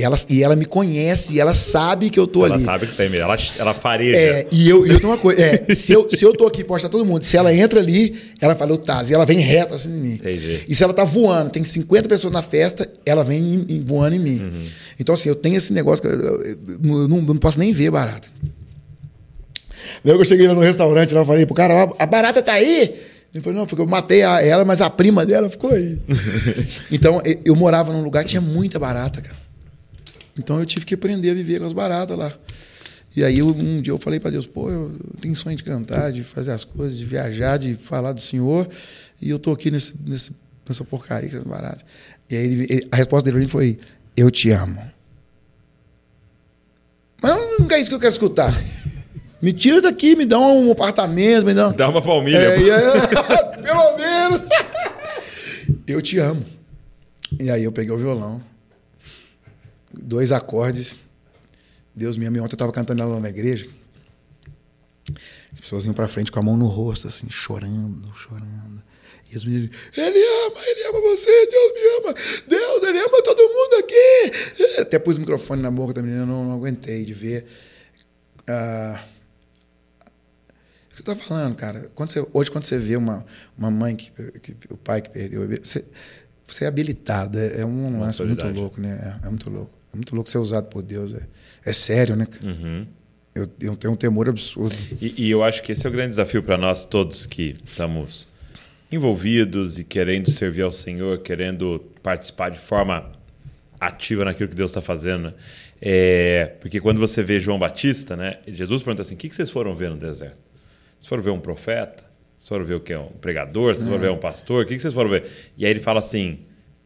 Ela, 0.00 0.16
e 0.28 0.44
ela 0.44 0.54
me 0.54 0.64
conhece, 0.64 1.34
e 1.34 1.40
ela 1.40 1.54
sabe 1.54 2.08
que 2.08 2.20
eu 2.20 2.26
tô 2.26 2.46
ela 2.46 2.54
ali. 2.54 2.62
Ela 2.62 2.72
sabe 2.72 2.86
que 2.86 2.96
tem 2.96 3.10
medo, 3.10 3.22
ela, 3.24 3.36
ela 3.58 3.74
fareja. 3.74 4.16
É, 4.16 4.46
e 4.52 4.70
eu, 4.70 4.86
eu 4.86 5.00
tenho 5.00 5.10
uma 5.10 5.18
coisa, 5.18 5.42
é, 5.42 5.74
se, 5.74 5.92
eu, 5.92 6.08
se 6.08 6.24
eu 6.24 6.32
tô 6.32 6.46
aqui, 6.46 6.62
pode 6.62 6.82
estar 6.82 6.88
todo 6.88 7.04
mundo. 7.04 7.24
Se 7.24 7.36
ela 7.36 7.52
entra 7.52 7.80
ali, 7.80 8.16
ela 8.40 8.54
fala, 8.54 8.74
o 8.74 8.78
Thales, 8.78 9.10
e 9.10 9.14
ela 9.14 9.26
vem 9.26 9.40
reta 9.40 9.74
assim 9.74 9.90
em 9.90 10.00
mim. 10.00 10.12
Entendi. 10.12 10.60
E 10.68 10.74
se 10.74 10.84
ela 10.84 10.94
tá 10.94 11.04
voando, 11.04 11.50
tem 11.50 11.64
50 11.64 12.08
pessoas 12.08 12.32
na 12.32 12.42
festa, 12.42 12.88
ela 13.04 13.24
vem 13.24 13.42
em, 13.42 13.66
em, 13.68 13.84
voando 13.84 14.14
em 14.14 14.20
mim. 14.20 14.38
Uhum. 14.38 14.64
Então, 15.00 15.16
assim, 15.16 15.30
eu 15.30 15.34
tenho 15.34 15.56
esse 15.56 15.72
negócio, 15.72 16.06
eu, 16.06 16.12
eu, 16.12 16.42
eu, 16.44 17.08
não, 17.08 17.18
eu 17.18 17.22
não 17.22 17.36
posso 17.36 17.58
nem 17.58 17.72
ver 17.72 17.90
barata. 17.90 18.28
Lembra 20.04 20.18
que 20.18 20.22
eu 20.22 20.28
cheguei 20.28 20.46
lá 20.46 20.54
no 20.54 20.60
restaurante, 20.60 21.14
lá, 21.14 21.20
eu 21.20 21.26
falei 21.26 21.46
pro 21.46 21.54
cara, 21.54 21.88
a 21.98 22.06
barata 22.06 22.42
tá 22.42 22.52
aí? 22.52 22.94
Ele 23.34 23.44
falou, 23.44 23.58
não, 23.58 23.66
porque 23.66 23.82
eu 23.82 23.86
matei 23.86 24.22
a, 24.22 24.40
ela, 24.42 24.64
mas 24.64 24.80
a 24.80 24.88
prima 24.88 25.26
dela 25.26 25.50
ficou 25.50 25.70
aí. 25.70 26.00
então, 26.90 27.20
eu 27.44 27.54
morava 27.54 27.92
num 27.92 28.02
lugar 28.02 28.24
que 28.24 28.30
tinha 28.30 28.40
muita 28.40 28.78
barata, 28.78 29.20
cara. 29.20 29.36
Então 30.38 30.58
eu 30.60 30.64
tive 30.64 30.86
que 30.86 30.94
aprender 30.94 31.30
a 31.30 31.34
viver 31.34 31.58
com 31.58 31.66
as 31.66 31.72
baratas 31.72 32.16
lá. 32.16 32.32
E 33.16 33.24
aí 33.24 33.42
um 33.42 33.80
dia 33.80 33.92
eu 33.92 33.98
falei 33.98 34.20
para 34.20 34.30
Deus, 34.30 34.46
pô, 34.46 34.70
eu 34.70 34.96
tenho 35.20 35.34
sonho 35.34 35.56
de 35.56 35.64
cantar, 35.64 36.12
de 36.12 36.22
fazer 36.22 36.52
as 36.52 36.64
coisas, 36.64 36.96
de 36.96 37.04
viajar, 37.04 37.56
de 37.56 37.74
falar 37.74 38.12
do 38.12 38.20
Senhor, 38.20 38.68
e 39.20 39.28
eu 39.28 39.38
tô 39.38 39.50
aqui 39.50 39.70
nesse, 39.70 39.94
nesse, 40.06 40.30
nessa 40.66 40.84
porcaria 40.84 41.28
com 41.28 41.36
as 41.36 41.44
baratas. 41.44 41.84
E 42.30 42.36
aí 42.36 42.44
ele, 42.44 42.66
ele, 42.70 42.88
a 42.92 42.96
resposta 42.96 43.30
dele 43.30 43.48
foi, 43.48 43.78
eu 44.16 44.30
te 44.30 44.50
amo. 44.50 44.80
Mas 47.20 47.30
não, 47.32 47.58
não 47.58 47.70
é 47.70 47.80
isso 47.80 47.90
que 47.90 47.96
eu 47.96 48.00
quero 48.00 48.12
escutar. 48.12 48.54
Me 49.40 49.52
tira 49.52 49.80
daqui, 49.80 50.16
me 50.16 50.26
dá 50.26 50.38
um 50.38 50.72
apartamento, 50.72 51.46
me 51.46 51.54
dá. 51.54 51.70
Dá 51.70 51.88
uma 51.88 52.02
palmilha. 52.02 52.38
É, 52.38 52.68
é, 52.68 53.06
pelo 53.62 53.96
menos. 53.96 54.40
Eu 55.86 56.02
te 56.02 56.18
amo. 56.18 56.44
E 57.38 57.50
aí 57.50 57.62
eu 57.62 57.70
peguei 57.70 57.94
o 57.94 57.98
violão, 57.98 58.42
dois 59.92 60.32
acordes. 60.32 60.98
Deus 61.94 62.16
me 62.16 62.26
ama. 62.26 62.38
Ontem 62.38 62.52
eu 62.52 62.56
estava 62.56 62.72
cantando 62.72 63.02
ela 63.02 63.20
na 63.20 63.28
igreja. 63.28 63.66
As 65.52 65.60
pessoas 65.60 65.84
iam 65.84 65.94
para 65.94 66.08
frente 66.08 66.32
com 66.32 66.38
a 66.38 66.42
mão 66.42 66.56
no 66.56 66.66
rosto, 66.66 67.08
assim, 67.08 67.28
chorando, 67.30 68.12
chorando. 68.14 68.82
E 69.30 69.36
os 69.36 69.44
meninos, 69.44 69.76
ele 69.96 70.18
ama, 70.18 70.60
ele 70.66 70.88
ama 70.88 71.00
você, 71.00 71.46
Deus 71.46 71.72
me 71.74 71.98
ama, 71.98 72.14
Deus, 72.48 72.82
ele 72.82 72.98
ama 72.98 73.22
todo 73.22 73.42
mundo 73.42 73.76
aqui. 73.78 74.80
Até 74.80 74.98
pus 74.98 75.16
o 75.16 75.20
microfone 75.20 75.60
na 75.60 75.70
boca 75.70 75.92
da 75.92 76.02
menina, 76.02 76.24
não, 76.24 76.44
não 76.44 76.54
aguentei 76.54 77.04
de 77.04 77.12
ver. 77.12 77.46
Uh, 78.48 78.98
você 80.98 81.12
está 81.12 81.16
falando, 81.16 81.54
cara? 81.54 81.90
Quando 81.94 82.10
você, 82.10 82.26
hoje, 82.32 82.50
quando 82.50 82.64
você 82.64 82.78
vê 82.78 82.96
uma, 82.96 83.24
uma 83.56 83.70
mãe, 83.70 83.94
que, 83.94 84.10
que 84.40 84.56
o 84.70 84.76
pai 84.76 85.00
que 85.00 85.10
perdeu 85.10 85.42
o 85.42 85.46
bebê, 85.46 85.60
você, 85.62 85.84
você 86.46 86.64
é 86.64 86.68
habilitado. 86.68 87.38
É, 87.38 87.60
é 87.60 87.66
um 87.66 88.00
lance 88.00 88.22
muito 88.22 88.48
louco, 88.48 88.80
né? 88.80 89.18
É, 89.22 89.26
é, 89.26 89.30
muito 89.30 89.48
louco. 89.48 89.70
É 89.92 89.96
muito 89.96 90.14
louco 90.14 90.28
ser 90.28 90.38
usado 90.38 90.66
por 90.66 90.82
Deus. 90.82 91.14
É, 91.14 91.26
é 91.64 91.72
sério, 91.72 92.16
né? 92.16 92.26
Uhum. 92.42 92.86
Eu, 93.34 93.48
eu 93.60 93.76
tenho 93.76 93.92
um 93.92 93.96
temor 93.96 94.28
absurdo. 94.28 94.74
E, 95.00 95.26
e 95.26 95.30
eu 95.30 95.44
acho 95.44 95.62
que 95.62 95.72
esse 95.72 95.86
é 95.86 95.88
o 95.88 95.92
grande 95.92 96.10
desafio 96.10 96.42
para 96.42 96.58
nós 96.58 96.84
todos 96.84 97.26
que 97.26 97.56
estamos 97.64 98.26
envolvidos 98.90 99.78
e 99.78 99.84
querendo 99.84 100.30
servir 100.30 100.62
ao 100.62 100.72
Senhor, 100.72 101.18
querendo 101.18 101.84
participar 102.02 102.50
de 102.50 102.58
forma 102.58 103.12
ativa 103.78 104.24
naquilo 104.24 104.48
que 104.48 104.56
Deus 104.56 104.70
está 104.70 104.80
fazendo. 104.80 105.24
Né? 105.24 105.34
É, 105.80 106.56
porque 106.60 106.80
quando 106.80 106.98
você 106.98 107.22
vê 107.22 107.38
João 107.38 107.58
Batista, 107.58 108.16
né, 108.16 108.38
Jesus 108.48 108.82
pergunta 108.82 109.02
assim: 109.02 109.14
o 109.14 109.18
que 109.18 109.32
vocês 109.32 109.50
foram 109.50 109.74
ver 109.74 109.90
no 109.90 109.96
deserto? 109.96 110.47
Vocês 110.98 111.08
foram 111.08 111.22
ver 111.22 111.30
um 111.30 111.40
profeta? 111.40 112.04
Vocês 112.36 112.48
foram 112.48 112.64
ver 112.64 112.74
o 112.74 112.80
que? 112.80 112.94
Um 112.94 113.06
pregador? 113.20 113.74
Vocês 113.74 113.86
foram 113.86 114.00
ver 114.00 114.10
um 114.10 114.18
pastor? 114.18 114.64
O 114.64 114.66
que 114.66 114.78
vocês 114.78 114.94
foram 114.94 115.10
ver? 115.10 115.26
E 115.56 115.64
aí 115.64 115.70
ele 115.70 115.80
fala 115.80 115.98
assim: 115.98 116.40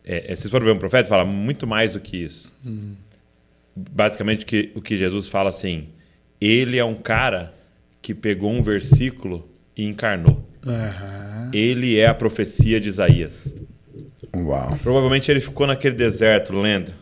é, 0.04 0.32
é, 0.32 0.36
vocês 0.36 0.50
foram 0.50 0.66
ver 0.66 0.72
um 0.72 0.78
profeta? 0.78 1.08
Fala 1.08 1.24
muito 1.24 1.66
mais 1.66 1.92
do 1.92 2.00
que 2.00 2.16
isso. 2.16 2.58
Hum. 2.66 2.94
Basicamente, 3.74 4.44
o 4.44 4.46
que, 4.46 4.72
o 4.74 4.82
que 4.82 4.96
Jesus 4.96 5.28
fala 5.28 5.50
assim: 5.50 5.88
ele 6.40 6.78
é 6.78 6.84
um 6.84 6.94
cara 6.94 7.54
que 8.00 8.14
pegou 8.14 8.50
um 8.50 8.60
versículo 8.60 9.48
e 9.76 9.86
encarnou. 9.86 10.48
Uhum. 10.66 11.50
Ele 11.52 11.98
é 11.98 12.06
a 12.06 12.14
profecia 12.14 12.80
de 12.80 12.88
Isaías. 12.88 13.54
Uau. 14.34 14.78
Provavelmente 14.82 15.30
ele 15.30 15.40
ficou 15.40 15.66
naquele 15.66 15.94
deserto 15.94 16.52
lendo. 16.52 16.92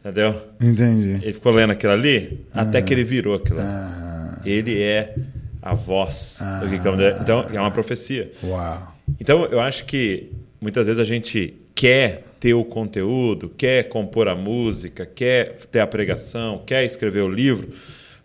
Entendeu? 0.00 0.40
Entendi. 0.60 1.24
Ele 1.24 1.32
ficou 1.32 1.52
lendo 1.52 1.72
aquilo 1.72 1.92
ali 1.92 2.44
uhum. 2.54 2.60
até 2.60 2.80
que 2.82 2.92
ele 2.92 3.04
virou 3.04 3.34
aquilo. 3.34 3.58
Uhum. 3.58 4.36
Ele 4.44 4.82
é 4.82 5.14
a 5.64 5.74
voz 5.74 6.36
ah, 6.42 6.60
do 6.60 6.68
que 6.68 6.76
Então, 6.76 7.46
é 7.50 7.58
uma 7.58 7.70
profecia. 7.70 8.30
Uau. 8.42 8.94
Então, 9.18 9.46
eu 9.46 9.58
acho 9.58 9.86
que 9.86 10.30
muitas 10.60 10.86
vezes 10.86 11.00
a 11.00 11.04
gente 11.04 11.54
quer 11.74 12.22
ter 12.38 12.52
o 12.52 12.62
conteúdo, 12.66 13.48
quer 13.48 13.88
compor 13.88 14.28
a 14.28 14.34
música, 14.34 15.06
quer 15.06 15.56
ter 15.72 15.80
a 15.80 15.86
pregação, 15.86 16.62
quer 16.66 16.84
escrever 16.84 17.22
o 17.22 17.28
livro, 17.28 17.70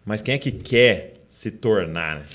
mas 0.06 0.22
quem 0.22 0.36
é 0.36 0.38
que 0.38 0.52
quer 0.52 1.14
se 1.30 1.50
tornar? 1.50 2.18
Né? 2.18 2.26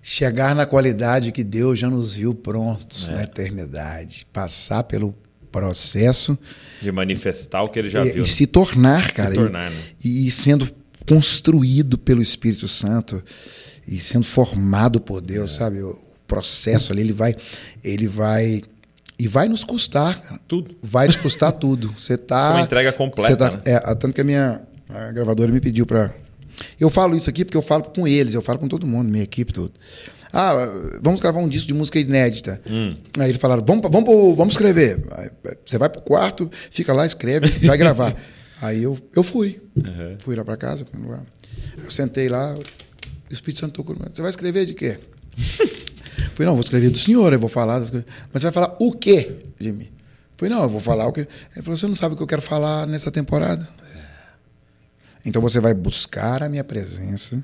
Chegar 0.00 0.54
na 0.54 0.64
qualidade 0.64 1.32
que 1.32 1.42
Deus 1.42 1.76
já 1.80 1.90
nos 1.90 2.14
viu 2.14 2.32
prontos 2.32 3.10
é. 3.10 3.14
na 3.14 3.24
eternidade. 3.24 4.28
Passar 4.32 4.84
pelo 4.84 5.12
processo. 5.50 6.38
De 6.80 6.92
manifestar 6.92 7.64
o 7.64 7.68
que 7.68 7.80
ele 7.80 7.88
já 7.88 8.06
e, 8.06 8.10
viu. 8.10 8.22
E 8.22 8.28
se 8.28 8.46
tornar, 8.46 9.10
cara. 9.10 9.34
Se 9.34 9.40
tornar, 9.40 9.72
e, 9.72 9.74
né? 9.74 9.80
e 10.04 10.30
sendo 10.30 10.68
construído 11.04 11.98
pelo 11.98 12.22
Espírito 12.22 12.68
Santo 12.68 13.22
e 13.86 13.98
sendo 13.98 14.24
formado 14.24 15.00
por 15.00 15.20
Deus, 15.20 15.54
é. 15.54 15.58
sabe? 15.58 15.82
O 15.82 15.98
processo 16.26 16.92
ali, 16.92 17.02
ele 17.02 17.12
vai, 17.12 17.34
ele 17.84 18.06
vai 18.06 18.62
e 19.18 19.26
vai 19.26 19.48
nos 19.48 19.64
custar, 19.64 20.20
cara. 20.20 20.40
Tudo. 20.46 20.76
Vai 20.82 21.08
te 21.08 21.18
custar 21.18 21.52
tudo. 21.52 21.94
Você 21.96 22.16
tá. 22.18 22.50
Uma 22.52 22.60
entrega 22.62 22.92
completa. 22.92 23.36
Tá, 23.36 23.50
né? 23.56 23.62
é, 23.64 23.78
tanto 23.94 24.12
que 24.12 24.20
a 24.20 24.24
minha 24.24 24.60
a 24.88 25.10
gravadora 25.12 25.50
me 25.50 25.60
pediu 25.60 25.86
para. 25.86 26.14
Eu 26.80 26.88
falo 26.88 27.14
isso 27.16 27.28
aqui 27.28 27.44
porque 27.44 27.56
eu 27.56 27.62
falo 27.62 27.84
com 27.84 28.08
eles, 28.08 28.32
eu 28.32 28.40
falo 28.40 28.58
com 28.58 28.68
todo 28.68 28.86
mundo, 28.86 29.10
minha 29.10 29.24
equipe, 29.24 29.52
tudo. 29.52 29.72
Ah, 30.32 30.54
vamos 31.02 31.20
gravar 31.20 31.40
um 31.40 31.48
disco 31.48 31.68
de 31.68 31.74
música 31.74 31.98
inédita. 31.98 32.60
Hum. 32.68 32.96
Aí 33.18 33.30
eles 33.30 33.40
falaram, 33.40 33.64
vamos, 33.64 33.88
vamos, 33.90 34.36
vamos 34.36 34.54
escrever. 34.54 35.02
Você 35.64 35.78
vai 35.78 35.88
pro 35.88 36.00
quarto, 36.00 36.50
fica 36.70 36.92
lá, 36.92 37.06
escreve, 37.06 37.66
vai 37.66 37.76
gravar. 37.76 38.14
Aí 38.60 38.82
eu, 38.82 38.98
eu 39.14 39.22
fui. 39.22 39.60
Uhum. 39.76 40.16
Fui 40.18 40.34
lá 40.34 40.44
para 40.44 40.56
casa. 40.56 40.86
Eu 41.82 41.90
sentei 41.90 42.28
lá, 42.28 42.56
o 43.30 43.32
Espírito 43.32 43.60
Santo 43.60 43.72
tocou. 43.72 43.96
Você 44.10 44.22
vai 44.22 44.30
escrever 44.30 44.66
de 44.66 44.74
quê? 44.74 44.98
Falei, 46.34 46.46
não, 46.46 46.54
vou 46.54 46.62
escrever 46.62 46.90
do 46.90 46.98
senhor, 46.98 47.32
eu 47.32 47.38
vou 47.38 47.48
falar 47.48 47.78
das 47.78 47.90
coisas. 47.90 48.08
Mas 48.32 48.42
você 48.42 48.50
vai 48.50 48.52
falar 48.52 48.76
o 48.78 48.92
quê 48.92 49.36
de 49.58 49.72
mim? 49.72 49.88
Falei, 50.36 50.54
não, 50.54 50.62
eu 50.62 50.68
vou 50.68 50.80
falar 50.80 51.06
o 51.06 51.12
quê? 51.12 51.26
Ele 51.54 51.62
falou, 51.62 51.76
você 51.76 51.86
não 51.86 51.94
sabe 51.94 52.14
o 52.14 52.16
que 52.16 52.22
eu 52.22 52.26
quero 52.26 52.42
falar 52.42 52.86
nessa 52.86 53.10
temporada? 53.10 53.66
Então 55.24 55.42
você 55.42 55.58
vai 55.58 55.74
buscar 55.74 56.42
a 56.44 56.48
minha 56.48 56.62
presença, 56.62 57.34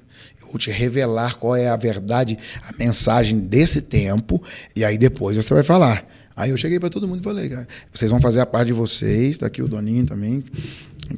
eu 0.41 0.47
vou 0.47 0.57
te 0.57 0.70
revelar 0.70 1.37
qual 1.37 1.57
é 1.57 1.68
a 1.68 1.76
verdade, 1.76 2.39
a 2.68 2.72
mensagem 2.78 3.41
desse 3.41 3.80
tempo, 3.80 4.41
e 4.76 4.85
aí 4.85 4.97
depois 4.97 5.37
você 5.37 5.53
vai 5.53 5.64
falar. 5.64 6.07
Aí 6.37 6.51
eu 6.51 6.57
cheguei 6.57 6.78
para 6.78 6.89
todo 6.89 7.09
mundo 7.09 7.20
e 7.20 7.24
falei, 7.24 7.49
cara, 7.49 7.66
vocês 7.93 8.09
vão 8.09 8.20
fazer 8.20 8.41
a 8.41 8.47
parte 8.47 8.68
de 8.68 8.72
vocês, 8.72 9.37
tá 9.37 9.47
aqui 9.47 9.61
o 9.61 9.66
Doninho 9.66 10.07
também, 10.07 10.45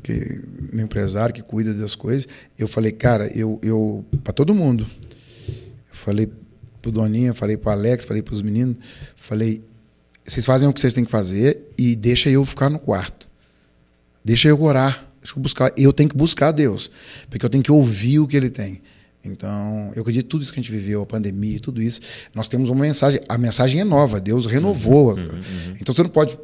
que 0.02 0.40
meu 0.72 0.84
empresário 0.84 1.34
que 1.34 1.42
cuida 1.42 1.74
das 1.74 1.94
coisas. 1.94 2.26
Eu 2.58 2.68
falei, 2.68 2.92
cara, 2.92 3.26
eu, 3.36 3.58
eu 3.62 4.04
para 4.22 4.32
todo 4.32 4.54
mundo. 4.54 4.86
Eu 5.48 5.94
falei 5.94 6.30
pro 6.80 6.90
Doninho, 6.90 7.34
falei 7.34 7.56
pro 7.56 7.70
Alex, 7.70 8.04
falei 8.04 8.22
pros 8.22 8.42
meninos, 8.42 8.76
falei, 9.16 9.62
vocês 10.24 10.44
fazem 10.44 10.68
o 10.68 10.72
que 10.72 10.80
vocês 10.80 10.92
têm 10.92 11.04
que 11.04 11.10
fazer 11.10 11.72
e 11.78 11.96
deixa 11.96 12.28
eu 12.28 12.44
ficar 12.44 12.68
no 12.68 12.78
quarto. 12.78 13.28
Deixa 14.24 14.48
eu 14.48 14.60
orar 14.60 15.08
eu 15.32 15.42
buscar, 15.42 15.72
eu 15.76 15.92
tenho 15.92 16.08
que 16.08 16.16
buscar 16.16 16.52
Deus, 16.52 16.90
porque 17.30 17.44
eu 17.44 17.50
tenho 17.50 17.62
que 17.62 17.72
ouvir 17.72 18.18
o 18.18 18.26
que 18.26 18.36
Ele 18.36 18.50
tem. 18.50 18.82
Então, 19.24 19.90
eu 19.96 20.02
acredito 20.02 20.24
que 20.24 20.28
tudo 20.28 20.42
isso 20.42 20.52
que 20.52 20.60
a 20.60 20.62
gente 20.62 20.70
viveu, 20.70 21.00
a 21.00 21.06
pandemia, 21.06 21.58
tudo 21.58 21.80
isso, 21.80 21.98
nós 22.34 22.46
temos 22.46 22.68
uma 22.68 22.82
mensagem. 22.82 23.20
A 23.26 23.38
mensagem 23.38 23.80
é 23.80 23.84
nova, 23.84 24.20
Deus 24.20 24.44
renovou. 24.44 25.14
Uhum, 25.14 25.22
uhum, 25.22 25.28
uhum. 25.28 25.74
Então, 25.80 25.94
você 25.94 26.02
não 26.02 26.10
pode. 26.10 26.38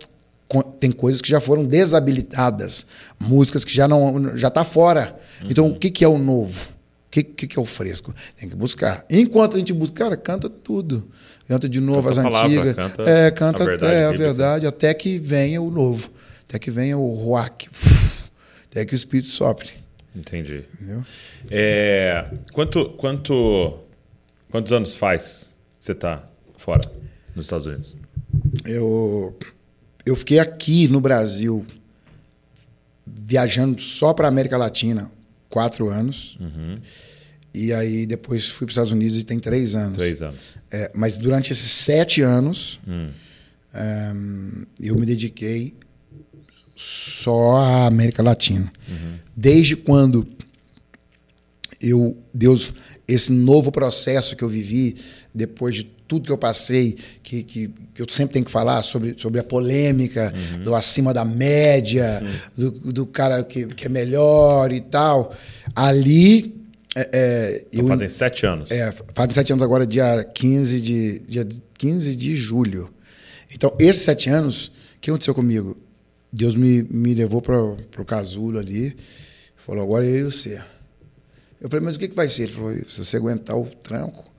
Tem 0.78 0.90
coisas 0.90 1.20
que 1.20 1.28
já 1.28 1.40
foram 1.40 1.64
desabilitadas, 1.64 2.86
músicas 3.18 3.64
que 3.64 3.72
já 3.72 3.86
não 3.86 4.36
já 4.36 4.48
está 4.48 4.64
fora. 4.64 5.16
Então, 5.44 5.68
o 5.68 5.78
que, 5.78 5.90
que 5.90 6.05
é 6.05 6.09
o 6.09 6.18
novo? 6.18 6.70
O 7.07 7.11
que, 7.11 7.22
que, 7.22 7.46
que, 7.46 7.59
é 7.59 7.62
o 7.62 7.64
fresco? 7.64 8.14
Tem 8.38 8.48
que 8.48 8.55
buscar. 8.55 9.05
Enquanto 9.11 9.57
a 9.57 9.59
gente 9.59 9.72
busca, 9.72 10.05
cara, 10.05 10.16
canta 10.16 10.48
tudo. 10.48 11.09
Canta 11.48 11.68
de 11.68 11.80
novo 11.80 12.09
canta 12.09 12.28
as 12.28 12.44
antigas. 12.44 12.74
Canta 12.74 13.03
é, 13.03 13.30
canta 13.30 13.62
a 13.62 13.66
verdade, 13.66 13.84
até 13.84 14.05
a 14.05 14.11
verdade, 14.12 14.66
até 14.66 14.94
que 14.94 15.18
venha 15.18 15.61
o 15.61 15.70
novo. 15.70 16.11
Até 16.48 16.59
que 16.59 16.70
venha 16.70 16.96
o 16.98 17.14
rock 17.14 17.68
até 18.70 18.84
que 18.84 18.94
o 18.94 18.96
espírito 18.96 19.28
sopre. 19.28 19.70
Entendi. 20.14 20.64
Entendeu? 20.74 21.03
É, 21.51 22.24
quanto, 22.53 22.90
quanto, 22.90 23.78
quantos 24.51 24.72
anos 24.72 24.94
faz 24.94 25.53
que 25.78 25.84
você 25.84 25.92
está 25.92 26.24
fora, 26.57 26.90
nos 27.34 27.46
Estados 27.46 27.66
Unidos? 27.66 27.96
Eu, 28.64 29.36
eu 30.05 30.16
fiquei 30.16 30.38
aqui 30.38 30.88
no 30.88 31.01
Brasil, 31.01 31.64
viajando 33.07 33.80
só 33.80 34.12
para 34.12 34.28
América 34.28 34.57
Latina, 34.57 35.11
quatro 35.48 35.88
anos. 35.88 36.38
Uhum. 36.40 36.78
E 37.53 37.72
aí 37.72 38.07
depois 38.07 38.48
fui 38.48 38.66
para 38.66 38.70
os 38.70 38.72
Estados 38.72 38.92
Unidos 38.92 39.18
e 39.18 39.24
tem 39.24 39.38
três 39.38 39.74
anos. 39.74 39.98
Três 39.98 40.22
anos. 40.22 40.40
É, 40.70 40.90
mas 40.94 41.18
durante 41.18 41.53
esses 41.53 41.70
sete 41.70 42.22
anos, 42.22 42.80
hum. 42.86 43.11
um, 44.14 44.66
eu 44.80 44.94
me 44.94 45.05
dediquei 45.05 45.74
só 46.76 47.57
a 47.57 47.86
América 47.86 48.22
Latina. 48.22 48.72
Uhum. 48.88 49.18
Desde 49.36 49.74
quando 49.76 50.26
eu 51.80 52.16
Deus 52.32 52.70
esse 53.09 53.32
novo 53.32 53.72
processo 53.72 54.36
que 54.36 54.44
eu 54.44 54.48
vivi 54.48 54.94
depois 55.34 55.74
de 55.74 55.90
tudo 56.11 56.27
que 56.27 56.33
eu 56.33 56.37
passei, 56.37 56.97
que, 57.23 57.45
que, 57.45 57.69
que 57.95 58.03
eu 58.03 58.07
sempre 58.11 58.33
tenho 58.33 58.45
que 58.45 58.51
falar 58.51 58.83
sobre, 58.83 59.15
sobre 59.17 59.39
a 59.39 59.45
polêmica 59.45 60.35
uhum. 60.57 60.65
do 60.65 60.75
acima 60.75 61.15
da 61.15 61.25
média, 61.25 62.21
do, 62.59 62.73
do, 62.73 63.07
cara 63.07 63.45
que, 63.45 63.65
que 63.67 63.87
é 63.87 63.89
melhor 63.89 64.73
e 64.73 64.81
tal. 64.81 65.33
Ali. 65.73 66.53
É, 66.97 67.11
é, 67.13 67.67
então 67.73 67.85
eu, 67.85 67.87
fazem 67.87 68.09
sete 68.09 68.45
anos. 68.45 68.69
É, 68.73 68.93
fazem 69.15 69.35
sete 69.35 69.53
anos 69.53 69.63
agora, 69.63 69.87
dia 69.87 70.25
15 70.25 70.81
de, 70.81 71.21
dia 71.21 71.47
15 71.79 72.17
de 72.17 72.35
julho. 72.35 72.91
Então, 73.55 73.73
esses 73.79 74.03
sete 74.03 74.29
anos, 74.29 74.67
o 74.97 75.01
que 75.01 75.11
aconteceu 75.11 75.33
comigo? 75.33 75.77
Deus 76.33 76.57
me, 76.57 76.83
me 76.91 77.15
levou 77.15 77.41
para 77.41 77.57
o 77.57 78.05
casulo 78.05 78.59
ali, 78.59 78.97
falou, 79.55 79.85
agora 79.85 80.05
eu 80.05 80.29
e 80.29 80.33
você. 80.33 80.61
Eu 81.61 81.69
falei, 81.69 81.85
mas 81.85 81.95
o 81.95 82.01
que, 82.01 82.09
que 82.09 82.17
vai 82.17 82.29
ser? 82.29 82.45
Ele 82.45 82.53
falou, 82.53 82.73
se 82.73 83.05
você 83.05 83.17
aguentar 83.17 83.57
o 83.57 83.67
tranco 83.67 84.30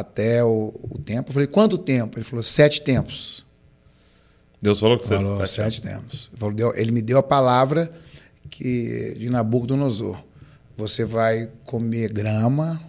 até 0.00 0.44
o, 0.44 0.74
o 0.90 0.98
tempo. 0.98 1.30
Eu 1.30 1.34
falei, 1.34 1.46
quanto 1.46 1.78
tempo? 1.78 2.18
Ele 2.18 2.24
falou, 2.24 2.42
sete 2.42 2.80
tempos. 2.80 3.44
Deus 4.60 4.78
falou 4.78 4.98
que 4.98 5.06
você 5.06 5.16
falou 5.16 5.46
sete, 5.46 5.80
sete 5.80 5.82
tempos. 5.82 6.30
Deu, 6.54 6.74
ele 6.74 6.92
me 6.92 7.00
deu 7.00 7.18
a 7.18 7.22
palavra 7.22 7.88
que 8.50 9.16
de 9.18 9.30
Nabucodonosor. 9.30 10.22
Você 10.76 11.04
vai 11.04 11.50
comer 11.64 12.12
grama, 12.12 12.80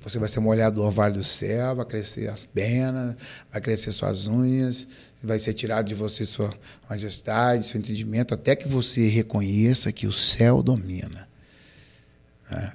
você 0.00 0.18
vai 0.18 0.28
ser 0.28 0.40
molhado 0.40 0.76
do 0.76 0.82
orvalho 0.82 1.14
do 1.14 1.24
céu, 1.24 1.76
vai 1.76 1.86
crescer 1.86 2.28
as 2.28 2.42
penas, 2.42 3.16
vai 3.50 3.60
crescer 3.60 3.90
suas 3.92 4.26
unhas, 4.26 4.86
vai 5.22 5.38
ser 5.38 5.54
tirado 5.54 5.86
de 5.86 5.94
você 5.94 6.26
sua 6.26 6.52
majestade, 6.88 7.66
seu 7.66 7.78
entendimento, 7.78 8.34
até 8.34 8.54
que 8.54 8.68
você 8.68 9.08
reconheça 9.08 9.90
que 9.92 10.06
o 10.06 10.12
céu 10.12 10.62
domina. 10.62 11.28
É, 12.50 12.72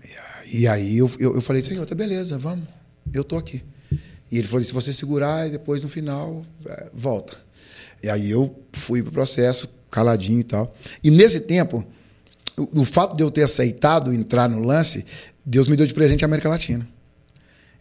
e 0.52 0.68
aí 0.68 0.98
eu, 0.98 1.12
eu, 1.20 1.36
eu 1.36 1.42
falei, 1.42 1.62
Senhor, 1.62 1.86
tá 1.86 1.94
beleza, 1.94 2.38
vamos, 2.38 2.68
eu 3.14 3.24
tô 3.24 3.38
aqui. 3.38 3.64
E 4.32 4.38
ele 4.38 4.48
falou, 4.48 4.64
se 4.64 4.74
você 4.74 4.94
segurar, 4.94 5.48
e 5.48 5.52
depois 5.52 5.82
no 5.82 5.90
final, 5.90 6.46
é, 6.66 6.90
volta. 6.94 7.38
E 8.02 8.10
aí 8.10 8.30
eu 8.30 8.56
fui 8.74 9.02
pro 9.02 9.12
processo, 9.12 9.68
caladinho 9.90 10.40
e 10.40 10.44
tal. 10.44 10.74
E 11.04 11.10
nesse 11.10 11.40
tempo, 11.40 11.84
o, 12.58 12.82
o 12.82 12.86
fato 12.86 13.16
de 13.18 13.24
eu 13.24 13.32
ter 13.32 13.44
aceitado 13.44 14.14
entrar 14.14 14.48
no 14.48 14.60
lance, 14.60 15.06
Deus 15.46 15.68
me 15.68 15.76
deu 15.76 15.86
de 15.86 15.94
presente 15.94 16.24
a 16.24 16.28
América 16.28 16.50
Latina. 16.50 16.88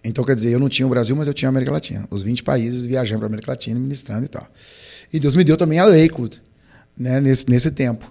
Então, 0.03 0.25
quer 0.25 0.35
dizer, 0.35 0.51
eu 0.51 0.61
não 0.61 0.69
tinha 0.69 0.87
o 0.87 0.91
Brasil, 0.91 1.15
mas 1.17 1.27
eu 1.27 1.35
tinha 1.35 1.49
a 1.49 1.51
América 1.51 1.73
Latina. 1.73 2.07
Os 2.11 2.23
20 2.23 2.43
países 2.43 2.87
viajando 2.87 3.19
para 3.19 3.27
a 3.27 3.31
América 3.31 3.53
Latina, 3.53 3.79
ministrando 3.79 4.25
e 4.25 4.29
tal. 4.29 4.47
E 5.13 5.19
Deus 5.19 5.35
me 5.35 5.45
deu 5.45 5.57
também 5.57 5.79
a 5.79 5.85
Lakewood, 5.85 6.41
né, 6.97 7.21
nesse, 7.21 7.49
nesse 7.49 7.71
tempo. 7.71 8.11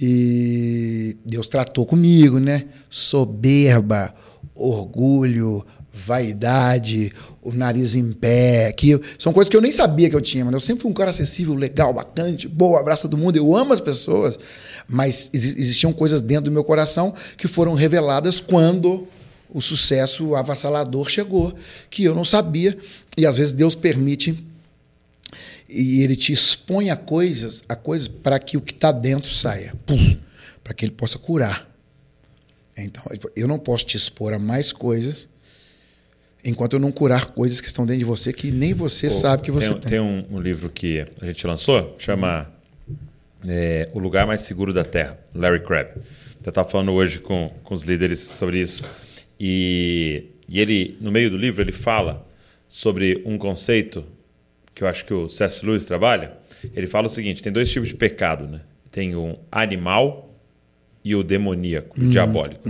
E 0.00 1.16
Deus 1.24 1.48
tratou 1.48 1.86
comigo, 1.86 2.38
né? 2.38 2.66
Soberba, 2.90 4.14
orgulho, 4.54 5.64
vaidade, 5.94 7.12
o 7.40 7.52
nariz 7.52 7.94
em 7.94 8.12
pé, 8.12 8.72
que 8.72 9.00
são 9.16 9.32
coisas 9.32 9.48
que 9.48 9.56
eu 9.56 9.60
nem 9.60 9.70
sabia 9.70 10.10
que 10.10 10.16
eu 10.16 10.20
tinha, 10.20 10.44
mas 10.44 10.52
eu 10.52 10.60
sempre 10.60 10.82
fui 10.82 10.90
um 10.90 10.94
cara 10.94 11.10
acessível, 11.10 11.54
legal, 11.54 11.94
bacana, 11.94 12.36
boa, 12.50 12.80
abraço 12.80 13.02
todo 13.02 13.16
mundo, 13.16 13.36
eu 13.36 13.56
amo 13.56 13.72
as 13.72 13.80
pessoas, 13.80 14.36
mas 14.88 15.30
existiam 15.32 15.92
coisas 15.92 16.20
dentro 16.20 16.46
do 16.46 16.50
meu 16.50 16.64
coração 16.64 17.14
que 17.38 17.46
foram 17.46 17.74
reveladas 17.74 18.40
quando 18.40 19.06
o 19.48 19.60
sucesso 19.60 20.34
avassalador 20.34 21.08
chegou, 21.08 21.54
que 21.88 22.02
eu 22.02 22.14
não 22.14 22.24
sabia. 22.24 22.76
E 23.16 23.24
às 23.24 23.38
vezes 23.38 23.52
Deus 23.52 23.76
permite 23.76 24.36
e 25.68 26.02
ele 26.02 26.16
te 26.16 26.32
expõe 26.32 26.90
a 26.90 26.96
coisas, 26.96 27.62
a 27.68 27.76
coisas 27.76 28.08
para 28.08 28.38
que 28.40 28.56
o 28.56 28.60
que 28.60 28.72
está 28.72 28.90
dentro 28.90 29.30
saia, 29.30 29.72
para 30.62 30.74
que 30.74 30.84
ele 30.84 30.92
possa 30.92 31.18
curar. 31.18 31.70
Então, 32.76 33.04
eu 33.36 33.46
não 33.46 33.60
posso 33.60 33.86
te 33.86 33.96
expor 33.96 34.32
a 34.32 34.38
mais 34.40 34.72
coisas 34.72 35.28
enquanto 36.44 36.74
eu 36.74 36.78
não 36.78 36.92
curar 36.92 37.26
coisas 37.26 37.60
que 37.60 37.66
estão 37.66 37.86
dentro 37.86 38.00
de 38.00 38.04
você 38.04 38.32
que 38.32 38.50
nem 38.50 38.74
você 38.74 39.10
sabe 39.10 39.42
que 39.42 39.50
você 39.50 39.70
tem. 39.70 39.80
Tem, 39.80 39.90
tem 39.90 40.00
um, 40.00 40.24
um, 40.30 40.40
livro 40.40 40.68
que 40.68 41.04
a 41.20 41.26
gente 41.26 41.46
lançou, 41.46 41.96
chama 41.98 42.46
é, 43.46 43.88
O 43.94 43.98
Lugar 43.98 44.26
Mais 44.26 44.42
Seguro 44.42 44.72
da 44.72 44.84
Terra, 44.84 45.18
Larry 45.34 45.60
Crabb. 45.60 45.90
Você 46.40 46.50
estava 46.50 46.68
falando 46.68 46.92
hoje 46.92 47.18
com, 47.20 47.50
com 47.62 47.74
os 47.74 47.82
líderes 47.82 48.20
sobre 48.20 48.60
isso. 48.60 48.84
E, 49.40 50.24
e 50.48 50.60
ele, 50.60 50.96
no 51.00 51.10
meio 51.10 51.30
do 51.30 51.36
livro, 51.36 51.62
ele 51.62 51.72
fala 51.72 52.26
sobre 52.68 53.22
um 53.24 53.38
conceito 53.38 54.04
que 54.74 54.82
eu 54.82 54.88
acho 54.88 55.04
que 55.04 55.14
o 55.14 55.28
C.S. 55.28 55.64
Lewis 55.64 55.86
trabalha, 55.86 56.32
ele 56.74 56.86
fala 56.86 57.06
o 57.06 57.10
seguinte: 57.10 57.42
tem 57.42 57.52
dois 57.52 57.70
tipos 57.70 57.88
de 57.88 57.94
pecado, 57.94 58.46
né? 58.46 58.60
Tem 58.90 59.14
o 59.14 59.38
animal 59.50 60.34
e 61.04 61.14
o 61.14 61.22
demoníaco, 61.22 62.00
o 62.00 62.08
diabólico. 62.08 62.68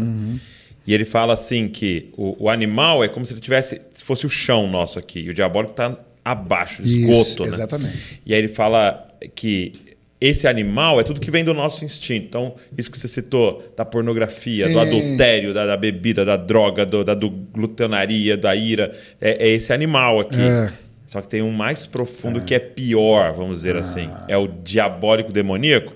E 0.86 0.92
ele 0.92 1.04
fala 1.04 1.32
assim 1.32 1.68
que 1.68 2.10
o, 2.16 2.44
o 2.44 2.50
animal 2.50 3.02
é 3.02 3.08
como 3.08 3.24
se 3.24 3.32
ele 3.32 3.40
tivesse, 3.40 3.80
se 3.94 4.04
fosse 4.04 4.26
o 4.26 4.28
chão 4.28 4.68
nosso 4.68 4.98
aqui, 4.98 5.20
e 5.20 5.30
o 5.30 5.34
diabólico 5.34 5.72
está 5.72 5.96
abaixo, 6.24 6.82
esgoto, 6.82 7.20
Isso, 7.20 7.42
né? 7.42 7.48
exatamente. 7.48 8.20
E 8.24 8.32
aí 8.32 8.38
ele 8.38 8.48
fala 8.48 9.08
que 9.34 9.72
esse 10.20 10.46
animal 10.46 11.00
é 11.00 11.04
tudo 11.04 11.20
que 11.20 11.30
vem 11.30 11.44
do 11.44 11.52
nosso 11.52 11.84
instinto. 11.84 12.26
Então, 12.26 12.54
isso 12.78 12.90
que 12.90 12.98
você 12.98 13.08
citou, 13.08 13.62
da 13.76 13.84
pornografia, 13.84 14.66
do 14.66 14.72
Sim. 14.72 14.78
adultério, 14.78 15.52
da, 15.52 15.66
da 15.66 15.76
bebida, 15.76 16.24
da 16.24 16.36
droga, 16.36 16.86
do, 16.86 17.04
da 17.04 17.14
do 17.14 17.28
glutonaria, 17.28 18.36
da 18.36 18.54
ira, 18.56 18.94
é, 19.20 19.48
é 19.48 19.50
esse 19.50 19.72
animal 19.72 20.20
aqui. 20.20 20.40
É. 20.40 20.72
Só 21.06 21.20
que 21.20 21.28
tem 21.28 21.42
um 21.42 21.52
mais 21.52 21.86
profundo 21.86 22.40
que 22.40 22.54
é 22.54 22.58
pior, 22.58 23.32
vamos 23.34 23.58
dizer 23.58 23.76
assim. 23.76 24.08
É 24.26 24.36
o 24.36 24.48
diabólico 24.48 25.30
demoníaco, 25.30 25.92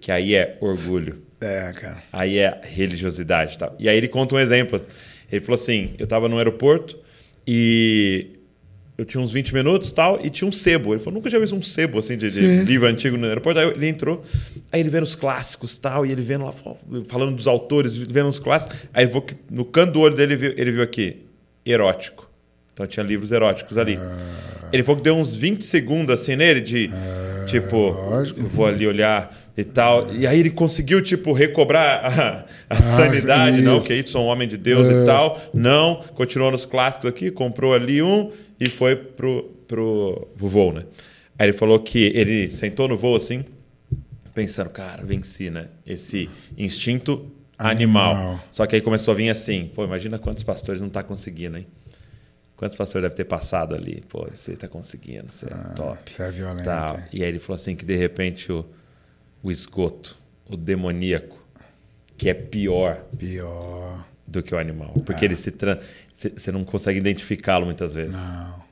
que 0.00 0.10
aí 0.10 0.34
é 0.34 0.56
orgulho. 0.60 1.21
É, 1.42 1.72
cara. 1.72 2.02
Aí 2.12 2.38
é 2.38 2.60
religiosidade. 2.62 3.58
Tá? 3.58 3.72
E 3.78 3.88
aí 3.88 3.96
ele 3.96 4.08
conta 4.08 4.34
um 4.34 4.38
exemplo. 4.38 4.80
Ele 5.30 5.44
falou 5.44 5.60
assim: 5.60 5.94
eu 5.98 6.04
estava 6.04 6.28
no 6.28 6.38
aeroporto 6.38 6.98
e 7.46 8.38
eu 8.96 9.04
tinha 9.04 9.20
uns 9.20 9.32
20 9.32 9.54
minutos 9.54 9.90
tal, 9.90 10.20
e 10.24 10.30
tinha 10.30 10.46
um 10.46 10.52
sebo. 10.52 10.92
Ele 10.92 11.00
falou: 11.00 11.14
nunca 11.14 11.28
tinha 11.28 11.40
visto 11.40 11.56
um 11.56 11.62
sebo 11.62 11.98
assim 11.98 12.16
de, 12.16 12.28
de 12.28 12.64
livro 12.64 12.86
antigo 12.86 13.16
no 13.16 13.26
aeroporto. 13.26 13.58
Aí 13.58 13.68
ele 13.68 13.88
entrou, 13.88 14.22
aí 14.70 14.80
ele 14.80 14.90
vendo 14.90 15.04
os 15.04 15.14
clássicos 15.14 15.76
tal, 15.78 16.06
e 16.06 16.12
ele 16.12 16.22
vendo 16.22 16.44
lá, 16.44 16.54
falando 17.08 17.34
dos 17.34 17.46
autores, 17.46 17.94
vendo 17.96 18.28
os 18.28 18.38
clássicos. 18.38 18.76
Aí 18.92 19.08
que 19.08 19.36
no 19.50 19.64
canto 19.64 19.94
do 19.94 20.00
olho 20.00 20.14
dele, 20.14 20.34
ele 20.34 20.40
viu, 20.40 20.54
ele 20.56 20.70
viu 20.70 20.82
aqui: 20.82 21.26
erótico. 21.64 22.30
Então 22.72 22.86
tinha 22.86 23.04
livros 23.04 23.32
eróticos 23.32 23.76
ali. 23.76 23.98
Ele 24.72 24.82
falou 24.82 24.96
que 24.96 25.04
deu 25.04 25.14
uns 25.14 25.34
20 25.34 25.62
segundos 25.62 26.14
assim 26.14 26.34
nele, 26.34 26.60
de 26.60 26.90
tipo, 27.46 27.90
lógico. 27.90 28.40
eu 28.40 28.48
vou 28.48 28.66
ali 28.66 28.86
olhar 28.86 29.41
e 29.56 29.64
tal. 29.64 30.12
E 30.14 30.26
aí 30.26 30.40
ele 30.40 30.50
conseguiu, 30.50 31.02
tipo, 31.02 31.32
recobrar 31.32 32.04
a, 32.04 32.46
a 32.70 32.74
sanidade, 32.76 33.62
não, 33.62 33.78
isso. 33.78 33.86
que 33.86 33.92
aí 33.92 34.06
sou 34.06 34.24
um 34.24 34.28
homem 34.28 34.48
de 34.48 34.56
Deus 34.56 34.88
e 34.88 35.06
tal. 35.06 35.40
Não, 35.52 36.02
continuou 36.14 36.50
nos 36.50 36.64
clássicos 36.64 37.06
aqui, 37.06 37.30
comprou 37.30 37.74
ali 37.74 38.02
um 38.02 38.30
e 38.58 38.68
foi 38.68 38.96
pro, 38.96 39.44
pro, 39.66 40.28
pro 40.36 40.48
voo, 40.48 40.72
né? 40.72 40.84
Aí 41.38 41.46
ele 41.46 41.52
falou 41.52 41.78
que 41.80 42.12
ele 42.14 42.48
sentou 42.50 42.88
no 42.88 42.96
voo 42.96 43.16
assim, 43.16 43.44
pensando, 44.34 44.70
cara, 44.70 45.02
venci, 45.02 45.50
né? 45.50 45.68
Esse 45.86 46.30
instinto 46.56 47.30
animal. 47.58 48.14
Animal. 48.14 48.44
Só 48.50 48.66
que 48.66 48.76
aí 48.76 48.80
começou 48.80 49.12
a 49.12 49.14
vir 49.14 49.28
assim, 49.28 49.70
pô, 49.74 49.84
imagina 49.84 50.18
quantos 50.18 50.42
pastores 50.42 50.80
não 50.80 50.88
tá 50.88 51.02
conseguindo, 51.02 51.58
hein? 51.58 51.66
Quantos 52.56 52.76
pastores 52.76 53.02
deve 53.02 53.16
ter 53.16 53.24
passado 53.24 53.74
ali? 53.74 54.04
Pô, 54.08 54.24
você 54.32 54.56
tá 54.56 54.68
conseguindo, 54.68 55.32
você 55.32 55.46
é 55.46 55.74
top. 55.74 56.12
Você 56.12 56.22
é 56.22 56.30
violento. 56.30 56.64
Tal. 56.64 56.94
é. 56.94 57.08
E 57.12 57.24
aí 57.24 57.28
ele 57.28 57.40
falou 57.40 57.56
assim 57.56 57.74
que 57.74 57.84
de 57.84 57.96
repente 57.96 58.52
o, 58.52 58.64
o 59.42 59.50
esgoto, 59.50 60.16
o 60.48 60.56
demoníaco, 60.56 61.38
que 62.16 62.28
é 62.28 62.34
pior 62.34 63.04
Pior. 63.18 64.06
do 64.26 64.42
que 64.42 64.54
o 64.54 64.58
animal. 64.58 64.92
Porque 65.04 65.24
ele 65.24 65.36
se. 65.36 65.52
Você 66.36 66.52
não 66.52 66.64
consegue 66.64 66.98
identificá-lo 66.98 67.64
muitas 67.66 67.92
vezes. 67.94 68.14
Não. 68.14 68.62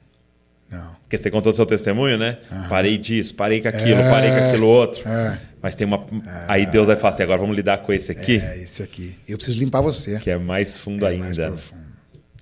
Não. 0.71 0.97
Porque 1.03 1.19
você 1.19 1.31
contou 1.33 1.53
seu 1.53 1.67
testemunho, 1.67 2.17
né? 2.17 2.39
Parei 2.69 2.97
disso, 2.97 3.35
parei 3.35 3.61
com 3.61 3.67
aquilo, 3.67 4.01
parei 4.09 4.31
com 4.31 4.37
aquilo 4.49 4.67
outro. 4.69 5.07
é. 5.09 5.41
Mas 5.63 5.75
tem 5.75 5.87
uma. 5.87 6.07
Aí 6.49 6.65
Deus 6.65 6.87
vai 6.87 6.97
falar 6.97 7.13
assim: 7.13 7.23
agora 7.23 7.39
vamos 7.41 7.55
lidar 7.57 7.79
com 7.79 7.93
esse 7.93 8.11
aqui, 8.13 8.39
É 8.39 8.63
esse 8.63 8.83
aqui. 8.83 9.19
Eu 9.29 9.37
preciso 9.37 9.59
limpar 9.59 9.81
você. 9.83 10.19
que 10.19 10.31
é 10.31 10.39
mais 10.39 10.77
fundo 10.77 11.05
É 11.05 11.11
ainda. 11.11 11.25
mais 11.25 11.37
né? 11.37 11.47
profundo. 11.49 11.83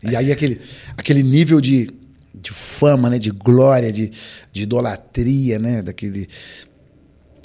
E 0.05 0.15
aí 0.15 0.31
aquele, 0.31 0.61
aquele 0.97 1.25
nível 1.25 1.61
de, 1.61 1.91
de 2.33 2.53
fama, 2.53 3.11
né? 3.11 3.19
De 3.19 3.31
glória, 3.31 3.93
de, 3.93 4.13
de 4.53 4.63
idolatria, 4.63 5.59
né? 5.59 5.83
Daquele... 5.83 6.29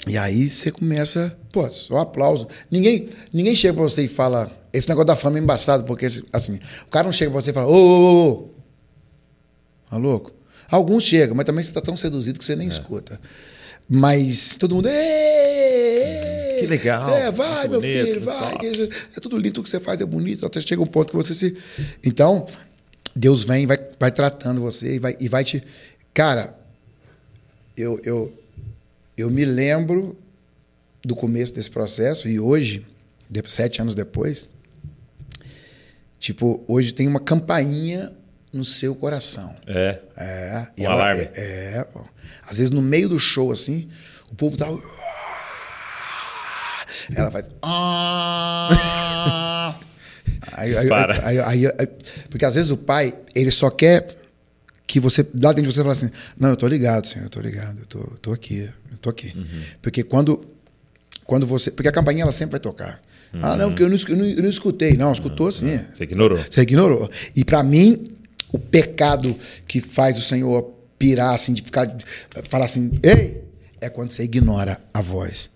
E 0.06 0.18
aí 0.18 0.50
você 0.50 0.70
começa... 0.70 1.36
Pô, 1.52 1.70
só 1.70 1.98
aplauso. 1.98 2.46
Ninguém, 2.70 3.08
ninguém 3.32 3.54
chega 3.56 3.74
pra 3.74 3.82
você 3.84 4.02
e 4.02 4.08
fala... 4.08 4.50
Esse 4.72 4.88
negócio 4.88 5.06
da 5.06 5.16
fama 5.16 5.38
é 5.38 5.40
embaçado, 5.40 5.84
porque 5.84 6.06
assim... 6.32 6.58
O 6.86 6.90
cara 6.90 7.04
não 7.04 7.12
chega 7.12 7.30
pra 7.30 7.40
você 7.40 7.50
e 7.50 7.54
fala... 7.54 7.68
Ô, 7.68 7.72
ô, 7.72 7.76
ô, 7.76 8.28
ô. 8.32 8.48
Tá 9.88 9.96
louco? 9.96 10.32
Alguns 10.70 11.04
chegam, 11.04 11.34
mas 11.36 11.44
também 11.44 11.62
você 11.64 11.70
tá 11.72 11.80
tão 11.80 11.96
seduzido 11.96 12.38
que 12.38 12.44
você 12.44 12.54
É. 12.54 12.56
nem 12.56 12.68
escuta. 12.68 13.20
Mas 13.88 14.54
todo 14.58 14.74
mundo... 14.74 14.88
"Ê, 14.88 16.56
Que 16.60 16.66
legal, 16.66 17.10
É, 17.10 17.30
vai, 17.30 17.68
meu 17.68 17.80
bonito, 17.80 18.06
filho, 18.06 18.20
vai. 18.22 18.52
top." 18.52 18.66
é 19.16 19.20
tudo 19.20 19.36
lindo 19.38 19.60
o 19.60 19.62
que 19.62 19.68
você 19.68 19.78
faz, 19.78 20.00
é 20.00 20.06
bonito, 20.06 20.46
até 20.46 20.60
chega 20.60 20.80
um 20.82 20.86
ponto 20.86 21.10
que 21.10 21.16
você 21.16 21.34
se. 21.34 21.54
Então, 22.02 22.46
Deus 23.14 23.44
vem 23.44 23.66
vai, 23.66 23.76
vai 24.00 24.10
tratando 24.10 24.60
você 24.60 24.96
e 24.96 24.98
vai, 24.98 25.16
e 25.20 25.28
vai 25.28 25.44
te. 25.44 25.62
Cara, 26.14 26.56
eu, 27.76 28.00
eu, 28.04 28.32
eu 29.16 29.30
me 29.30 29.44
lembro 29.44 30.16
do 31.04 31.14
começo 31.14 31.54
desse 31.54 31.70
processo 31.70 32.28
e 32.28 32.40
hoje, 32.40 32.84
de- 33.30 33.42
sete 33.50 33.80
anos 33.80 33.94
depois, 33.94 34.48
tipo, 36.18 36.64
hoje 36.66 36.92
tem 36.94 37.06
uma 37.06 37.20
campainha 37.20 38.12
no 38.52 38.64
seu 38.64 38.94
coração. 38.94 39.54
É. 39.66 40.00
É, 40.16 40.66
Um 40.78 40.90
alarme. 40.90 41.22
É, 41.34 41.36
é. 41.36 41.86
Às 42.48 42.56
vezes 42.58 42.70
no 42.70 42.80
meio 42.82 43.08
do 43.08 43.18
show, 43.18 43.52
assim, 43.52 43.88
o 44.30 44.34
povo 44.34 44.56
tá. 44.56 44.66
Ela 47.14 47.30
vai. 47.30 47.42
Aí, 50.56 50.76
aí, 50.76 51.40
aí- 51.40 51.66
aí- 51.66 51.88
porque 52.30 52.44
às 52.44 52.54
vezes 52.54 52.70
o 52.70 52.76
pai, 52.76 53.12
ele 53.34 53.50
só 53.50 53.70
quer 53.70 54.14
que 54.86 55.00
você, 55.00 55.26
lá 55.40 55.52
dentro 55.52 55.70
de 55.70 55.74
você, 55.74 55.80
fala 55.80 55.92
assim: 55.92 56.10
Não, 56.38 56.50
eu 56.50 56.56
tô 56.56 56.66
ligado, 56.66 57.06
senhor, 57.06 57.24
eu 57.24 57.30
tô 57.30 57.40
ligado, 57.40 57.80
eu 57.80 57.86
tô, 57.86 57.98
eu 57.98 58.18
tô 58.20 58.32
aqui, 58.32 58.70
eu 58.92 58.98
tô 58.98 59.10
aqui. 59.10 59.32
Uhum. 59.36 59.62
Porque 59.80 60.02
quando, 60.02 60.44
quando 61.24 61.46
você. 61.46 61.70
Porque 61.70 61.88
a 61.88 61.92
campainha 61.92 62.22
ela 62.22 62.32
sempre 62.32 62.52
vai 62.52 62.60
tocar. 62.60 63.00
Ah, 63.42 63.56
não, 63.56 63.70
porque 63.70 63.82
eu 63.82 63.88
não, 63.88 63.96
eu 63.96 64.16
não, 64.16 64.24
eu 64.26 64.42
não 64.42 64.50
escutei. 64.50 64.96
Não, 64.96 65.12
escutou 65.12 65.50
sim. 65.50 65.78
Você 65.92 66.04
ignorou. 66.04 66.38
Você 66.38 66.60
ignorou. 66.60 67.10
E 67.34 67.44
para 67.44 67.62
mim, 67.62 68.14
o 68.52 68.58
pecado 68.58 69.36
que 69.66 69.80
faz 69.80 70.16
o 70.16 70.22
Senhor 70.22 70.72
pirar, 70.98 71.34
assim, 71.34 71.52
de 71.52 71.62
ficar. 71.62 71.92
falar 72.48 72.66
assim, 72.66 72.92
ei, 73.02 73.42
é 73.80 73.88
quando 73.88 74.10
você 74.10 74.22
ignora 74.22 74.80
a 74.92 75.00
voz. 75.00 75.50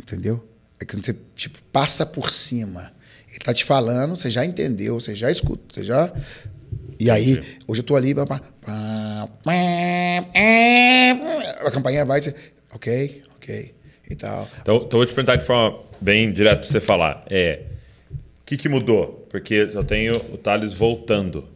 Entendeu? 0.00 0.46
É 0.78 0.84
quando 0.84 1.04
você, 1.04 1.16
tipo, 1.34 1.58
passa 1.72 2.06
por 2.06 2.30
cima. 2.30 2.92
Ele 3.28 3.40
tá 3.40 3.52
te 3.52 3.64
falando, 3.64 4.16
você 4.16 4.30
já 4.30 4.44
entendeu, 4.44 4.98
você 4.98 5.14
já 5.14 5.30
escuta, 5.30 5.74
você 5.74 5.84
já. 5.84 6.12
E 6.98 7.10
aí, 7.10 7.40
hoje 7.66 7.80
eu 7.80 7.84
tô 7.84 7.96
ali. 7.96 8.14
pá, 8.14 8.26
pá, 8.26 8.40
pá, 8.60 9.28
pá, 9.44 9.52
A 11.66 11.70
campainha 11.70 12.04
vai, 12.04 12.20
você. 12.20 12.34
Ok, 12.74 13.22
ok. 13.36 13.74
E 14.08 14.14
tal. 14.14 14.48
Então, 14.60 14.76
então 14.76 14.98
vou 14.98 15.06
te 15.06 15.12
perguntar 15.12 15.36
de 15.36 15.44
forma 15.44 15.78
bem 16.00 16.32
direta 16.32 16.58
para 16.60 16.68
você 16.68 16.80
falar. 16.80 17.24
É, 17.28 17.62
o 18.12 18.46
que, 18.46 18.56
que 18.56 18.68
mudou? 18.68 19.26
Porque 19.30 19.68
eu 19.72 19.84
tenho 19.84 20.14
o 20.32 20.38
Thales 20.38 20.72
voltando 20.72 21.48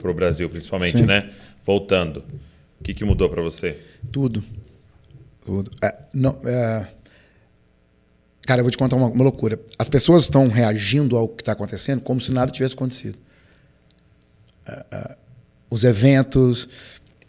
para 0.00 0.10
o 0.10 0.14
Brasil, 0.14 0.48
principalmente, 0.48 0.92
Sim. 0.92 1.06
né? 1.06 1.30
Voltando. 1.66 2.22
O 2.80 2.84
que, 2.84 2.94
que 2.94 3.04
mudou 3.04 3.28
para 3.28 3.42
você? 3.42 3.76
Tudo. 4.12 4.42
Tudo. 5.44 5.70
É, 5.82 5.94
não, 6.14 6.38
é... 6.44 6.86
Cara, 8.46 8.60
eu 8.60 8.64
vou 8.64 8.70
te 8.70 8.78
contar 8.78 8.96
uma, 8.96 9.08
uma 9.08 9.24
loucura. 9.24 9.60
As 9.78 9.88
pessoas 9.88 10.22
estão 10.22 10.48
reagindo 10.48 11.16
ao 11.16 11.28
que 11.28 11.42
está 11.42 11.52
acontecendo 11.52 12.00
como 12.00 12.20
se 12.20 12.32
nada 12.32 12.50
tivesse 12.50 12.74
acontecido. 12.74 13.18
Os 15.70 15.84
eventos 15.84 16.68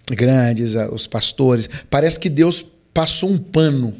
grandes, 0.09 0.73
os 0.91 1.05
pastores. 1.07 1.69
Parece 1.89 2.19
que 2.19 2.29
Deus 2.29 2.65
passou 2.93 3.29
um 3.31 3.37
pano 3.37 3.95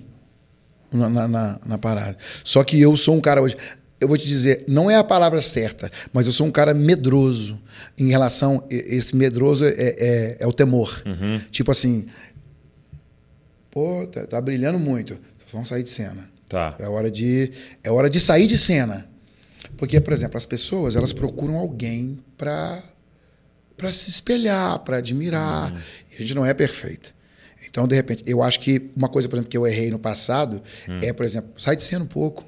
na, 0.92 1.10
na- 1.10 1.60
na- 1.66 1.78
parada. 1.78 2.18
Só 2.44 2.64
que 2.64 2.80
eu 2.80 2.96
sou 2.98 3.16
um 3.16 3.22
cara 3.22 3.42
hoje. 3.42 3.56
Eu 4.02 4.08
vou 4.08 4.18
te 4.18 4.26
dizer, 4.26 4.64
não 4.66 4.90
é 4.90 4.96
a 4.96 5.04
palavra 5.04 5.42
certa, 5.42 5.92
mas 6.14 6.26
eu 6.26 6.32
sou 6.32 6.48
um 6.48 6.52
cara 6.52 6.74
medroso 6.74 7.60
em 7.98 8.10
relação. 8.10 8.64
Esse 8.70 9.14
medroso 9.16 9.66
é, 9.66 9.74
é- 9.78 10.38
é 10.40 10.48
o 10.48 10.54
temor. 10.54 11.04
Tipo 11.52 11.72
assim, 11.72 12.06
pô, 13.70 14.08
tá, 14.08 14.26
tá 14.26 14.42
brilhando 14.42 14.80
muito. 14.80 15.20
Vamos 15.52 15.70
sair 15.70 15.84
de 15.84 15.90
cena. 15.90 16.30
Tá. 16.48 16.76
É 16.80 16.88
hora 16.88 17.12
de, 17.12 17.52
é 17.84 17.92
hora 17.92 18.10
de 18.10 18.20
sair 18.20 18.48
de 18.48 18.58
cena. 18.58 19.08
Porque, 19.78 20.00
por 20.00 20.14
exemplo, 20.14 20.38
as 20.38 20.46
pessoas 20.46 20.96
elas 20.96 21.14
procuram 21.14 21.58
alguém 21.58 22.20
para 22.38 22.82
para 23.80 23.92
se 23.94 24.10
espelhar, 24.10 24.78
para 24.80 24.98
admirar. 24.98 25.74
E 26.12 26.16
a 26.16 26.20
gente 26.20 26.36
não 26.36 26.46
é 26.46 26.54
perfeito. 26.54 27.14
Então, 27.68 27.88
de 27.88 27.96
repente, 27.96 28.24
eu 28.26 28.44
acho 28.44 28.60
que 28.60 28.90
uma 28.96 29.08
coisa, 29.10 29.28
por 29.28 29.36
exemplo, 29.36 29.50
que 29.50 29.58
eu 29.58 29.66
errei 29.66 29.90
no 29.90 30.00
passado 30.00 30.62
é, 31.02 31.14
por 31.14 31.26
exemplo, 31.26 31.52
sai 31.58 31.76
de 31.76 31.84
cena 31.84 32.04
um 32.04 32.08
pouco. 32.08 32.46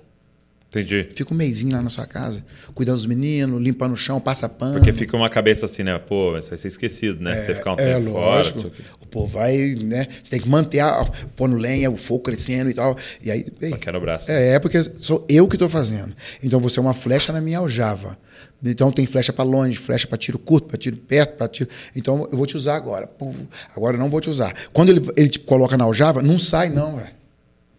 Entendi. 0.74 1.06
Fica 1.14 1.34
um 1.34 1.38
mêsinho 1.38 1.74
lá 1.76 1.82
na 1.82 1.90
sua 1.90 2.06
casa, 2.06 2.46
cuidando 2.74 2.96
dos 2.96 3.06
meninos, 3.06 3.62
limpando 3.62 3.92
o 3.92 3.98
chão, 3.98 4.22
passa 4.22 4.48
pano. 4.48 4.76
Porque 4.76 4.94
fica 4.94 5.18
uma 5.18 5.30
cabeça 5.30 5.66
assim, 5.66 5.84
né? 5.84 6.00
Pô, 6.00 6.32
você 6.32 6.52
vai 6.52 6.58
ser 6.58 6.70
esquecido, 6.70 7.22
né? 7.22 7.36
Se 7.36 7.48
você 7.48 7.56
ficar 7.56 7.72
um 7.72 7.76
É, 7.78 7.96
tempo 7.96 8.12
lógico. 8.12 8.62
fora. 8.62 8.74
O 9.02 9.06
povo 9.06 9.28
vai, 9.28 9.58
né? 9.76 10.08
Você 10.24 10.32
tem 10.32 10.40
que 10.40 10.48
manter, 10.48 10.80
a, 10.80 11.04
pondo 11.36 11.58
lenha, 11.58 11.92
o 11.92 11.98
fogo 11.98 12.22
crescendo 12.24 12.70
e 12.70 12.74
tal. 12.74 12.96
E 13.22 13.30
aí. 13.30 13.46
ei, 13.62 13.72
Quebra 13.74 13.98
o 13.98 14.02
braço. 14.02 14.32
É, 14.32 14.54
é 14.54 14.60
porque 14.60 14.82
sou 14.96 15.26
eu 15.28 15.46
que 15.46 15.58
estou 15.58 15.68
fazendo. 15.68 16.16
Então 16.42 16.62
você 16.62 16.80
é 16.80 16.82
uma 16.82 16.94
flecha 16.94 17.34
na 17.34 17.42
minha 17.42 17.58
aljava. 17.58 18.18
Então 18.64 18.92
tem 18.92 19.06
flecha 19.06 19.34
para 19.34 19.44
longe, 19.44 19.76
flecha 19.76 20.08
para 20.08 20.18
tiro 20.18 20.40
curto, 20.40 20.70
para 20.70 20.78
tiro 20.78 20.96
perto, 20.96 21.36
para 21.36 21.50
tiro. 21.50 21.70
Então 21.94 22.30
eu 22.32 22.38
vou 22.38 22.46
te 22.46 22.56
usar 22.56 22.78
agora. 22.78 23.08
Pum, 23.08 23.36
agora 23.76 23.98
eu 23.98 24.00
não 24.00 24.10
vou 24.10 24.22
te 24.22 24.30
usar. 24.30 24.54
Quando 24.72 24.88
ele, 24.88 25.02
ele 25.18 25.28
te 25.28 25.40
coloca 25.40 25.76
na 25.76 25.84
aljava, 25.84 26.22
não 26.22 26.40
sai, 26.40 26.70
não, 26.70 26.96
velho. 26.96 27.10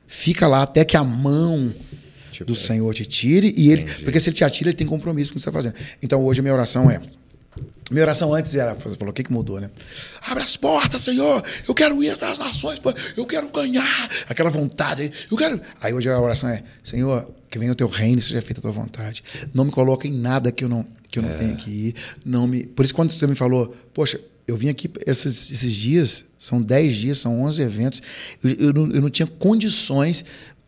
Fica 0.07 0.47
lá 0.47 0.61
até 0.63 0.85
que 0.85 0.95
a 0.95 1.03
mão 1.03 1.73
Tipo, 2.33 2.47
do 2.47 2.55
Senhor 2.57 2.93
te 2.95 3.05
tire 3.07 3.55
e 3.57 3.71
ele. 3.71 3.83
Entendi. 3.83 4.05
Porque 4.05 4.19
se 4.19 4.31
ele 4.31 4.37
te 4.37 4.43
atira, 4.45 4.71
ele 4.71 4.77
tem 4.77 4.87
compromisso 4.87 5.31
com 5.33 5.35
o 5.35 5.37
que 5.37 5.41
você 5.43 5.49
está 5.49 5.53
fazendo. 5.53 5.75
Então 6.03 6.25
hoje 6.25 6.41
a 6.41 6.43
minha 6.43 6.55
oração 6.55 6.91
é. 6.91 7.01
Minha 7.91 8.05
oração 8.05 8.33
antes 8.33 8.55
era, 8.55 8.73
você 8.75 8.97
falou, 8.97 9.11
o 9.11 9.13
que, 9.13 9.23
que 9.23 9.31
mudou, 9.33 9.61
né? 9.61 9.69
Abre 10.27 10.43
as 10.43 10.57
portas, 10.57 11.03
Senhor, 11.05 11.45
eu 11.69 11.75
quero 11.75 12.03
ir 12.03 12.09
às 12.11 12.39
nações, 12.39 12.81
eu 13.15 13.27
quero 13.27 13.51
ganhar, 13.51 14.11
aquela 14.31 14.49
vontade, 14.49 15.13
eu 15.31 15.37
quero. 15.37 15.61
Aí 15.81 15.93
hoje 15.93 16.09
a 16.09 16.19
oração 16.19 16.49
é, 16.49 16.63
Senhor, 16.83 17.31
que 17.51 17.59
venha 17.59 17.71
o 17.73 17.75
teu 17.75 17.89
reino 17.89 18.19
e 18.19 18.23
seja 18.23 18.41
feita 18.41 18.61
a 18.61 18.63
tua 18.63 18.73
vontade. 18.73 19.23
Não 19.53 19.67
me 19.67 19.71
coloque 19.71 20.09
em 20.09 20.13
nada 20.13 20.51
que 20.51 20.65
eu 20.65 20.71
não, 20.71 20.87
que 21.11 21.19
eu 21.19 21.23
não 21.23 21.37
tenha 21.37 21.55
que 21.55 21.71
ir. 21.71 21.95
Não 22.25 22.47
me... 22.47 22.65
Por 22.65 22.83
isso, 22.87 22.95
quando 22.95 23.11
você 23.11 23.27
me 23.27 23.35
falou, 23.35 23.69
poxa, 23.93 24.19
eu 24.49 24.57
vim 24.57 24.71
aqui 24.71 24.91
esses, 25.07 25.51
esses 25.51 25.73
dias, 25.75 26.25
são 26.39 26.63
10 26.63 26.97
dias, 26.97 27.19
são 27.19 27.43
11 27.43 27.61
eventos, 27.61 28.01
eu, 28.43 28.51
eu, 28.53 28.73
não, 28.73 28.91
eu 28.91 29.03
não 29.03 29.11
tinha 29.11 29.27
condições, 29.27 30.25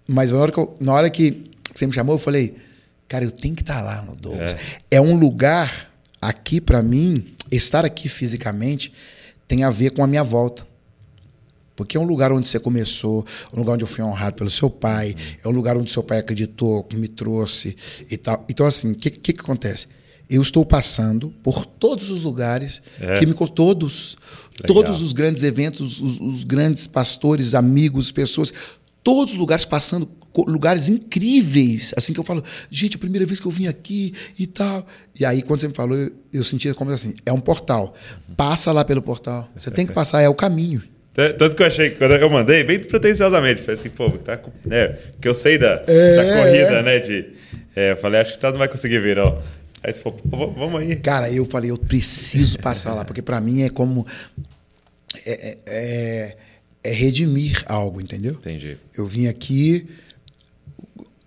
mas 0.06 0.30
na 0.30 0.38
hora 0.38 0.52
que, 0.52 0.58
eu- 0.58 0.76
na 0.78 0.92
hora 0.92 1.08
que 1.08 1.42
você 1.78 1.86
me 1.86 1.92
chamou, 1.92 2.14
eu 2.14 2.18
falei, 2.18 2.54
cara, 3.08 3.24
eu 3.24 3.30
tenho 3.30 3.54
que 3.54 3.62
estar 3.62 3.80
lá 3.82 4.02
no 4.02 4.16
Douglas. 4.16 4.54
É, 4.90 5.00
um 5.00 5.16
lugar, 5.16 5.92
aqui 6.20 6.60
para 6.60 6.82
mim, 6.82 7.34
estar 7.50 7.84
aqui 7.84 8.08
fisicamente, 8.08 8.92
tem 9.46 9.62
a 9.64 9.70
ver 9.70 9.90
com 9.90 10.02
a 10.02 10.06
minha 10.06 10.24
volta. 10.24 10.66
Porque 11.76 11.96
é 11.96 12.00
um 12.00 12.04
lugar 12.04 12.32
onde 12.32 12.46
você 12.46 12.58
começou, 12.60 13.26
um 13.52 13.58
lugar 13.58 13.72
onde 13.74 13.82
eu 13.82 13.88
fui 13.88 14.02
honrado 14.04 14.36
pelo 14.36 14.50
seu 14.50 14.70
pai, 14.70 15.14
é 15.42 15.48
um 15.48 15.50
lugar 15.50 15.76
onde 15.76 15.90
seu 15.90 16.02
pai 16.02 16.18
acreditou, 16.18 16.84
que 16.84 16.96
me 16.96 17.08
trouxe 17.08 17.76
e 18.08 18.16
tal. 18.16 18.44
Então, 18.48 18.64
assim, 18.64 18.92
o 18.92 18.94
que, 18.94 19.10
que, 19.10 19.32
que 19.32 19.40
acontece? 19.40 19.88
Eu 20.30 20.40
estou 20.40 20.64
passando 20.64 21.32
por 21.42 21.66
todos 21.66 22.10
os 22.10 22.22
lugares 22.22 22.80
É. 23.00 23.14
que 23.14 23.26
me 23.26 23.34
todos, 23.54 24.16
Legal. 24.62 24.82
todos 24.84 25.02
os 25.02 25.12
grandes 25.12 25.42
eventos, 25.42 26.00
os, 26.00 26.20
os 26.20 26.44
grandes 26.44 26.86
pastores, 26.86 27.54
amigos, 27.54 28.12
pessoas, 28.12 28.52
todos 29.02 29.34
os 29.34 29.38
lugares 29.38 29.64
passando 29.64 30.08
lugares 30.48 30.88
incríveis, 30.88 31.92
assim 31.96 32.12
que 32.12 32.18
eu 32.20 32.24
falo, 32.24 32.42
gente, 32.70 32.96
a 32.96 32.98
primeira 32.98 33.24
vez 33.26 33.38
que 33.38 33.46
eu 33.46 33.50
vim 33.52 33.66
aqui 33.66 34.12
e 34.38 34.46
tal. 34.46 34.86
E 35.18 35.24
aí 35.24 35.42
quando 35.42 35.60
você 35.60 35.68
me 35.68 35.74
falou, 35.74 35.96
eu, 35.96 36.10
eu 36.32 36.44
senti 36.44 36.72
como 36.74 36.90
assim, 36.90 37.14
é 37.24 37.32
um 37.32 37.40
portal. 37.40 37.94
Passa 38.36 38.72
lá 38.72 38.84
pelo 38.84 39.00
portal. 39.02 39.48
Você 39.56 39.70
tem 39.70 39.86
que 39.86 39.92
passar, 39.92 40.22
é 40.22 40.28
o 40.28 40.34
caminho. 40.34 40.82
Tanto 41.38 41.54
que 41.54 41.62
eu 41.62 41.66
achei 41.68 41.90
que 41.90 41.96
quando 41.96 42.10
eu 42.14 42.28
mandei, 42.28 42.64
bem 42.64 42.80
pretenciosamente, 42.80 43.62
falei 43.62 43.78
assim, 43.78 43.88
pô, 43.90 44.10
tá 44.10 44.36
com. 44.36 44.50
É, 44.68 44.88
porque 44.88 45.28
eu 45.28 45.34
sei 45.34 45.56
da, 45.56 45.84
É, 45.86 46.16
da 46.16 46.24
corrida, 46.42 46.78
é. 46.78 46.82
né? 46.82 46.98
De, 46.98 47.26
é, 47.76 47.92
eu 47.92 47.96
falei, 47.98 48.20
acho 48.20 48.32
que 48.32 48.38
o 48.38 48.40
Tado 48.40 48.54
não 48.54 48.58
vai 48.58 48.68
conseguir 48.68 48.98
vir, 48.98 49.14
não. 49.16 49.40
Aí 49.80 49.92
você 49.92 50.00
falou, 50.00 50.18
pô, 50.18 50.50
vamos 50.50 50.80
aí. 50.80 50.96
Cara, 50.96 51.30
eu 51.30 51.44
falei, 51.44 51.70
eu 51.70 51.76
preciso 51.78 52.58
passar 52.58 52.94
lá, 52.94 53.04
porque 53.04 53.22
para 53.22 53.40
mim 53.40 53.62
é 53.62 53.68
como 53.68 54.04
é, 55.24 55.30
é- 55.50 55.58
é- 55.66 56.36
é 56.82 56.92
redimir 56.92 57.62
algo, 57.66 58.00
entendeu? 58.00 58.32
Entendi. 58.32 58.76
Eu 58.96 59.06
vim 59.06 59.26
aqui 59.28 59.86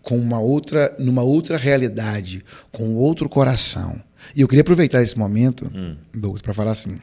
com 0.08 0.18
uma 0.18 0.40
outra, 0.40 0.96
numa 0.98 1.22
outra 1.22 1.58
realidade, 1.58 2.42
com 2.72 2.96
outro 2.96 3.28
coração. 3.28 4.02
E 4.34 4.40
eu 4.40 4.48
queria 4.48 4.62
aproveitar 4.62 5.04
esse 5.04 5.18
momento, 5.20 5.70
Douglas, 6.14 6.42
para 6.42 6.54
falar 6.54 6.72
assim 6.72 7.02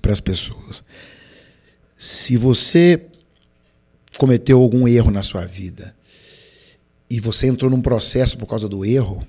para 0.00 0.10
as 0.14 0.20
pessoas. 0.20 0.82
Se 1.98 2.38
você 2.38 3.04
cometeu 4.16 4.62
algum 4.62 4.88
erro 4.88 5.10
na 5.10 5.22
sua 5.22 5.44
vida 5.44 5.94
e 7.10 7.20
você 7.20 7.48
entrou 7.48 7.70
num 7.70 7.82
processo 7.82 8.38
por 8.38 8.46
causa 8.46 8.66
do 8.66 8.82
erro, 8.82 9.26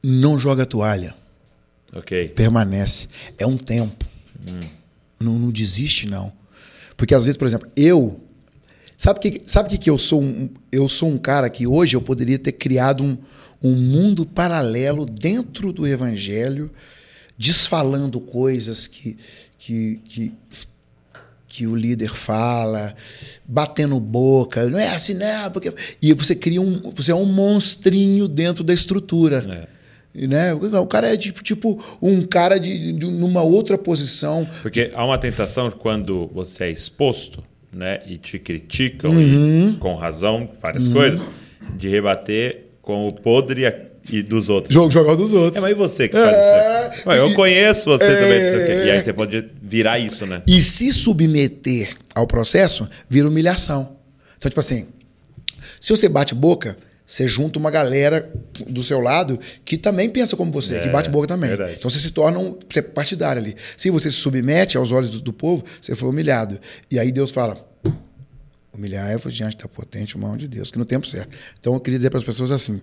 não 0.00 0.38
joga 0.38 0.62
a 0.62 0.66
toalha 0.66 1.12
Ok. 1.92 2.28
permanece. 2.28 3.08
É 3.36 3.44
um 3.44 3.56
tempo. 3.56 4.06
Não, 5.18 5.36
não 5.36 5.50
desiste, 5.50 6.06
não. 6.06 6.32
Porque 6.96 7.16
às 7.16 7.24
vezes, 7.24 7.36
por 7.36 7.48
exemplo, 7.48 7.68
eu. 7.74 8.20
Sabe 8.98 9.20
que, 9.20 9.42
sabe 9.46 9.68
que, 9.68 9.78
que 9.78 9.88
eu 9.88 9.96
sou 9.96 10.20
um, 10.20 10.50
eu 10.72 10.88
sou 10.88 11.08
um 11.08 11.16
cara 11.16 11.48
que 11.48 11.68
hoje 11.68 11.94
eu 11.94 12.02
poderia 12.02 12.36
ter 12.36 12.50
criado 12.50 13.04
um, 13.04 13.16
um 13.62 13.72
mundo 13.72 14.26
paralelo 14.26 15.06
dentro 15.06 15.72
do 15.72 15.86
evangelho, 15.86 16.68
desfalando 17.38 18.20
coisas 18.20 18.88
que, 18.88 19.16
que, 19.56 20.00
que, 20.04 20.34
que 21.46 21.66
o 21.68 21.76
líder 21.76 22.12
fala, 22.12 22.92
batendo 23.46 24.00
boca, 24.00 24.68
não 24.68 24.80
é 24.80 24.88
assim, 24.88 25.14
não, 25.14 25.48
porque. 25.52 25.72
E 26.02 26.12
você 26.12 26.34
cria 26.34 26.60
um. 26.60 26.92
Você 26.96 27.12
é 27.12 27.14
um 27.14 27.24
monstrinho 27.24 28.26
dentro 28.26 28.64
da 28.64 28.74
estrutura. 28.74 29.68
E, 30.12 30.26
Né? 30.26 30.52
O 30.54 30.86
cara 30.88 31.14
é 31.14 31.16
tipo, 31.16 31.40
tipo 31.40 31.80
um 32.02 32.26
cara 32.26 32.58
de, 32.58 32.92
de 32.94 33.06
numa 33.06 33.42
outra 33.42 33.78
posição. 33.78 34.44
Porque 34.60 34.90
há 34.92 35.04
uma 35.04 35.18
tentação 35.18 35.70
quando 35.70 36.26
você 36.34 36.64
é 36.64 36.70
exposto, 36.72 37.44
né? 37.72 38.00
E 38.06 38.16
te 38.16 38.38
criticam, 38.38 39.10
Uhum. 39.12 39.70
e, 39.74 39.76
com 39.78 39.94
razão, 39.94 40.48
várias 40.60 40.88
coisas, 40.88 41.24
de 41.76 41.88
rebater 41.88 42.64
com 42.82 43.02
o 43.02 43.12
podre 43.12 43.62
e 44.10 44.22
dos 44.22 44.48
outros. 44.48 44.72
Jogo 44.72 44.90
jogar 44.90 45.14
dos 45.16 45.32
outros. 45.34 45.62
É, 45.62 45.66
mas 45.66 45.72
e 45.72 45.74
você 45.74 46.08
que 46.08 46.16
faz 46.16 46.34
É, 46.34 46.90
isso? 46.96 47.08
Ué, 47.08 47.18
eu 47.18 47.28
e- 47.30 47.34
conheço 47.34 47.84
você 47.90 48.04
é, 48.04 48.16
também. 48.16 48.86
E 48.86 48.90
aí 48.90 49.02
você 49.02 49.12
pode 49.12 49.44
virar 49.62 49.98
isso, 49.98 50.24
né? 50.26 50.42
E 50.46 50.62
se 50.62 50.90
submeter 50.92 51.90
ao 52.14 52.26
processo, 52.26 52.88
vira 53.08 53.28
humilhação. 53.28 53.96
Então, 54.38 54.48
tipo 54.48 54.60
assim, 54.60 54.86
se 55.80 55.90
você 55.94 56.08
bate 56.08 56.34
boca, 56.34 56.76
você 57.08 57.26
junta 57.26 57.58
uma 57.58 57.70
galera 57.70 58.30
do 58.68 58.82
seu 58.82 59.00
lado 59.00 59.40
que 59.64 59.78
também 59.78 60.10
pensa 60.10 60.36
como 60.36 60.52
você, 60.52 60.74
É, 60.74 60.80
que 60.80 60.90
bate 60.90 61.08
boca 61.08 61.26
também. 61.26 61.48
verdade. 61.48 61.76
Então 61.78 61.88
você 61.88 61.98
se 61.98 62.10
torna 62.10 62.38
um 62.38 62.54
você 62.68 62.80
é 62.80 62.82
partidário 62.82 63.40
ali. 63.40 63.56
Se 63.78 63.88
você 63.88 64.10
se 64.10 64.18
submete 64.18 64.76
aos 64.76 64.92
olhos 64.92 65.10
do, 65.10 65.22
do 65.22 65.32
povo, 65.32 65.64
você 65.80 65.96
foi 65.96 66.06
humilhado. 66.10 66.60
E 66.90 66.98
aí 66.98 67.10
Deus 67.10 67.30
fala: 67.30 67.66
humilhar 68.70 69.10
é 69.10 69.16
diante 69.30 69.56
da 69.56 69.66
potente 69.66 70.18
mão 70.18 70.36
de 70.36 70.46
Deus, 70.46 70.70
que 70.70 70.76
no 70.78 70.84
tempo 70.84 71.08
certo. 71.08 71.34
Então 71.58 71.72
eu 71.72 71.80
queria 71.80 71.98
dizer 71.98 72.10
para 72.10 72.18
as 72.18 72.24
pessoas 72.24 72.50
assim: 72.50 72.78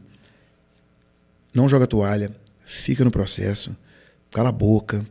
não 1.53 1.69
joga 1.69 1.86
toalha, 1.86 2.32
fica 2.65 3.05
no 3.05 3.11
processo, 3.11 3.78
cala 4.32 4.49
a 4.49 4.51
boca, 4.51 5.05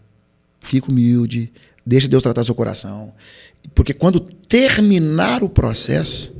fica 0.60 0.90
humilde, 0.90 1.52
deixa 1.86 2.08
Deus 2.08 2.20
tratar 2.20 2.42
seu 2.42 2.54
coração. 2.54 3.14
Porque 3.76 3.94
quando 3.94 4.18
terminar 4.18 5.44
o 5.44 5.48
processo, 5.48 6.34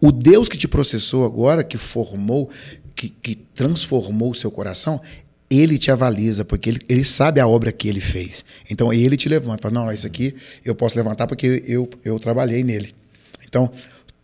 o 0.00 0.10
Deus 0.12 0.48
que 0.48 0.56
te 0.56 0.66
processou 0.68 1.24
agora, 1.24 1.62
que 1.64 1.76
formou, 1.76 2.48
que, 2.94 3.08
que 3.08 3.34
transformou 3.34 4.30
o 4.30 4.34
seu 4.34 4.50
coração, 4.50 5.00
ele 5.48 5.78
te 5.78 5.90
avaliza, 5.90 6.44
porque 6.44 6.70
ele, 6.70 6.80
ele 6.88 7.04
sabe 7.04 7.40
a 7.40 7.46
obra 7.46 7.72
que 7.72 7.88
ele 7.88 8.00
fez. 8.00 8.44
Então 8.70 8.92
ele 8.92 9.16
te 9.16 9.28
levanta. 9.28 9.68
Fala, 9.68 9.74
não, 9.86 9.92
isso 9.92 10.06
aqui 10.06 10.34
eu 10.64 10.74
posso 10.74 10.96
levantar 10.96 11.26
porque 11.26 11.64
eu, 11.66 11.88
eu 12.04 12.18
trabalhei 12.20 12.62
nele. 12.62 12.94
Então, 13.46 13.68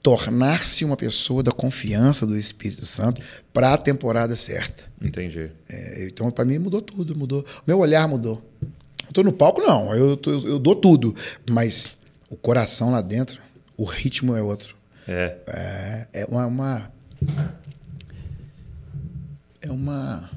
tornar-se 0.03 0.85
uma 0.85 0.97
pessoa 0.97 1.43
da 1.43 1.51
confiança 1.51 2.25
do 2.25 2.39
Espírito 2.39 2.87
Santo 2.87 3.21
para 3.53 3.75
a 3.75 3.77
temporada 3.79 4.37
certa. 4.37 4.85
Entendi. 5.03 5.51
É, 5.69 6.07
então, 6.07 6.31
para 6.31 6.45
mim, 6.45 6.59
mudou 6.59 6.81
tudo. 6.81 7.17
mudou 7.19 7.45
Meu 7.67 7.81
olhar 7.81 8.07
mudou. 8.07 8.41
Eu 9.07 9.13
tô 9.13 9.23
no 9.25 9.33
palco, 9.33 9.61
não. 9.61 9.93
Eu, 9.95 10.17
tô- 10.17 10.31
eu 10.47 10.59
dou 10.61 10.77
tudo. 10.77 11.13
Mas 11.51 11.91
o 12.31 12.37
coração 12.37 12.91
lá 12.93 13.01
dentro, 13.01 13.41
o 13.77 13.83
ritmo 13.85 14.37
é 14.37 14.41
outro. 14.43 14.76
É. 15.09 15.37
É, 15.47 16.09
é 16.23 16.25
uma, 16.27 16.47
uma- 16.47 16.93
É 19.63 19.71
uma. 19.71 20.31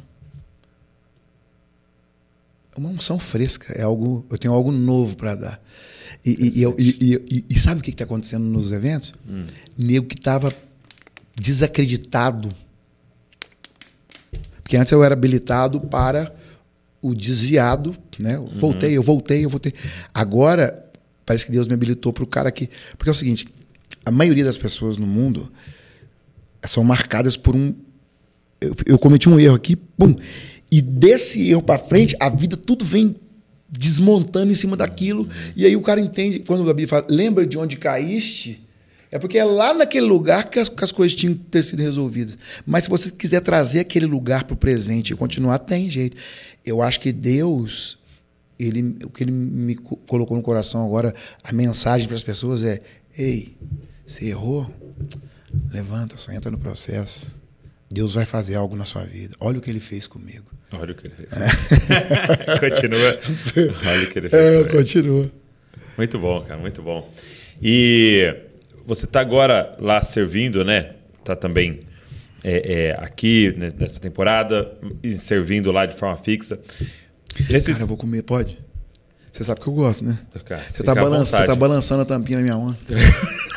É 2.76 2.80
uma 2.80 2.90
unção 2.90 3.20
fresca. 3.20 3.74
É 3.74 3.82
algo. 3.84 4.26
Eu 4.30 4.38
tenho 4.38 4.54
algo 4.54 4.72
novo 4.72 5.16
para 5.16 5.36
dar. 5.36 5.64
E, 6.26 6.62
e- 6.62 6.66
e 7.00 7.46
e- 7.50 7.60
sabe 7.60 7.82
o 7.82 7.84
que 7.84 7.92
está 7.92 8.04
acontecendo 8.04 8.46
nos 8.46 8.72
eventos? 8.72 9.14
Nego 9.78 10.08
que 10.08 10.16
estava 10.16 10.54
desacreditado. 11.36 12.54
Porque 14.64 14.78
antes 14.78 14.92
eu 14.92 15.04
era 15.04 15.14
habilitado 15.14 15.80
para 15.82 16.34
o 17.02 17.14
desviado, 17.16 17.96
né? 18.20 18.36
Eu 18.36 18.48
Voltei, 18.56 18.98
eu 18.98 19.04
voltei, 19.04 19.46
eu 19.46 19.50
voltei. 19.50 19.74
Agora, 20.14 20.86
parece 21.26 21.46
que 21.46 21.52
Deus 21.52 21.68
me 21.68 21.74
habilitou 21.74 22.14
para 22.14 22.24
o 22.24 22.28
cara 22.28 22.52
que. 22.52 22.70
Porque 22.98 23.10
é 23.10 23.12
o 23.12 23.16
seguinte: 23.16 23.48
a 24.06 24.12
maioria 24.12 24.44
das 24.46 24.58
pessoas 24.58 24.98
no 24.98 25.06
mundo 25.08 25.52
são 26.68 26.84
marcadas 26.84 27.38
por 27.38 27.56
um. 27.56 27.74
Eu, 28.62 28.76
eu 28.86 29.00
cometi 29.00 29.30
um 29.30 29.40
erro 29.40 29.56
aqui, 29.56 29.76
pum. 29.76 30.16
E 30.72 30.82
desse 30.82 31.50
erro 31.50 31.64
para 31.64 31.80
frente, 31.80 32.16
a 32.20 32.30
vida 32.30 32.56
tudo 32.58 32.84
vem 32.86 33.16
desmontando 33.70 34.52
em 34.52 34.56
cima 34.56 34.76
daquilo. 34.76 35.28
E 35.56 35.66
aí 35.66 35.76
o 35.76 35.82
cara 35.82 36.00
entende, 36.02 36.40
quando 36.40 36.62
o 36.62 36.66
Gabi 36.66 36.86
fala, 36.88 37.06
lembra 37.10 37.46
de 37.46 37.58
onde 37.58 37.78
caíste, 37.78 38.66
É 39.12 39.18
porque 39.18 39.40
é 39.40 39.44
lá 39.44 39.74
naquele 39.74 40.06
lugar 40.06 40.50
que 40.50 40.60
as, 40.60 40.70
que 40.70 40.84
as 40.84 40.92
coisas 40.92 41.16
tinham 41.16 41.34
que 41.34 41.46
ter 41.46 41.64
sido 41.64 41.82
resolvidas. 41.82 42.38
Mas 42.66 42.84
se 42.84 42.90
você 42.92 43.10
quiser 43.10 43.42
trazer 43.42 43.80
aquele 43.80 44.06
lugar 44.06 44.44
para 44.44 44.54
o 44.54 44.58
presente 44.58 45.14
e 45.14 45.16
continuar, 45.16 45.58
tem 45.60 45.90
jeito. 45.90 46.16
Eu 46.64 46.80
acho 46.82 47.00
que 47.00 47.12
Deus, 47.12 47.98
ele, 48.60 48.98
o 49.04 49.10
que 49.10 49.24
ele 49.24 49.32
me 49.32 49.74
co- 49.76 49.96
colocou 50.08 50.38
no 50.38 50.44
coração 50.44 50.86
agora, 50.86 51.12
a 51.44 51.52
mensagem 51.52 52.08
para 52.08 52.16
as 52.16 52.24
pessoas 52.24 52.62
é: 52.62 52.82
ei, 53.18 53.58
você 54.10 54.26
errou? 54.26 54.70
Levanta, 55.72 56.18
só 56.18 56.32
entra 56.32 56.50
no 56.50 56.58
processo. 56.58 57.32
Deus 57.92 58.16
vai 58.16 58.26
fazer 58.26 58.56
algo 58.56 58.76
na 58.76 58.86
sua 58.86 59.04
vida. 59.04 59.36
Olha 59.40 59.60
o 59.60 59.62
que 59.62 59.70
ele 59.70 59.80
fez 59.80 60.08
comigo. 60.08 60.46
Olha 60.72 60.94
o 60.94 60.96
que 60.96 61.08
ele 61.08 61.14
fez. 61.14 61.32
Continua. 62.60 63.20
Olha 63.88 64.04
o 64.04 64.10
que 64.10 64.20
ele 64.20 64.30
fez. 64.30 64.44
É, 64.44 64.58
comigo. 64.58 64.78
continua. 64.78 65.32
Muito 65.96 66.20
bom, 66.20 66.42
cara, 66.42 66.60
muito 66.60 66.82
bom. 66.82 67.12
E 67.62 68.36
você 68.86 69.06
está 69.06 69.22
agora 69.22 69.76
lá 69.80 70.02
servindo, 70.02 70.66
né? 70.66 70.96
Tá 71.24 71.36
também 71.36 71.82
é, 72.44 72.74
é, 72.74 73.04
aqui 73.04 73.54
né, 73.58 73.72
nessa 73.78 74.00
temporada 74.00 74.72
servindo 75.18 75.72
lá 75.72 75.86
de 75.86 75.96
forma 75.96 76.18
fixa. 76.18 76.60
Nesse... 77.50 77.72
Cara, 77.72 77.84
eu 77.84 77.88
vou 77.88 77.98
comer, 77.98 78.24
pode? 78.24 78.58
Você 79.32 79.44
sabe 79.44 79.62
que 79.62 79.68
eu 79.68 79.74
gosto, 79.74 80.04
né? 80.04 80.18
Cara, 80.46 80.62
Você 80.62 80.84
tá, 80.84 80.94
você 80.94 81.02
vontade. 81.02 81.48
tá 81.48 81.56
balançando 81.56 82.02
a 82.02 82.06
tampinha 82.06 82.40
na 82.40 82.44
minha 82.44 82.58
mão. 82.58 82.76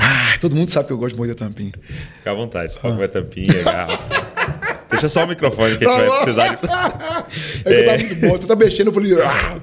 ah, 0.00 0.38
todo 0.40 0.56
mundo 0.56 0.70
sabe 0.70 0.86
que 0.88 0.92
eu 0.92 0.98
gosto 0.98 1.12
de 1.14 1.18
morder 1.18 1.36
tampinha. 1.36 1.72
Fica 2.16 2.30
à 2.30 2.34
vontade, 2.34 2.74
comer 2.76 3.04
a 3.04 3.08
tampinha, 3.08 3.62
garrafa. 3.62 4.30
Deixa 4.90 5.08
só 5.08 5.24
o 5.24 5.28
microfone 5.28 5.76
que 5.78 5.84
a 5.84 5.88
gente 5.88 6.08
vai 6.08 6.16
precisar 6.22 6.48
de. 6.54 6.60
É 7.64 7.72
que 7.72 7.80
eu 7.80 7.84
tava 7.86 7.98
muito 7.98 8.14
bom. 8.16 8.28
Você 8.38 8.46
tá 8.46 8.56
mexendo, 8.56 8.86
eu 8.88 8.92
falei. 8.94 9.12
"Ah." 9.22 9.60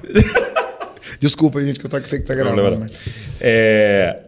Desculpa, 1.20 1.62
gente, 1.64 1.78
que 1.78 1.86
eu 1.86 1.90
tô 1.90 2.00
sei 2.02 2.20
que 2.20 2.26
tá 2.26 2.34
gravando. 2.34 2.56
Problema 2.60 2.86
não. 2.86 2.92
mas- 2.92 3.08
É, 3.40 4.18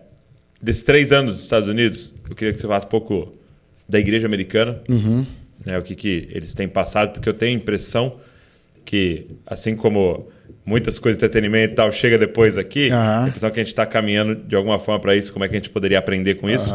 desses 0.60 0.82
três 0.82 1.12
anos 1.12 1.34
nos 1.36 1.42
Estados 1.44 1.68
Unidos, 1.68 2.14
eu 2.28 2.34
queria 2.34 2.52
que 2.52 2.60
você 2.60 2.66
falasse 2.66 2.86
um 2.86 2.90
pouco 2.90 3.32
da 3.88 3.98
igreja 3.98 4.26
americana, 4.26 4.80
Uhum. 4.88 5.24
né, 5.64 5.78
o 5.78 5.82
que, 5.82 5.94
que 5.94 6.28
eles 6.32 6.52
têm 6.54 6.68
passado, 6.68 7.12
porque 7.12 7.28
eu 7.28 7.34
tenho 7.34 7.56
a 7.56 7.60
impressão 7.60 8.16
que, 8.84 9.26
assim 9.46 9.74
como 9.76 10.28
muitas 10.64 10.98
coisas 10.98 11.18
de 11.18 11.24
entretenimento 11.24 11.72
e 11.72 11.76
tal 11.76 11.90
chega 11.92 12.16
depois 12.18 12.56
aqui, 12.58 12.90
Aham. 12.90 13.24
a 13.24 13.28
impressão 13.28 13.50
que 13.50 13.60
a 13.60 13.62
gente 13.62 13.72
está 13.72 13.84
caminhando 13.86 14.34
de 14.34 14.54
alguma 14.56 14.78
forma 14.78 15.00
para 15.00 15.14
isso, 15.16 15.32
como 15.32 15.44
é 15.44 15.48
que 15.48 15.54
a 15.54 15.58
gente 15.58 15.70
poderia 15.70 15.98
aprender 15.98 16.34
com 16.36 16.48
isso. 16.48 16.72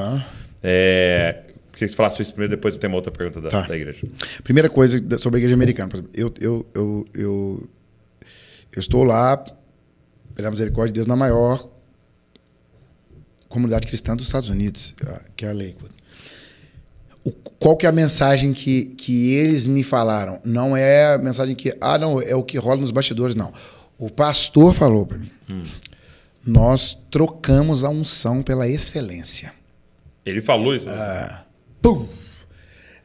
É, 0.63 1.43
queria 1.73 1.87
que 1.87 1.87
você 1.89 1.95
falasse 1.95 2.21
isso 2.21 2.31
primeiro, 2.33 2.51
depois 2.55 2.73
eu 2.75 2.79
tenho 2.79 2.91
uma 2.91 2.97
outra 2.97 3.11
pergunta 3.11 3.39
da, 3.41 3.49
Tá. 3.49 3.61
da 3.61 3.75
igreja. 3.75 4.07
Primeira 4.43 4.69
coisa 4.69 4.97
sobre 5.17 5.37
a 5.37 5.39
igreja 5.39 5.53
americana. 5.55 5.89
Por 5.89 5.97
exemplo, 5.97 6.11
eu, 6.15 6.33
eu, 6.41 6.65
eu, 6.73 7.05
eu, 7.13 7.69
eu 8.75 8.79
estou 8.79 9.03
lá, 9.03 9.37
pela 10.35 10.49
misericórdia 10.51 10.91
de 10.91 10.95
Deus, 10.99 11.07
na 11.07 11.15
maior 11.15 11.69
comunidade 13.47 13.87
cristã 13.87 14.15
dos 14.15 14.25
Estados 14.27 14.49
Unidos, 14.49 14.95
a- 15.05 15.21
que 15.35 15.45
é 15.45 15.49
a 15.49 15.53
Lakewood. 15.53 15.93
O- 17.25 17.31
qual 17.59 17.75
que 17.75 17.85
é 17.85 17.89
a 17.89 17.91
mensagem 17.91 18.53
que, 18.53 18.85
que 18.85 19.33
eles 19.33 19.65
me 19.65 19.83
falaram? 19.83 20.39
Não 20.45 20.77
é 20.77 21.15
a 21.15 21.17
mensagem 21.17 21.55
que, 21.55 21.75
ah, 21.81 21.97
não, 21.97 22.21
é 22.21 22.35
o 22.35 22.43
que 22.43 22.57
rola 22.57 22.79
nos 22.81 22.91
bastidores, 22.91 23.35
não. 23.35 23.51
O 23.97 24.09
pastor 24.09 24.73
falou 24.73 25.05
para 25.05 25.17
mim. 25.17 25.31
Nós 26.45 26.95
trocamos 27.09 27.83
a 27.83 27.89
unção 27.89 28.43
pela 28.43 28.67
excelência. 28.67 29.51
Ele 30.25 30.41
falou 30.41 30.75
isso. 30.75 30.87
Pum! 31.81 32.07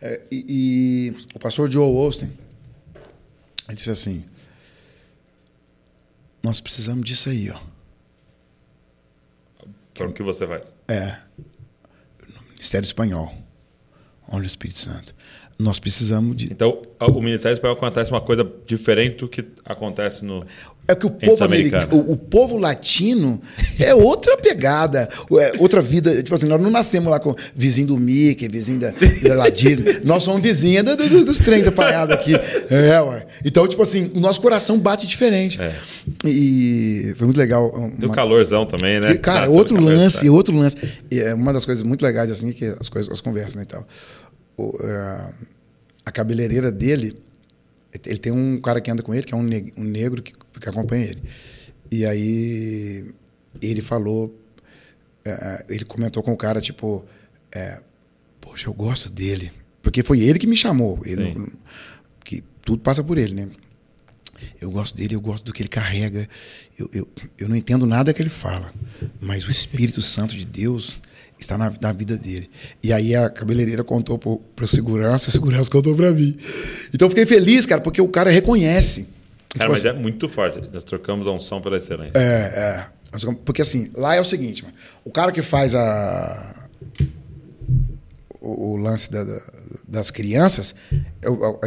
É, 0.03 0.21
e, 0.31 0.45
e 0.49 1.27
o 1.35 1.39
pastor 1.39 1.71
Joe 1.71 1.85
Austin 1.85 2.31
ele 3.68 3.77
disse 3.77 3.91
assim: 3.91 4.25
Nós 6.43 6.61
precisamos 6.61 7.05
disso 7.05 7.29
aí, 7.29 7.51
ó. 7.51 7.59
Para 9.95 10.09
o 10.09 10.12
que 10.12 10.23
você 10.23 10.47
faz? 10.47 10.62
É. 10.89 11.18
No 12.35 12.43
Ministério 12.51 12.87
Espanhol. 12.87 13.33
Olha 14.31 14.45
o 14.45 14.47
Espírito 14.47 14.78
Santo. 14.78 15.14
Nós 15.61 15.79
precisamos 15.79 16.37
de. 16.37 16.47
Então, 16.47 16.81
o 16.99 17.21
Ministério 17.21 17.55
Espanhol 17.55 17.77
acontece 17.77 18.11
uma 18.11 18.21
coisa 18.21 18.47
diferente 18.67 19.17
do 19.19 19.29
que 19.29 19.45
acontece 19.65 20.25
no. 20.25 20.43
É 20.89 20.95
que 20.95 21.07
o 21.07 21.11
povo 21.11 21.45
americano. 21.45 21.87
o, 21.97 22.13
o 22.13 22.17
povo 22.17 22.57
latino 22.57 23.41
é 23.79 23.95
outra 23.95 24.37
pegada, 24.39 25.09
é 25.39 25.53
outra 25.59 25.81
vida. 25.81 26.21
Tipo 26.23 26.35
assim, 26.35 26.47
nós 26.47 26.61
não 26.61 26.71
nascemos 26.71 27.09
lá 27.11 27.21
com 27.21 27.35
vizinho 27.55 27.89
do 27.89 27.97
Mickey, 27.99 28.49
vizinho 28.49 28.81
da, 28.81 28.91
da. 28.91 29.45
Nós 30.03 30.23
somos 30.25 30.43
vizinha 30.43 30.83
do- 30.83 30.97
do- 30.97 31.25
dos 31.25 31.39
trem 31.39 31.63
da 31.63 31.71
palhada 31.71 32.15
aqui. 32.15 32.33
É, 32.69 33.01
ué. 33.01 33.27
Então, 33.45 33.69
tipo 33.69 33.83
assim, 33.83 34.11
o 34.17 34.21
nosso 34.21 34.41
coração 34.41 34.79
bate 34.79 35.07
diferente. 35.07 35.61
É. 35.61 35.73
E 36.25 37.15
foi 37.17 37.27
muito 37.27 37.39
legal. 37.39 37.71
E 37.99 38.05
o 38.05 38.09
uma- 38.09 38.15
calorzão 38.15 38.67
também, 38.67 38.99
né? 39.01 39.13
e, 39.13 39.19
cara, 39.19 39.47
Tá, 39.47 39.53
outro 39.53 39.75
sobre 39.77 39.91
calor, 39.91 40.03
lance, 40.03 40.25
tá. 40.27 40.33
outro 40.33 40.57
lance. 40.57 40.77
E 41.11 41.21
é 41.21 41.35
uma 41.35 41.53
das 41.53 41.65
coisas 41.65 41.83
muito 41.85 42.03
legais, 42.03 42.31
assim, 42.31 42.51
que 42.53 42.65
as 42.81 42.89
coisas, 42.89 43.13
as 43.13 43.21
conversas 43.21 43.55
né, 43.57 43.63
e 43.63 43.67
tal. 43.67 43.87
O, 44.57 44.76
é, 44.82 45.32
a 46.05 46.11
cabeleireira 46.12 46.70
dele, 46.70 47.16
ele 48.05 48.18
tem 48.18 48.32
um 48.32 48.61
cara 48.61 48.80
que 48.80 48.90
anda 48.90 49.03
com 49.03 49.14
ele, 49.14 49.24
que 49.24 49.34
é 49.34 49.36
um, 49.36 49.42
neg- 49.42 49.72
um 49.76 49.84
negro 49.84 50.22
que, 50.22 50.32
que 50.32 50.68
acompanha 50.68 51.05
ele. 51.07 51.22
E 51.90 52.05
aí 52.07 53.12
ele 53.61 53.80
falou, 53.82 54.38
é, 55.24 55.64
ele 55.68 55.84
comentou 55.84 56.22
com 56.22 56.32
o 56.32 56.36
cara, 56.36 56.61
tipo, 56.61 57.05
é, 57.53 57.80
poxa, 58.40 58.68
eu 58.68 58.72
gosto 58.74 59.11
dele. 59.11 59.51
Porque 59.82 60.03
foi 60.03 60.20
ele 60.20 60.38
que 60.38 60.46
me 60.46 60.57
chamou. 60.57 61.01
Ele 61.05 61.34
não- 61.34 61.53
que 62.24 62.44
tudo 62.62 62.80
passa 62.82 63.03
por 63.03 63.16
ele, 63.18 63.34
né? 63.34 63.48
Eu 64.61 64.70
gosto 64.70 64.96
dele, 64.96 65.14
eu 65.14 65.20
gosto 65.20 65.44
do 65.44 65.53
que 65.53 65.62
ele 65.62 65.68
carrega. 65.68 66.26
Eu, 66.78 66.88
eu, 66.94 67.09
eu 67.38 67.48
não 67.48 67.57
entendo 67.57 67.84
nada 67.86 68.12
que 68.14 68.22
ele 68.22 68.30
fala, 68.30 68.72
mas 69.20 69.44
o 69.44 69.51
Espírito 69.51 70.01
Santo 70.01 70.34
de 70.36 70.44
Deus 70.46 71.01
está 71.41 71.57
na, 71.59 71.72
na 71.80 71.93
vida 71.93 72.16
dele. 72.16 72.51
E 72.82 72.93
aí 72.93 73.14
a 73.14 73.30
cabeleireira 73.30 73.82
contou 73.82 74.18
para 74.18 74.64
o 74.64 74.68
segurança, 74.68 75.28
o 75.28 75.32
segurança 75.32 75.70
contou 75.70 75.95
para 75.95 76.12
mim. 76.12 76.36
Então 76.95 77.07
eu 77.07 77.11
fiquei 77.11 77.26
feliz, 77.26 77.66
cara, 77.66 77.80
porque 77.80 78.01
o 78.01 78.09
cara 78.09 78.30
reconhece. 78.30 79.09
Cara, 79.51 79.64
Tipo 79.64 79.72
mas 79.72 79.86
assim, 79.86 79.97
é 79.97 80.01
muito 80.01 80.28
forte. 80.28 80.61
Nós 80.72 80.84
trocamos 80.84 81.26
a 81.26 81.32
unção 81.32 81.61
pela 81.61 81.76
excelência. 81.76 82.12
é, 82.16 82.20
é. 82.20 83.01
Porque 83.45 83.62
assim, 83.62 83.91
lá 83.95 84.14
é 84.14 84.20
o 84.20 84.24
seguinte, 84.24 84.62
mano, 84.62 84.74
o 85.05 85.11
cara 85.11 85.32
que 85.32 85.43
faz 85.43 85.74
a. 85.74 86.60
O, 88.43 88.70
o 88.72 88.76
lance 88.76 89.11
da- 89.11 89.22
da- 89.22 89.43
das 89.86 90.11
crianças, 90.11 90.74
é 91.20 91.28
o- 91.28 91.45
a, 91.61 91.66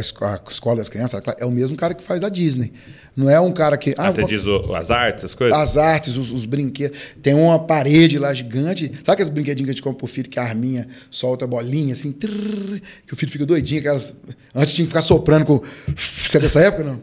escola 0.50 0.76
das 0.78 0.88
crianças, 0.88 1.22
é 1.38 1.46
o 1.46 1.50
mesmo 1.50 1.76
cara 1.76 1.94
que 1.94 2.02
faz 2.02 2.20
da 2.20 2.28
Disney. 2.28 2.72
Não 3.16 3.30
é 3.30 3.38
um 3.38 3.52
cara 3.52 3.76
que. 3.76 3.94
Ah, 3.96 4.10
você 4.12 4.22
vou- 4.22 4.28
diz 4.30 4.44
o- 4.44 4.74
as 4.74 4.90
artes, 4.90 5.24
as 5.24 5.34
coisas? 5.36 5.56
as 5.56 5.76
artes, 5.76 6.16
os, 6.16 6.32
os 6.32 6.44
brinquedos. 6.44 6.98
Tem 7.22 7.32
uma 7.32 7.60
parede 7.60 8.18
lá 8.18 8.34
gigante. 8.34 8.88
Sabe 9.04 9.12
aqueles 9.12 9.30
brinquedinhos 9.30 9.66
que 9.66 9.70
a 9.70 9.74
gente 9.74 9.82
compra 9.82 9.98
pro 9.98 10.06
filho 10.08 10.28
que 10.28 10.38
a 10.40 10.42
arminha 10.42 10.88
solta 11.12 11.44
a 11.44 11.48
bolinha 11.48 11.92
assim? 11.94 12.10
trrr, 12.10 12.80
que 13.06 13.14
o 13.14 13.16
filho 13.16 13.30
fica 13.30 13.46
doidinho. 13.46 13.78
Aquelas... 13.80 14.12
Antes 14.52 14.74
tinha 14.74 14.84
que 14.84 14.90
ficar 14.90 15.02
soprando 15.02 15.44
com. 15.46 15.60
Você 15.96 16.38
é 16.38 16.40
dessa 16.40 16.58
época, 16.60 16.82
não? 16.82 17.00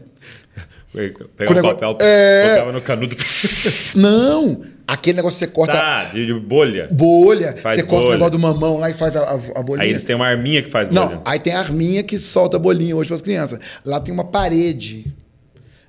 Pegar 0.92 1.14
Com 1.46 1.52
um 1.52 1.56
negócio- 1.56 1.78
papel, 1.78 1.96
É. 2.06 2.42
colocava 2.44 2.72
no 2.72 2.82
canudo. 2.82 3.16
Não! 3.94 4.60
Aquele 4.86 5.16
negócio 5.16 5.38
que 5.38 5.46
você 5.46 5.50
corta 5.50 5.72
tá, 5.72 6.04
de, 6.06 6.32
bolha. 6.40 6.88
bolha, 6.90 7.56
Faz 7.56 7.76
você 7.76 7.82
corta 7.82 8.04
bolha. 8.04 8.08
o 8.08 8.12
negócio 8.12 8.32
do 8.32 8.38
mamão 8.38 8.78
lá 8.78 8.90
e 8.90 8.94
faz 8.94 9.16
a, 9.16 9.30
a, 9.30 9.62
bolinha. 9.62 9.84
Aí 9.84 9.90
eles 9.90 10.04
têm 10.04 10.16
uma 10.16 10.26
arminha 10.26 10.62
que 10.62 10.70
faz 10.70 10.88
bolha. 10.88 11.00
Não, 11.00 11.22
aí 11.24 11.38
tem 11.38 11.52
a 11.52 11.60
arminha 11.60 12.02
que 12.02 12.18
solta 12.18 12.56
a 12.56 12.60
bolinha 12.60 12.96
hoje 12.96 13.08
para 13.08 13.16
as 13.16 13.22
crianças. 13.22 13.58
Lá 13.84 14.00
tem 14.00 14.12
uma 14.12 14.24
parede. 14.24 15.06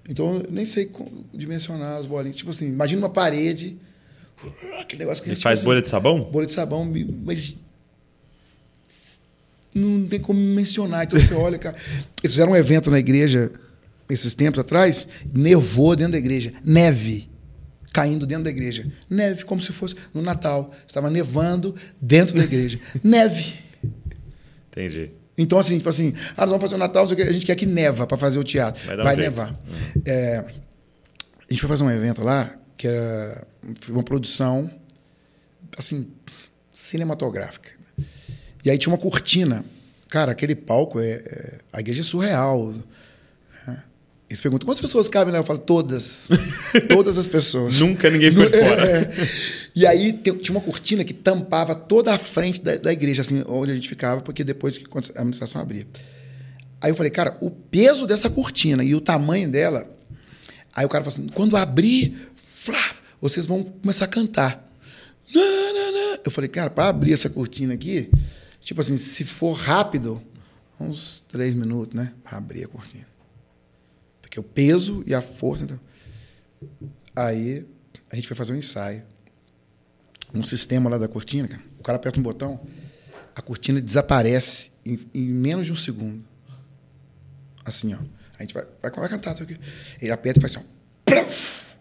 Então, 0.08 0.36
eu 0.36 0.48
nem 0.52 0.66
sei 0.66 0.86
como 0.86 1.26
dimensionar 1.34 1.98
as 1.98 2.06
bolinhas. 2.06 2.38
Tipo 2.38 2.52
assim, 2.52 2.68
imagina 2.68 3.02
uma 3.02 3.10
parede. 3.10 3.78
Aquele 4.80 5.00
negócio 5.00 5.24
que 5.24 5.30
a 5.30 5.34
gente 5.34 5.44
faz 5.44 5.60
tipo 5.60 5.70
bolha 5.70 5.80
assim, 5.80 5.86
de 5.86 5.90
sabão? 5.90 6.22
Bolha 6.22 6.46
de 6.46 6.54
sabão, 6.54 6.94
mas. 7.24 7.56
Não 9.74 10.06
tem 10.06 10.20
como 10.20 10.40
mencionar. 10.40 11.06
Então 11.06 11.20
você 11.20 11.34
olha, 11.34 11.58
cara. 11.58 11.76
Eles 12.22 12.34
fizeram 12.34 12.52
um 12.52 12.56
evento 12.56 12.92
na 12.92 13.00
igreja 13.00 13.52
esses 14.10 14.34
tempos 14.36 14.60
atrás, 14.60 15.08
nevou 15.34 15.96
dentro 15.96 16.14
da 16.14 16.18
igreja. 16.18 16.54
Neve. 16.64 17.33
Caindo 17.94 18.26
dentro 18.26 18.44
da 18.44 18.50
igreja. 18.50 18.92
Neve, 19.10 19.46
como 19.46 19.62
se 19.62 19.72
fosse 19.72 19.96
no 20.14 20.22
Natal. 20.22 20.74
Estava 20.86 21.10
nevando 21.10 21.74
dentro 22.02 22.36
da 22.36 22.44
igreja. 22.44 22.80
Neve. 23.04 23.54
Entendi. 24.72 25.12
Então, 25.38 25.58
assim, 25.60 25.78
tipo 25.78 25.90
assim, 25.90 26.14
ah, 26.36 26.42
nós 26.42 26.50
vamos 26.50 26.62
fazer 26.62 26.76
o 26.76 26.78
Natal, 26.78 27.06
a 27.06 27.32
gente 27.32 27.46
quer 27.46 27.56
que 27.56 27.66
neva 27.66 28.06
para 28.06 28.18
fazer 28.18 28.38
o 28.40 28.44
teatro. 28.44 28.86
Vai 28.86 28.98
Vai, 28.98 29.16
um 29.16 29.20
nevar. 29.20 29.60
É, 30.06 30.38
a 30.38 31.52
gente 31.54 31.60
foi 31.62 31.70
fazer 31.70 31.84
um 31.84 31.92
evento 31.92 32.24
lá, 32.24 32.56
que 32.78 32.88
era 32.88 33.46
uma 33.90 34.04
produção, 34.04 34.70
assim, 35.78 36.08
cinematográfica. 36.72 37.70
E 38.64 38.70
aí 38.70 38.78
tinha 38.78 38.92
uma 38.92 38.98
cortina. 38.98 39.64
Cara, 40.10 40.32
aquele 40.32 40.56
palco 40.56 41.00
é. 41.00 41.12
é- 41.12 41.60
a 41.72 41.80
igreja 41.80 42.02
é 42.02 42.04
surreal. 42.04 42.74
Eles 44.34 44.42
perguntam 44.42 44.66
quantas 44.66 44.82
pessoas 44.82 45.08
cabem 45.08 45.32
lá? 45.32 45.40
Eu 45.40 45.44
falo, 45.44 45.60
todas. 45.60 46.28
todas 46.90 47.20
as 47.20 47.28
pessoas. 47.28 47.80
Nunca 47.80 48.10
ninguém 48.10 48.32
ficou 48.32 48.50
de 48.50 48.56
É, 48.58 48.68
fora. 48.68 48.88
é. 48.88 49.30
E 49.76 49.86
aí 49.86 50.12
tinha 50.12 50.58
uma 50.58 50.60
cortina 50.60 51.04
que 51.04 51.14
tampava 51.14 51.76
toda 51.76 52.12
a 52.12 52.18
frente 52.18 52.60
da, 52.60 52.76
da 52.78 52.92
igreja, 52.92 53.22
assim, 53.22 53.44
onde 53.48 53.72
a 53.72 53.76
gente 53.76 53.88
ficava, 53.88 54.22
porque 54.22 54.44
depois 54.44 54.76
que 54.76 54.86
a 54.92 55.22
administração 55.22 55.62
abria. 55.62 55.86
Aí 56.82 56.90
eu 56.90 56.96
falei, 56.96 57.12
cara, 57.12 57.38
o 57.42 57.52
peso 57.52 58.08
dessa 58.08 58.28
cortina 58.28 58.84
e 58.84 58.96
o 58.96 59.00
tamanho 59.00 59.48
dela. 59.52 59.88
Aí 60.76 60.84
o 60.84 60.90
cara 60.90 61.04
falou 61.04 61.16
assim: 61.16 61.28
quando 61.32 61.56
abrir, 61.56 62.18
flá, 62.36 62.84
vocês 63.22 63.46
vão 63.46 63.62
começar 63.62 64.06
a 64.06 64.08
cantar. 64.08 64.68
Nã, 65.32 65.42
nã, 65.42 65.92
nã. 65.92 66.20
Eu 66.26 66.32
falei, 66.32 66.50
cara, 66.50 66.72
para 66.72 66.90
abrir 66.90 67.14
essa 67.14 67.30
cortina 67.30 67.76
aqui, 67.76 68.10
tipo 68.62 68.82
assim, 68.82 68.98
se 68.98 69.26
for 69.26 69.54
rápido, 69.54 70.20
uns 70.80 71.24
três 71.28 71.54
minutos, 71.54 71.94
né? 71.94 72.14
Para 72.24 72.40
abrir 72.40 72.64
a 72.64 72.68
cortina. 72.68 73.13
Porque 74.34 74.40
o 74.40 74.44
peso 74.44 75.04
e 75.06 75.14
a 75.14 75.22
força. 75.22 75.64
Então... 75.64 75.80
Aí 77.16 77.68
a 78.12 78.16
gente 78.16 78.28
foi 78.28 78.36
fazer 78.36 78.52
um 78.52 78.56
ensaio. 78.56 79.04
Um 80.34 80.42
sistema 80.42 80.90
lá 80.90 80.98
da 80.98 81.08
cortina, 81.08 81.48
cara. 81.48 81.62
O 81.78 81.84
cara 81.84 81.98
aperta 81.98 82.20
um 82.20 82.24
botão, 82.24 82.60
a 83.36 83.42
cortina 83.44 83.80
desaparece 83.80 84.72
em, 84.84 85.08
em 85.14 85.28
menos 85.28 85.68
de 85.68 85.72
um 85.72 85.76
segundo. 85.76 86.26
Assim, 87.64 87.94
ó. 87.94 88.00
A 88.40 88.42
gente 88.42 88.56
vai, 88.56 88.66
vai, 88.82 88.92
vai 88.92 89.10
cantar. 89.10 89.36
Ele 90.02 90.12
aperta 90.12 90.40
e 90.40 90.42
faz 90.42 90.56
assim, 90.56 90.66
ó. 90.66 91.73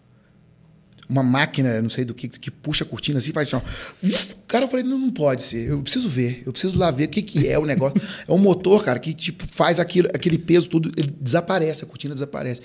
Uma 1.09 1.21
máquina, 1.21 1.81
não 1.81 1.89
sei 1.89 2.05
do 2.05 2.13
que, 2.13 2.27
que 2.27 2.49
puxa 2.49 2.83
a 2.83 2.87
cortina 2.87 3.17
assim, 3.17 3.31
faz 3.31 3.53
assim, 3.53 3.63
ó. 3.63 4.33
Cara, 4.47 4.65
eu 4.65 4.69
falei, 4.69 4.85
não, 4.85 4.97
não 4.97 5.11
pode 5.11 5.43
ser. 5.43 5.69
Eu 5.69 5.81
preciso 5.81 6.07
ver. 6.07 6.43
Eu 6.45 6.51
preciso 6.51 6.79
lá 6.79 6.91
ver 6.91 7.05
o 7.05 7.09
que, 7.09 7.21
que 7.21 7.47
é 7.47 7.59
o 7.59 7.65
negócio. 7.65 8.01
é 8.27 8.31
um 8.31 8.37
motor, 8.37 8.83
cara, 8.83 8.99
que 8.99 9.13
tipo, 9.13 9.45
faz 9.45 9.79
aquilo, 9.79 10.07
aquele 10.13 10.37
peso 10.37 10.69
tudo, 10.69 10.91
ele 10.95 11.13
desaparece, 11.19 11.83
a 11.83 11.87
cortina 11.87 12.13
desaparece. 12.13 12.61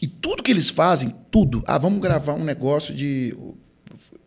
E 0.00 0.06
tudo 0.06 0.42
que 0.42 0.50
eles 0.50 0.70
fazem, 0.70 1.14
tudo. 1.30 1.62
Ah, 1.66 1.78
vamos 1.78 2.00
gravar 2.00 2.34
um 2.34 2.44
negócio 2.44 2.94
de 2.94 3.36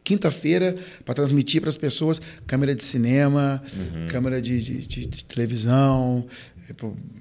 quinta-feira 0.03 0.74
para 1.03 1.13
transmitir 1.13 1.59
para 1.59 1.70
as 1.70 1.76
pessoas 1.76 2.22
câmera 2.45 2.74
de 2.74 2.84
cinema, 2.84 3.61
uhum. 3.76 4.07
câmera 4.07 4.41
de, 4.41 4.61
de, 4.61 4.88
de, 4.88 5.05
de, 5.05 5.26
televisão. 5.26 6.26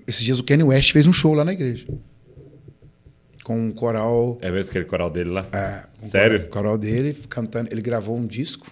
Esses 0.07 0.23
dias 0.23 0.39
o 0.39 0.45
Kenny 0.45 0.63
West 0.63 0.93
fez 0.93 1.07
um 1.07 1.13
show 1.13 1.35
lá 1.35 1.45
na 1.45 1.53
igreja. 1.53 1.85
Com 3.47 3.69
um 3.69 3.71
coral. 3.71 4.39
É 4.41 4.51
mesmo 4.51 4.71
aquele 4.71 4.87
coral 4.87 5.09
dele 5.09 5.31
lá? 5.31 5.47
É. 5.53 5.85
Um 6.05 6.11
Sério? 6.11 6.39
Coral, 6.49 6.51
coral 6.51 6.79
dele 6.79 7.17
cantando. 7.29 7.69
Ele 7.71 7.81
gravou 7.81 8.17
um 8.17 8.27
disco, 8.27 8.67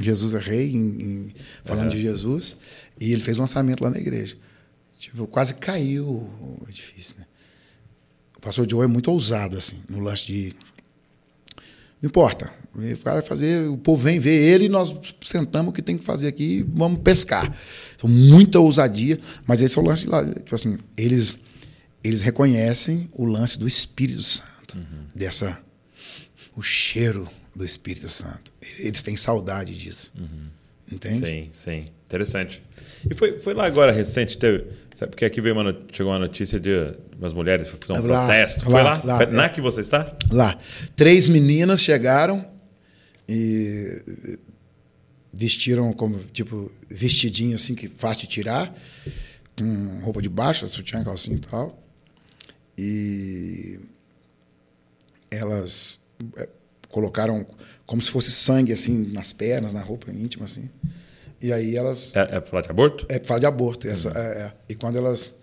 Jesus 0.00 0.34
é 0.34 0.38
Rei, 0.38 0.70
em, 0.70 0.78
em, 0.78 1.34
falando 1.64 1.86
uhum. 1.86 1.88
de 1.90 2.00
Jesus. 2.00 2.56
E 3.00 3.12
ele 3.12 3.22
fez 3.22 3.38
um 3.38 3.40
lançamento 3.40 3.82
lá 3.82 3.90
na 3.90 3.98
igreja. 3.98 4.36
Tipo, 5.00 5.26
quase 5.26 5.54
caiu 5.54 6.06
o 6.06 6.64
edifício, 6.68 7.16
né? 7.18 7.26
O 8.36 8.40
pastor 8.40 8.70
Joe 8.70 8.84
é 8.84 8.86
muito 8.86 9.10
ousado, 9.10 9.58
assim, 9.58 9.78
no 9.88 9.98
lance 9.98 10.28
de. 10.28 10.54
Não 12.00 12.06
importa. 12.06 12.52
O 12.72 12.98
cara 13.02 13.18
vai 13.18 13.28
fazer, 13.28 13.68
o 13.68 13.76
povo 13.76 14.04
vem 14.04 14.20
ver 14.20 14.36
ele 14.36 14.66
e 14.66 14.68
nós 14.68 14.94
sentamos 15.24 15.70
o 15.70 15.72
que 15.72 15.82
tem 15.82 15.98
que 15.98 16.04
fazer 16.04 16.28
aqui 16.28 16.58
e 16.58 16.62
vamos 16.62 17.00
pescar. 17.00 17.52
Então, 17.96 18.08
muita 18.08 18.60
ousadia, 18.60 19.18
mas 19.44 19.60
esse 19.60 19.76
é 19.76 19.82
o 19.82 19.84
lance 19.84 20.04
de 20.04 20.08
lá. 20.08 20.24
Tipo 20.24 20.54
assim, 20.54 20.78
eles, 20.96 21.34
eles 22.02 22.22
reconhecem 22.22 23.08
o 23.12 23.24
lance 23.24 23.58
do 23.58 23.68
Espírito 23.68 24.22
Santo, 24.22 24.76
uhum. 24.76 25.06
dessa. 25.14 25.58
o 26.56 26.62
cheiro 26.62 27.28
do 27.54 27.64
Espírito 27.64 28.08
Santo. 28.08 28.52
Eles 28.78 29.02
têm 29.02 29.16
saudade 29.16 29.74
disso. 29.76 30.12
Uhum. 30.18 30.48
Entende? 30.90 31.26
Sim, 31.26 31.50
sim. 31.52 31.88
Interessante. 32.06 32.62
E 33.08 33.14
foi, 33.14 33.38
foi 33.38 33.54
lá 33.54 33.66
agora 33.66 33.92
recente, 33.92 34.36
teve. 34.36 34.66
Sabe, 34.94 35.10
porque 35.10 35.24
aqui 35.24 35.40
veio 35.40 35.54
uma, 35.54 35.78
chegou 35.92 36.12
uma 36.12 36.18
notícia 36.18 36.58
de 36.58 36.94
umas 37.16 37.32
mulheres 37.32 37.68
fizeram 37.68 38.02
um 38.02 38.06
lá, 38.08 38.26
protesto. 38.26 38.64
Foi 38.64 38.82
lá? 38.82 39.00
lá? 39.04 39.26
Na 39.26 39.44
é. 39.44 39.48
que 39.48 39.60
você 39.60 39.80
está? 39.80 40.16
Lá. 40.30 40.58
Três 40.96 41.28
meninas 41.28 41.82
chegaram 41.82 42.44
e 43.28 44.28
vestiram 45.32 45.92
como, 45.92 46.18
tipo, 46.32 46.72
vestidinho 46.88 47.54
assim, 47.54 47.74
que 47.74 47.88
fácil 47.88 48.22
de 48.22 48.26
tirar, 48.26 48.74
com 49.56 50.00
roupa 50.02 50.20
de 50.20 50.28
baixo, 50.28 50.66
sutiã, 50.66 51.04
calcinha 51.04 51.36
e 51.36 51.40
tal. 51.40 51.80
E 52.82 53.78
elas 55.30 56.00
é, 56.36 56.48
colocaram 56.88 57.46
como 57.84 58.00
se 58.00 58.10
fosse 58.10 58.30
sangue, 58.30 58.72
assim, 58.72 59.12
nas 59.12 59.32
pernas, 59.32 59.72
na 59.72 59.80
roupa 59.80 60.10
íntima, 60.10 60.46
assim. 60.46 60.70
E 61.42 61.52
aí 61.52 61.76
elas... 61.76 62.14
É, 62.14 62.36
é 62.36 62.40
falar 62.40 62.62
de 62.62 62.70
aborto? 62.70 63.06
É 63.08 63.18
falar 63.18 63.40
de 63.40 63.46
aborto. 63.46 63.86
Essa, 63.86 64.08
uhum. 64.08 64.16
é, 64.16 64.20
é. 64.20 64.52
E 64.68 64.74
quando 64.74 64.96
elas 64.96 65.34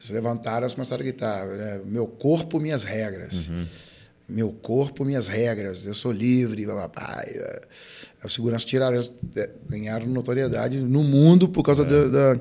se 0.00 0.12
levantaram, 0.12 0.58
elas 0.58 0.74
começaram 0.74 1.00
a 1.00 1.04
gritar, 1.04 1.46
né? 1.46 1.80
meu 1.84 2.06
corpo, 2.06 2.58
minhas 2.58 2.84
regras. 2.84 3.48
Uhum 3.48 3.66
meu 4.30 4.52
corpo, 4.52 5.04
minhas 5.04 5.28
regras, 5.28 5.84
eu 5.84 5.94
sou 5.94 6.12
livre, 6.12 6.64
papai. 6.66 7.34
A 8.22 8.28
segurança 8.28 8.64
tiraram, 8.64 9.00
é, 9.36 9.50
ganharam 9.68 10.06
notoriedade 10.06 10.78
no 10.78 11.02
mundo 11.02 11.48
por 11.48 11.62
causa 11.62 11.82
é. 11.82 11.86
da, 11.86 12.06
da, 12.08 12.40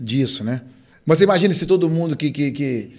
disso, 0.00 0.42
né? 0.42 0.62
Mas 1.04 1.18
você 1.18 1.24
imagina 1.24 1.52
se 1.52 1.66
todo 1.66 1.90
mundo 1.90 2.16
que, 2.16 2.30
que, 2.30 2.50
que, 2.50 2.92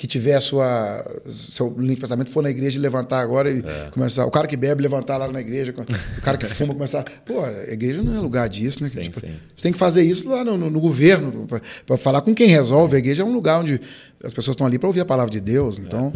que 0.00 0.06
tiver 0.06 0.40
sua, 0.40 1.04
seu 1.26 1.76
linha 1.76 1.94
de 1.94 2.00
pensamento 2.00 2.30
for 2.30 2.42
na 2.42 2.48
igreja 2.48 2.78
e 2.78 2.80
levantar 2.80 3.20
agora 3.20 3.50
e 3.50 3.58
é. 3.58 3.90
começar. 3.90 4.24
O 4.24 4.30
cara 4.30 4.46
que 4.46 4.56
bebe 4.56 4.80
levantar 4.80 5.18
lá 5.18 5.30
na 5.30 5.42
igreja, 5.42 5.74
o 5.76 6.22
cara 6.22 6.38
que 6.38 6.46
fuma 6.48 6.72
começar. 6.72 7.04
Pô, 7.22 7.44
a 7.44 7.70
igreja 7.70 8.02
não 8.02 8.16
é 8.16 8.18
lugar 8.18 8.48
disso, 8.48 8.82
né? 8.82 8.88
Sim, 8.88 9.02
tipo, 9.02 9.20
sim. 9.20 9.28
Você 9.54 9.62
tem 9.62 9.72
que 9.72 9.78
fazer 9.78 10.02
isso 10.02 10.26
lá 10.26 10.42
no, 10.42 10.56
no, 10.56 10.70
no 10.70 10.80
governo, 10.80 11.46
para 11.84 11.98
falar 11.98 12.22
com 12.22 12.34
quem 12.34 12.46
resolve. 12.46 12.96
A 12.96 12.98
igreja 12.98 13.20
é 13.20 13.24
um 13.26 13.32
lugar 13.34 13.60
onde 13.60 13.78
as 14.24 14.32
pessoas 14.32 14.54
estão 14.54 14.66
ali 14.66 14.78
para 14.78 14.86
ouvir 14.86 15.00
a 15.00 15.04
palavra 15.04 15.30
de 15.30 15.38
Deus. 15.38 15.78
Então. 15.78 16.14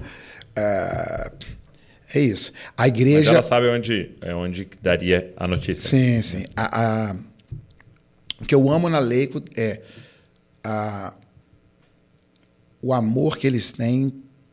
É. 0.56 0.56
É, 0.56 1.30
é 2.14 2.20
isso. 2.20 2.54
A 2.78 2.88
igreja. 2.88 3.18
Mas 3.18 3.28
ela 3.28 3.42
sabe 3.42 3.68
onde, 3.68 4.12
é 4.22 4.34
onde 4.34 4.66
daria 4.80 5.30
a 5.36 5.46
notícia. 5.46 5.90
Sim, 5.90 6.22
sim. 6.22 6.44
A, 6.56 7.10
a... 7.10 7.16
O 8.40 8.46
que 8.46 8.54
eu 8.54 8.70
amo 8.70 8.88
na 8.88 8.98
Leico 8.98 9.42
é 9.54 9.82
a... 10.64 11.12
o 12.84 12.92
amor 12.92 13.38
que 13.38 13.46
eles 13.46 13.72
têm 13.72 14.12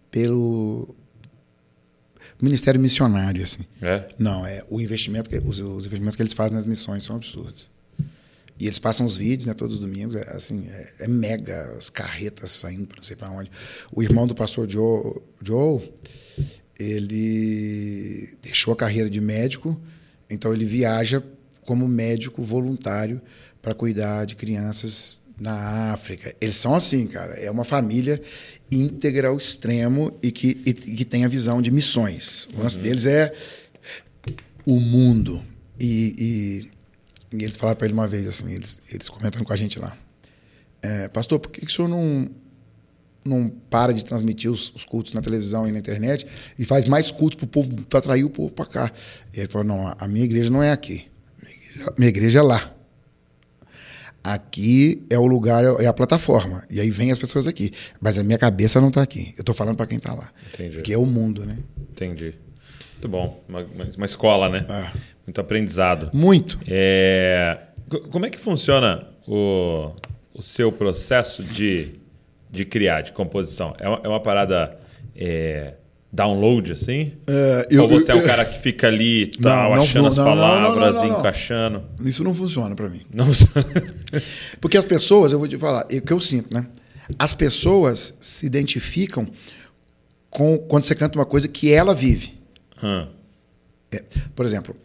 pelo 0.09 0.95
ministério 2.41 2.79
missionário, 2.79 3.43
assim. 3.43 3.65
É? 3.81 4.07
Não, 4.17 4.45
é 4.45 4.63
o 4.69 4.79
investimento 4.79 5.29
que 5.29 5.37
os, 5.39 5.59
os, 5.59 5.85
investimentos 5.85 6.15
que 6.15 6.21
eles 6.21 6.31
fazem 6.31 6.55
nas 6.55 6.65
missões 6.65 7.03
são 7.03 7.17
absurdos. 7.17 7.69
E 8.57 8.67
eles 8.67 8.79
passam 8.79 9.05
os 9.05 9.17
vídeos, 9.17 9.47
né, 9.47 9.53
todos 9.53 9.75
os 9.75 9.81
domingos, 9.81 10.15
é, 10.15 10.21
assim, 10.29 10.65
é, 10.69 10.93
é 10.99 11.07
mega, 11.09 11.75
as 11.77 11.89
carretas 11.89 12.51
saindo 12.51 12.87
para 12.87 12.97
não 12.97 13.03
sei 13.03 13.17
para 13.17 13.29
onde. 13.29 13.51
O 13.91 14.01
irmão 14.01 14.25
do 14.25 14.33
pastor 14.33 14.69
Joe, 14.69 15.21
Joe, 15.43 15.91
ele 16.79 18.37
deixou 18.41 18.73
a 18.73 18.77
carreira 18.77 19.09
de 19.09 19.19
médico, 19.19 19.77
então 20.29 20.53
ele 20.53 20.63
viaja 20.63 21.21
como 21.63 21.85
médico 21.85 22.41
voluntário 22.41 23.21
para 23.61 23.75
cuidar 23.75 24.23
de 24.23 24.37
crianças 24.37 25.21
na 25.41 25.91
África. 25.91 26.35
Eles 26.39 26.55
são 26.55 26.75
assim, 26.75 27.07
cara. 27.07 27.33
É 27.33 27.49
uma 27.49 27.63
família 27.63 28.21
íntegra 28.71 29.29
ao 29.29 29.37
extremo 29.37 30.17
e 30.21 30.31
que, 30.31 30.61
e, 30.65 30.73
que 30.73 31.03
tem 31.03 31.25
a 31.25 31.27
visão 31.27 31.61
de 31.61 31.71
missões. 31.71 32.47
O 32.53 32.61
lance 32.61 32.77
uhum. 32.77 32.83
deles 32.83 33.05
é 33.05 33.33
o 34.65 34.79
mundo. 34.79 35.43
E, 35.79 36.15
e 36.17 36.71
e 37.31 37.43
eles 37.43 37.57
falaram 37.57 37.77
para 37.77 37.87
ele 37.87 37.93
uma 37.93 38.07
vez, 38.07 38.27
assim, 38.27 38.51
eles, 38.51 38.81
eles 38.91 39.07
comentando 39.07 39.45
com 39.45 39.53
a 39.53 39.55
gente 39.55 39.79
lá. 39.79 39.95
É, 40.81 41.07
Pastor, 41.07 41.39
por 41.39 41.49
que, 41.49 41.61
que 41.61 41.67
o 41.67 41.71
senhor 41.71 41.87
não, 41.87 42.29
não 43.23 43.49
para 43.69 43.93
de 43.93 44.03
transmitir 44.03 44.51
os, 44.51 44.71
os, 44.75 44.83
cultos 44.83 45.13
na 45.13 45.21
televisão 45.21 45.67
e 45.67 45.71
na 45.71 45.79
internet 45.79 46.27
e 46.59 46.65
faz 46.65 46.85
mais 46.85 47.09
cultos 47.09 47.37
para 47.37 47.45
o 47.45 47.47
povo, 47.47 47.85
para 47.85 47.99
atrair 47.99 48.25
o 48.25 48.29
povo 48.29 48.51
para 48.51 48.65
cá? 48.65 48.91
E 49.33 49.39
ele 49.39 49.47
falou: 49.47 49.65
não, 49.65 49.95
a 49.97 50.07
minha 50.07 50.25
igreja 50.25 50.49
não 50.49 50.61
é 50.61 50.71
aqui. 50.71 51.05
Minha 51.97 52.09
igreja, 52.09 52.39
é 52.39 52.41
lá. 52.41 52.75
Aqui 54.23 55.03
é 55.09 55.17
o 55.17 55.25
lugar, 55.25 55.63
é 55.81 55.87
a 55.87 55.93
plataforma. 55.93 56.63
E 56.69 56.79
aí 56.79 56.91
vem 56.91 57.11
as 57.11 57.17
pessoas 57.17 57.47
aqui. 57.47 57.71
Mas 57.99 58.19
a 58.19 58.23
minha 58.23 58.37
cabeça 58.37 58.79
não 58.79 58.89
está 58.89 59.01
aqui. 59.01 59.33
Eu 59.37 59.41
estou 59.41 59.55
falando 59.55 59.75
para 59.75 59.87
quem 59.87 59.97
está 59.97 60.13
lá. 60.13 60.29
Entendi. 60.53 60.75
Porque 60.75 60.93
é 60.93 60.97
o 60.97 61.05
mundo, 61.05 61.45
né? 61.45 61.57
Entendi. 61.91 62.35
Muito 62.93 63.07
bom. 63.07 63.43
Uma, 63.49 63.67
uma 63.95 64.05
escola, 64.05 64.47
né? 64.47 64.65
É. 64.69 64.97
Muito 65.25 65.41
aprendizado. 65.41 66.11
Muito. 66.13 66.59
É... 66.67 67.57
Como 68.11 68.25
é 68.25 68.29
que 68.29 68.37
funciona 68.37 69.07
o, 69.27 69.91
o 70.33 70.41
seu 70.41 70.71
processo 70.71 71.43
de, 71.43 71.95
de 72.49 72.63
criar, 72.63 73.01
de 73.01 73.11
composição? 73.11 73.73
É 73.79 73.89
uma, 73.89 74.01
é 74.03 74.07
uma 74.07 74.19
parada 74.19 74.77
é, 75.15 75.73
download, 76.11 76.73
assim? 76.73 77.13
É, 77.27 77.67
eu, 77.69 77.83
Ou 77.83 77.89
você 77.89 78.11
eu, 78.11 78.17
é 78.17 78.19
um 78.19 78.25
cara 78.25 78.43
que 78.43 78.61
fica 78.61 78.87
ali 78.87 79.27
tal, 79.27 79.75
não, 79.75 79.81
achando 79.81 80.03
não, 80.03 80.09
as 80.09 80.15
palavras, 80.15 81.03
encaixando? 81.03 81.83
Isso 82.03 82.23
não 82.23 82.33
funciona 82.35 82.75
para 82.75 82.89
mim. 82.89 83.01
Não 83.13 83.25
funciona. 83.31 83.65
Porque 84.59 84.77
as 84.77 84.85
pessoas, 84.85 85.31
eu 85.31 85.39
vou 85.39 85.47
te 85.47 85.57
falar, 85.57 85.85
o 85.85 86.01
que 86.01 86.11
eu 86.13 86.19
sinto, 86.19 86.53
né? 86.53 86.67
As 87.17 87.33
pessoas 87.33 88.15
se 88.19 88.45
identificam 88.45 89.27
com 90.29 90.57
quando 90.57 90.83
você 90.83 90.95
canta 90.95 91.17
uma 91.17 91.25
coisa 91.25 91.47
que 91.47 91.71
ela 91.71 91.93
vive. 91.93 92.39
Hum. 92.83 93.07
É, 93.91 94.03
por 94.35 94.45
exemplo, 94.45 94.75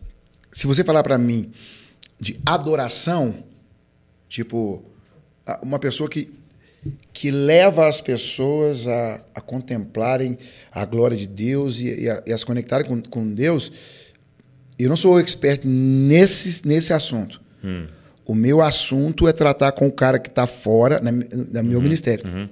se 0.52 0.66
você 0.66 0.82
falar 0.82 1.02
para 1.02 1.18
mim 1.18 1.50
de 2.18 2.38
adoração, 2.44 3.44
tipo, 4.28 4.84
uma 5.62 5.78
pessoa 5.78 6.08
que, 6.08 6.32
que 7.12 7.30
leva 7.30 7.88
as 7.88 8.00
pessoas 8.00 8.86
a, 8.86 9.24
a 9.34 9.40
contemplarem 9.40 10.38
a 10.70 10.84
glória 10.84 11.16
de 11.16 11.26
Deus 11.26 11.80
e, 11.80 12.02
e, 12.04 12.10
a, 12.10 12.22
e 12.26 12.32
a, 12.32 12.38
se 12.38 12.44
conectarem 12.44 12.86
com, 12.86 13.00
com 13.02 13.32
Deus, 13.32 13.72
eu 14.78 14.88
não 14.88 14.96
sou 14.96 15.18
expert 15.18 15.62
nesse, 15.64 16.66
nesse 16.66 16.92
assunto. 16.92 17.40
Hum. 17.64 17.86
O 18.26 18.34
meu 18.34 18.60
assunto 18.60 19.28
é 19.28 19.32
tratar 19.32 19.72
com 19.72 19.86
o 19.86 19.92
cara 19.92 20.18
que 20.18 20.28
está 20.28 20.46
fora, 20.46 21.00
no 21.00 21.12
meu 21.62 21.78
uhum, 21.78 21.84
ministério. 21.84 22.26
Uhum. 22.26 22.48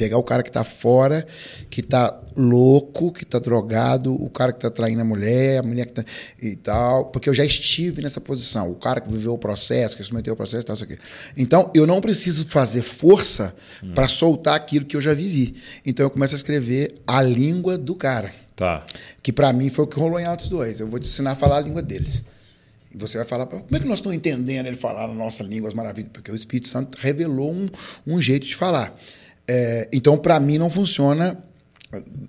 Pegar 0.00 0.16
o 0.16 0.22
cara 0.22 0.42
que 0.42 0.50
tá 0.50 0.64
fora, 0.64 1.26
que 1.68 1.82
tá 1.82 2.18
louco, 2.34 3.12
que 3.12 3.22
tá 3.22 3.38
drogado, 3.38 4.14
o 4.14 4.30
cara 4.30 4.50
que 4.50 4.58
tá 4.58 4.70
traindo 4.70 5.02
a 5.02 5.04
mulher, 5.04 5.58
a 5.58 5.62
mulher 5.62 5.84
que 5.84 5.92
tá. 5.92 6.04
e 6.40 6.56
tal. 6.56 7.04
Porque 7.10 7.28
eu 7.28 7.34
já 7.34 7.44
estive 7.44 8.00
nessa 8.00 8.18
posição. 8.18 8.70
O 8.70 8.76
cara 8.76 8.98
que 9.02 9.10
viveu 9.10 9.34
o 9.34 9.38
processo, 9.38 9.94
que 9.98 10.02
submeteu 10.02 10.32
o 10.32 10.36
processo 10.38 10.62
e 10.62 10.64
tal, 10.64 10.72
isso 10.72 10.84
aqui. 10.84 10.96
Então, 11.36 11.70
eu 11.74 11.86
não 11.86 12.00
preciso 12.00 12.46
fazer 12.46 12.80
força 12.80 13.54
hum. 13.84 13.92
para 13.94 14.08
soltar 14.08 14.54
aquilo 14.54 14.86
que 14.86 14.96
eu 14.96 15.02
já 15.02 15.12
vivi. 15.12 15.54
Então, 15.84 16.06
eu 16.06 16.08
começo 16.08 16.34
a 16.34 16.36
escrever 16.36 16.94
a 17.06 17.20
língua 17.20 17.76
do 17.76 17.94
cara. 17.94 18.32
Tá. 18.56 18.82
Que 19.22 19.34
para 19.34 19.52
mim 19.52 19.68
foi 19.68 19.84
o 19.84 19.86
que 19.86 20.00
rolou 20.00 20.18
em 20.18 20.24
Atos 20.24 20.48
2. 20.48 20.80
Eu 20.80 20.86
vou 20.86 20.98
te 20.98 21.06
ensinar 21.06 21.32
a 21.32 21.36
falar 21.36 21.58
a 21.58 21.60
língua 21.60 21.82
deles. 21.82 22.24
E 22.90 22.96
você 22.96 23.18
vai 23.18 23.26
falar, 23.26 23.44
como 23.44 23.64
é 23.70 23.78
que 23.78 23.86
nós 23.86 23.98
estamos 23.98 24.16
entendendo 24.16 24.66
ele 24.66 24.78
falar 24.78 25.06
na 25.06 25.12
nossa 25.12 25.42
língua 25.42 25.68
as 25.68 25.74
maravilhas? 25.74 26.10
Porque 26.10 26.32
o 26.32 26.34
Espírito 26.34 26.68
Santo 26.68 26.96
revelou 26.98 27.52
um, 27.52 27.68
um 28.06 28.22
jeito 28.22 28.46
de 28.46 28.56
falar. 28.56 28.98
É, 29.52 29.88
então, 29.92 30.16
para 30.16 30.38
mim, 30.38 30.58
não 30.58 30.70
funciona. 30.70 31.36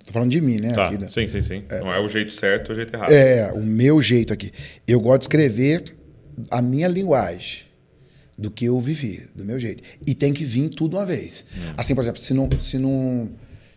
Tô 0.04 0.12
falando 0.12 0.30
de 0.30 0.40
mim, 0.40 0.56
né? 0.56 0.72
Tá. 0.72 0.86
Aqui, 0.86 0.98
né? 0.98 1.08
Sim, 1.08 1.28
sim, 1.28 1.40
sim. 1.40 1.62
É, 1.68 1.78
não 1.78 1.92
é 1.92 2.00
o 2.00 2.08
jeito 2.08 2.32
certo 2.32 2.70
ou 2.70 2.72
o 2.72 2.76
jeito 2.76 2.92
errado. 2.92 3.12
É, 3.12 3.52
o 3.52 3.62
meu 3.62 4.02
jeito 4.02 4.32
aqui. 4.32 4.50
Eu 4.88 4.98
gosto 4.98 5.20
de 5.20 5.24
escrever 5.26 5.94
a 6.50 6.60
minha 6.60 6.88
linguagem 6.88 7.60
do 8.36 8.50
que 8.50 8.64
eu 8.64 8.80
vivi, 8.80 9.24
do 9.36 9.44
meu 9.44 9.60
jeito. 9.60 9.84
E 10.04 10.16
tem 10.16 10.32
que 10.32 10.44
vir 10.44 10.68
tudo 10.70 10.96
uma 10.96 11.06
vez. 11.06 11.46
Hum. 11.56 11.74
Assim, 11.76 11.94
por 11.94 12.00
exemplo, 12.00 12.20
se 12.20 12.34
não, 12.34 12.48
se 12.58 12.76
não, 12.76 13.30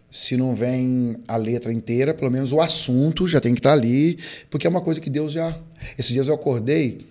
se 0.09 0.35
não 0.35 0.55
vem 0.55 1.17
a 1.27 1.37
letra 1.37 1.71
inteira, 1.71 2.15
pelo 2.15 2.31
menos 2.31 2.51
o 2.51 2.59
assunto 2.59 3.27
já 3.27 3.39
tem 3.39 3.53
que 3.53 3.59
estar 3.59 3.69
tá 3.69 3.75
ali, 3.75 4.17
porque 4.49 4.65
é 4.65 4.69
uma 4.69 4.81
coisa 4.81 4.99
que 4.99 5.09
Deus 5.09 5.33
já. 5.33 5.55
Esses 5.99 6.11
dias 6.11 6.27
eu 6.29 6.33
acordei 6.33 7.05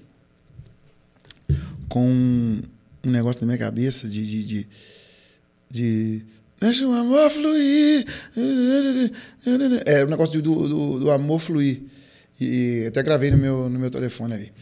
com 1.89 2.61
um 3.05 3.11
negócio 3.11 3.41
na 3.43 3.47
minha 3.47 3.59
cabeça 3.59 4.09
de, 4.09 4.26
de, 4.26 4.45
de 4.45 4.68
de 5.75 6.22
deixa 6.61 6.87
o 6.87 6.93
amor 6.93 7.31
fluir. 7.31 8.07
É 9.85 10.03
o 10.03 10.07
um 10.07 10.11
negócio 10.11 10.41
do, 10.41 10.68
do, 10.68 11.01
do, 11.01 11.11
amor 11.11 11.41
fluir. 11.41 11.83
E 12.41 12.85
até 12.87 13.03
gravei 13.03 13.31
no 13.31 13.37
meu, 13.37 13.68
no 13.68 13.79
meu 13.79 13.91
telefone 13.91 14.35
ali. 14.35 14.53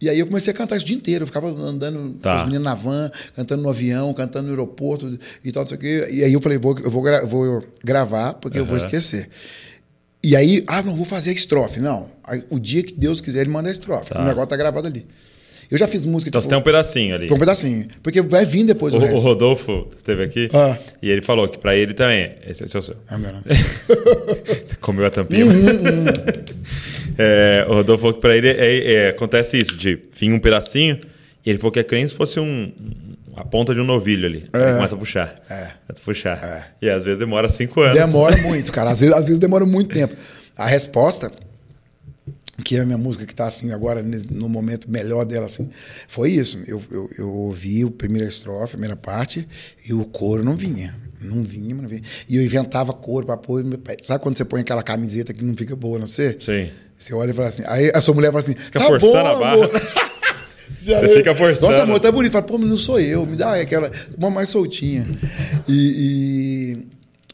E 0.00 0.08
aí 0.08 0.18
eu 0.18 0.26
comecei 0.26 0.52
a 0.52 0.56
cantar 0.56 0.76
isso 0.76 0.84
o 0.84 0.88
dia 0.88 0.96
inteiro. 0.96 1.22
Eu 1.22 1.26
ficava 1.26 1.48
andando 1.48 2.18
tá. 2.18 2.32
com 2.32 2.36
os 2.36 2.44
meninos 2.44 2.64
na 2.64 2.74
van, 2.74 3.10
cantando 3.34 3.62
no 3.62 3.70
avião, 3.70 4.12
cantando 4.14 4.46
no 4.46 4.50
aeroporto 4.50 5.18
e 5.44 5.52
tal, 5.52 5.62
não 5.62 5.68
sei 5.68 5.76
o 5.76 5.80
quê. 5.80 6.08
E 6.10 6.24
aí 6.24 6.32
eu 6.32 6.40
falei, 6.40 6.58
vou, 6.58 6.78
eu 6.78 6.90
vou, 6.90 7.02
gra 7.02 7.24
vou 7.26 7.64
gravar, 7.82 8.34
porque 8.34 8.58
uhum. 8.58 8.64
eu 8.64 8.68
vou 8.68 8.76
esquecer. 8.76 9.28
E 10.22 10.36
aí, 10.36 10.62
ah, 10.66 10.82
não 10.82 10.94
vou 10.94 11.06
fazer 11.06 11.30
a 11.30 11.32
estrofe. 11.32 11.80
Não. 11.80 12.10
Aí, 12.22 12.44
o 12.50 12.58
dia 12.58 12.82
que 12.82 12.92
Deus 12.92 13.20
quiser, 13.22 13.40
ele 13.40 13.50
manda 13.50 13.70
a 13.70 13.72
estrofe. 13.72 14.10
Tá. 14.10 14.22
O 14.22 14.24
negócio 14.24 14.48
tá 14.48 14.56
gravado 14.56 14.86
ali. 14.86 15.06
Eu 15.70 15.78
já 15.78 15.86
fiz 15.86 16.04
música. 16.04 16.28
Então 16.28 16.40
tipo, 16.40 16.48
você 16.48 16.50
tem 16.50 16.58
um 16.58 16.62
pedacinho 16.62 17.14
ali. 17.14 17.26
Tem 17.28 17.36
um 17.36 17.40
pedacinho. 17.40 17.86
Porque 18.02 18.20
vai 18.20 18.44
vir 18.44 18.64
depois 18.64 18.92
o, 18.92 18.98
o, 18.98 19.14
o 19.14 19.18
Rodolfo 19.18 19.86
esteve 19.96 20.24
aqui 20.24 20.48
ah. 20.52 20.76
e 21.00 21.08
ele 21.08 21.22
falou 21.22 21.48
que 21.48 21.58
para 21.58 21.76
ele 21.76 21.94
também. 21.94 22.32
Esse, 22.44 22.64
esse 22.64 22.76
é 22.76 22.80
o 22.80 22.82
seu. 22.82 22.96
É 23.08 23.16
meu 23.16 23.32
nome. 23.32 23.44
você 24.66 24.74
comeu 24.80 25.06
a 25.06 25.10
tampinha. 25.10 25.46
Uhum, 25.46 25.52
uhum. 25.52 26.04
é, 27.16 27.64
o 27.68 27.74
Rodolfo 27.74 28.02
falou 28.02 28.14
que 28.14 28.20
para 28.20 28.36
ele 28.36 28.48
é, 28.48 28.92
é, 28.94 29.08
acontece 29.10 29.60
isso, 29.60 29.76
de 29.76 29.98
vir 30.12 30.32
um 30.32 30.40
pedacinho. 30.40 30.98
E 31.46 31.50
ele 31.50 31.58
falou 31.58 31.72
que 31.72 31.78
é 31.78 31.84
que 31.84 32.08
se 32.08 32.14
fosse 32.14 32.40
um, 32.40 32.72
a 33.36 33.44
ponta 33.44 33.72
de 33.72 33.80
um 33.80 33.84
novilho 33.84 34.26
ali. 34.26 34.48
É. 34.52 34.74
Começa 34.74 34.94
a 34.94 34.98
puxar. 34.98 35.34
É. 35.48 35.54
Começa 35.54 36.02
a 36.02 36.04
puxar. 36.04 36.44
É. 36.44 36.64
E 36.82 36.90
às 36.90 37.04
vezes 37.04 37.18
demora 37.18 37.48
cinco 37.48 37.80
anos. 37.80 37.96
Demora 37.96 38.36
muito, 38.38 38.72
cara. 38.72 38.90
Às 38.90 39.00
vezes, 39.00 39.14
às 39.14 39.24
vezes 39.24 39.38
demora 39.38 39.64
muito 39.64 39.94
tempo. 39.94 40.14
A 40.56 40.66
resposta 40.66 41.32
que 42.60 42.76
é 42.76 42.80
a 42.80 42.86
minha 42.86 42.98
música 42.98 43.26
que 43.26 43.32
está 43.32 43.46
assim 43.46 43.72
agora 43.72 44.02
no 44.02 44.48
momento 44.48 44.90
melhor 44.90 45.24
dela 45.24 45.46
assim 45.46 45.68
foi 46.08 46.30
isso 46.30 46.58
eu, 46.66 46.82
eu, 46.90 47.10
eu 47.18 47.30
ouvi 47.30 47.82
a 47.82 47.90
primeira 47.90 48.28
estrofe 48.28 48.64
a 48.64 48.78
primeira 48.78 48.96
parte 48.96 49.46
e 49.84 49.92
o 49.92 50.04
coro 50.04 50.44
não 50.44 50.56
vinha 50.56 50.94
não 51.20 51.44
vinha, 51.44 51.74
não 51.74 51.86
vinha. 51.86 52.00
E 52.28 52.36
eu 52.36 52.42
inventava 52.42 52.92
cor 52.94 53.24
para 53.26 53.36
pôr. 53.36 53.62
Sabe 54.02 54.22
quando 54.22 54.36
você 54.36 54.44
põe 54.44 54.62
aquela 54.62 54.82
camiseta 54.82 55.34
que 55.34 55.44
não 55.44 55.54
fica 55.54 55.76
boa, 55.76 55.98
não 55.98 56.06
sei? 56.06 56.36
Sim. 56.40 56.70
Você 56.96 57.12
olha 57.12 57.30
e 57.30 57.34
fala 57.34 57.48
assim. 57.48 57.62
Aí 57.66 57.90
a 57.94 58.00
sua 58.00 58.14
mulher 58.14 58.28
fala 58.28 58.38
assim. 58.38 58.54
Fica 58.54 58.80
tá 58.80 58.86
forçando 58.86 59.12
bom, 59.12 59.28
a 59.28 59.38
barra. 59.38 59.56
você 60.80 61.16
fica 61.16 61.34
forçando. 61.34 61.70
Nossa, 61.70 61.82
amor, 61.82 62.00
tá 62.00 62.10
bonito. 62.10 62.32
Fala, 62.32 62.44
pô, 62.44 62.56
mas 62.56 62.70
não 62.70 62.76
sou 62.76 62.98
eu. 62.98 63.26
Me 63.26 63.36
dá 63.36 63.54
aquela. 63.60 63.90
Uma 64.16 64.30
mais 64.30 64.48
soltinha. 64.48 65.06
E, 65.68 66.78
e, 66.78 66.86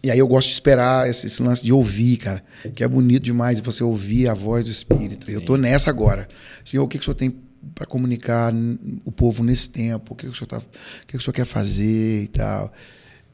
e 0.02 0.10
aí 0.10 0.18
eu 0.18 0.26
gosto 0.26 0.48
de 0.48 0.54
esperar 0.54 1.08
esse, 1.08 1.26
esse, 1.26 1.42
lance 1.42 1.64
de 1.64 1.72
ouvir, 1.72 2.18
cara, 2.18 2.44
que 2.74 2.84
é 2.84 2.88
bonito 2.88 3.22
demais 3.22 3.60
você 3.60 3.82
ouvir 3.82 4.28
a 4.28 4.34
voz 4.34 4.64
do 4.64 4.70
Espírito. 4.70 5.26
Sim. 5.26 5.32
Eu 5.32 5.40
tô 5.40 5.56
nessa 5.56 5.90
agora. 5.90 6.28
Senhor, 6.64 6.84
o 6.84 6.88
que, 6.88 6.98
que 6.98 7.02
o 7.02 7.04
senhor 7.04 7.14
tem 7.14 7.34
para 7.74 7.86
comunicar 7.86 8.52
o 9.04 9.10
povo 9.10 9.42
nesse 9.42 9.68
tempo? 9.70 10.12
O 10.12 10.16
que, 10.16 10.26
que, 10.26 10.32
o, 10.32 10.34
senhor 10.34 10.46
tá, 10.46 10.58
o 10.58 10.60
que, 11.06 11.06
que 11.08 11.16
o 11.16 11.20
senhor 11.20 11.34
quer 11.34 11.46
fazer 11.46 12.24
e 12.24 12.28
tal? 12.28 12.72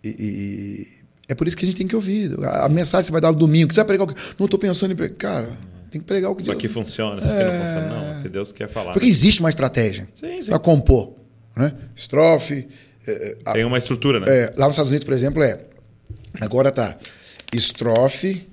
E, 0.03 0.09
e, 0.09 0.89
é 1.29 1.35
por 1.35 1.47
isso 1.47 1.57
que 1.57 1.65
a 1.65 1.67
gente 1.67 1.77
tem 1.77 1.87
que 1.87 1.97
ouvir. 1.97 2.33
A, 2.45 2.67
a 2.67 2.69
mensagem 2.69 3.07
você 3.07 3.13
vai 3.13 3.21
dar 3.21 3.33
no 3.33 3.39
domingo, 3.39 3.69
que 3.69 3.75
você 3.75 3.81
vai 3.81 3.87
pregar 3.87 4.09
o 4.09 4.15
que. 4.15 4.21
Não 4.39 4.47
estou 4.47 4.59
pensando 4.59 4.93
em 4.93 4.97
pregar. 4.97 5.17
Cara, 5.17 5.59
tem 5.91 6.01
que 6.01 6.07
pregar 6.07 6.31
o 6.31 6.35
que 6.35 6.43
Isso 6.43 6.51
Deus... 6.51 6.59
aqui 6.59 6.69
funciona, 6.69 7.21
isso 7.21 7.31
aqui 7.31 7.43
é... 7.43 7.45
não 7.45 7.65
funciona. 7.65 7.89
Não, 7.89 8.19
o 8.19 8.23
que 8.23 8.29
Deus 8.29 8.53
quer 8.53 8.69
falar. 8.69 8.93
Porque 8.93 9.07
existe 9.07 9.41
uma 9.41 9.51
estratégia 9.51 10.09
para 10.47 10.59
compor. 10.59 11.15
Né? 11.55 11.73
Estrofe. 11.95 12.67
É, 13.07 13.37
é 13.45 13.53
tem 13.53 13.65
uma 13.65 13.77
estrutura, 13.79 14.21
né? 14.21 14.27
É, 14.29 14.53
lá 14.57 14.67
nos 14.67 14.75
Estados 14.75 14.91
Unidos, 14.91 15.05
por 15.05 15.13
exemplo, 15.13 15.43
é 15.43 15.61
Agora 16.41 16.71
tá 16.71 16.97
estrofe, 17.53 18.49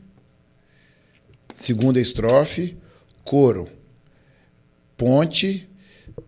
segunda 1.54 2.00
estrofe, 2.00 2.78
coro, 3.24 3.70
ponte, 4.98 5.70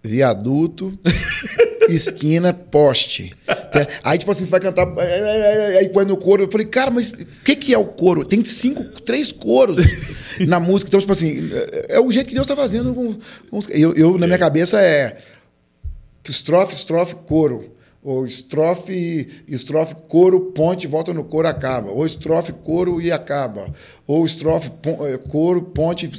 viaduto, 0.03 0.97
esquina, 1.89 2.53
poste. 2.53 3.33
Aí, 4.03 4.17
tipo 4.17 4.31
assim, 4.31 4.45
você 4.45 4.51
vai 4.51 4.59
cantar. 4.59 4.87
Aí 5.77 5.89
põe 5.89 6.05
no 6.05 6.17
coro. 6.17 6.43
Eu 6.43 6.51
falei, 6.51 6.67
cara, 6.67 6.91
mas 6.91 7.11
o 7.11 7.25
que, 7.43 7.55
que 7.55 7.73
é 7.73 7.77
o 7.77 7.85
coro? 7.85 8.25
Tem 8.25 8.43
cinco, 8.43 8.83
três 9.01 9.31
coros 9.31 9.83
na 10.47 10.59
música. 10.61 10.89
Então, 10.89 10.99
tipo 10.99 11.13
assim, 11.13 11.49
é, 11.53 11.95
é 11.95 11.99
o 11.99 12.11
jeito 12.11 12.27
que 12.27 12.33
Deus 12.33 12.45
está 12.45 12.55
fazendo. 12.55 12.93
Com, 12.93 13.13
com 13.49 13.71
eu, 13.71 13.93
eu, 13.93 14.17
na 14.17 14.27
minha 14.27 14.39
cabeça, 14.39 14.81
é 14.81 15.17
estrofe, 16.27 16.73
estrofe, 16.73 17.15
coro. 17.15 17.70
Ou 18.03 18.25
estrofe, 18.25 19.27
estrofe, 19.47 19.95
coro, 20.07 20.51
ponte, 20.51 20.87
volta 20.87 21.13
no 21.13 21.23
coro, 21.23 21.47
acaba. 21.47 21.91
Ou 21.91 22.03
estrofe, 22.03 22.51
coro 22.51 22.99
e 22.99 23.11
acaba. 23.11 23.71
Ou 24.07 24.25
estrofe, 24.25 24.71
eh, 24.85 25.17
coro, 25.29 25.61
ponte. 25.61 26.09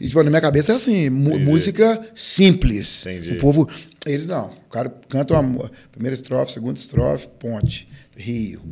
E, 0.00 0.06
tipo, 0.06 0.22
na 0.22 0.30
minha 0.30 0.40
cabeça 0.40 0.72
é 0.72 0.76
assim, 0.76 1.10
música 1.10 2.00
simples. 2.14 3.04
Entendi. 3.06 3.32
O 3.32 3.38
povo. 3.38 3.68
Eles 4.06 4.28
não. 4.28 4.50
O 4.50 4.70
cara 4.70 4.88
canta 5.08 5.38
uma 5.38 5.70
primeira 5.90 6.14
estrofe, 6.14 6.52
segunda 6.52 6.78
estrofe, 6.78 7.26
ponte, 7.40 7.88
rio. 8.16 8.62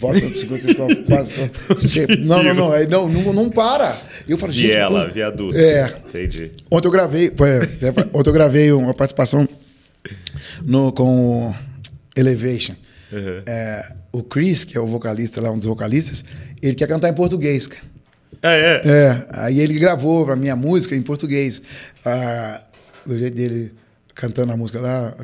Volta 0.00 0.20
no 0.20 0.36
segunda 0.36 0.58
estrofe, 0.58 0.96
quase 1.04 1.30
estrofe. 1.30 2.16
Não, 2.18 2.42
não, 2.42 2.54
não, 2.54 2.86
não, 2.86 3.08
não, 3.08 3.32
não 3.32 3.50
para. 3.50 3.96
Eu 4.28 4.36
falo, 4.36 4.52
gente. 4.52 4.72
Viela, 4.72 5.02
como... 5.02 5.14
viaduto. 5.14 5.56
É. 5.56 5.86
Entendi. 6.08 6.50
Ontem 6.70 6.88
eu 6.88 6.92
gravei, 6.92 7.32
ontem 8.12 8.30
eu 8.30 8.32
gravei 8.32 8.72
uma 8.72 8.92
participação 8.92 9.48
no, 10.64 10.92
com 10.92 11.54
Elevation. 12.18 12.74
Uhum. 13.12 13.42
É, 13.46 13.92
o 14.12 14.22
Chris, 14.22 14.64
que 14.64 14.76
é 14.76 14.80
o 14.80 14.86
vocalista 14.86 15.40
lá, 15.40 15.50
um 15.50 15.56
dos 15.56 15.66
vocalistas, 15.66 16.24
ele 16.60 16.74
quer 16.74 16.88
cantar 16.88 17.08
em 17.08 17.14
português, 17.14 17.66
cara. 17.66 17.84
Ah, 18.42 18.54
é? 18.54 18.82
É. 18.84 19.26
Aí 19.32 19.60
ele 19.60 19.78
gravou 19.78 20.24
pra 20.24 20.36
minha 20.36 20.54
música 20.54 20.94
em 20.94 21.02
português. 21.02 21.60
Ah, 22.04 22.60
do 23.04 23.18
jeito 23.18 23.34
dele 23.34 23.72
cantando 24.14 24.52
a 24.52 24.56
música 24.56 24.80
lá. 24.80 25.14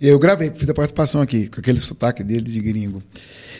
E 0.00 0.08
eu 0.08 0.18
gravei, 0.18 0.52
fiz 0.54 0.68
a 0.68 0.74
participação 0.74 1.20
aqui, 1.20 1.48
com 1.48 1.60
aquele 1.60 1.80
sotaque 1.80 2.22
dele 2.22 2.42
de 2.42 2.60
gringo. 2.60 3.02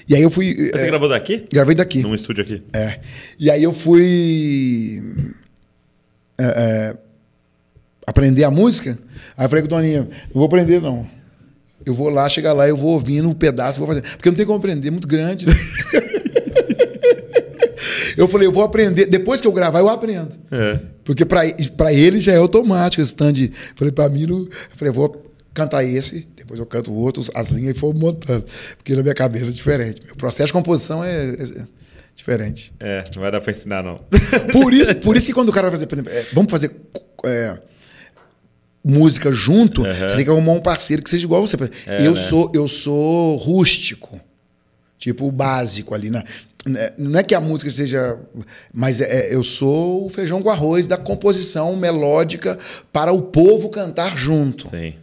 E 0.09 0.15
aí 0.15 0.23
eu 0.23 0.31
fui. 0.31 0.71
Você 0.73 0.85
é, 0.85 0.87
gravou 0.87 1.09
daqui? 1.09 1.47
Gravei 1.51 1.75
daqui. 1.75 2.03
Num 2.03 2.15
estúdio 2.15 2.43
aqui. 2.43 2.63
É. 2.73 3.01
E 3.39 3.51
aí 3.51 3.63
eu 3.63 3.73
fui. 3.73 5.03
É, 6.37 6.45
é, 6.45 6.97
aprender 8.07 8.45
a 8.45 8.51
música. 8.51 8.99
Aí 9.37 9.47
eu 9.47 9.49
falei 9.49 9.63
com 9.63 9.67
o 9.67 9.71
Toninho, 9.71 10.03
não 10.03 10.35
vou 10.35 10.45
aprender 10.45 10.81
não. 10.81 11.09
Eu 11.85 11.95
vou 11.95 12.09
lá, 12.09 12.29
chegar 12.29 12.53
lá, 12.53 12.69
eu 12.69 12.77
vou 12.77 12.93
ouvindo 12.93 13.29
um 13.29 13.35
pedaço, 13.35 13.79
vou 13.79 13.89
fazer. 13.89 14.03
Porque 14.03 14.31
não 14.31 14.37
tem 14.37 14.47
como 14.47 14.59
aprender, 14.59 14.89
é 14.89 14.91
muito 14.91 15.09
grande. 15.09 15.47
Né? 15.47 15.55
eu 18.17 18.29
falei, 18.29 18.47
eu 18.47 18.53
vou 18.53 18.63
aprender. 18.63 19.07
Depois 19.07 19.41
que 19.41 19.47
eu 19.47 19.53
gravar, 19.53 19.81
eu 19.81 19.89
aprendo. 19.89 20.37
É. 20.51 20.81
Porque 21.05 21.25
para 21.25 21.93
ele 21.93 22.21
já 22.21 22.33
é 22.33 22.37
automático 22.37 23.03
esse 23.03 23.11
stand. 23.11 23.33
De... 23.33 23.53
Falei, 23.77 23.93
para 23.93 24.09
mim, 24.09 24.27
não... 24.27 24.39
eu 24.39 24.49
falei, 24.71 24.91
eu 24.91 24.95
vou 24.95 25.23
cantar 25.53 25.85
esse, 25.85 26.27
depois 26.35 26.59
eu 26.59 26.67
canto 26.67 26.93
outros, 26.93 27.31
as 27.35 27.51
linhas 27.51 27.77
e 27.77 27.79
for 27.79 27.95
montando. 27.95 28.45
Porque 28.77 28.95
na 28.95 29.03
minha 29.03 29.15
cabeça 29.15 29.51
é 29.51 29.53
diferente. 29.53 30.01
O 30.13 30.17
processo 30.17 30.49
de 30.49 30.53
composição 30.53 31.05
é, 31.05 31.31
é 31.31 31.67
diferente. 32.15 32.73
É, 32.81 33.05
não 33.15 33.23
vai 33.23 33.31
dar 33.31 33.41
para 33.41 33.53
ensinar, 33.53 33.83
não. 33.83 33.97
por, 34.53 34.73
isso, 34.73 34.95
por 34.97 35.17
isso 35.17 35.27
que 35.27 35.33
quando 35.33 35.51
o 35.51 35.53
cara 35.53 35.69
vai 35.69 35.77
fazer, 35.77 35.87
por 35.87 35.97
exemplo, 35.97 36.13
é, 36.13 36.25
vamos 36.33 36.51
fazer. 36.51 36.75
É, 37.25 37.59
música 38.85 39.33
junto, 39.33 39.83
uhum. 39.83 39.93
você 39.93 40.15
tem 40.15 40.25
que 40.25 40.31
arrumar 40.31 40.53
um 40.53 40.61
parceiro 40.61 41.03
que 41.03 41.09
seja 41.09 41.25
igual 41.25 41.43
a 41.43 41.47
você. 41.47 41.57
É, 41.87 42.07
eu, 42.07 42.13
né? 42.13 42.21
sou, 42.21 42.53
eu 42.55 42.69
sou 42.69 43.37
rústico, 43.37 44.21
tipo 44.99 45.27
o 45.27 45.33
básico 45.33 45.95
ali. 45.95 46.11
Né? 46.11 46.23
Não 46.99 47.19
é 47.19 47.23
que 47.23 47.35
a 47.35 47.41
música 47.41 47.71
seja. 47.71 48.19
Mas 48.73 49.01
é, 49.01 49.29
é, 49.29 49.35
eu 49.35 49.45
sou 49.45 50.07
o 50.07 50.11
feijão 50.11 50.43
com 50.43 50.51
arroz 50.51 50.87
da 50.87 50.97
composição 50.97 51.77
melódica 51.77 52.59
para 52.93 53.13
o 53.13 53.23
povo 53.23 53.69
cantar 53.71 54.17
junto. 54.17 54.69
Sim. 54.69 54.95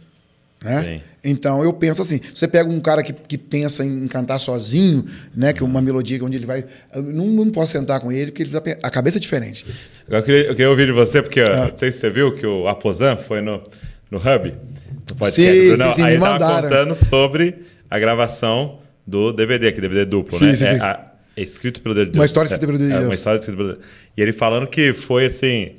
Né? 0.64 1.00
Então 1.24 1.62
eu 1.62 1.72
penso 1.72 2.02
assim: 2.02 2.20
você 2.32 2.46
pega 2.46 2.68
um 2.70 2.80
cara 2.80 3.02
que, 3.02 3.12
que 3.12 3.36
pensa 3.38 3.84
em 3.84 4.06
cantar 4.08 4.38
sozinho, 4.38 5.04
né? 5.34 5.52
Que 5.52 5.62
é 5.62 5.66
uma 5.66 5.80
melodia 5.82 6.22
onde 6.24 6.36
ele 6.36 6.46
vai. 6.46 6.64
Eu 6.94 7.02
não, 7.02 7.26
não 7.26 7.50
posso 7.50 7.72
sentar 7.72 8.00
com 8.00 8.10
ele, 8.12 8.30
porque 8.30 8.42
ele 8.44 8.50
tá, 8.50 8.62
a 8.82 8.90
cabeça 8.90 9.18
é 9.18 9.20
diferente. 9.20 9.66
Eu 10.08 10.22
queria, 10.22 10.40
eu 10.46 10.50
queria 10.54 10.70
ouvir 10.70 10.86
de 10.86 10.92
você, 10.92 11.20
porque 11.22 11.40
Ah. 11.40 11.64
ó, 11.66 11.68
não 11.70 11.76
sei 11.76 11.90
se 11.92 11.98
você 11.98 12.10
viu 12.10 12.34
que 12.34 12.46
o 12.46 12.68
Aposan 12.68 13.16
foi 13.16 13.40
no, 13.40 13.62
no 14.10 14.18
Hub, 14.18 14.54
no 15.10 15.16
podcast 15.16 15.32
Sim, 15.52 15.58
do 15.68 15.76
Brunão. 15.76 15.90
sim, 15.90 15.96
sim, 15.96 16.02
Aí 16.02 16.06
me 16.08 16.12
ele 16.14 16.20
mandaram. 16.20 16.68
contando 16.68 16.94
sobre 16.94 17.54
a 17.90 17.98
gravação 17.98 18.78
do 19.06 19.32
DVD, 19.32 19.72
que 19.72 19.80
DVD 19.80 20.04
duplo, 20.04 20.38
Sim, 20.38 20.46
né? 20.46 20.54
sim, 20.54 20.64
é, 20.64 20.74
sim. 20.74 20.80
a- 20.80 21.06
é 21.34 21.42
escrito 21.42 21.80
pelo 21.80 21.94
Deus. 21.94 22.08
Uma 22.14 22.24
história 22.26 22.46
escrita 22.46 22.66
pelo 22.66 22.78
Deus. 22.78 22.90
É, 22.90 22.98
uma 23.00 23.12
história 23.14 23.38
escrita 23.38 23.56
pelo 23.56 23.72
Deus. 23.74 23.84
E 24.16 24.20
ele 24.20 24.32
falando 24.32 24.66
que 24.66 24.92
foi 24.92 25.26
assim. 25.26 25.72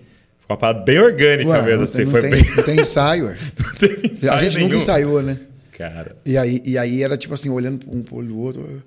Uma 0.54 0.58
parada 0.58 0.80
bem 0.84 1.00
orgânica 1.00 1.50
Ué, 1.50 1.62
mesmo, 1.64 1.78
não, 1.78 1.84
assim. 1.84 2.04
não, 2.06 2.12
foi 2.12 2.22
tem, 2.22 2.30
bem. 2.32 2.44
não 2.56 2.64
tem 2.64 2.80
ensaio, 2.80 3.26
ué. 3.26 3.38
não 3.60 3.74
teve 3.76 4.08
ensaio 4.14 4.34
A 4.34 4.44
gente 4.44 4.54
nunca 4.58 4.68
nenhum. 4.68 4.78
ensaiou, 4.80 5.22
né? 5.24 5.38
Cara. 5.76 6.16
E 6.24 6.38
aí, 6.38 6.62
e 6.64 6.78
aí 6.78 7.02
era 7.02 7.18
tipo 7.18 7.34
assim, 7.34 7.50
olhando 7.50 7.84
um 7.92 8.04
pro 8.04 8.18
olho 8.18 8.28
do 8.28 8.40
outro. 8.40 8.84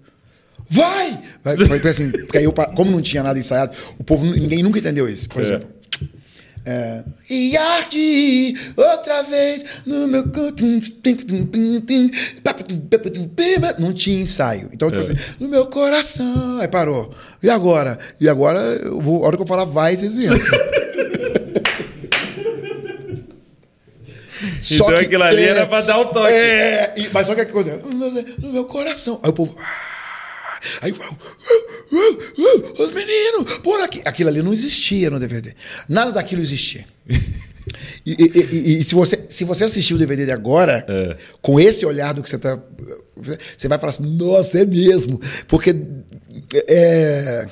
Vai! 0.71 1.21
Vai, 1.43 1.57
porque 1.57 1.89
assim, 1.89 2.11
porque 2.11 2.39
aí 2.39 2.45
eu, 2.45 2.53
como 2.53 2.91
não 2.91 3.01
tinha 3.03 3.23
nada 3.23 3.37
ensaiado, 3.39 3.73
o 3.99 4.05
povo, 4.05 4.25
ninguém 4.25 4.63
nunca 4.63 4.79
entendeu 4.79 5.09
isso. 5.09 5.29
Por 5.29 5.41
É. 5.41 5.45
exemplo. 5.45 5.69
É, 6.69 7.05
e 7.31 7.57
arde 7.57 8.57
outra 8.77 9.23
vez 9.23 9.65
no 9.87 10.09
meu 10.09 10.29
canto. 10.31 10.65
Não 13.79 13.93
tinha 13.93 14.21
ensaio. 14.21 14.69
Então, 14.73 14.91
tipo 14.91 15.01
É. 15.01 15.05
assim, 15.05 15.15
no 15.39 15.49
meu 15.49 15.67
coração. 15.67 16.59
Aí 16.61 16.69
parou. 16.69 17.13
E 17.43 17.49
agora? 17.51 17.99
E 18.21 18.29
agora, 18.29 18.59
eu 18.83 19.01
vou, 19.01 19.23
a 19.23 19.27
hora 19.29 19.37
que 19.37 19.43
eu 19.43 19.47
falar 19.47 19.65
vai, 19.65 19.97
vocês 19.97 20.17
entram. 20.17 20.37
Então 24.71 24.89
aquilo 24.89 25.23
ali 25.23 25.43
era 25.45 25.67
pra 25.67 25.81
dar 25.81 25.99
o 25.99 26.07
toque. 26.07 26.33
É, 26.33 26.95
e- 26.97 27.09
mas 27.13 27.27
só 27.27 27.35
que 27.35 27.41
a 27.41 27.47
coisa, 27.47 27.77
no 28.39 28.53
meu 28.53 28.65
coração. 28.65 29.21
Aí 29.23 29.31
o 29.31 29.33
povo. 29.33 29.57
"Ah", 29.59 29.97
Aí, 30.83 30.91
uau, 30.93 31.19
uau, 31.93 32.19
uau, 32.39 32.75
os 32.85 32.91
meninos, 32.93 33.59
por 33.59 33.81
aqui. 33.81 34.01
Aquilo 34.05 34.31
ali 34.31 34.43
não 34.43 34.53
existia 34.53 35.11
no 35.11 35.21
DVD. 35.21 35.55
Nada 35.89 36.11
daquilo 36.13 36.43
existia. 36.43 36.85
E, 38.05 38.13
e- 38.13 38.81
e- 38.81 38.85
se, 38.85 38.95
você, 38.95 39.19
se 39.29 39.45
você 39.45 39.65
assistiu 39.65 39.97
o 39.97 39.99
DVD 39.99 40.25
de 40.25 40.33
agora, 40.33 40.85
É. 40.89 41.17
com 41.43 41.61
esse 41.61 41.85
olhar 41.85 42.15
do 42.15 42.23
que 42.23 42.31
você 42.31 42.39
tá. 42.39 42.59
Você 43.57 43.69
vai 43.69 43.79
falar 43.79 43.91
assim, 43.91 44.07
nossa, 44.17 44.59
é 44.61 44.65
mesmo. 44.67 45.21
Porque 45.47 45.75
é, 46.69 47.47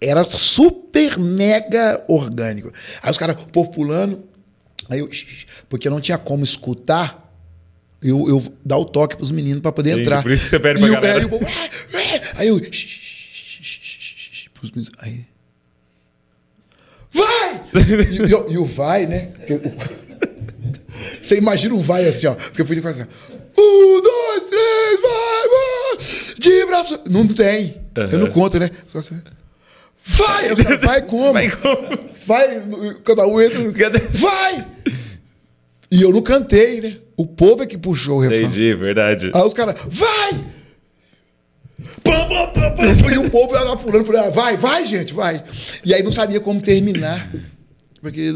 era 0.00 0.24
super 0.24 1.18
mega 1.18 2.04
orgânico. 2.08 2.72
Aí 3.02 3.10
os 3.10 3.18
caras, 3.18 3.36
o 3.42 3.46
povo 3.48 3.70
pulando. 3.70 4.22
Aí 4.88 5.00
eu, 5.00 5.08
porque 5.68 5.88
não 5.90 6.00
tinha 6.00 6.18
como 6.18 6.42
escutar, 6.44 7.32
eu, 8.02 8.28
eu 8.28 8.42
dar 8.64 8.78
o 8.78 8.84
toque 8.84 9.16
pros 9.16 9.30
meninos 9.30 9.62
para 9.62 9.72
poder 9.72 9.90
Entendi, 9.90 10.02
entrar. 10.02 10.22
por 10.22 10.30
isso 10.32 10.44
que 10.44 10.50
você 10.50 10.58
pede 10.60 10.80
E 10.82 10.86
pra 10.86 10.90
o- 10.90 11.00
galera. 11.00 11.18
Aí, 11.20 11.24
o 11.26 11.36
"Ah, 11.36 11.70
ah", 11.94 12.32
aí 12.40 12.48
eu. 12.48 12.58
"Shh, 12.58 12.70
shh, 12.72 13.62
shh, 13.62 13.62
shh, 13.62 14.32
shh", 14.32 14.48
pros 14.54 14.70
meninos, 14.72 14.92
aí. 14.98 15.24
Vai! 17.12 17.62
E, 17.74 18.30
e 18.30 18.34
o- 18.34 18.52
e 18.52 18.58
o 18.58 18.64
vai, 18.64 19.06
né? 19.06 19.30
O- 19.50 20.02
Você 21.20 21.36
imagina 21.36 21.74
um 21.74 21.80
vai 21.80 22.06
assim, 22.06 22.26
ó. 22.26 22.34
Porque 22.34 22.62
eu 22.62 22.66
podia 22.66 22.82
fazer 22.82 23.02
assim. 23.02 23.10
Um, 23.58 24.00
dois, 24.02 24.44
três, 24.46 25.00
vai, 25.02 25.48
vai! 25.48 26.34
De 26.38 26.66
braço. 26.66 27.00
Não 27.10 27.26
tem. 27.28 27.76
Eu 28.10 28.18
não 28.18 28.30
conto, 28.30 28.58
né? 28.58 28.70
Só 28.88 28.98
assim. 28.98 29.20
Vai! 30.04 30.50
Eu 30.50 30.56
falo, 30.56 30.78
vai 30.80 31.02
como? 31.02 31.32
Vai 31.32 31.50
como? 31.50 32.11
Vai, 32.26 32.62
cada 33.04 33.26
um 33.26 33.40
entra. 33.40 33.58
Vai! 34.10 34.66
E 35.90 36.02
eu 36.02 36.12
não 36.12 36.22
cantei, 36.22 36.80
né? 36.80 36.96
O 37.16 37.26
povo 37.26 37.62
é 37.62 37.66
que 37.66 37.76
puxou 37.76 38.18
o 38.18 38.20
refrão. 38.20 38.48
Entendi, 38.48 38.74
verdade. 38.74 39.30
Aí 39.34 39.42
os 39.42 39.52
caras, 39.52 39.74
vai! 39.88 40.44
Pam, 42.02 42.28
pam, 42.28 42.48
pam, 42.52 42.70
pam. 42.74 43.12
E 43.12 43.18
o 43.18 43.30
povo 43.30 43.52
lá 43.52 43.76
pulando, 43.76 44.04
falei, 44.04 44.22
ah, 44.22 44.30
vai, 44.30 44.56
vai, 44.56 44.86
gente, 44.86 45.12
vai. 45.12 45.42
E 45.84 45.92
aí 45.92 46.02
não 46.02 46.12
sabia 46.12 46.40
como 46.40 46.60
terminar. 46.62 47.30
Porque. 48.00 48.32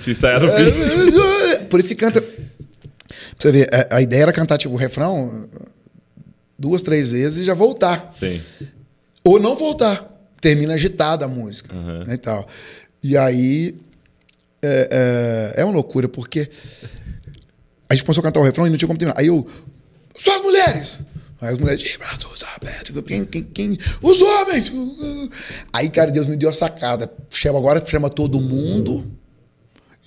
Tinha 0.00 0.12
ensaiado 0.12 0.46
o 0.46 0.52
fim. 0.52 0.64
Por 1.68 1.80
isso 1.80 1.88
que 1.88 1.94
canta. 1.94 2.20
Pra 2.20 2.30
você 3.38 3.52
ver, 3.52 3.68
a, 3.72 3.96
a 3.96 4.02
ideia 4.02 4.22
era 4.22 4.32
cantar 4.32 4.58
tipo 4.58 4.74
o 4.74 4.76
refrão 4.76 5.48
duas, 6.58 6.82
três 6.82 7.10
vezes 7.10 7.38
e 7.38 7.44
já 7.44 7.54
voltar. 7.54 8.10
Sim. 8.12 8.40
Ou 9.24 9.40
não 9.40 9.56
voltar. 9.56 10.08
Termina 10.40 10.74
agitada 10.74 11.24
a 11.24 11.28
música. 11.28 11.74
Uhum. 11.74 12.04
né, 12.04 12.14
e, 12.14 12.18
tal. 12.18 12.46
E 13.02 13.16
aí. 13.16 13.74
É, 14.62 15.54
é, 15.56 15.62
é 15.62 15.64
uma 15.64 15.72
loucura, 15.72 16.06
porque 16.06 16.50
a 17.88 17.94
gente 17.94 18.04
começou 18.04 18.20
a 18.20 18.24
cantar 18.24 18.40
o 18.40 18.42
refrão 18.42 18.66
e 18.66 18.70
não 18.70 18.76
tinha 18.76 18.86
como 18.86 18.98
terminar. 18.98 19.18
Aí 19.18 19.26
eu. 19.26 19.46
Só 20.18 20.36
as 20.36 20.42
mulheres! 20.42 20.98
Aí 21.40 21.48
as 21.48 21.58
mulheres, 21.58 21.82
abertos, 22.54 23.02
quem, 23.06 23.24
quem, 23.24 23.42
quem? 23.42 23.78
Os 24.02 24.20
homens! 24.20 24.70
Aí, 25.72 25.88
cara, 25.88 26.10
Deus 26.10 26.26
me 26.26 26.36
deu 26.36 26.50
a 26.50 26.52
sacada. 26.52 27.10
Chama 27.30 27.58
agora, 27.58 27.84
chama 27.84 28.10
todo 28.10 28.38
mundo. 28.38 29.10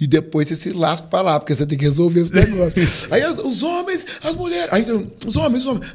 E 0.02 0.08
depois 0.08 0.48
você 0.48 0.56
se 0.56 0.72
lasca 0.72 1.06
pra 1.08 1.22
lá, 1.22 1.40
porque 1.40 1.56
você 1.56 1.66
tem 1.68 1.78
que 1.78 1.86
resolver 1.86 2.20
esse 2.22 2.34
negócio. 2.34 2.82
Aí 3.12 3.22
as- 3.22 3.38
os 3.38 3.62
homens, 3.62 4.04
as 4.24 4.36
mulheres. 4.36 4.74
Aí 4.74 4.84
os 5.26 5.36
homens, 5.36 5.64
os 5.66 5.70
homens. 5.70 5.92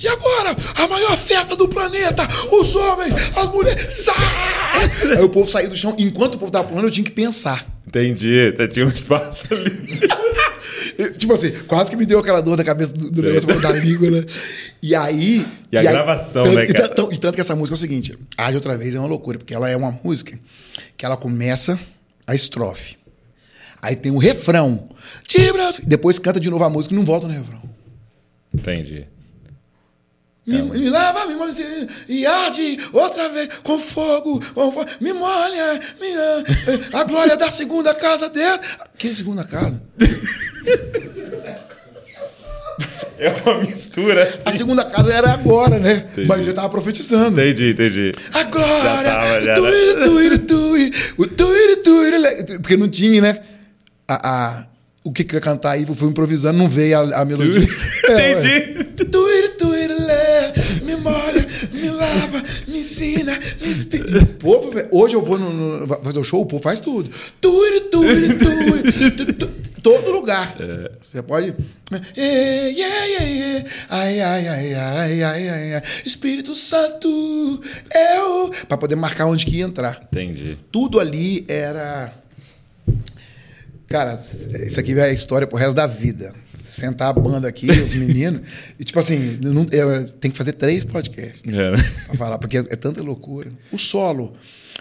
E 0.00 0.06
agora? 0.08 0.54
A 0.76 0.86
maior 0.86 1.16
festa 1.16 1.56
do 1.56 1.68
planeta! 1.68 2.26
Os 2.52 2.74
homens, 2.76 3.12
as 3.36 3.50
mulheres. 3.50 3.92
Sai! 3.94 5.14
Aí 5.16 5.22
o 5.22 5.28
povo 5.28 5.50
saiu 5.50 5.68
do 5.68 5.76
chão. 5.76 5.94
Enquanto 5.98 6.36
o 6.36 6.38
povo 6.38 6.52
tava 6.52 6.68
pulando, 6.68 6.84
eu 6.86 6.90
tinha 6.92 7.04
que 7.04 7.10
pensar. 7.10 7.66
Entendi. 7.86 8.52
Até 8.54 8.68
Tinha 8.68 8.86
um 8.86 8.88
espaço 8.88 9.52
ali. 9.52 10.00
Tipo 11.18 11.32
assim, 11.32 11.50
quase 11.66 11.90
que 11.90 11.96
me 11.96 12.06
deu 12.06 12.20
aquela 12.20 12.40
dor 12.40 12.56
na 12.56 12.62
cabeça 12.64 12.92
do, 12.92 13.10
do 13.10 13.22
negócio 13.22 13.60
da 13.60 13.72
língua, 13.72 14.10
né? 14.10 14.24
E 14.80 14.94
aí. 14.94 15.44
E 15.72 15.76
a 15.76 15.80
aí- 15.80 15.86
gravação, 15.88 16.44
tanto, 16.44 16.54
né, 16.56 16.64
e 16.64 16.72
cara? 16.72 16.88
tanto- 16.88 17.12
E 17.14 17.18
tanto 17.18 17.34
que 17.34 17.40
essa 17.40 17.56
música 17.56 17.74
é 17.74 17.78
o 17.78 17.80
seguinte: 17.80 18.16
Age 18.38 18.54
outra 18.56 18.76
vez 18.78 18.94
é 18.94 18.98
uma 18.98 19.08
loucura, 19.08 19.38
porque 19.38 19.54
ela 19.54 19.68
é 19.68 19.76
uma 19.76 19.98
música 20.04 20.38
que 20.96 21.04
ela 21.04 21.16
começa 21.16 21.78
a 22.26 22.34
estrofe. 22.34 22.96
Aí 23.84 23.96
tem 23.96 24.10
o 24.10 24.18
refrão. 24.18 24.88
Braço- 25.52 25.82
Depois 25.86 26.18
canta 26.18 26.40
de 26.40 26.48
novo 26.48 26.64
a 26.64 26.70
música 26.70 26.94
e 26.94 26.96
não 26.96 27.04
volta 27.04 27.28
no 27.28 27.34
refrão. 27.34 27.62
Entendi. 28.52 29.06
Me, 30.46 30.60
me 30.62 30.90
lava, 30.90 31.26
me 31.26 31.34
molha 31.36 31.52
e 32.08 32.26
arde 32.26 32.78
outra 32.92 33.28
vez 33.30 33.48
com 33.62 33.78
fogo, 33.78 34.40
com 34.54 34.72
fogo. 34.72 34.86
Me 35.00 35.12
molha, 35.12 35.78
me, 36.00 36.06
ah, 36.94 37.00
a 37.00 37.04
glória 37.04 37.36
da 37.36 37.50
segunda 37.50 37.94
casa 37.94 38.28
dele. 38.28 38.58
Que 38.98 39.14
segunda 39.14 39.44
casa? 39.44 39.82
É 43.18 43.30
uma 43.30 43.58
mistura. 43.60 44.24
A 44.44 44.48
Assim. 44.48 44.58
segunda 44.58 44.84
casa 44.84 45.12
era 45.12 45.30
agora, 45.32 45.78
né? 45.78 46.08
Entendi. 46.12 46.28
Mas 46.28 46.46
eu 46.46 46.52
tava 46.52 46.68
profetizando. 46.68 47.40
Entendi, 47.40 47.70
entendi. 47.70 48.12
A 48.32 48.42
glória! 48.44 49.04
Já 49.04 49.14
tava, 49.20 49.40
já, 49.40 49.54
né? 52.20 52.58
Porque 52.60 52.76
não 52.76 52.88
tinha, 52.88 53.20
né? 53.22 53.38
A, 54.08 54.28
a- 54.60 54.66
o 55.02 55.12
que 55.12 55.22
que 55.22 55.34
ia 55.34 55.40
cantar 55.40 55.72
aí, 55.72 55.84
fui 55.84 56.08
improvisando, 56.08 56.58
não 56.58 56.68
veio 56.68 56.98
a, 56.98 57.20
a 57.20 57.24
melodia. 57.26 57.60
Entendi. 58.08 58.84
Tui, 59.04 59.48
tui, 59.58 59.86
le, 59.86 60.82
me 60.86 60.96
molha, 60.96 61.46
me 61.74 61.90
lava, 61.90 62.42
me 62.66 62.78
ensina, 62.78 63.38
me 63.60 63.68
inspira. 63.68 64.22
O 64.22 64.26
povo, 64.26 64.72
hoje 64.90 65.14
eu 65.14 65.22
vou 65.22 65.38
no, 65.38 65.52
no- 65.86 65.86
fazer 66.02 66.18
o 66.18 66.24
show, 66.24 66.40
o 66.40 66.46
povo 66.46 66.62
faz 66.62 66.80
tudo. 66.80 67.10
Tui, 67.40 67.80
tui, 67.90 68.34
tui, 68.34 69.10
tu, 69.10 69.32
tu, 69.34 69.46
todo 69.82 70.10
lugar. 70.10 70.56
Você 71.02 71.22
pode. 71.22 71.54
É. 72.16 72.72
Ai, 73.90 74.20
ai, 74.20 74.48
ai, 74.48 74.74
ai, 74.74 75.22
ai, 75.22 75.48
ai, 75.48 75.74
ai. 75.74 75.82
Espírito 76.06 76.54
Santo, 76.54 77.08
eu. 77.94 78.50
Pra 78.66 78.76
poder 78.78 78.96
marcar 78.96 79.26
onde 79.26 79.44
que 79.44 79.56
ia 79.58 79.64
entrar. 79.64 80.00
Entendi. 80.10 80.56
Tudo 80.72 80.98
ali 80.98 81.44
era. 81.46 82.23
Cara, 83.94 84.20
isso 84.66 84.80
aqui 84.80 84.98
é 84.98 85.04
a 85.04 85.12
história 85.12 85.46
pro 85.46 85.56
resto 85.56 85.76
da 85.76 85.86
vida. 85.86 86.34
Sentar 86.60 87.10
a 87.10 87.12
banda 87.12 87.46
aqui, 87.46 87.70
os 87.70 87.94
meninos, 87.94 88.40
e 88.76 88.82
tipo 88.82 88.98
assim, 88.98 89.38
não, 89.40 89.64
tem 90.18 90.32
que 90.32 90.36
fazer 90.36 90.54
três 90.54 90.84
podcasts 90.84 91.40
É, 91.46 91.70
pra 92.06 92.16
falar, 92.16 92.38
porque 92.40 92.58
é, 92.58 92.60
é 92.70 92.74
tanta 92.74 93.00
loucura. 93.00 93.52
O 93.70 93.78
solo, 93.78 94.32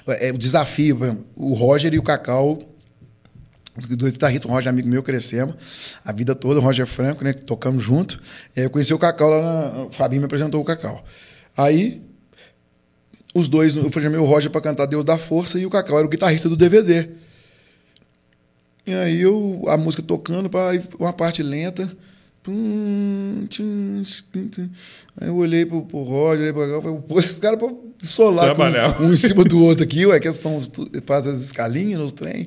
é, 0.07 0.31
o 0.31 0.37
desafio, 0.37 0.97
exemplo, 1.03 1.27
o 1.35 1.53
Roger 1.53 1.93
e 1.93 1.99
o 1.99 2.01
Cacau, 2.01 2.63
os 3.77 3.85
dois 3.85 4.13
guitarristas, 4.13 4.49
o 4.49 4.51
Roger 4.51 4.69
amigo 4.69 4.89
meu, 4.89 5.03
crescemos 5.03 5.57
a 6.03 6.11
vida 6.11 6.33
toda, 6.33 6.59
o 6.59 6.63
Roger 6.63 6.87
Franco, 6.87 7.23
né, 7.23 7.33
tocamos 7.33 7.83
junto. 7.83 8.19
E 8.55 8.61
aí 8.61 8.65
eu 8.65 8.69
conheci 8.71 8.95
o 8.95 8.97
Cacau 8.97 9.29
lá, 9.29 9.41
na, 9.43 9.83
o 9.83 9.91
Fabinho 9.91 10.21
me 10.21 10.25
apresentou 10.25 10.59
o 10.59 10.65
Cacau. 10.65 11.05
Aí, 11.55 12.01
os 13.35 13.47
dois, 13.47 13.75
eu 13.75 13.91
chamei 13.91 14.19
o 14.19 14.25
Roger 14.25 14.49
para 14.49 14.61
cantar 14.61 14.87
Deus 14.87 15.05
da 15.05 15.19
Força 15.19 15.59
e 15.59 15.67
o 15.67 15.69
Cacau 15.69 15.99
era 15.99 16.07
o 16.07 16.09
guitarrista 16.09 16.49
do 16.49 16.57
DVD. 16.57 17.21
E 18.85 18.93
aí 18.93 19.21
eu, 19.21 19.63
a 19.67 19.77
música 19.77 20.03
tocando, 20.03 20.49
pá, 20.49 20.71
aí 20.71 20.81
uma 20.99 21.13
parte 21.13 21.41
lenta. 21.41 21.89
Aí 25.19 25.27
eu 25.29 25.35
olhei 25.35 25.65
pro, 25.65 25.83
pro 25.83 26.03
Roger, 26.03 26.41
olhei 26.41 26.51
pro 26.53 26.61
Cacau, 26.63 26.81
falei, 26.81 26.99
pô, 27.07 27.19
esses 27.19 27.39
caras 27.39 27.57
pra 27.57 27.69
solar 27.97 28.47
Trabalhar. 28.47 29.01
um 29.01 29.13
em 29.13 29.15
cima 29.15 29.45
do 29.45 29.63
outro 29.63 29.85
aqui, 29.85 30.05
ué, 30.05 30.19
que 30.19 30.27
eles 30.27 30.39
tão, 30.39 30.59
fazem 31.05 31.31
as 31.31 31.39
escalinhas 31.39 32.01
nos 32.01 32.11
trem. 32.11 32.45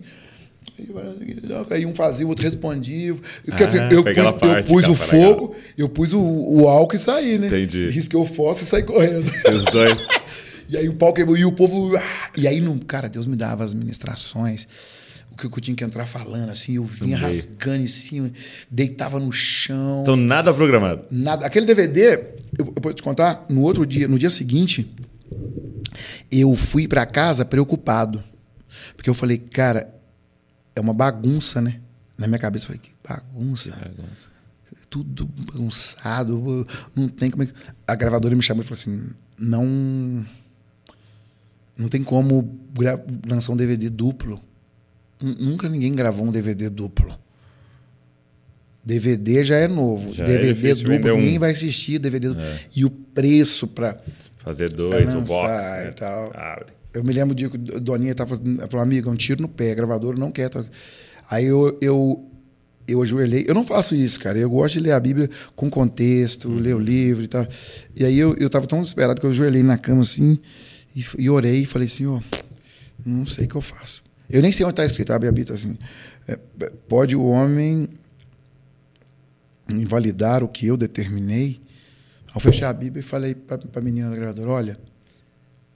Aí 1.70 1.86
um 1.86 1.94
fazia, 1.94 2.26
o 2.26 2.28
outro 2.28 2.44
respondia. 2.44 3.16
Ah, 3.50 3.56
Quer 3.56 3.66
dizer, 3.68 3.90
eu, 3.90 4.04
pus, 4.04 4.18
a 4.18 4.20
eu 4.20 4.32
parte, 4.34 4.68
pus 4.68 4.86
o 4.86 4.94
foi 4.94 5.18
fogo, 5.18 5.56
eu 5.78 5.88
pus 5.88 6.12
o, 6.12 6.20
o 6.20 6.68
álcool 6.68 6.96
e 6.96 6.98
saí, 6.98 7.38
né? 7.38 7.46
Entendi. 7.46 7.88
Risquei 7.88 8.20
o 8.20 8.26
fósforo 8.26 8.66
e 8.66 8.68
saí 8.68 8.82
correndo. 8.82 9.32
Os 9.54 9.64
dois. 9.64 10.06
E 10.68 10.76
aí 10.76 10.88
o 10.88 10.94
pau 10.94 11.12
quebrou 11.12 11.38
e 11.38 11.44
o 11.44 11.52
povo. 11.52 11.96
ah! 11.96 12.30
E 12.36 12.48
aí, 12.48 12.60
cara, 12.88 13.08
Deus 13.08 13.24
me 13.24 13.36
dava 13.36 13.62
as 13.62 13.72
ministrações. 13.72 14.66
O 15.44 15.50
que 15.50 15.58
eu 15.58 15.60
tinha 15.62 15.76
que 15.76 15.84
entrar 15.84 16.06
falando, 16.06 16.48
assim, 16.48 16.76
eu 16.76 16.84
vinha 16.84 17.18
meio. 17.18 17.28
rasgando 17.28 17.82
em 17.82 17.86
cima, 17.86 18.32
deitava 18.70 19.20
no 19.20 19.30
chão. 19.30 20.00
Então, 20.02 20.16
nada 20.16 20.52
programado. 20.54 21.04
Nada. 21.10 21.44
Aquele 21.44 21.66
DVD, 21.66 22.14
eu, 22.58 22.72
eu 22.82 22.94
te 22.94 23.02
contar, 23.02 23.44
no 23.48 23.60
outro 23.60 23.84
dia, 23.84 24.08
no 24.08 24.18
dia 24.18 24.30
seguinte, 24.30 24.90
eu 26.30 26.56
fui 26.56 26.88
pra 26.88 27.04
casa 27.04 27.44
preocupado. 27.44 28.24
Porque 28.96 29.10
eu 29.10 29.14
falei, 29.14 29.36
cara, 29.36 29.92
é 30.74 30.80
uma 30.80 30.94
bagunça, 30.94 31.60
né? 31.60 31.80
Na 32.16 32.26
minha 32.26 32.38
cabeça, 32.38 32.64
eu 32.64 32.68
falei, 32.68 32.80
que 32.80 32.92
bagunça. 33.06 33.70
Tudo 34.88 35.26
bagunçado, 35.26 36.66
não 36.94 37.08
tem 37.08 37.30
como. 37.30 37.46
que- 37.46 37.52
A 37.86 37.94
gravadora 37.94 38.34
me 38.34 38.42
chamou 38.42 38.62
e 38.62 38.66
falou 38.66 38.78
assim: 38.80 39.10
não. 39.38 40.24
Não 41.76 41.88
tem 41.88 42.02
como 42.02 42.58
lançar 43.28 43.52
um 43.52 43.56
DVD 43.56 43.90
duplo. 43.90 44.40
Nu- 45.20 45.34
Nunca 45.50 45.68
ninguém 45.68 45.94
gravou 45.94 46.26
um 46.26 46.32
DVD 46.32 46.68
duplo. 46.70 47.16
DVD 48.84 49.42
já 49.44 49.56
é 49.56 49.66
novo. 49.68 50.14
Já 50.14 50.24
é 50.24 50.26
DVD 50.38 50.74
vender 50.74 50.98
duplo, 50.98 51.14
um. 51.14 51.18
ninguém 51.20 51.38
vai 51.38 51.50
assistir 51.50 51.98
DVD 51.98 52.28
duplo. 52.28 52.44
E 52.74 52.84
o 52.84 52.90
preço 52.90 53.66
para 53.66 53.98
Fazer 54.38 54.70
dois, 54.72 55.12
o 55.14 55.22
box. 55.22 55.48
né? 55.62 55.88
e 55.88 55.92
tal. 55.92 56.30
Abre. 56.34 56.66
Eu 56.94 57.02
me 57.04 57.12
lembro 57.12 57.34
de 57.34 57.48
que 57.50 57.56
a 57.74 57.78
Doninha 57.78 58.14
tava, 58.14 58.36
falou, 58.70 58.82
amigo, 58.82 59.08
é 59.08 59.12
um 59.12 59.16
tiro 59.16 59.42
no 59.42 59.48
pé, 59.48 59.72
a 59.72 59.74
gravadora 59.74 60.16
não 60.16 60.30
quer. 60.30 60.48
tá?" 60.48 60.64
Aí 61.28 61.44
eu, 61.46 61.76
eu, 61.80 62.24
eu 62.86 63.02
ajoelhei. 63.02 63.44
Eu 63.48 63.54
não 63.54 63.66
faço 63.66 63.94
isso, 63.94 64.20
cara. 64.20 64.38
Eu 64.38 64.48
gosto 64.48 64.74
de 64.74 64.80
ler 64.80 64.92
a 64.92 65.00
Bíblia 65.00 65.28
com 65.56 65.68
contexto, 65.68 66.48
ler 66.48 66.74
o 66.76 66.78
livro 66.78 67.24
e 67.24 67.28
tal. 67.28 67.46
E 67.94 68.04
aí 68.04 68.16
eu, 68.16 68.34
eu 68.38 68.48
tava 68.48 68.66
tão 68.68 68.80
desesperado 68.80 69.20
que 69.20 69.26
eu 69.26 69.30
ajoelhei 69.30 69.62
na 69.64 69.76
cama 69.76 70.02
assim 70.02 70.38
e, 70.94 71.04
e 71.18 71.28
orei 71.28 71.62
e 71.62 71.66
falei, 71.66 71.88
Senhor, 71.88 72.22
não 73.04 73.26
sei 73.26 73.46
o 73.46 73.48
que 73.48 73.56
eu 73.56 73.60
faço. 73.60 74.02
Eu 74.28 74.42
nem 74.42 74.52
sei 74.52 74.64
onde 74.64 74.72
está 74.72 74.84
escrito, 74.84 75.12
abre 75.12 75.28
a 75.28 75.32
Bíblia 75.32 75.56
assim. 75.56 75.78
é, 76.26 76.36
pode 76.88 77.14
o 77.14 77.24
homem 77.24 77.88
invalidar 79.68 80.42
o 80.42 80.48
que 80.48 80.66
eu 80.66 80.76
determinei? 80.76 81.60
Ao 82.32 82.40
fechar 82.40 82.68
a 82.68 82.72
Bíblia 82.72 83.00
e 83.00 83.02
falei 83.02 83.34
para 83.34 83.58
a 83.74 83.80
menina 83.80 84.10
da 84.10 84.16
gravadora, 84.16 84.50
olha, 84.50 84.78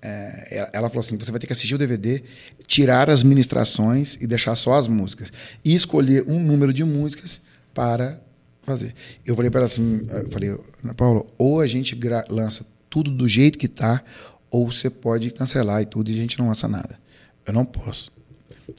é, 0.03 0.71
ela, 0.73 0.89
falou 0.89 1.01
assim: 1.01 1.17
você 1.17 1.31
vai 1.31 1.41
ter 1.41 1.47
que 1.47 1.53
assistir 1.53 1.75
o 1.75 1.79
DVD, 1.79 2.23
tirar 2.67 3.11
as 3.11 3.23
ministrações 3.23 4.17
e 4.21 4.27
deixar 4.27 4.57
só 4.57 4.75
as 4.75 4.89
músicas. 4.89 5.33
E 5.65 5.75
escolher 5.75 6.25
um 6.27 6.43
número 6.43 6.73
de 6.73 6.85
músicas 6.85 7.41
para 7.75 8.21
fazer. 8.63 8.95
Eu 9.25 9.35
falei 9.37 9.51
para 9.51 9.61
ela 9.61 9.67
assim: 9.67 10.07
eu 10.09 10.31
falei, 10.31 10.51
Ana 10.83 10.95
Paula, 10.95 11.25
ou 11.39 11.61
a 11.61 11.67
gente 11.67 11.99
lança 12.29 12.67
tudo 12.89 13.11
do 13.11 13.29
jeito 13.29 13.59
que 13.59 13.69
tá, 13.69 14.03
ou 14.51 14.71
você 14.71 14.91
pode 14.91 15.31
cancelar 15.31 15.83
e 15.83 15.87
tudo 15.87 16.11
e 16.11 16.15
a 16.15 16.19
gente 16.19 16.39
não 16.39 16.49
lança 16.49 16.67
nada. 16.67 16.99
Eu 17.47 17.53
não 17.53 17.65
posso. 17.65 18.11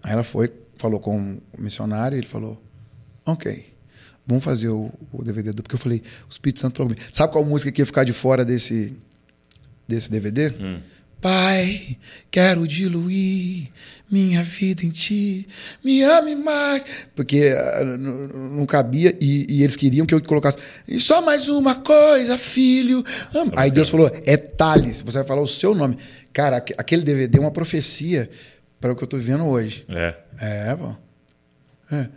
Aí 0.04 0.14
ela 0.14 0.24
foi, 0.24 0.52
falou 0.78 1.00
com 1.00 1.38
o 1.58 1.62
missionário, 1.62 2.18
ele 2.18 2.28
falou: 2.28 2.62
ok. 3.26 3.66
Vamos 4.26 4.44
fazer 4.44 4.70
o, 4.70 4.92
o 5.12 5.24
DVD 5.24 5.52
do. 5.52 5.64
Porque 5.64 5.76
eu 5.76 5.80
falei, 5.80 6.02
o 6.28 6.32
Espírito 6.32 6.60
Santo 6.60 6.78
falou 6.78 6.94
comigo. 6.94 7.10
Sabe 7.12 7.34
qual 7.34 7.44
música 7.44 7.72
que 7.72 7.82
ia 7.82 7.86
ficar 7.86 8.04
de 8.04 8.14
fora 8.14 8.46
desse, 8.46 8.96
desse 9.88 10.12
DVD? 10.12 10.54
Pai, 11.20 11.98
quero 12.32 12.68
diluir 12.68 13.70
minha 14.10 14.44
vida 14.44 14.84
em 14.84 14.90
ti, 14.90 15.48
me 15.84 16.02
ame 16.02 16.36
mais. 16.36 16.84
Porque 17.16 17.52
n- 17.84 18.58
não 18.58 18.66
cabia 18.66 19.16
e, 19.22 19.46
e 19.48 19.64
eles 19.64 19.76
queriam 19.76 20.06
que 20.06 20.16
eu 20.16 20.22
colocasse. 20.24 20.58
E 20.88 21.00
só 21.00 21.22
mais 21.22 21.48
uma 21.48 21.76
coisa, 21.76 22.38
filho. 22.40 23.04
Amo." 23.36 23.52
Aí 23.56 23.70
Deus 23.70 23.90
falou: 23.90 24.10
é 24.26 24.36
Thales, 24.36 25.04
você 25.04 25.20
vai 25.20 25.28
falar 25.28 25.42
o 25.42 25.48
seu 25.48 25.76
nome. 25.76 25.96
Cara, 26.34 26.58
aque- 26.58 26.74
aquele 26.76 27.04
DVD 27.04 27.38
é 27.38 27.42
uma 27.42 27.52
profecia 27.52 28.28
para 28.82 28.92
o 28.92 28.96
que 28.96 29.04
eu 29.04 29.06
estou 29.06 29.20
vivendo 29.20 29.46
hoje. 29.46 29.86
É. 29.88 30.16
É, 30.42 30.76
pô. 30.76 30.96
É. 31.96 32.10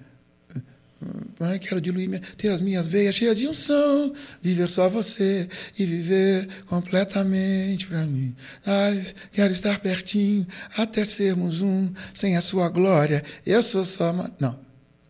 Pai, 1.39 1.59
quero 1.59 1.81
diluir, 1.81 2.09
minha, 2.09 2.23
ter 2.39 2.49
as 2.49 2.63
minhas 2.63 2.89
veias 2.89 3.15
cheias 3.15 3.37
de 3.37 3.47
unção, 3.47 4.13
viver 4.41 4.71
só 4.71 4.89
você 4.89 5.47
e 5.79 5.85
viver 5.85 6.49
completamente 6.67 7.87
para 7.87 8.07
mim. 8.07 8.35
Ai, 8.65 9.05
quero 9.31 9.53
estar 9.53 9.81
pertinho 9.81 10.47
até 10.77 11.05
sermos 11.05 11.61
um, 11.61 11.93
sem 12.15 12.37
a 12.37 12.41
sua 12.41 12.71
glória. 12.71 13.23
Eu 13.45 13.63
sou 13.63 13.85
só. 13.85 14.15
Não. 14.41 14.64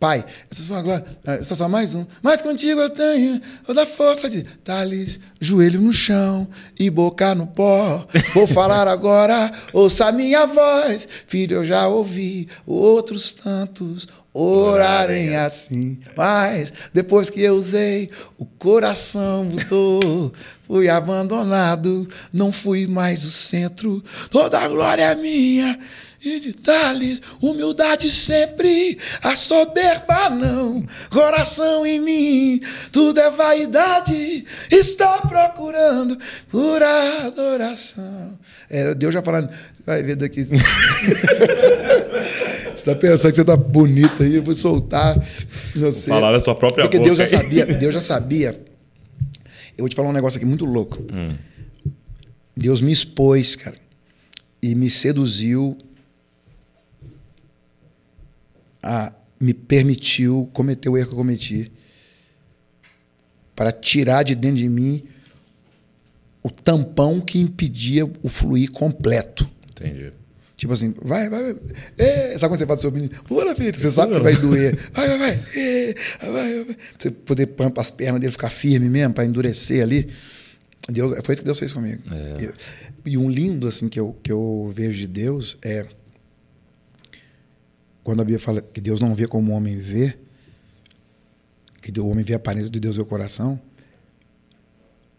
Pai, 0.05 0.22
eu 0.51 0.55
sou 0.55 0.66
só 0.66 0.74
uma 0.74 0.82
glória, 0.82 1.05
ah, 1.26 1.35
eu 1.36 1.44
sou 1.44 1.56
só 1.56 1.66
mais 1.66 1.94
um. 1.94 2.05
Mas 2.22 2.43
contigo 2.43 2.78
eu 2.78 2.90
tenho 2.90 3.40
toda 3.66 3.85
a 3.85 3.86
força 3.86 4.28
de 4.28 4.43
Thales, 4.62 5.18
joelho 5.40 5.81
no 5.81 5.94
chão 5.94 6.47
e 6.78 6.90
boca 6.90 7.35
no 7.35 7.47
pó. 7.47 8.06
Vou 8.35 8.44
falar 8.47 8.86
agora, 8.86 9.51
ouça 9.72 10.05
a 10.05 10.12
minha 10.12 10.44
voz. 10.44 11.09
Filho, 11.26 11.56
eu 11.56 11.64
já 11.64 11.89
ouvi 11.89 12.47
outros 12.66 13.32
tantos 13.32 14.06
orarem 14.35 15.36
assim. 15.36 15.98
Mas 16.14 16.70
depois 16.93 17.31
que 17.31 17.40
eu 17.40 17.55
usei, 17.55 18.10
o 18.36 18.44
coração 18.44 19.44
mudou. 19.44 20.35
Fui 20.66 20.86
abandonado, 20.86 22.06
não 22.31 22.52
fui 22.52 22.86
mais 22.86 23.24
o 23.24 23.31
centro. 23.31 24.05
Toda 24.31 24.59
a 24.59 24.68
glória 24.68 25.02
é 25.02 25.14
minha. 25.14 25.78
E 26.24 26.40
de 26.40 26.52
dar-lhes 26.52 27.20
humildade 27.42 28.10
sempre, 28.10 28.96
a 29.22 29.36
soberba 29.36 30.30
não, 30.30 30.82
coração 31.10 31.84
em 31.84 32.01
mim, 32.01 32.60
tudo 32.90 33.20
é 33.20 33.30
vaidade, 33.30 34.46
estou 34.70 35.20
procurando 35.28 36.18
por 36.51 36.82
adoração. 36.82 38.38
Era 38.70 38.94
Deus 38.94 39.12
já 39.12 39.20
falando, 39.20 39.51
vai 39.84 40.02
ver 40.02 40.16
daqui. 40.16 40.42
você 40.48 40.56
está 42.74 42.94
pensando 42.96 43.30
que 43.30 43.36
você 43.36 43.42
está 43.42 43.56
bonita 43.56 44.24
aí, 44.24 44.36
eu 44.36 44.42
vou 44.42 44.56
soltar. 44.56 45.14
Não 45.74 45.92
sei. 45.92 46.09
falar 46.09 46.32
da 46.32 46.40
sua 46.40 46.55
própria 46.55 46.84
Porque 46.84 46.96
boca 46.96 47.09
Deus 47.10 47.18
já 47.18 47.24
aí. 47.24 47.30
sabia, 47.42 47.66
Deus 47.76 47.92
já 47.92 48.01
sabia. 48.01 48.59
Eu 49.76 49.82
vou 49.82 49.90
te 49.90 49.94
falar 49.94 50.09
um 50.09 50.12
negócio 50.12 50.38
aqui 50.38 50.46
muito 50.46 50.64
louco. 50.64 51.05
Deus 52.56 52.80
me 52.80 52.92
expôs, 52.92 53.56
cara, 53.56 53.76
e 54.62 54.74
me 54.74 54.88
seduziu 54.88 55.76
a 58.85 59.12
me 59.40 59.52
permitiu 59.55 60.48
cometer 60.52 60.89
o 60.89 60.97
erro 60.97 61.09
que 61.09 61.12
eu 61.15 61.19
cometi 61.19 61.73
para 63.56 63.73
tirar 63.73 64.23
de 64.23 64.35
dentro 64.35 64.56
de 64.59 64.69
mim 64.69 65.05
o 66.43 66.51
tampão 66.51 67.20
que 67.20 67.39
impedia 67.39 68.05
o 68.23 68.28
fluir 68.28 68.70
completo. 68.70 69.48
Entendi. 69.70 70.12
Tipo 70.56 70.73
assim, 70.73 70.94
vai, 71.02 71.28
vai, 71.28 71.43
vai. 71.55 71.56
É, 71.98 72.39
sabe 72.39 72.52
quando 72.52 72.59
você 72.59 72.66
fala 72.66 72.77
do 72.77 72.82
seu 72.82 72.93
menino? 72.93 73.11
Pula, 73.24 73.55
filho, 73.56 73.77
você 73.77 73.90
sabe 73.90 74.15
que 74.15 74.20
vai 74.20 74.36
doer. 74.36 74.78
Vai, 74.93 75.09
vai, 75.09 75.19
vai. 75.19 75.40
É, 75.56 75.94
vai, 76.20 76.32
vai. 76.32 76.65
Pra 76.65 76.77
Você 76.98 77.11
poder 77.11 77.47
pôr 77.48 77.73
as 77.77 77.90
pernas 77.90 78.20
dele 78.20 78.31
ficar 78.31 78.51
firme 78.51 78.89
mesmo, 78.89 79.15
para 79.15 79.24
endurecer 79.24 79.82
ali. 79.82 80.11
Deus, 80.89 81.15
foi 81.24 81.32
isso 81.35 81.43
que 81.43 81.47
Deus 81.47 81.59
fez 81.59 81.73
comigo. 81.73 82.02
É. 82.12 82.44
Eu- 82.44 82.52
e 83.06 83.19
um 83.19 83.28
lindo 83.31 83.66
assim 83.66 83.89
que 83.89 83.98
eu, 83.98 84.16
que 84.23 84.31
eu 84.32 84.70
vejo 84.74 84.98
de 84.98 85.06
Deus 85.06 85.56
é 85.62 85.86
quando 88.05 88.20
a 88.20 88.24
Bíblia 88.24 88.39
fala 88.39 88.60
que 88.62 88.81
Deus 88.81 89.01
não 89.01 89.14
vê 89.14 89.26
como 89.26 89.51
o 89.51 89.55
homem 89.56 89.76
vê, 89.78 90.16
que 91.82 91.98
o 91.98 92.06
homem 92.06 92.24
vê 92.24 92.35
a 92.35 92.36
aparência 92.36 92.70
de 92.70 92.78
Deus 92.78 92.97
e 92.97 93.01
o 93.01 93.05
coração. 93.06 93.60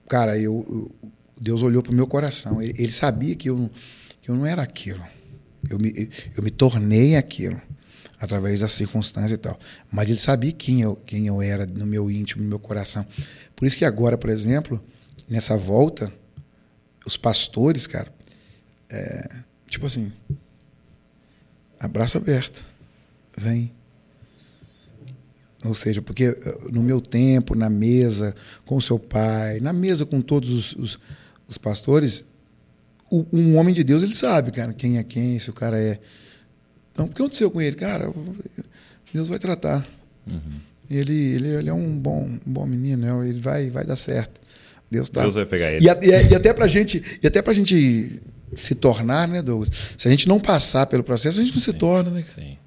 Cara, 0.07 0.37
eu, 0.37 0.65
eu- 0.69 1.11
Deus 1.39 1.61
olhou 1.61 1.83
para 1.83 1.91
o 1.91 1.95
meu 1.95 2.07
coração. 2.07 2.61
Ele, 2.61 2.73
ele 2.77 2.91
sabia 2.91 3.35
que 3.35 3.49
eu, 3.49 3.57
não- 3.57 3.69
que 4.21 4.29
eu 4.31 4.35
não 4.35 4.45
era 4.45 4.61
aquilo. 4.61 5.03
Eu 5.69 5.77
me, 5.79 5.91
eu 6.37 6.43
me 6.43 6.51
tornei 6.51 7.15
aquilo 7.15 7.59
através 8.19 8.59
das 8.61 8.71
circunstâncias 8.71 9.31
e 9.33 9.37
tal. 9.37 9.59
Mas 9.91 10.09
ele 10.09 10.19
sabia 10.19 10.51
quem 10.51 10.81
eu, 10.81 10.95
quem 10.95 11.27
eu 11.27 11.41
era 11.41 11.65
no 11.65 11.85
meu 11.85 12.09
íntimo, 12.09 12.43
no 12.43 12.49
meu 12.49 12.59
coração. 12.59 13.05
Por 13.55 13.65
isso 13.67 13.77
que 13.77 13.83
agora, 13.85 14.17
por 14.17 14.29
exemplo, 14.29 14.81
nessa 15.27 15.57
volta, 15.57 16.13
os 17.05 17.17
pastores, 17.17 17.85
cara, 17.87 18.13
é, 18.89 19.29
tipo 19.67 19.85
assim, 19.85 20.11
abraço 21.79 22.17
aberto, 22.17 22.63
vem. 23.37 23.71
Ou 25.63 25.73
seja, 25.73 26.01
porque 26.01 26.25
eh, 26.25 26.57
no 26.71 26.83
meu 26.83 27.01
tempo, 27.01 27.55
na 27.55 27.69
mesa 27.69 28.35
com 28.65 28.75
o 28.75 28.81
seu 28.81 28.99
pai, 28.99 29.59
na 29.59 29.73
mesa 29.73 30.05
com 30.05 30.21
todos 30.21 30.49
os, 30.51 30.73
os, 30.73 30.99
os 31.47 31.57
pastores, 31.57 32.23
o- 33.09 33.25
um 33.33 33.57
homem 33.57 33.73
de 33.73 33.83
Deus, 33.83 34.03
ele 34.03 34.13
sabe, 34.13 34.51
cara, 34.51 34.73
quem 34.73 34.97
é 34.97 35.03
quem, 35.03 35.39
se 35.39 35.49
o 35.49 35.53
cara 35.53 35.79
é. 35.79 35.99
Então, 36.91 37.05
o 37.05 37.09
que 37.09 37.19
aconteceu 37.21 37.49
com 37.49 37.59
ele? 37.61 37.75
Cara, 37.75 38.11
Deus 39.13 39.27
vai 39.27 39.39
tratar. 39.39 39.85
Ele, 40.89 41.13
ele, 41.13 41.47
ele 41.47 41.69
é 41.69 41.73
um 41.73 41.97
bom, 41.97 42.25
um 42.45 42.51
bom 42.53 42.65
menino, 42.67 43.01
né? 43.21 43.27
ele 43.29 43.39
vai, 43.39 43.69
vai 43.71 43.83
dar 43.83 43.95
certo. 43.95 44.39
Deus 44.89 45.09
tá. 45.09 45.21
Deus 45.23 45.33
vai 45.33 45.45
pegar 45.47 45.71
ele. 45.71 45.83
E, 45.83 45.87
e 45.87 45.89
a- 46.13 46.21
e 46.21 46.35
até 46.35 46.53
pra 46.53 46.67
gente, 46.67 47.03
e 47.23 47.25
até 47.25 47.41
pra 47.41 47.53
gente 47.53 48.21
se 48.53 48.75
tornar, 48.75 49.27
né, 49.27 49.41
Douglas? 49.41 49.71
Se 49.97 50.07
a 50.07 50.11
gente 50.11 50.27
não 50.27 50.39
passar 50.39 50.85
pelo 50.85 51.03
processo, 51.03 51.39
a 51.41 51.43
gente 51.43 51.55
não 51.55 51.61
se 51.61 51.73
torna, 51.73 52.11
né? 52.11 52.23
Sim. 52.23 52.57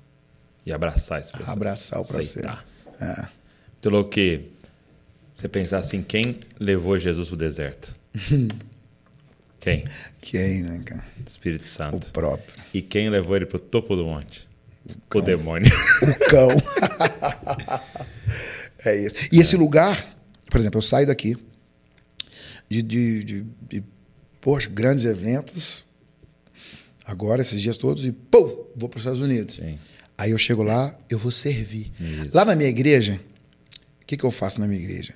E 0.69 0.73
abraçar 0.73 1.19
esse 1.19 1.31
processo. 1.31 1.51
Abraçar 1.51 1.99
o 1.99 2.05
processo. 2.05 2.41
Aceitar. 2.41 2.65
É. 3.01 3.29
Que 4.11 4.51
você 5.33 5.49
pensar 5.49 5.79
assim, 5.79 6.03
quem 6.03 6.41
levou 6.61 6.99
Jesus 6.99 7.29
pro 7.29 7.39
deserto? 7.39 7.97
quem? 9.59 9.87
Quem, 10.21 10.63
né, 10.63 10.83
cara? 10.85 11.03
Espírito 11.27 11.65
O 11.65 11.69
Santo. 11.69 12.11
próprio. 12.13 12.55
E 12.75 12.83
quem 12.83 13.09
levou 13.09 13.35
ele 13.35 13.47
pro 13.47 13.59
topo 13.59 13.97
do 13.97 14.05
monte? 14.05 14.47
O 15.15 15.21
demônio. 15.23 15.73
O 16.03 16.31
cão. 16.31 16.51
é 18.85 18.95
isso. 19.07 19.15
E 19.33 19.41
esse 19.41 19.57
lugar, 19.57 20.19
por 20.51 20.61
exemplo, 20.61 20.77
eu 20.77 20.83
saio 20.83 21.07
daqui 21.07 21.35
de, 22.69 22.83
de, 22.83 23.25
de, 23.25 23.47
de, 23.71 23.85
poxa, 24.39 24.69
grandes 24.69 25.07
eventos, 25.07 25.87
agora, 27.07 27.41
esses 27.41 27.63
dias 27.63 27.79
todos, 27.79 28.05
e 28.05 28.13
pum, 28.13 28.67
vou 28.77 28.87
para 28.91 28.99
os 28.99 29.03
Estados 29.03 29.23
Unidos. 29.23 29.55
Sim. 29.57 29.79
Aí 30.19 30.33
eu 30.33 30.39
chego 30.39 30.65
lá, 30.65 30.93
eu 31.09 31.17
vou 31.17 31.31
servir. 31.31 31.93
Lá 32.35 32.45
na 32.45 32.57
minha 32.57 32.69
igreja, 32.69 33.21
o 34.03 34.07
que, 34.07 34.17
que 34.17 34.25
eu 34.25 34.33
faço 34.33 34.59
na 34.61 34.67
minha 34.67 34.83
igreja? 34.83 35.15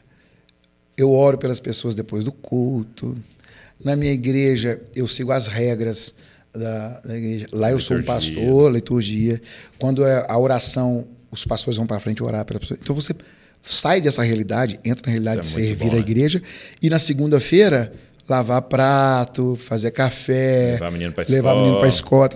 Eu 0.97 1.11
oro 1.11 1.37
pelas 1.37 1.59
pessoas 1.59 1.97
depois 1.97 2.23
do 2.23 2.31
culto. 2.31 3.19
Na 3.85 3.97
minha 3.97 4.13
igreja, 4.13 4.81
eu 4.95 5.09
sigo 5.09 5.33
as 5.33 5.49
regras 5.49 6.15
da, 6.53 7.01
da 7.01 7.17
igreja. 7.17 7.49
Lá 7.53 7.73
eu 7.73 7.81
sou 7.81 7.97
um 7.97 8.03
pastor, 8.05 8.71
liturgia. 8.71 9.43
Quando 9.77 10.05
é 10.05 10.25
a 10.29 10.39
oração, 10.39 11.09
os 11.33 11.45
pastores 11.45 11.77
vão 11.77 11.87
para 11.87 11.99
frente 11.99 12.23
orar 12.23 12.45
pela 12.45 12.61
pessoa. 12.61 12.79
Então 12.81 12.95
você 12.95 13.13
sai 13.61 14.01
dessa 14.01 14.23
realidade, 14.23 14.79
entra 14.85 15.03
na 15.07 15.11
realidade 15.13 15.45
Isso 15.45 15.57
de 15.57 15.65
é 15.65 15.67
servir 15.67 15.87
bom, 15.87 15.93
a 15.93 15.95
né? 15.95 16.01
igreja. 16.01 16.43
E 16.81 16.89
na 16.89 17.01
segunda-feira, 17.01 17.93
lavar 18.29 18.63
prato, 18.63 19.57
fazer 19.57 19.91
café, 19.91 20.73
Levar 20.73 20.91
menino 20.91 21.13
pra 21.13 21.25
levar 21.29 21.55
menino 21.57 21.79
para 21.79 21.89
escola. 21.89 22.29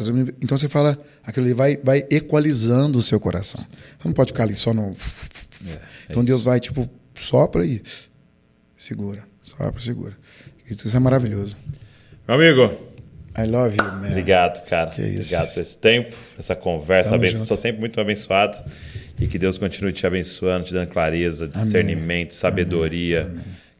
Então 0.43 0.59
você 0.59 0.69
fala, 0.69 0.99
aquilo 1.25 1.47
ali 1.47 1.55
vai, 1.55 1.77
vai 1.77 2.05
equalizando 2.11 2.99
o 2.99 3.03
seu 3.03 3.21
coração. 3.21 3.65
Você 3.99 4.09
não 4.09 4.13
pode 4.13 4.33
ficar 4.33 4.45
ali 4.45 4.57
só 4.57 4.75
no. 4.75 4.95
então 6.09 6.25
Deus 6.25 6.43
vai, 6.43 6.61
tipo, 6.61 6.89
sopra 7.15 7.65
e 7.65 7.83
segura. 8.77 9.25
Sopra, 9.43 9.81
segura. 9.81 10.17
Isso 10.69 10.95
é 10.97 11.01
maravilhoso. 11.01 11.57
Meu 12.27 12.37
amigo, 12.37 12.75
I 13.39 13.45
love 13.47 13.77
you, 13.79 13.85
man. 13.85 14.09
Obrigado, 14.09 14.67
cara. 14.67 14.91
Que 14.91 15.03
isso. 15.03 15.21
Obrigado 15.21 15.55
por 15.55 15.61
esse 15.61 15.79
tempo, 15.79 16.11
por 16.11 16.41
essa 16.41 16.57
conversa. 16.57 17.15
Abenço-. 17.15 17.45
Sou 17.45 17.57
sempre 17.57 17.81
muito 17.81 18.01
abençoado. 18.01 18.59
E 19.19 19.27
que 19.27 19.39
Deus 19.39 19.57
continue 19.57 19.93
te 19.93 20.07
abençoando, 20.07 20.67
te 20.67 20.73
dando 20.75 20.89
clareza, 20.89 21.47
discernimento, 21.47 22.35
sabedoria, 22.35 23.33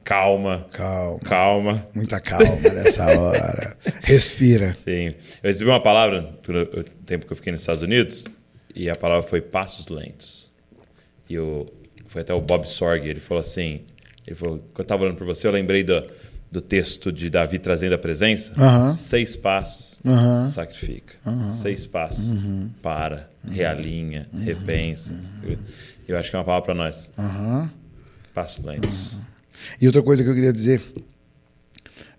calma. 0.07 0.65
Calma. 0.73 1.19
Calma. 1.21 1.87
Muita 1.93 2.21
calma 2.21 2.71
nessa 2.73 3.05
hora. 3.19 3.77
Respira. 4.03 4.73
Sim. 4.75 5.09
Eu 5.43 5.49
recebi 5.51 5.69
uma 5.69 5.83
palavra 5.83 6.23
no 6.47 6.85
tempo 7.05 7.27
que 7.27 7.33
eu 7.33 7.37
fiquei 7.37 7.53
nos 7.53 7.61
Estados 7.61 7.83
Unidos 7.83 8.25
e 8.75 8.89
a 8.89 8.95
palavra 8.95 9.27
foi 9.29 9.41
passos 9.41 9.89
lentos. 9.89 10.51
E 11.29 11.37
o, 11.39 11.67
foi 12.07 12.23
até 12.23 12.33
o 12.33 12.41
Bob 12.41 12.67
Sorg, 12.69 13.05
ele 13.09 13.19
falou 13.19 13.41
assim, 13.41 13.81
ele 14.25 14.37
falou, 14.37 14.59
quando 14.59 14.79
eu 14.79 14.83
estava 14.83 15.03
olhando 15.03 15.17
para 15.17 15.27
você, 15.27 15.49
eu 15.49 15.51
lembrei 15.51 15.83
do, 15.83 16.07
do 16.53 16.61
texto 16.61 17.11
de 17.11 17.29
Davi 17.29 17.59
trazendo 17.59 17.97
a 17.97 17.99
presença. 17.99 18.53
Aham. 18.57 18.97
Seis 18.97 19.35
passos, 19.35 20.01
Aham. 20.07 20.49
sacrifica. 20.51 21.15
Seis 21.49 21.85
passos, 21.85 22.33
para, 22.81 23.29
realinha, 23.51 24.29
repensa. 24.45 25.19
Eu, 25.43 25.59
eu 26.07 26.17
acho 26.17 26.31
que 26.31 26.37
é 26.37 26.39
uma 26.39 26.45
palavra 26.45 26.65
para 26.67 26.75
nós. 26.75 27.11
Passos 28.33 28.65
lentos. 28.65 29.19
E 29.81 29.87
outra 29.87 30.03
coisa 30.03 30.23
que 30.23 30.29
eu 30.31 30.35
queria 30.35 30.53
dizer, 30.53 30.83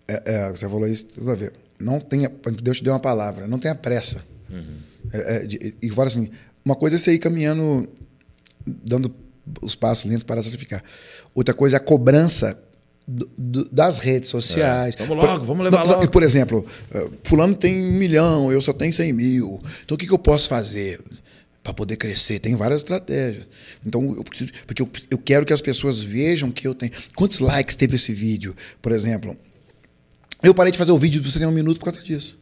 é, 0.07 0.21
é, 0.25 0.49
você 0.51 0.67
falou 0.67 0.87
isso, 0.87 1.05
tudo 1.07 1.31
a 1.31 1.35
ver. 1.35 1.53
Não 1.79 1.99
tenha, 1.99 2.31
Deus 2.61 2.77
te 2.77 2.83
deu 2.83 2.93
uma 2.93 2.99
palavra, 2.99 3.47
não 3.47 3.59
tenha 3.59 3.75
pressa. 3.75 4.23
É, 5.13 5.35
é, 5.35 5.39
de- 5.45 5.75
e 5.81 5.89
fora 5.89 6.07
assim, 6.07 6.29
uma 6.65 6.75
coisa 6.75 6.95
é 6.95 6.99
você 6.99 7.13
ir 7.13 7.19
caminhando, 7.19 7.87
dando 8.65 9.13
os 9.61 9.75
passos 9.75 10.05
lentos 10.05 10.23
para 10.23 10.41
sacrificar. 10.41 10.83
Outra 11.35 11.53
coisa 11.53 11.75
é 11.75 11.79
a 11.79 11.81
cobrança 11.81 12.59
do- 13.07 13.29
do- 13.37 13.69
das 13.69 13.99
redes 13.99 14.29
sociais. 14.29 14.95
É, 14.97 15.05
vamos 15.05 15.23
logo, 15.23 15.37
Por- 15.39 15.45
vamos 15.45 15.63
levar 15.65 15.85
não, 15.85 15.93
logo. 15.93 16.09
Por 16.09 16.23
exemplo, 16.23 16.65
eh, 16.91 17.09
fulano 17.23 17.55
tem 17.55 17.81
um 17.81 17.93
milhão, 17.93 18.51
eu 18.51 18.61
só 18.61 18.73
tenho 18.73 18.91
100 18.93 19.13
mil. 19.13 19.61
Então 19.85 19.95
o 19.95 19.97
que, 19.97 20.05
que 20.07 20.13
eu 20.13 20.19
posso 20.19 20.49
fazer? 20.49 20.99
Para 21.67 21.73
poder 21.73 21.97
crescer, 21.97 22.39
tem 22.39 22.55
várias 22.55 22.79
estratégias. 22.79 23.45
Então, 23.85 24.01
eu 24.15 24.23
preciso, 24.23 24.53
porque 24.65 24.81
eu, 24.81 24.89
eu 25.11 25.17
quero 25.17 25.45
que 25.45 25.51
as 25.51 25.59
pessoas 25.59 26.01
vejam 26.01 26.49
que 26.49 26.65
eu 26.65 26.73
tenho. 26.73 26.93
Quantos 27.13 27.39
likes 27.39 27.75
teve 27.75 27.97
esse 27.97 28.13
vídeo, 28.13 28.55
por 28.81 28.93
exemplo? 28.93 29.35
Eu 30.41 30.53
parei 30.53 30.71
de 30.71 30.77
fazer 30.77 30.93
o 30.93 30.97
vídeo 30.97 31.19
do 31.21 31.29
Você 31.29 31.37
Tem 31.39 31.45
Um 31.45 31.51
Minuto 31.51 31.77
por 31.77 31.91
causa 31.91 32.01
disso. 32.01 32.39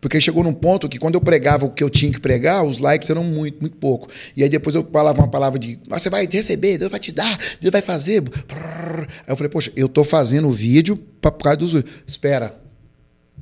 Porque 0.00 0.16
aí 0.16 0.20
chegou 0.22 0.44
num 0.44 0.52
ponto 0.52 0.88
que 0.88 0.96
quando 0.96 1.16
eu 1.16 1.20
pregava 1.20 1.64
o 1.66 1.70
que 1.72 1.82
eu 1.82 1.90
tinha 1.90 2.12
que 2.12 2.20
pregar, 2.20 2.62
os 2.64 2.78
likes 2.78 3.10
eram 3.10 3.24
muito, 3.24 3.60
muito 3.60 3.76
pouco. 3.78 4.06
E 4.36 4.44
aí 4.44 4.48
depois 4.48 4.76
eu 4.76 4.88
falava 4.92 5.18
uma 5.20 5.28
palavra 5.28 5.58
de 5.58 5.80
"Ah, 5.90 5.98
você 5.98 6.08
vai 6.08 6.24
receber, 6.30 6.78
Deus 6.78 6.88
vai 6.92 7.00
te 7.00 7.10
dar, 7.10 7.36
Deus 7.60 7.72
vai 7.72 7.82
fazer. 7.82 8.22
Aí 8.48 9.06
eu 9.26 9.34
falei, 9.36 9.50
poxa, 9.50 9.72
eu 9.74 9.88
tô 9.88 10.04
fazendo 10.04 10.46
o 10.46 10.52
vídeo 10.52 10.96
pra- 11.20 11.32
por 11.32 11.42
causa 11.42 11.56
dos. 11.56 11.82
Espera. 12.06 12.56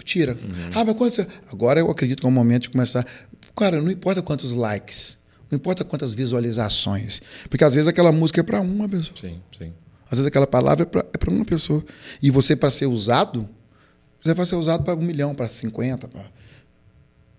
Tira. 0.05 0.39
Ah, 0.74 0.82
mas 0.85 0.97
quando 0.97 1.10
você. 1.12 1.27
Agora 1.52 1.78
eu 1.78 1.90
acredito 1.90 2.20
que 2.20 2.27
é 2.27 2.28
o 2.28 2.32
momento 2.32 2.62
de 2.62 2.70
começar. 2.70 3.05
Cara, 3.59 3.82
não 3.82 3.90
importa 3.90 4.22
quantos 4.22 4.52
likes, 4.52 5.18
não 5.51 5.56
importa 5.56 5.85
quantas 5.85 6.14
visualizações. 6.14 7.20
Porque 7.51 7.64
às 7.64 7.74
vezes 7.74 7.89
aquela 7.89 8.12
música 8.12 8.40
é 8.40 8.43
para 8.43 8.60
uma 8.60 8.89
pessoa. 8.89 9.18
Sim, 9.20 9.40
sim. 9.56 9.72
Às 10.06 10.12
vezes 10.18 10.26
aquela 10.26 10.47
palavra 10.47 10.85
é 11.12 11.18
para 11.18 11.30
uma 11.30 11.44
pessoa. 11.44 11.85
E 12.22 12.30
você, 12.30 12.55
para 12.56 12.70
ser 12.70 12.86
usado, 12.86 13.48
você 14.22 14.32
vai 14.35 14.47
ser 14.47 14.55
usado 14.56 14.82
para 14.85 14.94
um 14.94 15.02
milhão, 15.02 15.35
para 15.35 15.48
50, 15.48 16.09
para 16.09 16.24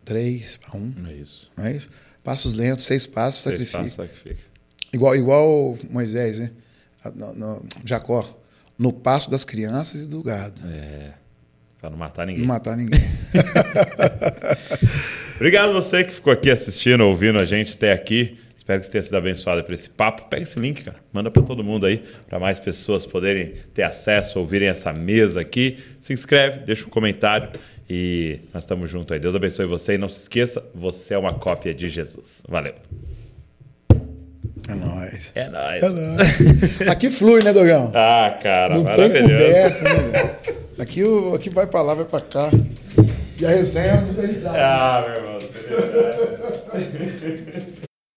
três, 0.05 0.57
para 0.57 0.77
um. 0.77 0.93
É 1.07 1.13
isso. 1.13 1.49
Não 1.57 1.65
é 1.65 1.73
isso? 1.73 1.87
Passos 2.23 2.53
lentos, 2.55 2.85
seis 2.85 3.05
passos, 3.07 3.41
Seis 3.41 3.53
sacrifica. 3.69 3.77
passos, 3.79 3.93
sacrifica. 3.95 4.49
Igual, 4.93 5.15
igual 5.15 5.77
Moisés, 5.89 6.39
né? 6.39 6.51
No, 7.15 7.33
no- 7.33 7.65
Jacó. 7.85 8.37
No 8.77 8.91
passo 8.93 9.29
das 9.31 9.43
crianças 9.45 10.01
e 10.01 10.05
do 10.05 10.21
gado. 10.23 10.61
É. 10.67 11.13
Pra 11.79 11.89
não 11.89 11.97
matar 11.97 12.25
ninguém. 12.27 12.41
Não 12.41 12.47
matar 12.47 12.75
ninguém. 12.77 12.99
Obrigado 15.39 15.71
você 15.71 16.03
que 16.03 16.13
ficou 16.13 16.33
aqui 16.33 16.51
assistindo, 16.51 17.01
ouvindo 17.05 17.39
a 17.39 17.45
gente 17.45 17.73
até 17.73 17.93
aqui. 17.93 18.37
Espero 18.57 18.79
que 18.81 18.85
você 18.85 18.91
tenha 18.91 19.01
sido 19.01 19.15
abençoado 19.17 19.63
por 19.63 19.73
esse 19.73 19.89
papo. 19.89 20.25
Pega 20.29 20.43
esse 20.43 20.59
link, 20.59 20.83
cara. 20.83 20.97
Manda 21.13 21.31
para 21.31 21.41
todo 21.41 21.63
mundo 21.63 21.85
aí, 21.85 22.03
para 22.27 22.37
mais 22.39 22.59
pessoas 22.59 23.05
poderem 23.05 23.53
ter 23.73 23.83
acesso, 23.83 24.37
ouvirem 24.37 24.67
essa 24.67 24.91
mesa 24.91 25.39
aqui. 25.39 25.77
Se 26.01 26.11
inscreve, 26.11 26.59
deixa 26.65 26.85
um 26.85 26.89
comentário 26.89 27.49
e 27.89 28.41
nós 28.53 28.63
estamos 28.63 28.89
juntos 28.89 29.13
aí. 29.13 29.19
Deus 29.19 29.33
abençoe 29.33 29.65
você 29.65 29.93
e 29.93 29.97
não 29.97 30.09
se 30.09 30.19
esqueça, 30.21 30.61
você 30.75 31.13
é 31.13 31.17
uma 31.17 31.33
cópia 31.33 31.73
de 31.73 31.87
Jesus. 31.87 32.43
Valeu. 32.47 32.73
É 34.67 34.75
nóis. 34.75 35.31
É 35.33 35.49
nóis. 35.49 35.83
É 35.83 35.89
nóis. 35.89 36.81
Aqui 36.89 37.09
flui, 37.09 37.41
né, 37.43 37.53
Dogão? 37.53 37.91
Ah, 37.95 38.37
cara, 38.43 38.75
Não 38.75 38.83
tem 38.83 38.91
maravilhoso. 38.97 39.21
conversa, 39.31 39.83
né, 39.85 39.95
velho? 40.11 40.29
Aqui, 40.77 41.03
aqui 41.33 41.49
vai 41.49 41.65
pra 41.65 41.81
lá, 41.81 41.93
vai 41.93 42.05
pra 42.05 42.21
cá. 42.21 42.51
E 43.39 43.45
a 43.45 43.49
resenha 43.49 43.85
é 43.85 44.01
muita 44.01 44.21
risada. 44.21 44.57
Ah, 44.59 45.01
meu 45.07 45.15
irmão. 45.15 45.39
você 45.39 45.57
é 45.57 46.79
verdade. 46.79 47.73